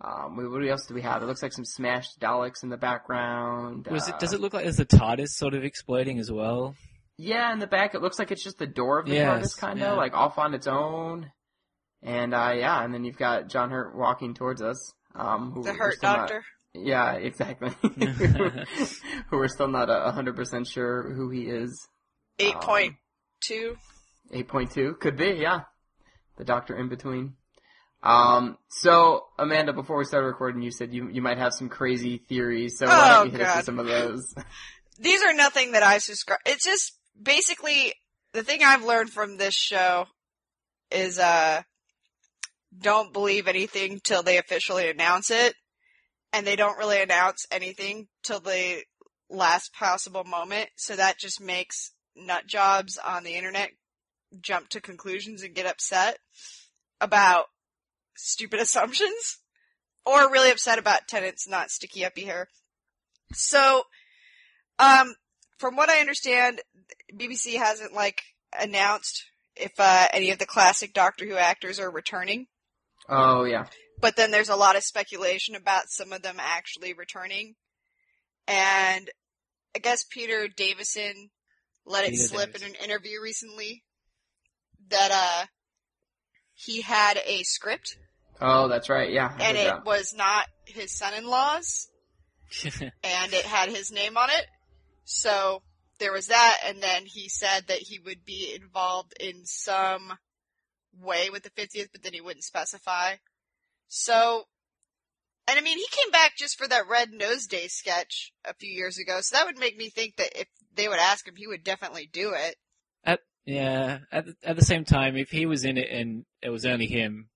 Um, 0.00 0.36
what 0.36 0.68
else 0.68 0.86
do 0.86 0.94
we 0.94 1.02
have? 1.02 1.22
It 1.22 1.26
looks 1.26 1.42
like 1.42 1.52
some 1.54 1.64
smashed 1.64 2.20
Daleks 2.20 2.62
in 2.62 2.68
the 2.68 2.76
background. 2.76 3.88
Was 3.90 4.08
it? 4.08 4.18
Does 4.18 4.32
Uh, 4.32 4.36
it 4.36 4.40
look 4.42 4.52
like 4.54 4.64
there's 4.64 4.78
a 4.78 4.84
TARDIS 4.84 5.28
sort 5.30 5.54
of 5.54 5.64
exploding 5.64 6.18
as 6.18 6.30
well? 6.30 6.74
Yeah, 7.18 7.50
in 7.52 7.58
the 7.60 7.66
back, 7.66 7.94
it 7.94 8.02
looks 8.02 8.18
like 8.18 8.30
it's 8.30 8.44
just 8.44 8.58
the 8.58 8.66
door 8.66 8.98
of 9.00 9.06
the 9.06 9.14
Yes, 9.14 9.54
TARDIS, 9.56 9.58
kind 9.58 9.78
of 9.82 9.88
yeah. 9.88 9.92
like 9.94 10.12
off 10.14 10.38
on 10.38 10.52
its 10.54 10.66
own. 10.66 11.32
And 12.02 12.34
uh, 12.34 12.52
yeah, 12.54 12.84
and 12.84 12.92
then 12.92 13.04
you've 13.04 13.16
got 13.16 13.48
John 13.48 13.70
Hurt 13.70 13.96
walking 13.96 14.34
towards 14.34 14.60
us. 14.62 14.92
Um, 15.14 15.50
who 15.52 15.62
The 15.64 15.72
Hurt 15.72 15.94
still 15.96 16.10
not- 16.10 16.18
Doctor. 16.28 16.44
yeah, 16.74 17.12
exactly. 17.14 17.70
who 19.30 19.38
we're 19.38 19.48
still 19.48 19.68
not 19.68 19.88
a 19.88 20.12
hundred 20.12 20.36
percent 20.36 20.66
sure 20.68 21.12
who 21.14 21.30
he 21.30 21.42
is. 21.48 21.88
Eight 22.38 22.54
Um, 22.54 22.60
point 22.60 22.94
two. 23.40 23.76
Eight 24.32 24.48
point 24.48 24.70
two 24.72 24.94
could 24.94 25.16
be, 25.16 25.36
yeah. 25.40 25.60
The 26.36 26.44
Doctor 26.44 26.76
in 26.76 26.88
between. 26.88 27.34
Um, 28.02 28.58
so 28.68 29.24
Amanda, 29.38 29.72
before 29.72 29.96
we 29.96 30.04
started 30.04 30.26
recording, 30.26 30.62
you 30.62 30.70
said 30.70 30.92
you 30.92 31.08
you 31.08 31.22
might 31.22 31.38
have 31.38 31.52
some 31.54 31.68
crazy 31.68 32.18
theories. 32.18 32.78
So 32.78 32.86
why 32.86 32.92
Oh, 33.10 33.14
don't 33.16 33.26
you 33.26 33.38
hit 33.38 33.46
us 33.46 33.56
with 33.56 33.64
some 33.66 33.78
of 33.78 33.86
those? 33.86 34.34
These 34.98 35.22
are 35.22 35.34
nothing 35.34 35.72
that 35.72 35.82
I 35.82 35.98
subscribe. 35.98 36.38
It's 36.46 36.64
just 36.64 36.92
basically 37.20 37.94
the 38.32 38.42
thing 38.42 38.60
I've 38.62 38.84
learned 38.84 39.10
from 39.10 39.36
this 39.36 39.54
show 39.54 40.06
is 40.90 41.18
uh 41.18 41.62
don't 42.78 43.12
believe 43.12 43.48
anything 43.48 44.00
till 44.04 44.22
they 44.22 44.38
officially 44.38 44.88
announce 44.90 45.30
it. 45.30 45.54
And 46.32 46.46
they 46.46 46.56
don't 46.56 46.76
really 46.78 47.00
announce 47.00 47.46
anything 47.50 48.08
till 48.22 48.40
the 48.40 48.82
last 49.30 49.72
possible 49.72 50.24
moment. 50.24 50.68
So 50.76 50.94
that 50.96 51.18
just 51.18 51.40
makes 51.40 51.92
nut 52.16 52.46
jobs 52.46 52.98
on 52.98 53.24
the 53.24 53.34
internet 53.34 53.70
jump 54.40 54.68
to 54.70 54.80
conclusions 54.80 55.42
and 55.42 55.54
get 55.54 55.66
upset 55.66 56.18
about 57.00 57.46
stupid 58.16 58.60
assumptions 58.60 59.38
or 60.04 60.30
really 60.30 60.50
upset 60.50 60.78
about 60.78 61.08
Tennant's 61.08 61.48
not 61.48 61.70
sticky 61.70 62.04
uppy 62.04 62.24
hair. 62.24 62.48
So, 63.32 63.82
um, 64.78 65.14
from 65.58 65.74
what 65.74 65.88
I 65.88 65.98
understand, 65.98 66.60
BBC 67.12 67.56
hasn't 67.56 67.92
like 67.92 68.22
announced 68.58 69.24
if 69.56 69.72
uh, 69.78 70.06
any 70.12 70.30
of 70.30 70.38
the 70.38 70.46
classic 70.46 70.92
Doctor 70.92 71.26
Who 71.26 71.34
actors 71.34 71.80
are 71.80 71.90
returning. 71.90 72.46
Oh 73.08 73.44
yeah. 73.44 73.66
But 74.00 74.16
then 74.16 74.30
there's 74.30 74.50
a 74.50 74.56
lot 74.56 74.76
of 74.76 74.84
speculation 74.84 75.54
about 75.54 75.88
some 75.88 76.12
of 76.12 76.22
them 76.22 76.36
actually 76.38 76.92
returning. 76.92 77.54
And 78.46 79.10
I 79.74 79.78
guess 79.78 80.04
Peter 80.08 80.48
Davison 80.48 81.30
let 81.86 82.04
it 82.04 82.16
slip 82.16 82.54
in 82.56 82.62
an 82.62 82.74
interview 82.84 83.20
recently 83.22 83.82
that 84.90 85.10
uh 85.12 85.46
he 86.54 86.80
had 86.82 87.18
a 87.24 87.42
script 87.42 87.96
Oh, 88.40 88.68
that's 88.68 88.88
right. 88.88 89.12
Yeah. 89.12 89.32
And 89.40 89.56
it 89.56 89.66
that. 89.66 89.84
was 89.84 90.14
not 90.14 90.46
his 90.66 90.96
son-in-law's 90.96 91.88
and 92.80 93.32
it 93.32 93.44
had 93.44 93.68
his 93.68 93.90
name 93.90 94.16
on 94.16 94.28
it. 94.30 94.46
So 95.04 95.62
there 95.98 96.12
was 96.12 96.28
that, 96.28 96.58
and 96.66 96.82
then 96.82 97.06
he 97.06 97.28
said 97.28 97.68
that 97.68 97.78
he 97.78 97.98
would 97.98 98.24
be 98.24 98.54
involved 98.54 99.14
in 99.18 99.44
some 99.44 100.12
way 101.00 101.30
with 101.30 101.42
the 101.42 101.50
50th, 101.50 101.88
but 101.92 102.02
then 102.02 102.12
he 102.12 102.20
wouldn't 102.20 102.44
specify. 102.44 103.14
So, 103.88 104.44
and 105.48 105.58
I 105.58 105.62
mean, 105.62 105.78
he 105.78 105.86
came 105.90 106.10
back 106.10 106.36
just 106.36 106.58
for 106.58 106.66
that 106.68 106.88
Red 106.88 107.12
Nose 107.12 107.46
Day 107.46 107.68
sketch 107.68 108.32
a 108.44 108.54
few 108.54 108.70
years 108.70 108.98
ago, 108.98 109.20
so 109.20 109.36
that 109.36 109.46
would 109.46 109.58
make 109.58 109.76
me 109.76 109.88
think 109.88 110.16
that 110.16 110.38
if 110.38 110.48
they 110.76 110.88
would 110.88 110.98
ask 110.98 111.26
him, 111.26 111.34
he 111.36 111.46
would 111.46 111.64
definitely 111.64 112.08
do 112.12 112.32
it. 112.34 112.56
At 113.04 113.20
yeah, 113.44 113.98
at 114.12 114.26
the, 114.26 114.34
at 114.44 114.56
the 114.56 114.64
same 114.64 114.84
time, 114.84 115.16
if 115.16 115.30
he 115.30 115.46
was 115.46 115.64
in 115.64 115.76
it 115.76 115.90
and 115.90 116.24
it 116.42 116.50
was 116.50 116.66
only 116.66 116.86
him, 116.86 117.28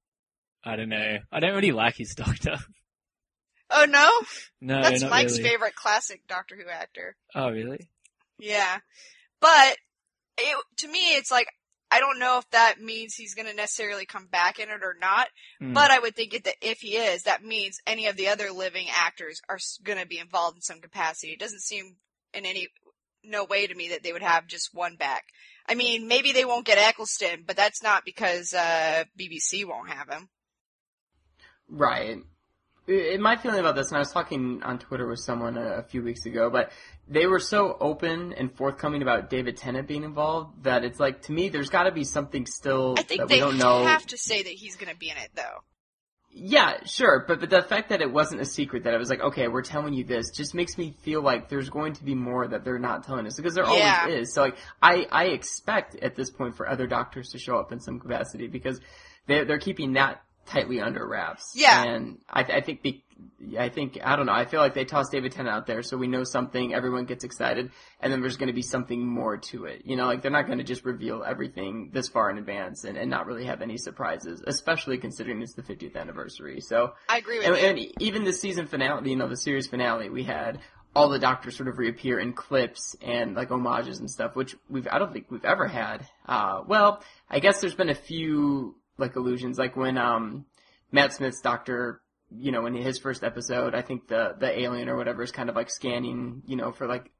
I 0.64 0.76
don't 0.76 0.88
know. 0.88 1.18
I 1.32 1.40
don't 1.40 1.54
really 1.54 1.72
like 1.72 1.96
his 1.96 2.14
Doctor. 2.16 2.58
Oh 3.70 3.86
no? 3.88 4.10
No, 4.60 4.82
That's 4.82 5.04
Mike's 5.04 5.38
really. 5.38 5.50
favorite 5.50 5.74
classic 5.74 6.22
Doctor 6.28 6.56
Who 6.56 6.68
actor. 6.68 7.16
Oh, 7.34 7.50
really? 7.50 7.88
Yeah. 8.38 8.78
But 9.40 9.76
it, 10.38 10.56
to 10.78 10.88
me, 10.88 11.14
it's 11.16 11.30
like, 11.30 11.46
I 11.90 12.00
don't 12.00 12.18
know 12.18 12.38
if 12.38 12.48
that 12.50 12.80
means 12.80 13.14
he's 13.14 13.34
going 13.34 13.46
to 13.46 13.54
necessarily 13.54 14.06
come 14.06 14.26
back 14.26 14.58
in 14.58 14.68
it 14.68 14.82
or 14.82 14.96
not. 15.00 15.28
Hmm. 15.60 15.72
But 15.72 15.90
I 15.90 15.98
would 15.98 16.14
think 16.14 16.32
that 16.44 16.56
if 16.60 16.78
he 16.80 16.96
is, 16.96 17.24
that 17.24 17.44
means 17.44 17.80
any 17.86 18.06
of 18.06 18.16
the 18.16 18.28
other 18.28 18.50
living 18.50 18.86
actors 18.92 19.40
are 19.48 19.58
going 19.84 19.98
to 19.98 20.06
be 20.06 20.18
involved 20.18 20.56
in 20.56 20.62
some 20.62 20.80
capacity. 20.80 21.32
It 21.32 21.40
doesn't 21.40 21.62
seem 21.62 21.96
in 22.34 22.46
any, 22.46 22.68
no 23.24 23.44
way 23.44 23.66
to 23.66 23.74
me 23.74 23.88
that 23.90 24.02
they 24.02 24.12
would 24.12 24.22
have 24.22 24.46
just 24.46 24.70
one 24.74 24.96
back. 24.96 25.24
I 25.68 25.74
mean, 25.74 26.08
maybe 26.08 26.32
they 26.32 26.44
won't 26.44 26.66
get 26.66 26.78
Eccleston, 26.78 27.44
but 27.46 27.56
that's 27.56 27.82
not 27.82 28.04
because, 28.04 28.52
uh, 28.54 29.04
BBC 29.18 29.64
won't 29.64 29.90
have 29.90 30.08
him. 30.08 30.28
Right. 31.68 32.18
My 33.20 33.36
feeling 33.36 33.60
about 33.60 33.76
this, 33.76 33.88
and 33.88 33.96
I 33.96 34.00
was 34.00 34.10
talking 34.10 34.62
on 34.64 34.80
Twitter 34.80 35.06
with 35.06 35.20
someone 35.20 35.56
a, 35.56 35.74
a 35.74 35.82
few 35.84 36.02
weeks 36.02 36.26
ago, 36.26 36.50
but 36.50 36.72
they 37.06 37.26
were 37.26 37.38
so 37.38 37.76
open 37.80 38.32
and 38.32 38.52
forthcoming 38.52 39.02
about 39.02 39.30
David 39.30 39.56
Tennant 39.56 39.86
being 39.86 40.02
involved 40.02 40.64
that 40.64 40.82
it's 40.82 40.98
like 40.98 41.22
to 41.22 41.32
me, 41.32 41.50
there's 41.50 41.70
got 41.70 41.84
to 41.84 41.92
be 41.92 42.02
something 42.02 42.46
still 42.46 42.96
I 42.98 43.02
think 43.02 43.20
that 43.20 43.28
they 43.28 43.36
we 43.36 43.40
don't 43.40 43.58
know. 43.58 43.84
have 43.84 44.06
to 44.06 44.18
say 44.18 44.42
that 44.42 44.50
he's 44.52 44.74
going 44.74 44.90
to 44.90 44.98
be 44.98 45.08
in 45.08 45.16
it 45.18 45.30
though. 45.36 45.62
Yeah, 46.32 46.84
sure, 46.84 47.24
but 47.26 47.40
but 47.40 47.50
the 47.50 47.60
fact 47.62 47.88
that 47.88 48.00
it 48.00 48.10
wasn't 48.12 48.40
a 48.40 48.44
secret 48.44 48.84
that 48.84 48.94
it 48.94 48.98
was 48.98 49.10
like, 49.10 49.20
okay, 49.20 49.48
we're 49.48 49.62
telling 49.62 49.94
you 49.94 50.04
this, 50.04 50.30
just 50.30 50.54
makes 50.54 50.78
me 50.78 50.94
feel 51.02 51.22
like 51.22 51.48
there's 51.48 51.68
going 51.70 51.94
to 51.94 52.04
be 52.04 52.14
more 52.14 52.46
that 52.46 52.64
they're 52.64 52.78
not 52.78 53.04
telling 53.04 53.26
us 53.26 53.34
because 53.36 53.54
there 53.54 53.64
Yeah. 53.64 54.02
always 54.04 54.20
is. 54.28 54.34
So 54.34 54.42
like, 54.42 54.56
I 54.80 55.06
I 55.10 55.24
expect 55.26 55.96
at 55.96 56.14
this 56.14 56.30
point 56.30 56.56
for 56.56 56.68
other 56.68 56.86
doctors 56.86 57.30
to 57.30 57.38
show 57.38 57.58
up 57.58 57.72
in 57.72 57.80
some 57.80 57.98
capacity 57.98 58.46
because 58.46 58.80
they 59.26 59.42
they're 59.44 59.58
keeping 59.58 59.94
that 59.94 60.22
tightly 60.46 60.80
under 60.80 61.06
wraps. 61.06 61.52
Yeah. 61.56 61.82
and 61.84 62.18
I 62.30 62.42
I 62.44 62.60
think 62.60 62.82
the. 62.82 63.00
I 63.58 63.68
think 63.68 63.98
I 64.02 64.16
don't 64.16 64.26
know. 64.26 64.32
I 64.32 64.44
feel 64.44 64.60
like 64.60 64.74
they 64.74 64.84
toss 64.84 65.08
David 65.08 65.32
Tennant 65.32 65.54
out 65.54 65.66
there, 65.66 65.82
so 65.82 65.96
we 65.96 66.06
know 66.06 66.24
something. 66.24 66.74
Everyone 66.74 67.04
gets 67.04 67.24
excited, 67.24 67.70
and 68.00 68.12
then 68.12 68.20
there's 68.20 68.36
going 68.36 68.48
to 68.48 68.52
be 68.52 68.62
something 68.62 69.06
more 69.06 69.36
to 69.36 69.64
it. 69.64 69.82
You 69.84 69.96
know, 69.96 70.06
like 70.06 70.22
they're 70.22 70.30
not 70.30 70.46
going 70.46 70.58
to 70.58 70.64
just 70.64 70.84
reveal 70.84 71.24
everything 71.24 71.90
this 71.92 72.08
far 72.08 72.30
in 72.30 72.38
advance 72.38 72.84
and, 72.84 72.96
and 72.96 73.10
not 73.10 73.26
really 73.26 73.46
have 73.46 73.62
any 73.62 73.76
surprises, 73.76 74.42
especially 74.46 74.98
considering 74.98 75.42
it's 75.42 75.54
the 75.54 75.62
50th 75.62 75.96
anniversary. 75.96 76.60
So, 76.60 76.94
I 77.08 77.18
agree 77.18 77.38
with 77.38 77.48
and, 77.48 77.56
you. 77.56 77.84
and 77.86 78.02
even 78.02 78.24
the 78.24 78.32
season 78.32 78.66
finale, 78.66 79.10
you 79.10 79.16
know, 79.16 79.28
the 79.28 79.36
series 79.36 79.66
finale, 79.66 80.10
we 80.10 80.22
had 80.22 80.60
all 80.94 81.08
the 81.08 81.18
doctors 81.18 81.56
sort 81.56 81.68
of 81.68 81.78
reappear 81.78 82.18
in 82.18 82.32
clips 82.32 82.96
and 83.00 83.34
like 83.34 83.48
homages 83.48 84.00
and 84.00 84.10
stuff, 84.10 84.34
which 84.34 84.56
we've 84.68 84.88
I 84.90 84.98
don't 84.98 85.12
think 85.12 85.30
we've 85.30 85.44
ever 85.44 85.66
had. 85.66 86.06
Uh, 86.26 86.62
well, 86.66 87.02
I 87.28 87.40
guess 87.40 87.60
there's 87.60 87.74
been 87.74 87.90
a 87.90 87.94
few 87.94 88.76
like 88.98 89.16
illusions, 89.16 89.58
like 89.58 89.76
when 89.76 89.96
um 89.98 90.46
Matt 90.92 91.12
Smith's 91.12 91.40
doctor, 91.40 92.02
you 92.30 92.52
know, 92.52 92.66
in 92.66 92.74
his 92.74 92.98
first 92.98 93.24
episode, 93.24 93.74
I 93.74 93.82
think 93.82 94.08
the 94.08 94.34
the 94.38 94.60
alien 94.60 94.88
or 94.88 94.96
whatever 94.96 95.22
is 95.22 95.32
kind 95.32 95.48
of 95.48 95.56
like 95.56 95.70
scanning, 95.70 96.42
you 96.46 96.56
know, 96.56 96.72
for 96.72 96.86
like 96.86 97.10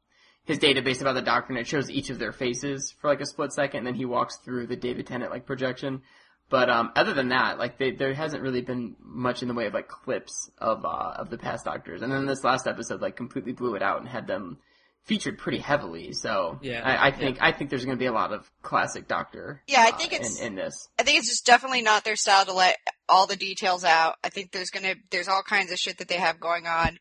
his 0.45 0.59
database 0.59 1.01
about 1.01 1.15
the 1.15 1.23
doctor, 1.23 1.53
and 1.53 1.59
it 1.59 1.67
shows 1.67 1.91
each 1.91 2.11
of 2.11 2.19
their 2.19 2.33
faces 2.33 2.95
for 3.01 3.09
like 3.09 3.21
a 3.21 3.27
split 3.27 3.53
second, 3.53 3.79
and 3.79 3.87
then 3.87 3.95
he 3.95 4.05
walks 4.05 4.39
through 4.45 4.67
the 4.67 4.77
David 4.77 5.07
Tennant 5.07 5.31
like 5.31 5.47
projection. 5.47 6.03
But 6.49 6.69
um, 6.69 6.91
other 6.97 7.15
than 7.15 7.29
that, 7.29 7.59
like 7.59 7.79
they, 7.79 7.93
there 7.93 8.13
hasn't 8.13 8.43
really 8.43 8.61
been 8.61 8.97
much 9.01 9.43
in 9.43 9.49
the 9.49 9.55
way 9.55 9.67
of 9.67 9.75
like 9.75 9.89
clips 9.89 10.51
of 10.59 10.85
uh, 10.85 11.15
of 11.17 11.31
the 11.31 11.39
past 11.39 11.65
doctors. 11.65 12.03
And 12.03 12.13
then 12.13 12.27
this 12.27 12.43
last 12.45 12.67
episode 12.67 13.01
like 13.01 13.17
completely 13.17 13.53
blew 13.53 13.77
it 13.77 13.83
out 13.83 14.01
and 14.01 14.09
had 14.09 14.27
them 14.27 14.59
featured 15.05 15.39
pretty 15.39 15.59
heavily. 15.59 16.13
So 16.13 16.59
Yeah, 16.63 16.83
I, 16.85 17.09
I 17.09 17.11
think 17.11 17.39
I 17.41 17.53
think 17.53 17.71
there's 17.71 17.85
going 17.85 17.97
to 17.97 18.01
be 18.01 18.07
a 18.07 18.13
lot 18.13 18.33
of 18.33 18.51
classic 18.63 19.09
Doctor. 19.09 19.63
Yeah, 19.67 19.81
I 19.81 19.91
uh, 19.91 19.97
think 19.97 20.13
it's- 20.13 20.41
in, 20.41 20.49
in 20.49 20.55
this. 20.55 20.89
I 20.99 21.03
think 21.03 21.19
it's 21.19 21.29
just 21.29 21.47
definitely 21.47 21.83
not 21.83 22.05
their 22.05 22.17
style 22.17 22.45
to 22.45 22.53
let 22.53 22.77
all 23.09 23.27
the 23.27 23.37
details 23.37 23.85
out. 23.85 24.17
I 24.23 24.29
think 24.29 24.53
there's 24.53 24.71
gonna, 24.71 24.95
there's 25.11 25.29
all 25.29 25.43
kinds 25.43 25.73
of 25.73 25.79
shit 25.79 25.99
that 25.99 26.09
they 26.09 26.17
have 26.17 26.39
going 26.39 26.67
on 26.67 26.99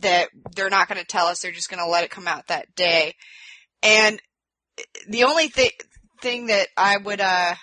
that 0.00 0.28
they're 0.54 0.70
not 0.70 0.88
gonna 0.88 1.04
tell 1.04 1.26
us. 1.26 1.40
They're 1.40 1.52
just 1.52 1.70
gonna 1.70 1.86
let 1.86 2.04
it 2.04 2.10
come 2.10 2.26
out 2.28 2.48
that 2.48 2.74
day. 2.74 3.14
And 3.82 4.20
the 5.08 5.24
only 5.24 5.48
thing, 5.48 5.70
thing 6.22 6.46
that 6.46 6.68
I 6.76 6.96
would, 6.96 7.20
uh, 7.20 7.54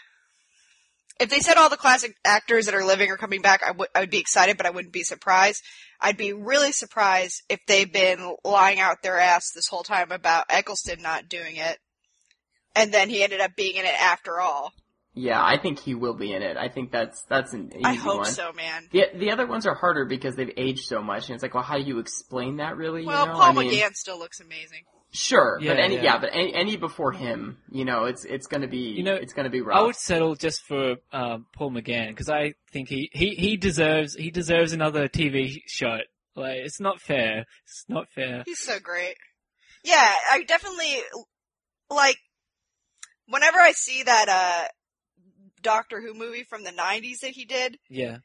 if 1.24 1.30
they 1.30 1.40
said 1.40 1.58
all 1.58 1.70
the 1.70 1.78
classic 1.78 2.16
actors 2.26 2.66
that 2.66 2.76
are 2.76 2.84
living 2.84 3.10
are 3.10 3.18
coming 3.18 3.42
back, 3.42 3.62
I 3.66 3.72
would, 3.72 3.88
I 3.96 4.02
would 4.02 4.10
be 4.10 4.20
excited, 4.20 4.58
but 4.58 4.66
I 4.66 4.72
wouldn't 4.72 4.94
be 4.94 5.04
surprised. 5.04 5.64
I'd 6.00 6.18
be 6.18 6.34
really 6.34 6.74
surprised 6.74 7.42
if 7.50 7.62
they've 7.66 7.92
been 7.92 8.36
lying 8.44 8.80
out 8.80 9.02
their 9.02 9.18
ass 9.18 9.52
this 9.52 9.68
whole 9.68 9.84
time 9.84 10.12
about 10.12 10.46
Eccleston 10.50 11.02
not 11.02 11.30
doing 11.30 11.56
it. 11.56 11.80
And 12.76 12.94
then 12.94 13.10
he 13.10 13.24
ended 13.24 13.40
up 13.40 13.56
being 13.56 13.76
in 13.78 13.86
it 13.86 14.02
after 14.02 14.42
all. 14.42 14.74
Yeah, 15.16 15.42
I 15.42 15.60
think 15.62 15.80
he 15.80 15.94
will 15.94 16.16
be 16.16 16.34
in 16.34 16.42
it. 16.42 16.58
I 16.58 16.70
think 16.70 16.92
that's 16.92 17.24
that's 17.30 17.54
an 17.54 17.72
easy 17.72 17.86
I 17.86 17.94
hope 17.94 18.22
one. 18.22 18.32
so, 18.32 18.52
man. 18.52 18.90
The 18.92 19.06
the 19.16 19.32
other 19.32 19.46
ones 19.46 19.68
are 19.68 19.76
harder 19.76 20.06
because 20.06 20.36
they've 20.36 20.52
aged 20.58 20.86
so 20.86 21.04
much, 21.04 21.30
and 21.30 21.36
it's 21.36 21.44
like, 21.44 21.54
well, 21.54 21.62
how 21.62 21.78
do 21.78 21.84
you 21.84 22.00
explain 22.00 22.58
that 22.58 22.78
really? 22.78 23.06
Well, 23.06 23.28
you 23.28 23.32
know? 23.32 23.38
Paul 23.38 23.60
I 23.60 23.64
mean, 23.64 23.72
McGann 23.72 23.94
still 23.94 24.18
looks 24.18 24.40
amazing. 24.40 24.86
Sure, 25.16 25.60
but 25.64 25.78
any 25.78 25.96
yeah, 25.96 26.02
yeah. 26.04 26.18
but 26.18 26.32
any, 26.34 26.54
any 26.56 26.76
before 26.76 27.12
him, 27.12 27.60
you 27.70 27.86
know, 27.86 28.06
it's 28.06 28.26
it's 28.26 28.48
gonna 28.48 28.68
be 28.68 28.80
You 28.80 29.04
know, 29.04 29.14
it's 29.14 29.34
gonna 29.34 29.50
be 29.52 29.62
rough. 29.62 29.78
I 29.78 29.82
would 29.84 29.96
settle 29.96 30.34
just 30.36 30.64
for 30.64 30.96
um, 31.12 31.46
Paul 31.56 31.70
McGann 31.72 32.10
because 32.10 32.30
I 32.30 32.56
think 32.72 32.90
he, 32.90 33.10
he, 33.14 33.36
he 33.36 33.56
deserves 33.56 34.16
he 34.16 34.32
deserves 34.32 34.74
another 34.74 35.08
TV 35.08 35.62
show. 35.68 36.00
Like 36.36 36.58
it's 36.64 36.80
not 36.80 37.00
fair. 37.00 37.46
It's 37.66 37.86
not 37.88 38.10
fair. 38.10 38.42
He's 38.48 38.60
so 38.60 38.80
great. 38.80 39.16
Yeah, 39.84 40.14
I 40.32 40.44
definitely 40.44 41.02
like 41.92 42.18
whenever 43.28 43.60
I 43.60 43.74
see 43.74 44.02
that 44.02 44.30
uh 44.30 44.68
Doctor 45.62 46.02
Who 46.02 46.14
movie 46.14 46.44
from 46.44 46.64
the 46.64 46.72
90s 46.72 47.20
that 47.22 47.32
he 47.32 47.46
did, 47.46 47.78
Yeah. 47.88 48.18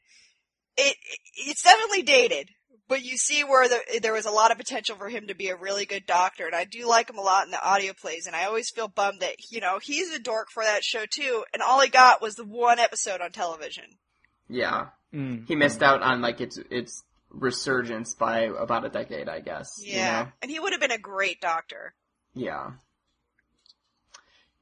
it 0.75 0.95
it's 1.35 1.61
definitely 1.61 2.01
dated, 2.01 2.49
but 2.89 3.03
you 3.05 3.15
see 3.15 3.43
where 3.45 3.69
the, 3.69 3.99
there 4.01 4.11
was 4.13 4.25
a 4.25 4.31
lot 4.31 4.51
of 4.51 4.57
potential 4.57 4.97
for 4.97 5.07
him 5.07 5.27
to 5.27 5.35
be 5.35 5.47
a 5.47 5.55
really 5.55 5.85
good 5.85 6.05
doctor, 6.05 6.45
and 6.45 6.55
I 6.55 6.65
do 6.65 6.85
like 6.87 7.09
him 7.09 7.17
a 7.17 7.21
lot 7.21 7.45
in 7.45 7.51
the 7.51 7.63
audio 7.65 7.93
plays, 7.93 8.27
and 8.27 8.35
I 8.35 8.43
always 8.45 8.69
feel 8.69 8.89
bummed 8.89 9.21
that 9.21 9.35
you 9.51 9.61
know 9.61 9.79
he's 9.81 10.13
a 10.13 10.19
dork 10.19 10.49
for 10.51 10.63
that 10.63 10.83
show 10.83 11.05
too, 11.09 11.45
and 11.53 11.61
all 11.63 11.79
he 11.79 11.89
got 11.89 12.21
was 12.21 12.35
the 12.35 12.43
one 12.45 12.79
episode 12.79 13.21
on 13.21 13.31
television. 13.31 13.85
yeah, 14.49 14.87
Mm. 15.13 15.47
he 15.47 15.55
missed 15.55 15.81
out 15.81 16.01
on 16.03 16.21
like 16.21 16.41
its 16.41 16.57
its 16.69 17.03
resurgence 17.31 18.13
by 18.15 18.41
about 18.41 18.85
a 18.85 18.89
decade, 18.89 19.29
I 19.29 19.39
guess. 19.39 19.69
you 19.81 19.95
Yeah, 19.97 20.23
know? 20.23 20.31
and 20.41 20.51
he 20.51 20.59
would 20.59 20.73
have 20.73 20.81
been 20.81 20.91
a 20.91 20.97
great 20.99 21.39
doctor. 21.41 21.93
Yeah. 22.33 22.71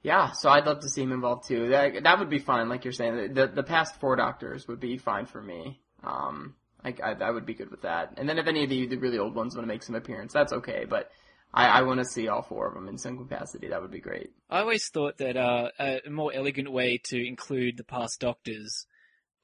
Yeah, 0.04 0.32
so 0.32 0.50
I'd 0.50 0.66
love 0.66 0.82
to 0.82 0.90
see 0.90 1.02
him 1.04 1.12
involved 1.12 1.48
too. 1.48 1.70
That 1.70 2.04
that 2.04 2.20
would 2.20 2.30
be 2.30 2.40
fine, 2.40 2.70
like 2.70 2.86
you're 2.86 2.94
saying. 2.94 3.34
The 3.34 3.48
the 3.48 3.64
past 3.64 4.00
four 4.00 4.16
doctors 4.16 4.68
would 4.68 4.80
be 4.80 4.98
fine 4.98 5.26
for 5.26 5.42
me. 5.42 5.82
Um, 6.04 6.56
I, 6.88 7.12
I, 7.12 7.12
I 7.14 7.32
would 7.32 7.46
be 7.46 7.54
good 7.54 7.72
with 7.72 7.82
that. 7.82 8.14
And 8.18 8.28
then 8.28 8.38
if 8.38 8.48
any 8.48 8.64
of 8.64 8.70
the, 8.70 8.88
the 8.88 8.98
really 8.98 9.20
old 9.20 9.36
ones 9.36 9.56
want 9.56 9.68
to 9.68 9.74
make 9.74 9.84
some 9.84 9.96
appearance, 9.96 10.34
that's 10.34 10.54
okay. 10.54 10.86
But 10.88 11.12
I, 11.54 11.68
I 11.68 11.82
want 11.84 12.00
to 12.00 12.06
see 12.06 12.28
all 12.28 12.42
four 12.42 12.68
of 12.68 12.74
them 12.74 12.88
in 12.88 12.98
some 12.98 13.18
capacity. 13.18 13.68
That 13.70 13.82
would 13.82 13.92
be 13.92 14.00
great. 14.00 14.32
I 14.50 14.60
always 14.60 14.88
thought 14.90 15.18
that 15.18 15.38
uh, 15.38 15.70
a 15.80 16.10
more 16.10 16.32
elegant 16.34 16.72
way 16.72 17.00
to 17.06 17.28
include 17.28 17.78
the 17.78 17.84
past 17.84 18.20
Doctors, 18.20 18.86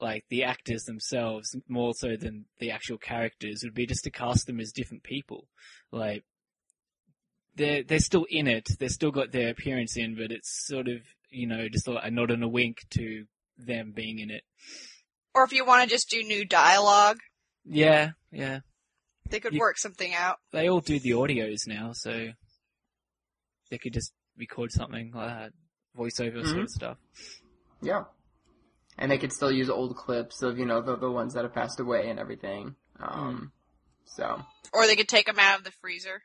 like 0.00 0.24
the 0.28 0.44
actors 0.44 0.84
themselves, 0.84 1.56
more 1.68 1.92
so 1.94 2.16
than 2.16 2.46
the 2.58 2.70
actual 2.70 2.98
characters, 2.98 3.60
would 3.64 3.74
be 3.74 3.86
just 3.86 4.04
to 4.04 4.10
cast 4.10 4.46
them 4.46 4.60
as 4.60 4.72
different 4.72 5.02
people. 5.02 5.48
Like 5.90 6.24
they're 7.56 7.82
they're 7.82 7.98
still 8.00 8.26
in 8.28 8.46
it, 8.46 8.68
they've 8.78 8.90
still 8.90 9.12
got 9.12 9.32
their 9.32 9.50
appearance 9.50 9.96
in, 9.96 10.16
but 10.16 10.30
it's 10.30 10.66
sort 10.66 10.88
of 10.88 10.98
you 11.30 11.46
know 11.46 11.68
just 11.68 11.88
a, 11.88 11.98
a 12.04 12.10
nod 12.10 12.30
and 12.30 12.44
a 12.44 12.48
wink 12.48 12.78
to 12.90 13.24
them 13.56 13.92
being 13.94 14.18
in 14.18 14.30
it. 14.30 14.42
Or 15.34 15.44
if 15.44 15.52
you 15.52 15.64
want 15.64 15.82
to 15.82 15.88
just 15.88 16.10
do 16.10 16.22
new 16.22 16.44
dialogue, 16.44 17.18
Yeah, 17.64 18.10
yeah. 18.30 18.60
they 19.30 19.40
could 19.40 19.54
You- 19.54 19.60
work 19.60 19.78
something 19.78 20.14
out. 20.14 20.38
They 20.52 20.68
all 20.68 20.80
do 20.80 20.98
the 20.98 21.10
audios 21.12 21.66
now, 21.66 21.92
so 21.94 22.28
they 23.70 23.78
could 23.78 23.92
just 23.94 24.12
record 24.36 24.70
something 24.72 25.12
like 25.12 25.28
that, 25.28 25.52
voiceover 25.96 26.44
sort 26.44 26.58
Mhm. 26.58 26.62
of 26.64 26.70
stuff. 26.70 26.98
Yeah. 27.80 28.04
And 28.98 29.10
they 29.10 29.18
could 29.18 29.32
still 29.32 29.50
use 29.50 29.68
old 29.70 29.96
clips 29.96 30.42
of, 30.42 30.58
you 30.58 30.66
know, 30.66 30.80
the, 30.80 30.96
the 30.96 31.10
ones 31.10 31.34
that 31.34 31.42
have 31.44 31.54
passed 31.54 31.80
away 31.80 32.08
and 32.10 32.18
everything. 32.20 32.76
Um, 33.00 33.52
so, 34.04 34.42
Or 34.72 34.86
they 34.86 34.94
could 34.96 35.08
take 35.08 35.26
them 35.26 35.38
out 35.38 35.58
of 35.58 35.64
the 35.64 35.72
freezer. 35.72 36.22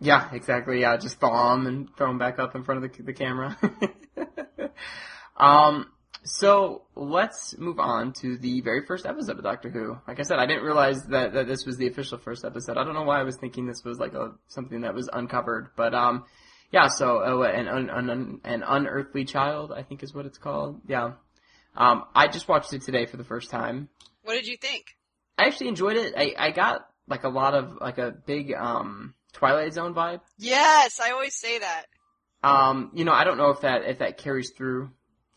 yeah, 0.00 0.28
exactly. 0.34 0.80
Yeah, 0.80 0.96
just 0.96 1.18
thaw 1.20 1.54
them 1.54 1.66
and 1.66 1.96
throw 1.96 2.08
them 2.08 2.18
back 2.18 2.38
up 2.38 2.54
in 2.56 2.64
front 2.64 2.84
of 2.84 2.92
the, 2.92 3.02
the 3.04 3.12
camera. 3.14 3.56
um, 5.36 5.90
so 6.24 6.82
let's 6.94 7.56
move 7.58 7.78
on 7.78 8.12
to 8.14 8.36
the 8.36 8.60
very 8.60 8.86
first 8.86 9.06
episode 9.06 9.38
of 9.38 9.44
Doctor 9.44 9.70
Who. 9.70 9.96
Like 10.06 10.20
I 10.20 10.22
said, 10.22 10.38
I 10.38 10.46
didn't 10.46 10.64
realize 10.64 11.04
that, 11.06 11.32
that 11.34 11.46
this 11.46 11.66
was 11.66 11.76
the 11.76 11.88
official 11.88 12.18
first 12.18 12.44
episode. 12.44 12.76
I 12.76 12.84
don't 12.84 12.94
know 12.94 13.02
why 13.02 13.20
I 13.20 13.24
was 13.24 13.36
thinking 13.36 13.66
this 13.66 13.84
was 13.84 13.98
like 13.98 14.14
a, 14.14 14.32
something 14.48 14.82
that 14.82 14.94
was 14.94 15.08
uncovered, 15.12 15.70
but, 15.76 15.94
um, 15.94 16.24
yeah, 16.70 16.88
so, 16.88 17.18
uh, 17.18 17.46
an, 17.48 17.68
un, 17.68 17.90
un, 17.90 18.40
an 18.44 18.64
unearthly 18.66 19.24
child, 19.24 19.72
I 19.72 19.82
think 19.82 20.02
is 20.02 20.14
what 20.14 20.24
it's 20.24 20.38
called. 20.38 20.80
Yeah. 20.88 21.12
Um, 21.76 22.04
I 22.14 22.28
just 22.28 22.48
watched 22.48 22.72
it 22.72 22.82
today 22.82 23.06
for 23.06 23.16
the 23.16 23.24
first 23.24 23.50
time. 23.50 23.88
What 24.22 24.34
did 24.34 24.46
you 24.46 24.56
think? 24.56 24.84
I 25.38 25.46
actually 25.46 25.68
enjoyed 25.68 25.96
it. 25.96 26.14
I, 26.16 26.34
I 26.38 26.50
got 26.50 26.86
like 27.08 27.24
a 27.24 27.28
lot 27.28 27.54
of 27.54 27.78
like 27.80 27.98
a 27.98 28.12
big 28.12 28.52
um 28.52 29.14
Twilight 29.32 29.72
Zone 29.72 29.94
vibe. 29.94 30.20
Yes, 30.38 31.00
I 31.00 31.10
always 31.10 31.34
say 31.34 31.58
that. 31.58 31.84
Um, 32.44 32.90
you 32.94 33.04
know, 33.04 33.12
I 33.12 33.24
don't 33.24 33.38
know 33.38 33.50
if 33.50 33.62
that 33.62 33.84
if 33.84 33.98
that 33.98 34.18
carries 34.18 34.50
through 34.50 34.90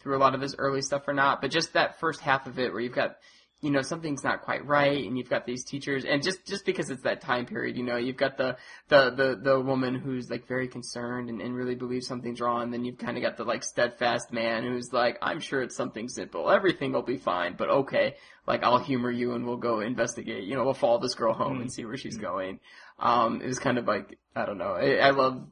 through 0.05 0.15
a 0.15 0.19
lot 0.19 0.35
of 0.35 0.41
his 0.41 0.55
early 0.59 0.83
stuff 0.83 1.07
or 1.07 1.13
not, 1.13 1.41
but 1.41 1.49
just 1.49 1.73
that 1.73 1.99
first 1.99 2.21
half 2.21 2.45
of 2.45 2.59
it 2.59 2.71
where 2.71 2.79
you've 2.79 2.93
got 2.93 3.17
you 3.61 3.71
know 3.71 3.81
something's 3.81 4.23
not 4.23 4.43
quite 4.43 4.63
right 4.67 5.07
and 5.07 5.17
you've 5.17 5.29
got 5.29 5.47
these 5.47 5.63
teachers 5.63 6.05
and 6.05 6.21
just 6.21 6.45
just 6.45 6.63
because 6.63 6.91
it's 6.91 7.01
that 7.01 7.21
time 7.21 7.47
period, 7.47 7.75
you 7.75 7.81
know, 7.81 7.95
you've 7.95 8.17
got 8.17 8.37
the 8.37 8.55
the 8.89 9.09
the, 9.09 9.39
the 9.41 9.59
woman 9.59 9.95
who's 9.95 10.29
like 10.29 10.47
very 10.47 10.67
concerned 10.67 11.29
and, 11.31 11.41
and 11.41 11.55
really 11.55 11.73
believes 11.73 12.05
something's 12.05 12.39
wrong, 12.39 12.61
And 12.61 12.73
then 12.73 12.85
you've 12.85 12.99
kind 12.99 13.17
of 13.17 13.23
got 13.23 13.37
the 13.37 13.43
like 13.43 13.63
steadfast 13.63 14.31
man 14.31 14.63
who's 14.63 14.93
like, 14.93 15.17
I'm 15.23 15.39
sure 15.39 15.63
it's 15.63 15.75
something 15.75 16.07
simple, 16.07 16.51
everything 16.51 16.91
will 16.91 17.01
be 17.01 17.17
fine, 17.17 17.55
but 17.57 17.69
okay, 17.69 18.17
like 18.45 18.61
I'll 18.61 18.77
humor 18.77 19.09
you 19.09 19.33
and 19.33 19.47
we'll 19.47 19.57
go 19.57 19.79
investigate, 19.79 20.43
you 20.43 20.55
know, 20.55 20.63
we'll 20.63 20.75
follow 20.75 20.99
this 20.99 21.15
girl 21.15 21.33
home 21.33 21.59
and 21.61 21.73
see 21.73 21.85
where 21.85 21.97
she's 21.97 22.17
going. 22.17 22.59
Um, 22.99 23.41
it 23.41 23.47
was 23.47 23.57
kind 23.57 23.79
of 23.79 23.87
like 23.87 24.19
I 24.35 24.45
don't 24.45 24.59
know, 24.59 24.73
I, 24.73 24.97
I 24.97 25.09
love 25.09 25.43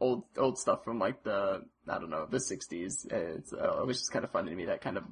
old 0.00 0.24
old 0.36 0.58
stuff 0.58 0.84
from 0.84 0.98
like 0.98 1.22
the 1.22 1.62
I 1.88 1.98
don't 1.98 2.10
know 2.10 2.26
the 2.30 2.38
'60s. 2.38 3.06
It's 3.10 3.52
uh, 3.52 3.80
it 3.80 3.86
was 3.86 3.98
just 3.98 4.12
kind 4.12 4.24
of 4.24 4.30
funny 4.30 4.50
to 4.50 4.56
me 4.56 4.66
that 4.66 4.80
kind 4.80 4.96
of 4.96 5.04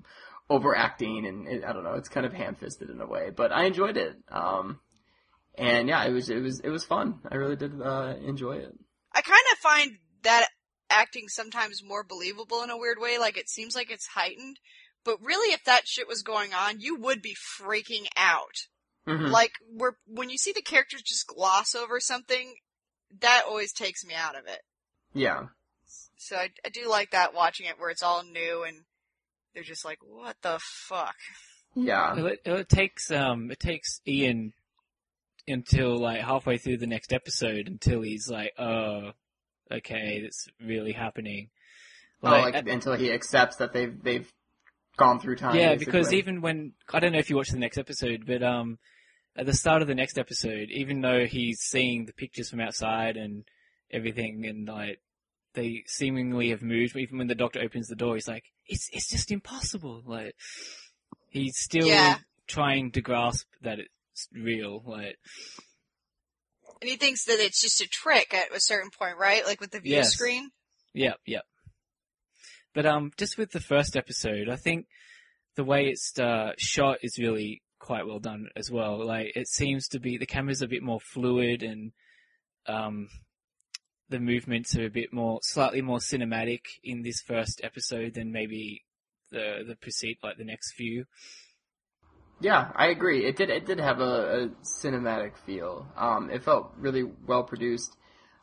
overacting 0.50 1.26
and 1.26 1.46
it, 1.46 1.64
I 1.64 1.72
don't 1.72 1.84
know. 1.84 1.94
It's 1.94 2.08
kind 2.08 2.26
of 2.26 2.32
ham 2.32 2.54
fisted 2.54 2.90
in 2.90 3.00
a 3.00 3.06
way, 3.06 3.30
but 3.34 3.52
I 3.52 3.64
enjoyed 3.64 3.96
it. 3.96 4.16
Um, 4.30 4.80
and 5.56 5.88
yeah, 5.88 6.04
it 6.04 6.12
was 6.12 6.30
it 6.30 6.42
was 6.42 6.60
it 6.60 6.70
was 6.70 6.84
fun. 6.84 7.20
I 7.30 7.36
really 7.36 7.56
did 7.56 7.80
uh, 7.80 8.14
enjoy 8.24 8.56
it. 8.56 8.72
I 9.12 9.20
kind 9.20 9.42
of 9.52 9.58
find 9.58 9.98
that 10.22 10.46
acting 10.90 11.28
sometimes 11.28 11.82
more 11.84 12.04
believable 12.04 12.62
in 12.62 12.70
a 12.70 12.78
weird 12.78 12.98
way. 13.00 13.18
Like 13.18 13.36
it 13.36 13.48
seems 13.48 13.74
like 13.74 13.90
it's 13.90 14.06
heightened, 14.06 14.58
but 15.04 15.18
really, 15.20 15.52
if 15.52 15.64
that 15.64 15.86
shit 15.86 16.08
was 16.08 16.22
going 16.22 16.54
on, 16.54 16.80
you 16.80 16.96
would 16.96 17.22
be 17.22 17.36
freaking 17.60 18.06
out. 18.16 18.66
Mhm. 19.06 19.30
Like 19.30 19.52
where 19.72 19.96
when 20.06 20.30
you 20.30 20.38
see 20.38 20.52
the 20.52 20.62
characters 20.62 21.02
just 21.02 21.26
gloss 21.26 21.74
over 21.74 21.98
something, 21.98 22.54
that 23.20 23.44
always 23.46 23.72
takes 23.72 24.04
me 24.04 24.14
out 24.14 24.36
of 24.36 24.46
it. 24.46 24.60
Yeah, 25.18 25.46
So 26.16 26.36
I, 26.36 26.48
I 26.64 26.68
do 26.68 26.88
like 26.88 27.10
that 27.12 27.34
watching 27.34 27.66
it 27.66 27.78
where 27.78 27.90
it's 27.90 28.02
all 28.02 28.22
new 28.24 28.64
and 28.66 28.84
they're 29.54 29.62
just 29.62 29.84
like, 29.84 29.98
what 30.02 30.36
the 30.42 30.58
fuck? 30.88 31.16
yeah, 31.74 32.14
It, 32.16 32.40
it 32.44 32.68
takes 32.68 33.10
um 33.10 33.50
it 33.50 33.60
takes 33.60 34.00
Ian 34.06 34.52
until 35.46 35.96
like 35.98 36.20
halfway 36.20 36.58
through 36.58 36.78
the 36.78 36.86
next 36.86 37.12
episode 37.12 37.68
until 37.68 38.02
he's 38.02 38.28
like, 38.30 38.52
oh, 38.58 39.12
okay, 39.72 40.20
that's 40.22 40.46
really 40.64 40.92
happening. 40.92 41.50
oh, 42.22 42.30
like 42.30 42.54
at- 42.54 42.68
until 42.68 42.94
he 42.94 43.12
accepts 43.12 43.56
that 43.56 43.72
they've 43.72 44.02
they've 44.02 44.30
gone 44.96 45.20
through 45.20 45.36
time. 45.36 45.54
yeah, 45.56 45.74
basically. 45.74 45.84
because 45.84 46.12
even 46.12 46.40
when 46.40 46.72
I 46.92 47.00
don't 47.00 47.12
know 47.12 47.18
if 47.18 47.30
you 47.30 47.36
watch 47.36 47.50
the 47.50 47.58
next 47.58 47.78
episode, 47.78 48.24
but 48.26 48.42
um, 48.42 48.78
at 49.36 49.46
the 49.46 49.52
start 49.54 49.80
of 49.82 49.88
the 49.88 49.94
next 49.94 50.18
episode, 50.18 50.68
even 50.70 51.00
though 51.00 51.24
he's 51.24 51.60
seeing 51.60 52.04
the 52.06 52.12
pictures 52.12 52.50
from 52.50 52.60
outside 52.60 53.16
and 53.16 53.44
everything, 53.92 54.44
and 54.46 54.66
like 54.68 55.00
they 55.58 55.82
seemingly 55.86 56.50
have 56.50 56.62
moved, 56.62 56.96
even 56.96 57.18
when 57.18 57.26
the 57.26 57.34
doctor 57.34 57.60
opens 57.60 57.88
the 57.88 57.96
door, 57.96 58.14
he's 58.14 58.28
like, 58.28 58.44
"It's 58.66 58.88
it's 58.92 59.08
just 59.08 59.30
impossible." 59.32 60.02
Like 60.06 60.34
he's 61.30 61.58
still 61.58 61.88
Yeah. 61.88 62.18
trying 62.46 62.92
to 62.92 63.00
grasp 63.00 63.46
that 63.62 63.78
it's 63.80 64.28
real. 64.32 64.82
Like 64.86 65.16
And 66.80 66.88
he 66.88 66.96
thinks 66.96 67.24
that 67.24 67.40
it's 67.40 67.60
just 67.60 67.80
a 67.80 67.88
trick 67.88 68.32
at 68.32 68.54
a 68.54 68.60
certain 68.60 68.90
point, 68.96 69.16
right? 69.18 69.44
Like 69.44 69.60
with 69.60 69.72
the 69.72 69.80
view 69.80 69.96
Yes. 69.96 70.14
screen. 70.14 70.50
Yep, 70.94 71.16
yep. 71.26 71.44
But 72.74 72.86
um, 72.86 73.10
just 73.16 73.36
with 73.36 73.50
the 73.50 73.60
first 73.60 73.96
episode, 73.96 74.48
I 74.48 74.56
think 74.56 74.86
the 75.56 75.64
way 75.64 75.88
it's 75.88 76.16
uh, 76.18 76.52
shot 76.56 76.98
is 77.02 77.18
really 77.18 77.62
quite 77.80 78.06
well 78.06 78.20
done 78.20 78.46
as 78.54 78.70
well. 78.70 79.04
Like 79.04 79.32
it 79.34 79.48
seems 79.48 79.88
to 79.88 79.98
be 79.98 80.16
the 80.18 80.26
camera's 80.26 80.62
a 80.62 80.68
bit 80.68 80.82
more 80.82 81.00
fluid 81.00 81.62
and 81.64 81.92
um, 82.66 83.08
the 84.08 84.20
movements 84.20 84.76
are 84.76 84.86
a 84.86 84.90
bit 84.90 85.12
more, 85.12 85.40
slightly 85.42 85.82
more 85.82 85.98
cinematic 85.98 86.60
in 86.82 87.02
this 87.02 87.20
first 87.20 87.60
episode 87.62 88.14
than 88.14 88.32
maybe 88.32 88.84
the 89.30 89.64
the 89.66 89.76
precede, 89.76 90.18
like 90.22 90.38
the 90.38 90.44
next 90.44 90.72
few. 90.72 91.04
Yeah, 92.40 92.70
I 92.74 92.86
agree. 92.86 93.26
It 93.26 93.36
did. 93.36 93.50
It 93.50 93.66
did 93.66 93.80
have 93.80 94.00
a, 94.00 94.44
a 94.44 94.48
cinematic 94.82 95.36
feel. 95.44 95.86
Um, 95.96 96.30
it 96.30 96.44
felt 96.44 96.72
really 96.76 97.04
well 97.26 97.42
produced. 97.42 97.96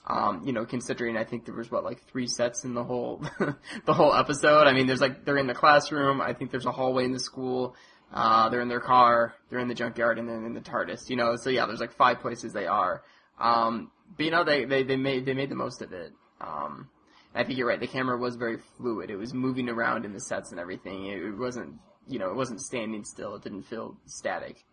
Um, 0.07 0.43
you 0.45 0.53
know, 0.53 0.65
considering 0.65 1.17
I 1.17 1.23
think 1.23 1.45
there 1.45 1.55
was 1.55 1.71
what 1.71 1.83
like 1.83 2.03
three 2.07 2.27
sets 2.27 2.63
in 2.63 2.75
the 2.75 2.83
whole 2.83 3.25
the 3.85 3.93
whole 3.93 4.13
episode. 4.13 4.67
I 4.67 4.73
mean, 4.73 4.85
there's 4.85 5.01
like 5.01 5.25
they're 5.25 5.37
in 5.37 5.47
the 5.47 5.55
classroom. 5.55 6.21
I 6.21 6.33
think 6.33 6.51
there's 6.51 6.65
a 6.65 6.71
hallway 6.71 7.05
in 7.05 7.11
the 7.11 7.19
school. 7.19 7.75
Uh, 8.13 8.49
they're 8.49 8.61
in 8.61 8.67
their 8.67 8.81
car. 8.81 9.33
They're 9.49 9.59
in 9.59 9.67
the 9.67 9.73
junkyard, 9.73 10.19
and 10.19 10.29
then 10.29 10.45
in 10.45 10.53
the 10.53 10.61
TARDIS. 10.61 11.09
You 11.09 11.15
know, 11.15 11.35
so 11.37 11.49
yeah, 11.49 11.65
there's 11.65 11.79
like 11.79 11.93
five 11.93 12.19
places 12.19 12.53
they 12.53 12.67
are. 12.67 13.01
Um, 13.39 13.91
but 14.17 14.25
you 14.25 14.31
know, 14.31 14.43
they 14.43 14.65
they 14.65 14.83
they 14.83 14.95
made 14.97 15.25
they 15.25 15.33
made 15.33 15.49
the 15.49 15.55
most 15.55 15.81
of 15.81 15.93
it. 15.93 16.11
Um, 16.41 16.89
I 17.33 17.43
think 17.43 17.57
you're 17.57 17.67
right. 17.67 17.79
The 17.79 17.87
camera 17.87 18.17
was 18.17 18.35
very 18.35 18.57
fluid. 18.77 19.09
It 19.09 19.17
was 19.17 19.33
moving 19.33 19.67
around 19.67 20.05
in 20.05 20.13
the 20.13 20.21
sets 20.21 20.51
and 20.51 20.59
everything. 20.59 21.07
It, 21.07 21.21
it 21.21 21.37
wasn't 21.37 21.75
you 22.07 22.19
know, 22.19 22.29
it 22.29 22.35
wasn't 22.35 22.61
standing 22.61 23.03
still. 23.03 23.35
It 23.35 23.43
didn't 23.43 23.63
feel 23.63 23.97
static. 24.05 24.63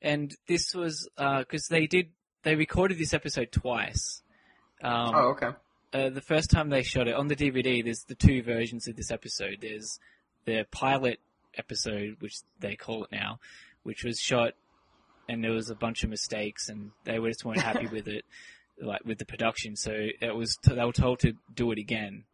And 0.00 0.34
this 0.46 0.74
was 0.74 1.08
because 1.16 1.66
they 1.68 1.86
did 1.86 2.10
they 2.44 2.54
recorded 2.54 2.98
this 2.98 3.14
episode 3.14 3.50
twice. 3.50 4.22
Um, 4.82 5.12
oh, 5.14 5.28
okay. 5.30 5.50
uh, 5.92 6.10
the 6.10 6.20
first 6.20 6.50
time 6.50 6.70
they 6.70 6.84
shot 6.84 7.08
it 7.08 7.14
on 7.16 7.26
the 7.26 7.34
DVD, 7.34 7.82
there's 7.82 8.04
the 8.04 8.14
two 8.14 8.42
versions 8.42 8.86
of 8.86 8.96
this 8.96 9.10
episode. 9.10 9.58
There's 9.60 9.98
the 10.44 10.64
pilot 10.70 11.18
episode, 11.56 12.16
which 12.20 12.36
they 12.60 12.76
call 12.76 13.04
it 13.04 13.12
now, 13.12 13.40
which 13.82 14.04
was 14.04 14.20
shot, 14.20 14.52
and 15.28 15.42
there 15.42 15.52
was 15.52 15.70
a 15.70 15.74
bunch 15.74 16.04
of 16.04 16.10
mistakes, 16.10 16.68
and 16.68 16.90
they 17.04 17.18
just 17.18 17.44
weren't 17.44 17.60
happy 17.60 17.86
with 17.92 18.08
it, 18.08 18.24
like 18.80 19.04
with 19.04 19.18
the 19.18 19.24
production. 19.24 19.76
So 19.76 19.92
it 19.92 20.34
was 20.34 20.56
they 20.64 20.84
were 20.84 20.92
told 20.92 21.20
to 21.20 21.34
do 21.54 21.72
it 21.72 21.78
again. 21.78 22.24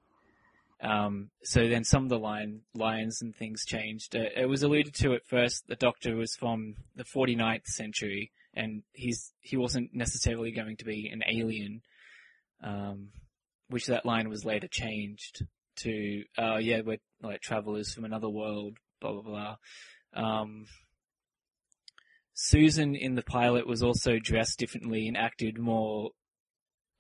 Um, 0.81 1.31
so 1.43 1.67
then 1.67 1.85
some 1.85 2.03
of 2.03 2.11
the 2.11 2.19
line 2.19 2.61
lines 2.75 3.23
and 3.23 3.35
things 3.35 3.65
changed. 3.65 4.15
Uh, 4.15 4.25
it 4.37 4.49
was 4.49 4.63
alluded 4.63 4.95
to 4.97 5.15
at 5.15 5.27
first. 5.27 5.67
The 5.67 5.77
Doctor 5.77 6.15
was 6.17 6.35
from 6.35 6.75
the 6.95 7.05
49th 7.05 7.67
century, 7.67 8.33
and 8.53 8.83
he's 8.93 9.33
he 9.41 9.57
wasn't 9.57 9.95
necessarily 9.95 10.51
going 10.51 10.77
to 10.77 10.85
be 10.85 11.09
an 11.09 11.23
alien 11.27 11.83
um, 12.65 13.09
which 13.69 13.87
that 13.87 14.07
line 14.07 14.29
was 14.29 14.45
later 14.45 14.69
changed 14.69 15.45
to, 15.77 16.25
uh, 16.39 16.57
yeah, 16.57 16.81
we're 16.85 16.99
like 17.23 17.41
travelers 17.41 17.93
from 17.93 18.05
another 18.05 18.29
world, 18.29 18.79
blah, 19.01 19.13
blah, 19.13 19.23
blah. 19.23 19.57
Um, 20.15 20.67
Susan 22.35 22.95
in 22.97 23.15
the 23.15 23.23
pilot 23.23 23.67
was 23.67 23.83
also 23.83 24.19
dressed 24.19 24.59
differently 24.59 25.07
and 25.09 25.17
acted 25.17 25.59
more, 25.59 26.11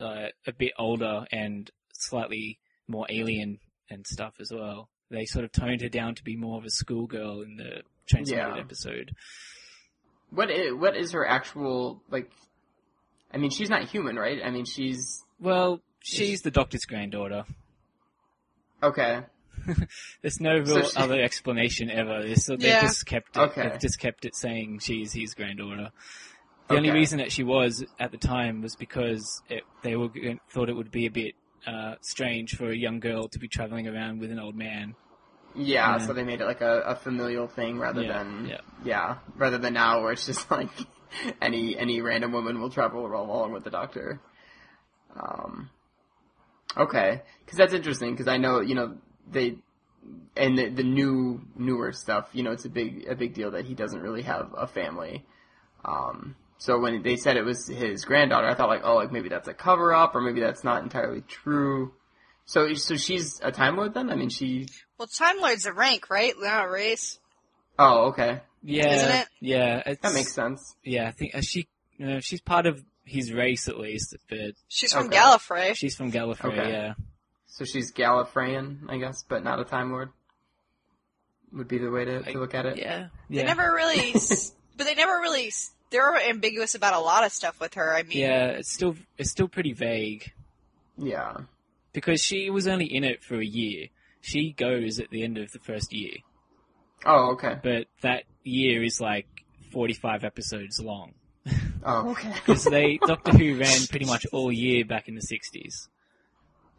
uh, 0.01 0.29
a 0.47 0.53
bit 0.53 0.73
older 0.79 1.25
and 1.33 1.71
slightly 1.93 2.59
more 2.89 3.07
alien 3.11 3.59
and 3.91 4.07
stuff 4.07 4.35
as 4.41 4.51
well. 4.53 4.89
They 5.11 5.25
sort 5.27 5.45
of 5.45 5.53
toned 5.53 5.81
her 5.83 5.89
down 5.89 6.15
to 6.17 6.25
be 6.25 6.37
more 6.37 6.59
of 6.59 6.65
a 6.65 6.71
schoolgirl 6.71 7.43
in 7.43 7.57
the 7.57 7.83
transmitted 8.07 8.55
Yeah. 8.57 8.59
episode. 8.61 9.15
What 10.31 10.51
is, 10.51 10.73
what 10.75 10.97
is 10.97 11.13
her 11.13 11.27
actual 11.27 12.03
like? 12.11 12.31
I 13.33 13.37
mean, 13.39 13.51
she's 13.51 13.71
not 13.71 13.85
human, 13.89 14.17
right? 14.17 14.41
I 14.45 14.51
mean, 14.51 14.65
she's 14.65 15.25
Well, 15.41 15.81
she's 16.01 16.43
the 16.43 16.51
Doctor's 16.51 16.85
granddaughter. 16.85 17.45
okay. 18.83 19.23
There's 20.23 20.41
no 20.41 20.65
So 20.65 20.77
real 20.77 20.89
she- 20.89 20.97
other 20.97 21.21
explanation 21.23 21.91
ever. 21.91 22.23
They 22.23 22.35
so 22.35 22.57
they 22.57 22.69
Yeah. 22.69 22.83
just 22.83 23.07
kept 23.07 23.37
it. 23.37 23.41
Okay. 23.41 23.77
Just 23.81 23.99
kept 23.99 24.25
it 24.25 24.35
saying 24.37 24.81
she's 24.81 25.13
his 25.13 25.35
granddaughter. 25.35 25.91
The 26.69 26.77
only 26.77 26.91
reason 26.91 27.19
that 27.19 27.31
she 27.31 27.43
was 27.45 27.85
at 28.01 28.11
the 28.11 28.17
time 28.17 28.63
was 28.63 28.75
because 28.75 29.43
it, 29.51 29.65
they 29.83 29.97
were 29.97 30.09
thought 30.53 30.71
it 30.71 30.77
would 30.77 30.91
be 30.91 31.05
a 31.07 31.11
bit 31.11 31.35
uh, 31.67 31.97
strange 32.01 32.57
for 32.57 32.71
a 32.71 32.77
young 32.77 33.01
girl 33.01 33.29
to 33.29 33.39
be 33.39 33.49
traveling 33.49 33.87
around 33.87 34.19
with 34.21 34.31
an 34.31 34.39
old 34.39 34.55
man. 34.57 34.95
Yeah, 35.55 35.99
Yeah. 35.99 36.07
so 36.07 36.13
they 36.15 36.25
made 36.25 36.41
it 36.41 36.47
like 36.47 36.63
a, 36.63 36.81
a 36.81 36.97
familial 36.97 37.49
thing 37.49 37.79
rather 37.79 38.03
Yeah, 38.03 38.13
than 38.23 38.47
yeah. 38.47 38.61
yeah, 38.83 39.17
rather 39.37 39.59
than 39.59 39.75
now 39.75 40.03
where 40.03 40.13
it's 40.13 40.25
just 40.27 40.51
like 40.59 40.71
any 41.43 41.77
any 41.79 42.01
random 42.01 42.33
woman 42.33 42.61
will 42.61 42.71
travel 42.71 43.05
along 43.07 43.53
with 43.53 43.65
the 43.65 43.71
doctor. 43.71 44.21
Um, 45.15 45.69
okay, 46.77 47.23
because 47.45 47.59
that's 47.59 47.75
interesting 47.75 48.13
because 48.13 48.27
I 48.29 48.37
know 48.39 48.61
you 48.61 48.75
know 48.75 48.97
they 49.31 49.57
and 50.37 50.59
the, 50.59 50.69
the 50.69 50.83
new 50.83 51.41
newer 51.57 51.93
stuff. 51.93 52.29
You 52.33 52.43
know, 52.43 52.53
it's 52.53 52.65
a 52.65 52.69
big 52.71 53.07
a 53.09 53.15
big 53.15 53.35
deal 53.35 53.53
that 53.53 53.65
he 53.65 53.75
doesn't 53.75 54.01
really 54.01 54.23
have 54.23 54.53
a 54.57 54.67
family. 54.67 55.25
Um, 55.85 56.37
so 56.59 56.79
when 56.79 57.03
they 57.03 57.17
said 57.17 57.37
it 57.37 57.45
was 57.45 57.67
his 57.69 58.05
granddaughter, 58.05 58.47
I 58.49 58.55
thought 58.55 58.69
like, 58.69 58.83
oh, 58.85 58.97
like 58.97 59.13
maybe 59.13 59.29
that's 59.29 59.49
a 59.49 59.55
cover 59.55 59.93
up, 59.93 60.15
or 60.15 60.21
maybe 60.21 60.41
that's 60.41 60.65
not 60.65 60.83
entirely 60.83 61.21
true. 61.23 61.93
So, 62.47 62.75
so 62.75 62.97
she's 62.97 63.41
a 63.43 63.51
Time 63.51 63.77
Lord 63.77 63.95
then? 63.95 64.11
I 64.11 64.17
mean, 64.17 64.29
she. 64.29 64.69
Well, 64.99 65.09
Time 65.09 65.41
Lord's 65.41 65.65
a 65.67 65.73
rank, 65.73 66.11
right? 66.11 66.35
Not 66.39 66.67
a 66.67 66.71
race. 66.71 67.19
Oh, 67.79 68.09
okay, 68.09 68.41
Yeah, 68.63 68.95
Isn't 68.95 69.11
it? 69.17 69.29
yeah, 69.41 69.83
it's, 69.87 70.01
that 70.03 70.13
makes 70.15 70.33
sense. 70.33 70.77
Yeah, 70.85 71.09
I 71.09 71.11
think 71.11 71.35
uh, 71.35 71.41
she, 71.41 71.67
you 71.97 72.07
know, 72.07 72.21
she's 72.21 72.41
part 72.41 72.67
of 72.67 72.85
his 73.05 73.33
race 73.33 73.67
at 73.69 73.79
least, 73.81 74.15
but 74.29 74.39
She's 74.69 74.93
from 74.93 75.07
Okay. 75.07 75.17
Gallifrey. 75.17 75.75
she's 75.75 75.97
from 75.97 76.13
Gallifrey. 76.13 76.53
Okay. 76.53 76.71
Yeah, 76.71 76.95
So 77.57 77.65
she's 77.65 77.93
Gallifreyan, 77.93 78.91
I 78.91 78.99
guess, 78.99 79.23
but 79.29 79.45
not 79.45 79.61
a 79.61 79.65
Time 79.65 79.93
Lord. 79.93 80.11
Would 81.53 81.69
be 81.69 81.79
the 81.79 81.89
way 81.91 82.05
to, 82.05 82.21
to 82.21 82.39
look 82.41 82.53
at 82.53 82.67
it. 82.67 82.79
yeah, 82.79 83.07
yeah. 83.29 83.43
They 83.43 83.47
never 83.47 83.73
really, 83.73 84.13
but 84.77 84.85
they 84.87 84.95
never 84.97 85.13
really. 85.21 85.53
They're 85.91 86.17
ambiguous 86.29 86.75
about 86.75 86.95
a 86.95 86.99
lot 86.99 87.25
of 87.25 87.31
stuff 87.33 87.61
with 87.61 87.75
her. 87.75 87.95
I 87.95 88.03
mean, 88.03 88.19
Yeah, 88.19 88.47
it's 88.47 88.73
still 88.73 88.97
it's 89.17 89.31
still 89.31 89.47
pretty 89.47 89.73
vague 89.73 90.33
Yeah. 90.99 91.37
because 91.93 92.21
she 92.21 92.51
was 92.51 92.67
only 92.67 92.87
in 92.87 93.05
it 93.05 93.23
for 93.23 93.37
a 93.37 93.45
year. 93.47 93.87
She 94.21 94.51
goes 94.53 94.99
at 94.99 95.11
the 95.11 95.23
end 95.23 95.39
of 95.39 95.53
the 95.53 95.61
first 95.61 95.93
year, 95.93 96.15
Oh, 97.07 97.33
okay. 97.35 97.57
but 97.63 97.87
that 98.01 98.25
year 98.43 98.83
is 98.83 99.01
like 99.01 99.27
45 99.71 100.25
episodes 100.25 100.81
long. 100.81 101.13
Oh, 101.85 102.11
okay. 102.13 102.33
Because 102.33 102.65
they 102.65 102.99
Doctor 103.07 103.31
Who 103.39 103.59
ran 103.61 103.87
pretty 103.89 104.07
much 104.07 104.27
all 104.33 104.51
year 104.51 104.85
back 104.85 105.07
in 105.07 105.15
the 105.15 105.21
60s. 105.21 105.89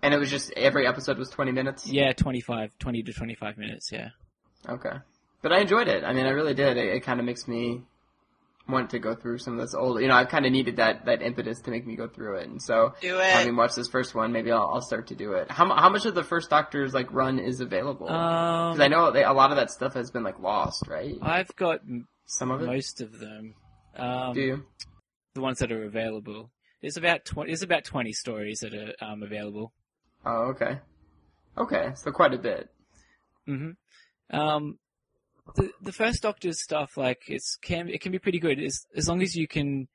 And 0.05 0.13
it 0.13 0.17
was 0.19 0.29
just 0.29 0.51
every 0.55 0.87
episode 0.87 1.17
was 1.17 1.29
twenty 1.29 1.51
minutes. 1.51 1.87
Yeah, 1.87 2.13
25, 2.13 2.71
20 2.79 3.03
to 3.03 3.13
25 3.13 3.57
minutes. 3.57 3.89
Yeah. 3.91 4.09
Okay. 4.69 4.95
But 5.41 5.51
I 5.51 5.59
enjoyed 5.59 5.87
it. 5.87 6.03
I 6.03 6.13
mean, 6.13 6.25
I 6.25 6.29
really 6.29 6.53
did. 6.53 6.77
It, 6.77 6.85
it 6.95 7.03
kind 7.03 7.19
of 7.19 7.25
makes 7.25 7.47
me 7.47 7.81
want 8.67 8.89
to 8.89 8.97
go 8.99 9.13
through 9.13 9.37
some 9.37 9.53
of 9.53 9.59
this 9.59 9.75
old. 9.75 10.01
You 10.01 10.07
know, 10.07 10.15
I've 10.15 10.29
kind 10.29 10.45
of 10.45 10.51
needed 10.51 10.77
that 10.77 11.05
that 11.05 11.21
impetus 11.21 11.61
to 11.61 11.71
make 11.71 11.85
me 11.85 11.95
go 11.95 12.07
through 12.07 12.37
it, 12.37 12.47
and 12.47 12.59
so 12.61 12.93
do 13.01 13.19
it. 13.19 13.25
having 13.31 13.55
watched 13.55 13.75
this 13.75 13.87
first 13.87 14.15
one, 14.15 14.31
maybe 14.31 14.51
I'll, 14.51 14.71
I'll 14.73 14.81
start 14.81 15.07
to 15.07 15.15
do 15.15 15.33
it. 15.33 15.51
How 15.51 15.67
how 15.75 15.89
much 15.89 16.05
of 16.05 16.15
the 16.15 16.23
first 16.23 16.49
Doctor's 16.49 16.93
like 16.93 17.11
run 17.13 17.37
is 17.37 17.59
available? 17.61 18.07
Because 18.07 18.75
Um, 18.77 18.81
I 18.81 18.87
know 18.87 19.11
they, 19.11 19.23
a 19.23 19.33
lot 19.33 19.51
of 19.51 19.57
that 19.57 19.69
stuff 19.69 19.93
has 19.93 20.09
been 20.09 20.23
like 20.23 20.39
lost, 20.39 20.87
right? 20.87 21.15
I've 21.21 21.55
got 21.55 21.81
Some 22.25 22.49
of 22.51 22.61
it. 22.61 22.65
most 22.65 23.01
of 23.01 23.19
them. 23.19 23.53
Um, 23.95 24.33
Do 24.33 24.41
you? 24.41 24.63
the 25.35 25.41
ones 25.41 25.59
that 25.59 25.71
are 25.71 25.83
available. 25.83 26.49
There's 26.81 26.97
about 26.97 27.23
twenty. 27.25 27.51
There's 27.51 27.61
about 27.61 27.83
twenty 27.83 28.13
stories 28.13 28.59
that 28.61 28.73
are 28.73 28.93
um, 29.05 29.21
available. 29.21 29.73
Oh, 30.25 30.49
okay. 30.51 30.79
Okay, 31.57 31.91
so 31.95 32.11
quite 32.11 32.33
a 32.33 32.37
bit. 32.37 32.69
hmm 33.45 33.71
Um, 34.31 34.79
the 35.55 35.71
the 35.81 35.91
first 35.93 36.23
Doctor's 36.23 36.61
stuff, 36.63 36.97
like 36.97 37.23
it's 37.27 37.57
can 37.57 37.89
it 37.89 38.01
can 38.01 38.11
be 38.11 38.19
pretty 38.19 38.39
good 38.39 38.59
as 38.61 38.85
as 38.95 39.07
long 39.07 39.21
as 39.21 39.35
you 39.35 39.47
can, 39.47 39.87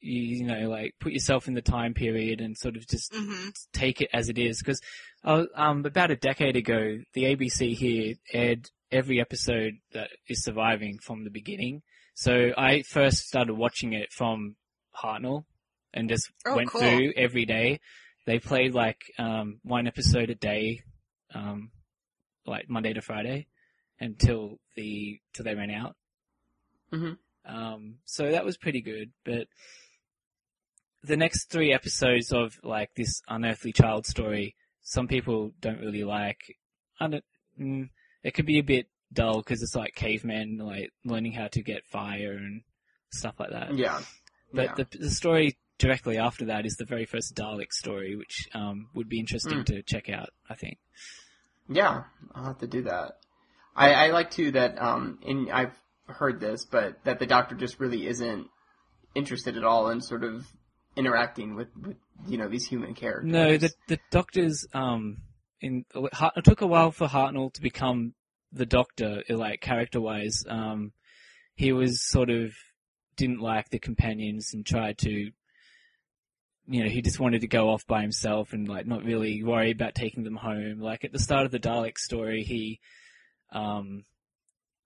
you, 0.00 0.22
you 0.22 0.44
know, 0.44 0.68
like 0.68 0.94
put 1.00 1.12
yourself 1.12 1.48
in 1.48 1.54
the 1.54 1.62
time 1.62 1.94
period 1.94 2.40
and 2.40 2.56
sort 2.56 2.76
of 2.76 2.86
just 2.86 3.12
hmm 3.14 3.48
take 3.72 4.00
it 4.00 4.10
as 4.12 4.28
it 4.28 4.38
is. 4.38 4.58
Because 4.60 4.80
uh, 5.24 5.44
um, 5.54 5.84
about 5.84 6.10
a 6.10 6.16
decade 6.16 6.56
ago, 6.56 6.98
the 7.14 7.24
ABC 7.24 7.74
here 7.76 8.14
aired 8.32 8.70
every 8.90 9.20
episode 9.20 9.74
that 9.92 10.10
is 10.28 10.42
surviving 10.44 10.98
from 10.98 11.24
the 11.24 11.30
beginning. 11.30 11.82
So 12.14 12.52
I 12.56 12.82
first 12.82 13.26
started 13.28 13.54
watching 13.54 13.92
it 13.92 14.12
from 14.12 14.56
Hartnell 15.04 15.44
and 15.94 16.08
just 16.08 16.30
Oh, 16.46 16.54
went 16.54 16.70
cool. 16.70 16.80
through 16.80 17.12
every 17.16 17.44
day. 17.44 17.80
They 18.28 18.38
played 18.38 18.74
like 18.74 19.10
um, 19.18 19.58
one 19.62 19.86
episode 19.86 20.28
a 20.28 20.34
day, 20.34 20.82
um, 21.32 21.70
like 22.44 22.68
Monday 22.68 22.92
to 22.92 23.00
Friday, 23.00 23.46
until 23.98 24.58
the 24.76 25.18
till 25.32 25.46
they 25.46 25.54
ran 25.54 25.70
out. 25.70 25.96
Mhm. 26.92 27.16
Um, 27.46 27.94
so 28.04 28.30
that 28.30 28.44
was 28.44 28.58
pretty 28.58 28.82
good, 28.82 29.12
but 29.24 29.48
the 31.02 31.16
next 31.16 31.46
three 31.50 31.72
episodes 31.72 32.30
of 32.30 32.60
like 32.62 32.90
this 32.94 33.22
unearthly 33.28 33.72
child 33.72 34.04
story, 34.04 34.54
some 34.82 35.08
people 35.08 35.54
don't 35.58 35.80
really 35.80 36.04
like. 36.04 36.54
I 37.00 37.08
don't, 37.08 37.24
mm, 37.58 37.88
it 38.22 38.34
can 38.34 38.44
be 38.44 38.58
a 38.58 38.62
bit 38.62 38.88
dull 39.10 39.38
because 39.38 39.62
it's 39.62 39.74
like 39.74 39.94
cavemen 39.94 40.58
like 40.58 40.90
learning 41.02 41.32
how 41.32 41.48
to 41.48 41.62
get 41.62 41.86
fire 41.86 42.32
and 42.32 42.60
stuff 43.10 43.40
like 43.40 43.52
that. 43.52 43.74
Yeah. 43.74 44.02
But 44.52 44.76
yeah. 44.78 44.84
the 44.84 44.98
the 44.98 45.10
story 45.10 45.56
directly 45.78 46.18
after 46.18 46.46
that 46.46 46.66
is 46.66 46.76
the 46.76 46.84
very 46.84 47.04
first 47.06 47.34
Dalek 47.34 47.72
story, 47.72 48.16
which 48.16 48.48
um, 48.54 48.88
would 48.94 49.08
be 49.08 49.20
interesting 49.20 49.58
Mm. 49.60 49.66
to 49.66 49.82
check 49.82 50.08
out. 50.08 50.30
I 50.50 50.54
think. 50.54 50.78
Yeah, 51.68 52.04
I'll 52.34 52.44
have 52.46 52.58
to 52.58 52.66
do 52.66 52.82
that. 52.82 53.18
I, 53.76 53.92
I 53.92 54.10
like 54.10 54.30
too 54.30 54.50
that 54.52 54.80
um 54.80 55.18
in 55.22 55.50
I've 55.50 55.76
heard 56.06 56.40
this, 56.40 56.64
but 56.64 57.04
that 57.04 57.18
the 57.18 57.26
doctor 57.26 57.54
just 57.54 57.78
really 57.78 58.06
isn't 58.06 58.48
interested 59.14 59.56
at 59.56 59.64
all 59.64 59.90
in 59.90 60.00
sort 60.00 60.24
of 60.24 60.46
interacting 60.96 61.54
with, 61.54 61.68
with 61.80 61.96
you 62.26 62.38
know 62.38 62.48
these 62.48 62.66
human 62.66 62.94
characters. 62.94 63.30
No, 63.30 63.56
the 63.56 63.70
the 63.86 63.98
doctors 64.10 64.66
um 64.72 65.18
in 65.60 65.84
it 65.94 66.44
took 66.44 66.60
a 66.60 66.66
while 66.66 66.90
for 66.90 67.06
Hartnell 67.06 67.52
to 67.52 67.62
become 67.62 68.14
the 68.52 68.66
Doctor, 68.66 69.22
like 69.28 69.60
character 69.60 70.00
wise. 70.00 70.44
Um, 70.48 70.92
he 71.54 71.72
was 71.72 72.00
sort 72.08 72.30
of 72.30 72.52
didn't 73.16 73.40
like 73.40 73.68
the 73.68 73.78
companions 73.78 74.54
and 74.54 74.64
tried 74.64 74.96
to, 74.98 75.30
you 76.68 76.84
know, 76.84 76.90
he 76.90 77.02
just 77.02 77.18
wanted 77.18 77.40
to 77.40 77.48
go 77.48 77.70
off 77.70 77.86
by 77.86 78.02
himself 78.02 78.52
and 78.52 78.68
like 78.68 78.86
not 78.86 79.04
really 79.04 79.42
worry 79.42 79.70
about 79.70 79.94
taking 79.94 80.24
them 80.24 80.36
home. 80.36 80.80
Like 80.80 81.04
at 81.04 81.12
the 81.12 81.18
start 81.18 81.46
of 81.46 81.50
the 81.50 81.58
Dalek 81.58 81.98
story, 81.98 82.42
he, 82.42 82.80
um, 83.52 84.04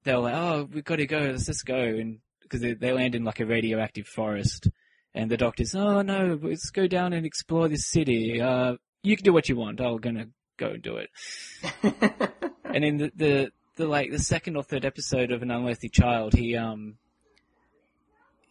they 0.05 0.15
were 0.15 0.21
like, 0.21 0.35
"Oh, 0.35 0.69
we've 0.73 0.85
got 0.85 0.97
to 0.97 1.07
go. 1.07 1.19
Let's 1.19 1.47
just 1.47 1.67
go," 1.67 1.77
and 1.77 2.19
because 2.43 2.61
they, 2.61 2.75
they 2.75 2.93
land 2.93 3.15
in 3.15 3.25
like 3.25 3.41
a 3.41 3.47
radioactive 3.47 4.07
forest. 4.07 4.69
And 5.15 5.31
the 5.31 5.37
doctor's, 5.37 5.75
oh 5.75 6.01
no, 6.01 6.39
let's 6.41 6.71
go 6.71 6.87
down 6.87 7.13
and 7.13 7.27
explore 7.27 7.69
this 7.69 7.87
city. 7.87 8.41
Uh, 8.41 8.77
you 9.03 9.15
can 9.15 9.25
do 9.25 9.33
what 9.33 9.49
you 9.49 9.57
want. 9.57 9.79
I'm 9.79 9.99
gonna 9.99 10.29
go 10.57 10.69
and 10.69 10.83
do 10.83 10.97
it. 10.97 11.11
And 12.73 12.85
in 12.85 12.97
the, 12.97 13.13
the, 13.15 13.53
the 13.77 13.87
like 13.87 14.11
the 14.11 14.19
second 14.19 14.57
or 14.57 14.63
third 14.63 14.85
episode 14.85 15.31
of 15.31 15.43
an 15.43 15.51
unearthly 15.51 15.91
child, 15.91 16.35
he 16.35 16.57
um 16.57 16.97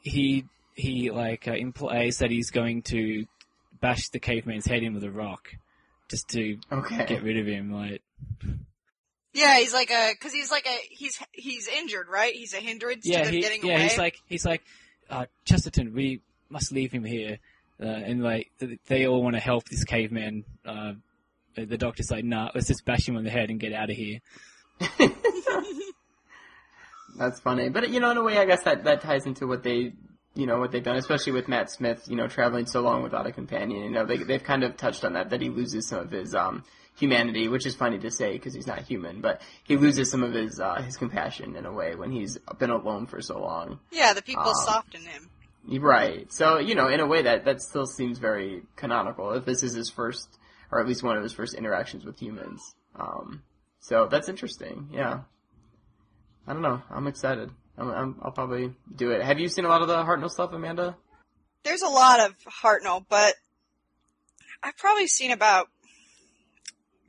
he 0.01 0.45
he 0.75 1.11
like 1.11 1.47
uh, 1.47 1.53
implies 1.53 2.17
that 2.17 2.31
he's 2.31 2.51
going 2.51 2.81
to 2.83 3.25
bash 3.79 4.09
the 4.09 4.19
caveman's 4.19 4.65
head 4.65 4.83
in 4.83 4.93
with 4.93 5.03
a 5.03 5.11
rock 5.11 5.49
just 6.09 6.29
to 6.29 6.57
okay. 6.71 7.05
get 7.05 7.23
rid 7.23 7.37
of 7.37 7.47
him. 7.47 7.71
Like 7.71 8.01
Yeah, 9.33 9.57
he's 9.59 9.73
like 9.73 9.91
a 9.91 10.11
because 10.13 10.33
he's 10.33 10.51
like 10.51 10.67
a 10.67 10.77
he's 10.89 11.19
he's 11.31 11.67
injured, 11.67 12.07
right? 12.09 12.33
He's 12.33 12.53
a 12.53 12.57
hindrance 12.57 13.05
yeah, 13.05 13.19
to 13.19 13.25
them 13.25 13.33
he, 13.33 13.41
getting 13.41 13.65
yeah, 13.65 13.73
away. 13.73 13.83
he's 13.83 13.97
like 13.97 14.17
he's 14.27 14.45
like 14.45 14.61
uh, 15.09 15.25
Chesterton. 15.45 15.93
We 15.93 16.21
must 16.49 16.71
leave 16.71 16.91
him 16.91 17.03
here. 17.03 17.39
Uh, 17.81 17.87
and 17.87 18.21
like 18.21 18.51
they 18.87 19.07
all 19.07 19.23
want 19.23 19.35
to 19.35 19.39
help 19.39 19.67
this 19.67 19.83
caveman. 19.83 20.43
Uh, 20.63 20.93
the 21.55 21.77
doctor's 21.77 22.11
like, 22.11 22.23
nah, 22.23 22.49
let's 22.53 22.67
just 22.67 22.85
bash 22.85 23.07
him 23.07 23.17
on 23.17 23.23
the 23.23 23.29
head 23.29 23.49
and 23.49 23.59
get 23.59 23.73
out 23.73 23.89
of 23.89 23.95
here. 23.95 24.19
That's 27.17 27.39
funny, 27.39 27.69
but 27.69 27.89
you 27.89 27.99
know, 27.99 28.11
in 28.11 28.17
a 28.17 28.23
way, 28.23 28.37
I 28.37 28.45
guess 28.45 28.63
that 28.63 28.83
that 28.85 29.01
ties 29.01 29.25
into 29.25 29.47
what 29.47 29.63
they, 29.63 29.93
you 30.33 30.45
know, 30.45 30.59
what 30.59 30.71
they've 30.71 30.83
done, 30.83 30.97
especially 30.97 31.33
with 31.33 31.47
Matt 31.47 31.69
Smith. 31.71 32.03
You 32.07 32.15
know, 32.15 32.27
traveling 32.27 32.65
so 32.65 32.81
long 32.81 33.03
without 33.03 33.27
a 33.27 33.31
companion. 33.31 33.83
You 33.83 33.89
know, 33.91 34.05
they 34.05 34.17
they've 34.17 34.43
kind 34.43 34.63
of 34.63 34.77
touched 34.77 35.03
on 35.03 35.13
that 35.13 35.29
that 35.31 35.41
he 35.41 35.49
loses 35.49 35.87
some 35.87 35.99
of 35.99 36.11
his 36.11 36.33
um 36.35 36.63
humanity, 36.97 37.47
which 37.47 37.65
is 37.65 37.73
funny 37.75 37.97
to 37.99 38.11
say 38.11 38.33
because 38.33 38.53
he's 38.53 38.67
not 38.67 38.79
human, 38.83 39.21
but 39.21 39.41
he 39.63 39.77
loses 39.77 40.11
some 40.11 40.23
of 40.23 40.33
his 40.33 40.59
uh, 40.59 40.81
his 40.81 40.97
compassion 40.97 41.55
in 41.55 41.65
a 41.65 41.71
way 41.71 41.95
when 41.95 42.11
he's 42.11 42.37
been 42.59 42.69
alone 42.69 43.07
for 43.07 43.21
so 43.21 43.39
long. 43.41 43.79
yeah, 43.91 44.13
the 44.13 44.21
people 44.21 44.43
Um, 44.47 44.55
soften 44.65 45.01
him. 45.01 45.29
Right. 45.81 46.31
So, 46.33 46.57
you 46.57 46.73
know, 46.75 46.87
in 46.87 46.99
a 46.99 47.05
way 47.05 47.21
that, 47.21 47.45
that 47.45 47.61
still 47.61 47.85
seems 47.85 48.17
very 48.17 48.63
canonical 48.75 49.31
if 49.33 49.45
this 49.45 49.61
is 49.61 49.73
his 49.73 49.91
first, 49.91 50.27
or 50.71 50.79
at 50.81 50.87
least 50.87 51.03
one 51.03 51.15
of 51.15 51.21
his 51.23 51.33
first 51.33 51.53
interactions 51.53 52.03
with 52.03 52.19
humans. 52.19 52.73
Um, 52.95 53.43
so 53.79 54.07
that's 54.07 54.27
interesting. 54.27 54.89
Yeah. 54.91 55.19
I 56.47 56.53
don't 56.53 56.63
know. 56.63 56.81
I'm 56.89 57.05
excited. 57.05 57.51
I'm, 57.77 57.89
I'm, 57.89 58.15
I'll 58.21 58.31
probably 58.31 58.73
do 58.95 59.11
it. 59.11 59.23
Have 59.23 59.39
you 59.39 59.47
seen 59.49 59.65
a 59.65 59.69
lot 59.69 59.81
of 59.81 59.87
the 59.87 59.97
Hartnell 59.97 60.29
stuff, 60.29 60.51
Amanda? 60.53 60.95
there's 61.63 61.81
a 61.81 61.87
lot 61.87 62.19
of 62.19 62.35
Hartnell, 62.63 63.05
but 63.07 63.35
I've 64.63 64.77
probably 64.77 65.07
seen 65.07 65.31
about 65.31 65.67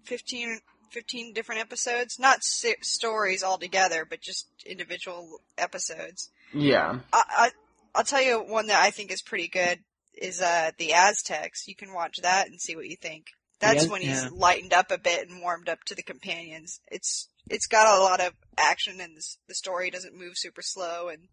15, 0.05 0.61
15 0.91 1.33
different 1.33 1.61
episodes. 1.61 2.19
Not 2.19 2.45
si- 2.45 2.75
stories 2.83 3.43
altogether, 3.43 4.07
but 4.09 4.21
just 4.21 4.49
individual 4.67 5.41
episodes. 5.57 6.31
Yeah. 6.53 7.01
I, 7.13 7.23
I, 7.29 7.51
I'll 7.95 8.05
tell 8.05 8.23
you 8.23 8.39
one 8.41 8.67
that 8.67 8.83
I 8.83 8.91
think 8.91 9.11
is 9.11 9.23
pretty 9.23 9.49
good 9.49 9.81
is 10.15 10.43
uh 10.43 10.71
the 10.79 10.93
Aztecs. 10.93 11.67
You 11.67 11.75
can 11.75 11.95
watch 11.95 12.19
that 12.23 12.49
and 12.49 12.61
see 12.61 12.77
what 12.77 12.87
you 12.87 12.97
think. 12.97 13.27
That's 13.61 13.85
Az- 13.85 13.91
when 13.91 14.03
he's 14.03 14.25
yeah. 14.25 14.29
lightened 14.33 14.73
up 14.75 14.91
a 14.91 14.99
bit 14.99 15.29
and 15.29 15.41
warmed 15.41 15.69
up 15.69 15.83
to 15.85 15.95
the 15.95 16.03
companions. 16.03 16.81
It's 16.91 17.29
it's 17.49 17.67
got 17.67 17.99
a 17.99 18.03
lot 18.03 18.21
of 18.21 18.33
action 18.59 19.01
and 19.01 19.17
the, 19.17 19.23
the 19.49 19.55
story 19.55 19.91
doesn't 19.91 20.17
move 20.17 20.33
super 20.37 20.63
slow 20.63 21.09
and 21.09 21.29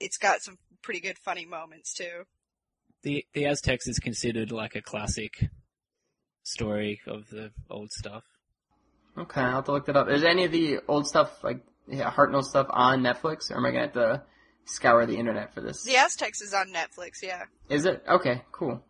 it's 0.00 0.16
got 0.16 0.42
some 0.42 0.58
pretty 0.82 1.00
good 1.00 1.18
funny 1.18 1.44
moments 1.44 1.92
too. 1.94 2.24
The 3.02 3.24
the 3.32 3.46
Aztecs 3.46 3.86
is 3.86 3.98
considered 3.98 4.50
like 4.50 4.74
a 4.74 4.82
classic 4.82 5.48
story 6.42 7.00
of 7.06 7.28
the 7.30 7.52
old 7.70 7.92
stuff. 7.92 8.24
Okay, 9.16 9.40
I'll 9.40 9.56
have 9.56 9.64
to 9.64 9.72
look 9.72 9.86
that 9.86 9.96
up. 9.96 10.08
Is 10.08 10.24
any 10.24 10.44
of 10.44 10.52
the 10.52 10.80
old 10.88 11.06
stuff, 11.06 11.42
like 11.42 11.60
yeah, 11.88 12.10
Hartnell 12.10 12.44
stuff, 12.44 12.66
on 12.70 13.02
Netflix, 13.02 13.50
or 13.50 13.56
am 13.56 13.66
I 13.66 13.70
gonna 13.70 13.82
have 13.82 13.92
to 13.94 14.22
scour 14.64 15.06
the 15.06 15.16
internet 15.16 15.54
for 15.54 15.60
this? 15.60 15.84
The 15.84 15.96
Aztecs 15.96 16.40
is 16.40 16.54
on 16.54 16.72
Netflix, 16.72 17.22
yeah. 17.22 17.44
Is 17.68 17.84
it? 17.84 18.02
Okay, 18.08 18.42
cool. 18.52 18.82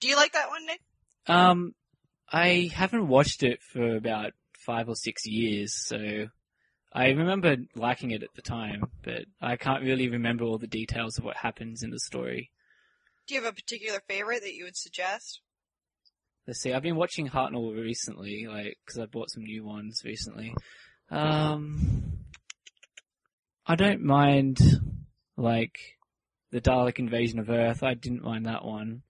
Do 0.00 0.08
you 0.08 0.16
like 0.16 0.32
that 0.32 0.48
one, 0.48 0.66
Nick? 0.66 0.80
Um, 1.28 1.74
I 2.30 2.70
haven't 2.72 3.08
watched 3.08 3.42
it 3.42 3.60
for 3.62 3.96
about 3.96 4.32
five 4.66 4.88
or 4.88 4.96
six 4.96 5.24
years, 5.24 5.72
so 5.86 6.26
I 6.92 7.08
remember 7.08 7.56
liking 7.74 8.10
it 8.10 8.22
at 8.22 8.34
the 8.34 8.42
time, 8.42 8.82
but 9.02 9.24
I 9.40 9.56
can't 9.56 9.84
really 9.84 10.08
remember 10.08 10.44
all 10.44 10.58
the 10.58 10.66
details 10.66 11.18
of 11.18 11.24
what 11.24 11.36
happens 11.36 11.82
in 11.82 11.90
the 11.90 12.00
story. 12.00 12.50
Do 13.26 13.34
you 13.34 13.42
have 13.42 13.52
a 13.52 13.54
particular 13.54 14.00
favorite 14.08 14.42
that 14.42 14.54
you 14.54 14.64
would 14.64 14.76
suggest? 14.76 15.40
Let's 16.46 16.60
see, 16.60 16.72
I've 16.72 16.82
been 16.82 16.96
watching 16.96 17.28
Hartnell 17.28 17.74
recently, 17.76 18.46
like, 18.48 18.76
cause 18.86 18.98
I 18.98 19.06
bought 19.06 19.30
some 19.30 19.44
new 19.44 19.64
ones 19.64 20.02
recently. 20.04 20.54
Um, 21.10 22.18
I 23.66 23.74
don't 23.74 24.02
mind, 24.02 24.58
like, 25.36 25.76
the 26.52 26.60
Dalek 26.60 26.98
invasion 26.98 27.40
of 27.40 27.50
Earth. 27.50 27.82
I 27.82 27.94
didn't 27.94 28.22
mind 28.22 28.46
that 28.46 28.64
one. 28.64 29.02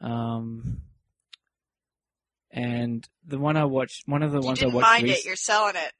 Um, 0.00 0.82
and 2.56 3.06
the 3.26 3.38
one 3.38 3.58
I 3.58 3.66
watched, 3.66 4.08
one 4.08 4.22
of 4.22 4.32
the 4.32 4.40
you 4.40 4.46
ones 4.46 4.58
I 4.58 4.62
didn't 4.62 4.74
watched 4.74 4.86
mind 4.86 5.04
rec- 5.04 5.18
it, 5.18 5.24
you're 5.26 5.36
selling 5.36 5.76
it. 5.76 5.92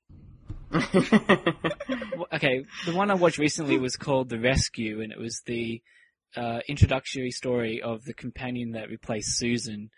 okay, 2.33 2.65
the 2.87 2.95
one 2.95 3.11
I 3.11 3.15
watched 3.15 3.39
recently 3.39 3.79
was 3.79 3.97
called 3.97 4.31
The 4.31 4.41
Rescue, 4.41 5.03
and 5.03 5.13
it 5.13 5.19
was 5.19 5.43
the 5.45 5.83
uh, 6.35 6.61
introductory 6.67 7.31
story 7.31 7.83
of 7.83 8.05
the 8.05 8.15
companion 8.15 8.73
that 8.73 8.89
replaced 8.89 9.39
Susan, 9.39 9.91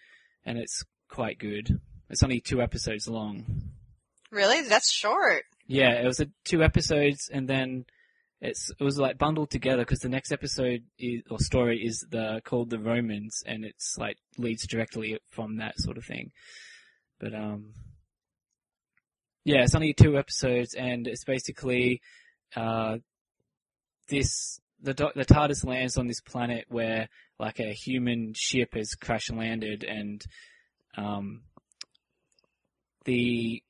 and 0.44 0.58
it's 0.58 0.84
quite 1.08 1.38
good. 1.38 1.80
It's 2.10 2.24
only 2.24 2.40
two 2.40 2.60
episodes 2.60 3.08
long. 3.08 3.46
Really? 4.32 4.62
That's 4.62 4.90
short. 4.90 5.44
Yeah, 5.68 5.92
it 5.92 6.06
was 6.06 6.18
a, 6.18 6.26
two 6.44 6.64
episodes, 6.64 7.30
and 7.32 7.48
then 7.48 7.84
it's 8.40 8.70
it 8.70 8.82
was 8.82 8.98
like 8.98 9.18
bundled 9.18 9.50
together 9.50 9.82
because 9.82 9.98
the 9.98 10.08
next 10.08 10.30
episode 10.30 10.84
is, 10.98 11.22
or 11.30 11.38
story 11.40 11.84
is 11.84 12.06
the 12.10 12.40
called 12.44 12.70
the 12.70 12.78
Romans, 12.78 13.42
and 13.44 13.64
it's 13.64 13.96
like 13.98 14.16
leads 14.36 14.66
directly 14.66 15.18
from 15.30 15.56
that 15.56 15.78
sort 15.78 15.98
of 15.98 16.04
thing. 16.04 16.30
But 17.18 17.34
um, 17.34 17.74
yeah, 19.44 19.62
it's 19.62 19.74
only 19.74 19.92
two 19.92 20.16
episodes, 20.16 20.74
and 20.74 21.08
it's 21.08 21.24
basically 21.24 22.00
uh, 22.54 22.98
this 24.08 24.60
the 24.80 24.94
the 24.94 25.24
TARDIS 25.24 25.64
lands 25.64 25.98
on 25.98 26.06
this 26.06 26.20
planet 26.20 26.66
where 26.68 27.08
like 27.40 27.58
a 27.58 27.72
human 27.72 28.34
ship 28.36 28.74
has 28.74 28.94
crash 28.94 29.30
landed, 29.30 29.82
and 29.82 30.22
um, 30.96 31.42
the 33.04 33.62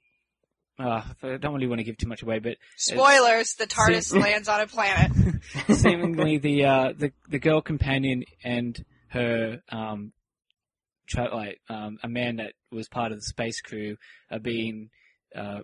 uh, 0.78 1.02
I 1.22 1.36
don't 1.38 1.54
really 1.54 1.66
want 1.66 1.80
to 1.80 1.84
give 1.84 1.96
too 1.98 2.08
much 2.08 2.22
away, 2.22 2.38
but 2.38 2.56
Spoilers, 2.76 3.54
the 3.54 3.66
TARDIS 3.66 4.10
See- 4.10 4.18
lands 4.20 4.48
on 4.48 4.60
a 4.60 4.66
planet. 4.66 5.10
seemingly 5.70 6.38
the 6.38 6.64
uh, 6.64 6.92
the 6.96 7.12
the 7.28 7.38
girl 7.38 7.60
companion 7.60 8.24
and 8.44 8.84
her 9.08 9.60
um, 9.70 10.12
tra- 11.08 11.34
like 11.34 11.60
um, 11.68 11.98
a 12.02 12.08
man 12.08 12.36
that 12.36 12.52
was 12.70 12.88
part 12.88 13.12
of 13.12 13.18
the 13.18 13.22
space 13.22 13.60
crew 13.60 13.96
are 14.30 14.38
being 14.38 14.90
uh, 15.34 15.60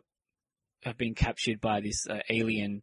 have 0.82 0.98
been 0.98 1.14
captured 1.14 1.60
by 1.60 1.80
this 1.80 2.06
uh, 2.08 2.18
alien, 2.28 2.82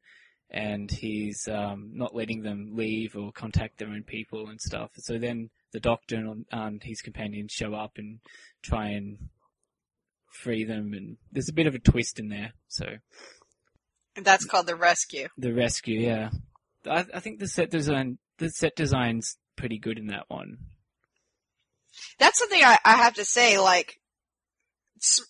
and 0.49 0.89
he's 0.89 1.47
um, 1.47 1.91
not 1.93 2.15
letting 2.15 2.43
them 2.43 2.71
leave 2.73 3.15
or 3.15 3.31
contact 3.31 3.77
their 3.77 3.89
own 3.89 4.03
people 4.03 4.47
and 4.47 4.59
stuff. 4.61 4.91
So 4.97 5.17
then 5.17 5.49
the 5.73 5.79
doctor 5.79 6.15
and 6.15 6.45
um, 6.51 6.79
his 6.81 7.01
companions 7.01 7.51
show 7.51 7.73
up 7.73 7.93
and 7.97 8.19
try 8.61 8.89
and 8.89 9.17
free 10.33 10.63
them, 10.63 10.93
and 10.93 11.17
there's 11.31 11.49
a 11.49 11.53
bit 11.53 11.67
of 11.67 11.75
a 11.75 11.79
twist 11.79 12.19
in 12.19 12.29
there. 12.29 12.53
So 12.67 12.85
And 14.15 14.25
that's 14.25 14.45
called 14.45 14.67
the 14.67 14.75
rescue. 14.75 15.27
the 15.37 15.53
rescue, 15.53 15.99
yeah. 15.99 16.29
I, 16.85 17.05
I 17.13 17.19
think 17.19 17.39
the 17.39 17.47
set 17.47 17.69
design, 17.69 18.17
the 18.39 18.49
set 18.49 18.75
design's 18.75 19.37
pretty 19.55 19.77
good 19.77 19.97
in 19.99 20.07
that 20.07 20.25
one. 20.29 20.57
That's 22.19 22.39
something 22.39 22.61
I, 22.63 22.77
I 22.85 22.93
have 22.97 23.15
to 23.15 23.25
say, 23.25 23.57
like, 23.59 23.99
s- 24.99 25.25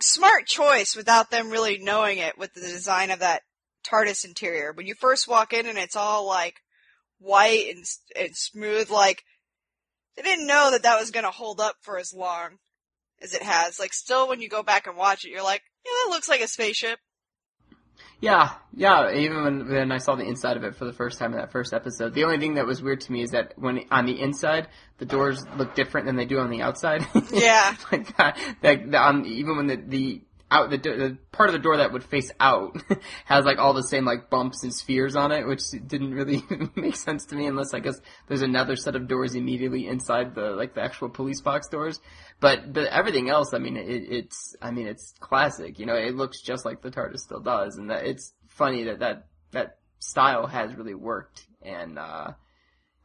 smart 0.00 0.46
choice 0.46 0.96
without 0.96 1.30
them 1.30 1.50
really 1.50 1.78
knowing 1.78 2.18
it 2.18 2.36
with 2.38 2.52
the 2.54 2.60
design 2.60 3.10
of 3.10 3.20
that 3.20 3.42
TARDIS 3.88 4.24
interior. 4.24 4.72
When 4.72 4.86
you 4.86 4.94
first 4.94 5.28
walk 5.28 5.52
in 5.52 5.66
and 5.66 5.78
it's 5.78 5.94
all 5.96 6.26
like 6.26 6.56
white 7.18 7.66
and, 7.74 7.84
and 8.18 8.36
smooth, 8.36 8.90
like, 8.90 9.22
they 10.16 10.22
didn't 10.22 10.46
know 10.46 10.70
that 10.72 10.82
that 10.84 10.98
was 10.98 11.10
gonna 11.10 11.30
hold 11.30 11.60
up 11.60 11.76
for 11.82 11.98
as 11.98 12.12
long 12.14 12.56
as 13.22 13.34
it 13.34 13.42
has. 13.42 13.78
Like, 13.78 13.92
still 13.92 14.28
when 14.28 14.40
you 14.40 14.48
go 14.48 14.62
back 14.62 14.86
and 14.86 14.96
watch 14.96 15.24
it, 15.24 15.30
you're 15.30 15.42
like, 15.42 15.62
yeah, 15.84 15.92
that 16.04 16.10
looks 16.10 16.28
like 16.28 16.40
a 16.40 16.48
spaceship. 16.48 16.98
Yeah, 18.20 18.52
yeah. 18.74 19.10
Even 19.12 19.44
when, 19.44 19.68
when 19.68 19.92
I 19.92 19.98
saw 19.98 20.14
the 20.14 20.24
inside 20.24 20.56
of 20.56 20.64
it 20.64 20.74
for 20.74 20.86
the 20.86 20.92
first 20.92 21.18
time 21.18 21.32
in 21.32 21.38
that 21.38 21.52
first 21.52 21.74
episode, 21.74 22.14
the 22.14 22.24
only 22.24 22.38
thing 22.38 22.54
that 22.54 22.66
was 22.66 22.82
weird 22.82 23.00
to 23.02 23.12
me 23.12 23.22
is 23.22 23.30
that 23.30 23.52
when 23.56 23.80
on 23.90 24.06
the 24.06 24.20
inside 24.20 24.68
the 24.98 25.04
doors 25.04 25.44
look 25.56 25.74
different 25.74 26.06
than 26.06 26.16
they 26.16 26.24
do 26.24 26.38
on 26.38 26.50
the 26.50 26.62
outside. 26.62 27.06
Yeah. 27.32 27.74
like 27.92 28.16
that. 28.16 28.38
Like 28.62 28.90
the, 28.90 29.02
um, 29.02 29.24
even 29.26 29.56
when 29.56 29.66
the 29.66 29.76
the 29.76 30.22
out 30.50 30.70
the, 30.70 30.78
do- 30.78 30.96
the 30.96 31.18
part 31.32 31.48
of 31.48 31.52
the 31.54 31.58
door 31.58 31.78
that 31.78 31.92
would 31.92 32.04
face 32.04 32.30
out 32.38 32.76
has 33.24 33.44
like 33.44 33.58
all 33.58 33.72
the 33.74 33.82
same 33.82 34.04
like 34.04 34.30
bumps 34.30 34.62
and 34.62 34.72
spheres 34.72 35.16
on 35.16 35.32
it, 35.32 35.46
which 35.46 35.62
didn't 35.86 36.14
really 36.14 36.42
make 36.76 36.94
sense 36.96 37.26
to 37.26 37.34
me 37.36 37.46
unless 37.46 37.74
I 37.74 37.80
guess 37.80 38.00
there's 38.28 38.42
another 38.42 38.76
set 38.76 38.94
of 38.94 39.08
doors 39.08 39.34
immediately 39.34 39.86
inside 39.88 40.34
the 40.34 40.50
like 40.50 40.74
the 40.74 40.82
actual 40.82 41.08
police 41.08 41.40
box 41.40 41.68
doors. 41.68 42.00
But 42.40 42.72
but 42.72 42.86
everything 42.86 43.28
else, 43.28 43.54
I 43.54 43.58
mean, 43.58 43.76
it, 43.76 44.04
it's 44.08 44.54
I 44.62 44.70
mean 44.70 44.86
it's 44.86 45.14
classic. 45.20 45.78
You 45.78 45.86
know, 45.86 45.96
it 45.96 46.14
looks 46.14 46.40
just 46.42 46.64
like 46.64 46.80
the 46.82 46.90
TARDIS 46.90 47.18
still 47.20 47.40
does, 47.40 47.76
and 47.76 47.90
that 47.90 48.04
it's 48.06 48.32
funny 48.48 48.84
that 48.84 49.00
that 49.00 49.26
that 49.52 49.78
style 49.98 50.46
has 50.46 50.74
really 50.74 50.94
worked 50.94 51.46
and. 51.62 51.98
uh 51.98 52.32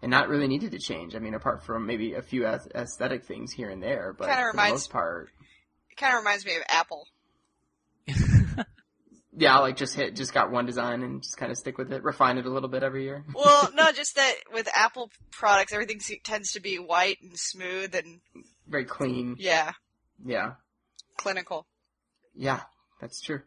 and 0.04 0.10
not 0.10 0.30
really 0.30 0.48
needed 0.48 0.72
to 0.72 0.80
change. 0.80 1.16
I 1.16 1.20
mean, 1.20 1.36
apart 1.36 1.62
from 1.64 1.86
maybe 1.86 2.16
a 2.16 2.24
few 2.24 2.44
aesthetic 2.44 3.24
things 3.24 3.52
here 3.52 3.70
and 3.70 3.84
there, 3.84 4.16
but 4.18 4.30
for 4.30 4.36
the 4.36 4.46
reminds- 4.48 4.72
most 4.72 4.90
part, 4.90 5.30
It 5.92 5.96
kinda 5.98 6.18
reminds 6.18 6.44
me 6.44 6.56
of 6.56 6.64
Apple. 6.70 7.06
Yeah, 9.36 9.58
like 9.60 9.78
just 9.78 9.96
hit, 9.96 10.16
just 10.16 10.34
got 10.34 10.52
one 10.52 10.66
design 10.66 11.04
and 11.04 11.22
just 11.24 11.38
kind 11.38 11.52
of 11.52 11.58
stick 11.58 11.78
with 11.78 11.92
it, 11.94 12.04
refine 12.04 12.38
it 12.38 12.46
a 12.46 12.50
little 12.50 12.70
bit 12.70 12.84
every 12.84 13.04
year. 13.04 13.24
Well, 13.36 13.70
no, 13.74 13.92
just 13.92 14.16
that 14.16 14.34
with 14.54 14.68
Apple 14.76 15.10
products, 15.32 15.72
everything 15.74 16.00
tends 16.24 16.52
to 16.54 16.60
be 16.60 16.78
white 16.78 17.18
and 17.22 17.38
smooth 17.38 17.96
and, 17.96 18.20
Very 18.68 18.86
clean. 18.86 19.36
yeah, 19.40 19.72
Yeah, 20.26 20.54
clinical. 21.18 21.66
yeah, 22.36 22.62
that's 23.00 23.22
true. 23.22 23.42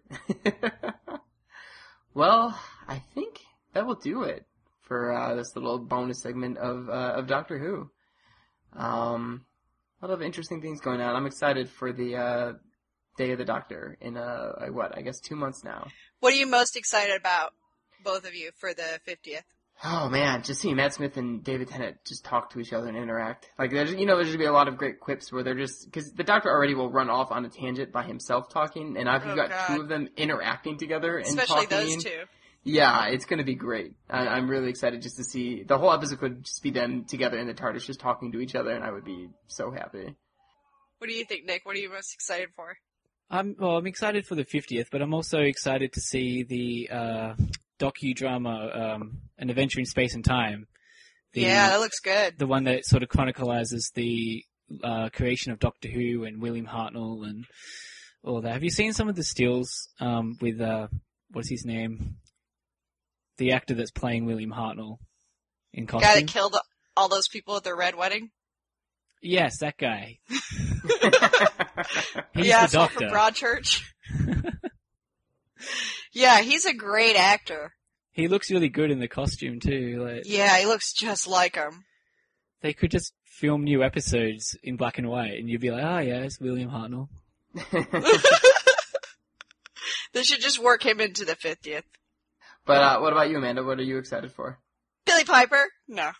well, 2.14 2.58
I 2.88 2.98
think 3.14 3.40
that 3.72 3.86
will 3.86 3.96
do 3.96 4.22
it 4.22 4.46
for 4.82 5.12
uh, 5.12 5.34
this 5.34 5.54
little 5.54 5.78
bonus 5.78 6.20
segment 6.22 6.58
of 6.58 6.88
uh, 6.88 7.14
of 7.16 7.26
Doctor 7.26 7.58
Who. 7.58 7.90
Um, 8.78 9.44
a 10.02 10.06
lot 10.06 10.14
of 10.14 10.22
interesting 10.22 10.60
things 10.60 10.80
going 10.80 11.00
on. 11.00 11.14
I'm 11.16 11.26
excited 11.26 11.68
for 11.68 11.92
the 11.92 12.16
uh, 12.16 12.52
Day 13.16 13.32
of 13.32 13.38
the 13.38 13.44
Doctor 13.44 13.96
in 14.00 14.16
uh, 14.16 14.66
what 14.70 14.96
I 14.96 15.02
guess 15.02 15.20
two 15.20 15.36
months 15.36 15.62
now. 15.64 15.86
What 16.20 16.32
are 16.32 16.36
you 16.36 16.46
most 16.46 16.76
excited 16.76 17.16
about, 17.16 17.52
both 18.02 18.26
of 18.26 18.34
you, 18.34 18.50
for 18.58 18.72
the 18.74 19.00
50th? 19.06 19.42
Oh 19.82 20.08
man, 20.08 20.42
just 20.44 20.60
seeing 20.60 20.76
Matt 20.76 20.94
Smith 20.94 21.16
and 21.16 21.42
David 21.42 21.68
Tennant 21.68 21.96
just 22.06 22.24
talk 22.24 22.50
to 22.50 22.60
each 22.60 22.72
other 22.72 22.86
and 22.88 22.96
interact. 22.96 23.50
Like, 23.58 23.72
there's, 23.72 23.92
you 23.92 24.06
know, 24.06 24.14
there's 24.16 24.28
gonna 24.28 24.38
be 24.38 24.44
a 24.44 24.52
lot 24.52 24.68
of 24.68 24.76
great 24.76 25.00
quips 25.00 25.32
where 25.32 25.42
they're 25.42 25.56
just, 25.56 25.92
cause 25.92 26.12
the 26.12 26.22
Doctor 26.22 26.48
already 26.48 26.74
will 26.74 26.90
run 26.90 27.10
off 27.10 27.32
on 27.32 27.44
a 27.44 27.48
tangent 27.48 27.90
by 27.92 28.04
himself 28.04 28.48
talking, 28.50 28.96
and 28.96 29.06
now 29.06 29.16
if 29.16 29.24
Oh, 29.26 29.34
got 29.34 29.50
God. 29.50 29.66
two 29.74 29.80
of 29.82 29.88
them 29.88 30.08
interacting 30.16 30.78
together 30.78 31.18
and 31.18 31.26
Especially 31.26 31.66
talking. 31.66 31.88
those 31.88 32.04
two. 32.04 32.22
Yeah, 32.62 33.08
it's 33.08 33.26
gonna 33.26 33.42
be 33.44 33.56
great. 33.56 33.92
I, 34.08 34.28
I'm 34.28 34.48
really 34.48 34.70
excited 34.70 35.02
just 35.02 35.16
to 35.16 35.24
see, 35.24 35.64
the 35.64 35.76
whole 35.76 35.92
episode 35.92 36.20
could 36.20 36.44
just 36.44 36.62
be 36.62 36.70
them 36.70 37.04
together 37.04 37.36
in 37.36 37.46
the 37.48 37.52
TARDIS 37.54 37.84
just 37.84 38.00
talking 38.00 38.30
to 38.32 38.38
each 38.40 38.54
other, 38.54 38.70
and 38.70 38.82
I 38.84 38.90
would 38.92 39.04
be 39.04 39.28
so 39.48 39.70
happy. 39.72 40.14
What 40.98 41.08
do 41.10 41.14
you 41.14 41.24
think, 41.24 41.44
Nick? 41.46 41.66
What 41.66 41.74
are 41.76 41.80
you 41.80 41.90
most 41.92 42.14
excited 42.14 42.50
for? 42.56 42.78
I'm 43.30 43.56
well. 43.58 43.76
I'm 43.76 43.86
excited 43.86 44.26
for 44.26 44.34
the 44.34 44.44
50th, 44.44 44.86
but 44.92 45.02
I'm 45.02 45.14
also 45.14 45.40
excited 45.40 45.92
to 45.94 46.00
see 46.00 46.42
the 46.42 46.94
uh, 46.94 47.34
docudrama 47.78 48.94
um, 48.94 49.18
"An 49.38 49.50
Adventure 49.50 49.80
in 49.80 49.86
Space 49.86 50.14
and 50.14 50.24
Time." 50.24 50.66
The, 51.32 51.42
yeah, 51.42 51.70
that 51.70 51.80
looks 51.80 51.98
good. 51.98 52.38
the 52.38 52.46
one 52.46 52.64
that 52.64 52.84
sort 52.84 53.02
of 53.02 53.08
chronicles 53.08 53.90
the 53.94 54.44
uh, 54.82 55.08
creation 55.10 55.52
of 55.52 55.58
Doctor 55.58 55.88
Who 55.88 56.24
and 56.24 56.40
William 56.40 56.66
Hartnell 56.66 57.26
and 57.26 57.44
all 58.22 58.40
that. 58.40 58.52
Have 58.52 58.64
you 58.64 58.70
seen 58.70 58.92
some 58.92 59.08
of 59.08 59.16
the 59.16 59.24
stills 59.24 59.88
um, 60.00 60.36
with 60.40 60.60
uh, 60.60 60.88
what's 61.30 61.50
his 61.50 61.64
name? 61.64 62.16
The 63.38 63.52
actor 63.52 63.74
that's 63.74 63.90
playing 63.90 64.26
William 64.26 64.52
Hartnell 64.52 64.98
in 65.72 65.86
costume? 65.86 66.02
Guy 66.02 66.06
costume. 66.06 66.26
that 66.26 66.32
killed 66.32 66.56
all 66.96 67.08
those 67.08 67.28
people 67.28 67.56
at 67.56 67.64
their 67.64 67.76
red 67.76 67.96
wedding. 67.96 68.30
yes, 69.20 69.58
that 69.58 69.76
guy. 69.76 70.18
He's 70.84 70.92
the 70.92 72.24
the 72.34 72.52
asshole 72.52 72.82
doctor. 72.86 72.98
from 72.98 73.08
Broadchurch. 73.10 73.82
yeah, 76.12 76.40
he's 76.40 76.64
a 76.66 76.74
great 76.74 77.16
actor. 77.16 77.72
he 78.12 78.28
looks 78.28 78.50
really 78.50 78.68
good 78.68 78.90
in 78.90 79.00
the 79.00 79.08
costume 79.08 79.60
too. 79.60 80.04
Like 80.06 80.22
Yeah, 80.26 80.56
he 80.58 80.66
looks 80.66 80.92
just 80.92 81.26
like 81.26 81.56
him. 81.56 81.84
they 82.62 82.72
could 82.72 82.90
just 82.90 83.12
film 83.24 83.64
new 83.64 83.82
episodes 83.82 84.56
in 84.62 84.76
black 84.76 84.98
and 84.98 85.08
white, 85.08 85.38
and 85.38 85.48
you'd 85.48 85.60
be 85.60 85.70
like, 85.70 85.84
oh 85.84 85.98
yeah, 85.98 86.20
it's 86.20 86.38
William 86.40 86.70
Hartnell. 86.70 87.08
they 90.12 90.22
should 90.22 90.40
just 90.40 90.58
work 90.62 90.84
him 90.84 91.00
into 91.00 91.24
the 91.24 91.34
50th. 91.36 91.82
but 92.66 92.80
uh, 92.82 92.98
what 93.00 93.12
about 93.12 93.28
you, 93.30 93.38
Amanda? 93.38 93.62
What 93.64 93.78
are 93.78 93.82
you 93.84 93.98
excited 93.98 94.32
for? 94.32 94.58
Billie 95.06 95.24
Piper? 95.24 95.64
No. 95.88 96.10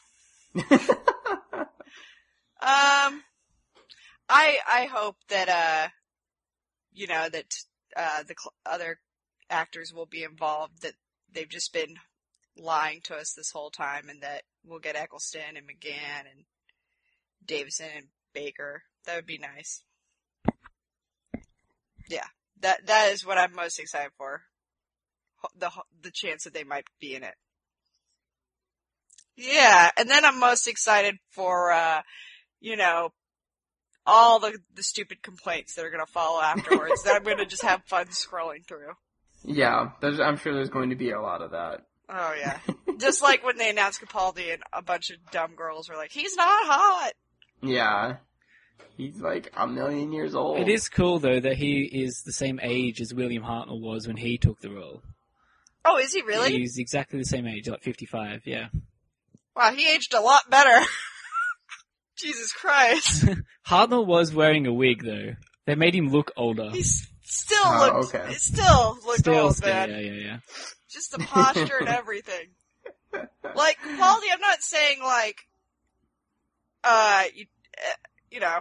Um, 2.62 3.23
I 4.29 4.59
I 4.67 4.85
hope 4.87 5.17
that 5.29 5.49
uh, 5.49 5.89
you 6.93 7.07
know 7.07 7.29
that 7.29 7.55
uh 7.97 8.23
the 8.23 8.35
cl- 8.39 8.55
other 8.67 8.99
actors 9.51 9.93
will 9.93 10.07
be 10.07 10.23
involved. 10.23 10.83
That 10.83 10.95
they've 11.33 11.49
just 11.49 11.73
been 11.73 11.97
lying 12.57 13.01
to 13.05 13.17
us 13.17 13.33
this 13.33 13.51
whole 13.53 13.71
time, 13.71 14.09
and 14.09 14.23
that 14.23 14.43
we'll 14.65 14.79
get 14.79 14.97
Eccleston 14.97 15.57
and 15.57 15.67
McGann 15.67 16.31
and 16.31 16.45
Davison 17.45 17.89
and 17.95 18.07
Baker. 18.33 18.83
That 19.05 19.17
would 19.17 19.27
be 19.27 19.39
nice. 19.39 19.83
Yeah, 22.09 22.27
that 22.61 22.87
that 22.87 23.13
is 23.13 23.25
what 23.25 23.39
I'm 23.39 23.55
most 23.55 23.79
excited 23.79 24.13
for. 24.17 24.43
The 25.59 25.71
the 26.03 26.11
chance 26.11 26.45
that 26.45 26.55
they 26.55 26.65
might 26.65 26.87
be 27.01 27.15
in 27.15 27.23
it. 27.23 27.35
Yeah, 29.37 29.91
and 29.97 30.09
then 30.09 30.25
I'm 30.25 30.39
most 30.39 30.69
excited 30.69 31.17
for, 31.31 31.73
uh, 31.73 32.03
you 32.61 32.77
know, 32.77 33.11
all 34.06 34.39
the, 34.39 34.59
the 34.74 34.82
stupid 34.82 35.22
complaints 35.22 35.74
that 35.74 35.85
are 35.85 35.90
gonna 35.90 36.06
follow 36.06 36.40
afterwards 36.40 37.02
that 37.05 37.16
I'm 37.16 37.24
gonna 37.24 37.47
just 37.47 37.62
have 37.62 37.82
fun 37.85 38.06
scrolling 38.06 38.66
through. 38.66 38.93
yeah, 39.44 39.90
there's, 40.01 40.20
I'm 40.20 40.36
sure 40.36 40.55
there's 40.55 40.70
going 40.70 40.90
to 40.90 40.97
be 40.97 41.10
a 41.10 41.20
lot 41.20 41.43
of 41.43 41.52
that. 41.52 41.86
Oh 42.09 42.35
yeah. 42.39 42.59
just 42.98 43.22
like 43.22 43.44
when 43.44 43.56
they 43.56 43.70
announced 43.70 44.01
Capaldi 44.01 44.52
and 44.52 44.62
a 44.72 44.82
bunch 44.82 45.10
of 45.10 45.16
dumb 45.31 45.55
girls 45.55 45.89
were 45.89 45.97
like, 45.97 46.12
he's 46.12 46.36
not 46.36 46.66
hot! 46.66 47.12
Yeah. 47.62 48.16
He's 48.97 49.20
like 49.20 49.52
a 49.56 49.66
million 49.66 50.12
years 50.12 50.35
old. 50.35 50.59
It 50.60 50.68
is 50.68 50.89
cool 50.89 51.18
though 51.18 51.40
that 51.40 51.56
he 51.56 51.82
is 51.82 52.22
the 52.22 52.32
same 52.32 52.60
age 52.62 53.01
as 53.01 53.14
William 53.14 53.43
Hartnell 53.43 53.81
was 53.81 54.06
when 54.06 54.16
he 54.16 54.39
took 54.39 54.60
the 54.60 54.70
role. 54.70 55.02
Oh, 55.85 55.98
is 55.98 56.12
he 56.12 56.22
really? 56.22 56.52
He's 56.52 56.78
exactly 56.78 57.18
the 57.18 57.26
same 57.26 57.47
age, 57.47 57.68
like 57.68 57.82
55, 57.82 58.43
yeah. 58.47 58.68
Wow, 59.55 59.72
he 59.72 59.93
aged 59.93 60.14
a 60.14 60.20
lot 60.20 60.48
better. 60.48 60.85
Jesus 62.16 62.53
Christ. 62.53 63.24
Hartnell 63.66 64.07
was 64.07 64.35
wearing 64.35 64.66
a 64.66 64.73
wig 64.73 65.05
though. 65.05 65.35
They 65.66 65.74
made 65.74 65.95
him 65.95 66.11
look 66.11 66.31
older. 66.36 66.70
He 66.70 66.82
still 66.82 67.59
Oh, 67.65 68.01
looked, 68.03 68.15
okay. 68.15 68.32
still 68.35 68.99
looked 69.07 69.20
Still, 69.20 69.45
old, 69.47 69.57
still, 69.57 69.69
man. 69.73 69.91
yeah, 69.91 69.99
yeah, 69.99 70.12
yeah. 70.12 70.39
Just 70.91 71.12
the 71.12 71.19
posture 71.19 71.78
and 71.81 71.89
everything. 72.01 72.49
Like, 73.12 73.78
quality, 73.97 74.27
I'm 74.32 74.41
not 74.41 74.61
saying 74.61 74.99
like, 75.03 75.36
uh, 76.85 77.24
you, 77.35 77.47
eh, 77.78 77.93
you 78.31 78.41
know, 78.41 78.59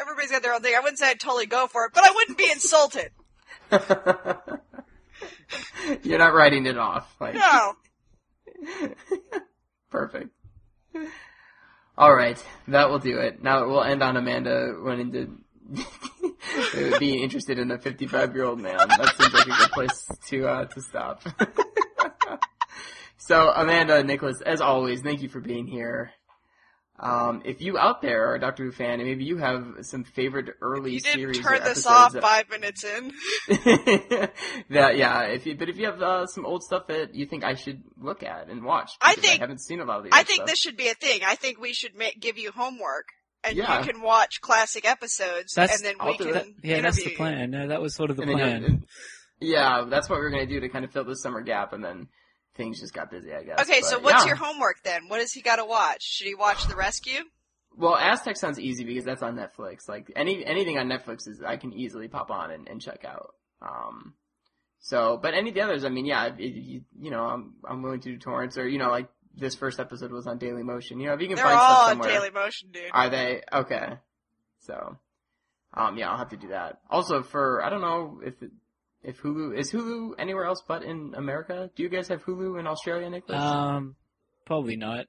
everybody's 0.00 0.30
got 0.30 0.42
their 0.42 0.54
own 0.54 0.62
thing. 0.62 0.74
I 0.76 0.80
wouldn't 0.80 0.98
say 0.98 1.10
I'd 1.10 1.20
totally 1.20 1.46
go 1.46 1.66
for 1.66 1.84
it, 1.86 1.92
but 1.94 2.04
I 2.04 2.10
wouldn't 2.12 2.38
be 2.38 2.50
insulted. 2.50 3.10
You're 6.02 6.18
not 6.18 6.34
writing 6.34 6.66
it 6.66 6.78
off. 6.78 7.14
Like, 7.20 7.34
No. 7.34 7.74
perfect. 9.90 10.30
All 11.98 12.14
right, 12.14 12.40
that 12.68 12.90
will 12.90 13.00
do 13.00 13.18
it. 13.18 13.42
Now 13.42 13.66
we'll 13.66 13.82
end 13.82 14.04
on 14.04 14.16
Amanda 14.16 14.72
wanting 14.78 15.10
to 15.12 16.94
being 17.00 17.24
interested 17.24 17.58
in 17.58 17.72
a 17.72 17.78
55 17.78 18.36
year 18.36 18.44
old 18.44 18.60
man. 18.60 18.78
That 18.88 19.16
seems 19.18 19.34
like 19.34 19.46
a 19.46 19.50
good 19.50 19.72
place 19.72 20.06
to 20.28 20.46
uh, 20.46 20.64
to 20.66 20.80
stop. 20.80 21.22
so 23.16 23.50
Amanda, 23.50 24.04
Nicholas, 24.04 24.40
as 24.46 24.60
always, 24.60 25.00
thank 25.02 25.22
you 25.22 25.28
for 25.28 25.40
being 25.40 25.66
here. 25.66 26.12
Um, 27.00 27.42
if 27.44 27.60
you 27.60 27.78
out 27.78 28.02
there 28.02 28.30
are 28.30 28.34
a 28.34 28.40
Doctor 28.40 28.64
Who 28.64 28.72
fan 28.72 28.98
and 28.98 29.04
maybe 29.04 29.24
you 29.24 29.36
have 29.36 29.64
some 29.82 30.02
favorite 30.02 30.56
early 30.60 30.94
You 30.94 31.00
series 31.00 31.36
didn't 31.36 31.46
or 31.52 31.56
turn 31.58 31.64
this 31.64 31.86
off 31.86 32.12
that- 32.12 32.22
five 32.22 32.50
minutes 32.50 32.82
in. 32.82 33.12
that 34.70 34.96
yeah, 34.96 35.22
if 35.22 35.46
you 35.46 35.56
but 35.56 35.68
if 35.68 35.76
you 35.78 35.86
have 35.86 36.02
uh, 36.02 36.26
some 36.26 36.44
old 36.44 36.62
stuff 36.62 36.86
that 36.88 37.14
you 37.14 37.26
think 37.26 37.44
I 37.44 37.54
should 37.54 37.82
look 38.00 38.22
at 38.22 38.48
and 38.48 38.64
watch, 38.64 38.90
I 39.00 39.14
think- 39.14 39.38
I 39.40 39.42
haven't 39.44 39.60
seen 39.60 39.80
a 39.80 39.84
lot 39.84 39.98
of 39.98 40.04
these. 40.04 40.12
I 40.12 40.22
think 40.22 40.38
stuff. 40.38 40.48
this 40.48 40.58
should 40.58 40.76
be 40.76 40.88
a 40.88 40.94
thing. 40.94 41.20
I 41.24 41.34
think 41.36 41.60
we 41.60 41.72
should 41.72 41.94
make, 41.94 42.20
give 42.20 42.38
you 42.38 42.50
homework. 42.50 43.06
And 43.44 43.56
Yeah. 43.56 43.78
you 43.78 43.92
can 43.92 44.02
watch 44.02 44.40
classic 44.40 44.84
episodes, 44.88 45.52
That's- 45.54 45.78
and 45.78 45.86
then 45.86 45.94
I'll 46.00 46.08
we 46.08 46.18
can 46.18 46.34
it. 46.34 46.46
Yeah, 46.64 46.80
that's 46.80 46.96
the 47.02 47.14
plan. 47.14 47.52
No, 47.52 47.68
that 47.68 47.80
was 47.80 47.94
sort 47.94 48.10
of 48.10 48.16
the 48.16 48.24
And 48.24 48.32
plan. 48.32 48.64
uh, 48.64 48.76
yeah, 49.40 49.84
that's 49.88 50.08
what 50.08 50.16
we 50.18 50.24
were 50.24 50.30
gonna 50.30 50.46
do 50.46 50.58
to 50.58 50.68
kind 50.68 50.84
of 50.84 50.90
fill 50.90 51.04
the 51.04 51.14
summer 51.16 51.40
gap, 51.42 51.72
and 51.72 51.84
then 51.84 52.08
things 52.58 52.80
just 52.80 52.92
got 52.92 53.10
busy, 53.10 53.32
I 53.32 53.42
guess. 53.44 53.60
Okay, 53.62 53.80
so 53.80 53.98
what's 53.98 54.24
yeah. 54.24 54.28
your 54.28 54.36
homework 54.36 54.82
then? 54.84 55.08
What 55.08 55.20
does 55.20 55.32
he 55.32 55.40
got 55.40 55.56
to 55.56 55.64
watch? 55.64 56.02
Should 56.02 56.26
he 56.26 56.34
watch 56.34 56.66
The 56.66 56.76
Rescue? 56.76 57.20
Well, 57.74 57.96
Aztec 57.96 58.36
sounds 58.36 58.58
easy 58.58 58.84
because 58.84 59.04
that's 59.04 59.22
on 59.22 59.36
Netflix. 59.36 59.88
Like 59.88 60.12
any 60.16 60.44
anything 60.44 60.76
on 60.78 60.88
Netflix 60.88 61.28
is 61.28 61.40
I 61.46 61.56
can 61.56 61.72
easily 61.72 62.08
pop 62.08 62.30
on 62.30 62.50
and, 62.50 62.68
and 62.68 62.82
check 62.82 63.04
out. 63.04 63.34
Um, 63.62 64.14
so, 64.80 65.18
but 65.22 65.34
any 65.34 65.50
of 65.50 65.54
the 65.54 65.60
others, 65.60 65.84
I 65.84 65.88
mean, 65.88 66.04
yeah, 66.04 66.26
if 66.26 66.38
you, 66.38 66.82
you 67.00 67.10
know, 67.10 67.24
I'm 67.24 67.54
I'm 67.64 67.82
willing 67.82 68.00
to 68.00 68.10
do 68.10 68.18
torrents 68.18 68.58
or 68.58 68.68
you 68.68 68.78
know, 68.78 68.90
like 68.90 69.08
this 69.34 69.54
first 69.54 69.78
episode 69.78 70.10
was 70.10 70.26
on 70.26 70.38
Daily 70.38 70.64
Motion. 70.64 70.98
You 70.98 71.06
know, 71.06 71.14
if 71.14 71.20
you 71.20 71.28
can 71.28 71.36
They're 71.36 71.44
find 71.44 71.58
all 71.58 71.66
stuff 71.66 71.84
on 71.84 71.90
somewhere. 71.90 72.08
Daily 72.08 72.30
Motion, 72.30 72.70
dude. 72.72 72.90
Are 72.92 73.08
they 73.08 73.42
okay? 73.52 73.92
So, 74.60 74.96
um, 75.74 75.96
yeah, 75.96 76.10
I'll 76.10 76.18
have 76.18 76.30
to 76.30 76.36
do 76.36 76.48
that. 76.48 76.80
Also, 76.90 77.22
for 77.22 77.62
I 77.64 77.70
don't 77.70 77.80
know 77.80 78.20
if 78.24 78.34
if 79.02 79.20
Hulu 79.22 79.56
is 79.56 79.72
Hulu 79.72 80.14
anywhere 80.18 80.44
else 80.44 80.62
but 80.66 80.82
in 80.82 81.14
America. 81.16 81.70
Do 81.74 81.82
you 81.82 81.88
guys 81.88 82.08
have 82.08 82.24
Hulu 82.24 82.58
in 82.58 82.66
Australia, 82.66 83.08
Nicholas? 83.10 83.42
Um, 83.42 83.96
probably 84.44 84.76
not. 84.76 85.06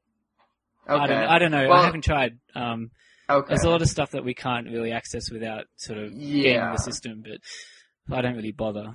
okay. 0.89 1.03
I 1.03 1.07
don't. 1.07 1.23
I 1.23 1.39
don't 1.39 1.51
know. 1.51 1.67
Well- 1.69 1.81
I 1.81 1.85
haven't 1.85 2.03
tried. 2.03 2.39
Um, 2.55 2.91
okay. 3.29 3.47
there's 3.49 3.63
a 3.63 3.69
lot 3.69 3.81
of 3.81 3.89
stuff 3.89 4.11
that 4.11 4.23
we 4.23 4.33
can't 4.33 4.67
really 4.67 4.91
access 4.91 5.31
without 5.31 5.65
sort 5.75 5.99
of 5.99 6.11
getting 6.11 6.71
the 6.71 6.77
system, 6.77 7.23
but 7.23 8.15
I 8.15 8.21
don't 8.21 8.35
really 8.35 8.51
bother. 8.51 8.91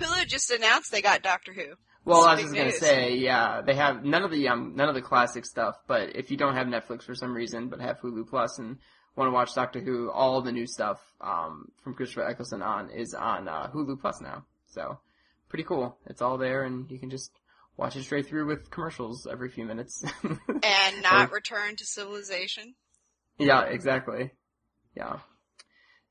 Hulu 0.00 0.26
just 0.26 0.50
announced 0.50 0.90
they 0.90 1.02
got 1.02 1.22
Doctor 1.22 1.52
Who. 1.52 1.74
Well, 2.04 2.24
I 2.24 2.34
was 2.34 2.44
Big 2.44 2.54
just 2.54 2.56
gonna 2.56 2.92
say, 2.92 3.16
yeah, 3.16 3.62
they 3.62 3.74
have 3.74 4.04
none 4.04 4.24
of 4.24 4.30
the 4.30 4.48
um 4.48 4.74
none 4.76 4.88
of 4.88 4.94
the 4.94 5.02
classic 5.02 5.46
stuff. 5.46 5.76
But 5.86 6.16
if 6.16 6.30
you 6.30 6.36
don't 6.36 6.54
have 6.54 6.66
Netflix 6.66 7.04
for 7.04 7.14
some 7.14 7.32
reason, 7.32 7.68
but 7.68 7.80
have 7.80 7.98
Hulu 8.00 8.28
Plus 8.28 8.58
and 8.58 8.78
want 9.16 9.28
to 9.28 9.32
watch 9.32 9.54
Doctor 9.54 9.80
Who, 9.80 10.10
all 10.10 10.40
the 10.42 10.52
new 10.52 10.66
stuff 10.66 10.98
um 11.20 11.70
from 11.82 11.94
Christopher 11.94 12.26
Eccleston 12.28 12.62
on 12.62 12.90
is 12.90 13.14
on 13.14 13.48
uh, 13.48 13.68
Hulu 13.72 14.00
Plus 14.00 14.20
now. 14.20 14.44
So 14.68 14.98
pretty 15.48 15.64
cool. 15.64 15.96
It's 16.06 16.20
all 16.22 16.36
there, 16.38 16.64
and 16.64 16.90
you 16.90 16.98
can 16.98 17.10
just 17.10 17.30
watch 17.76 17.96
it 17.96 18.02
straight 18.04 18.26
through 18.26 18.46
with 18.46 18.70
commercials 18.70 19.26
every 19.30 19.48
few 19.50 19.64
minutes. 19.64 20.04
And 20.22 21.02
not 21.02 21.30
return 21.32 21.76
to 21.76 21.84
civilization. 21.84 22.74
yeah, 23.38 23.62
exactly. 23.64 24.30
Yeah. 24.96 25.18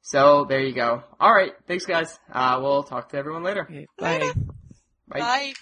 So 0.02 0.46
there 0.48 0.60
you 0.60 0.74
go. 0.74 1.04
All 1.20 1.34
right, 1.34 1.54
thanks 1.68 1.86
guys. 1.86 2.20
Uh, 2.32 2.60
we'll 2.62 2.84
talk 2.84 3.10
to 3.10 3.18
everyone 3.18 3.44
later. 3.44 3.64
Okay, 3.64 3.88
Later. 4.00 4.34
bye. 4.34 4.44
Bye. 5.08 5.20
Bye. 5.20 5.54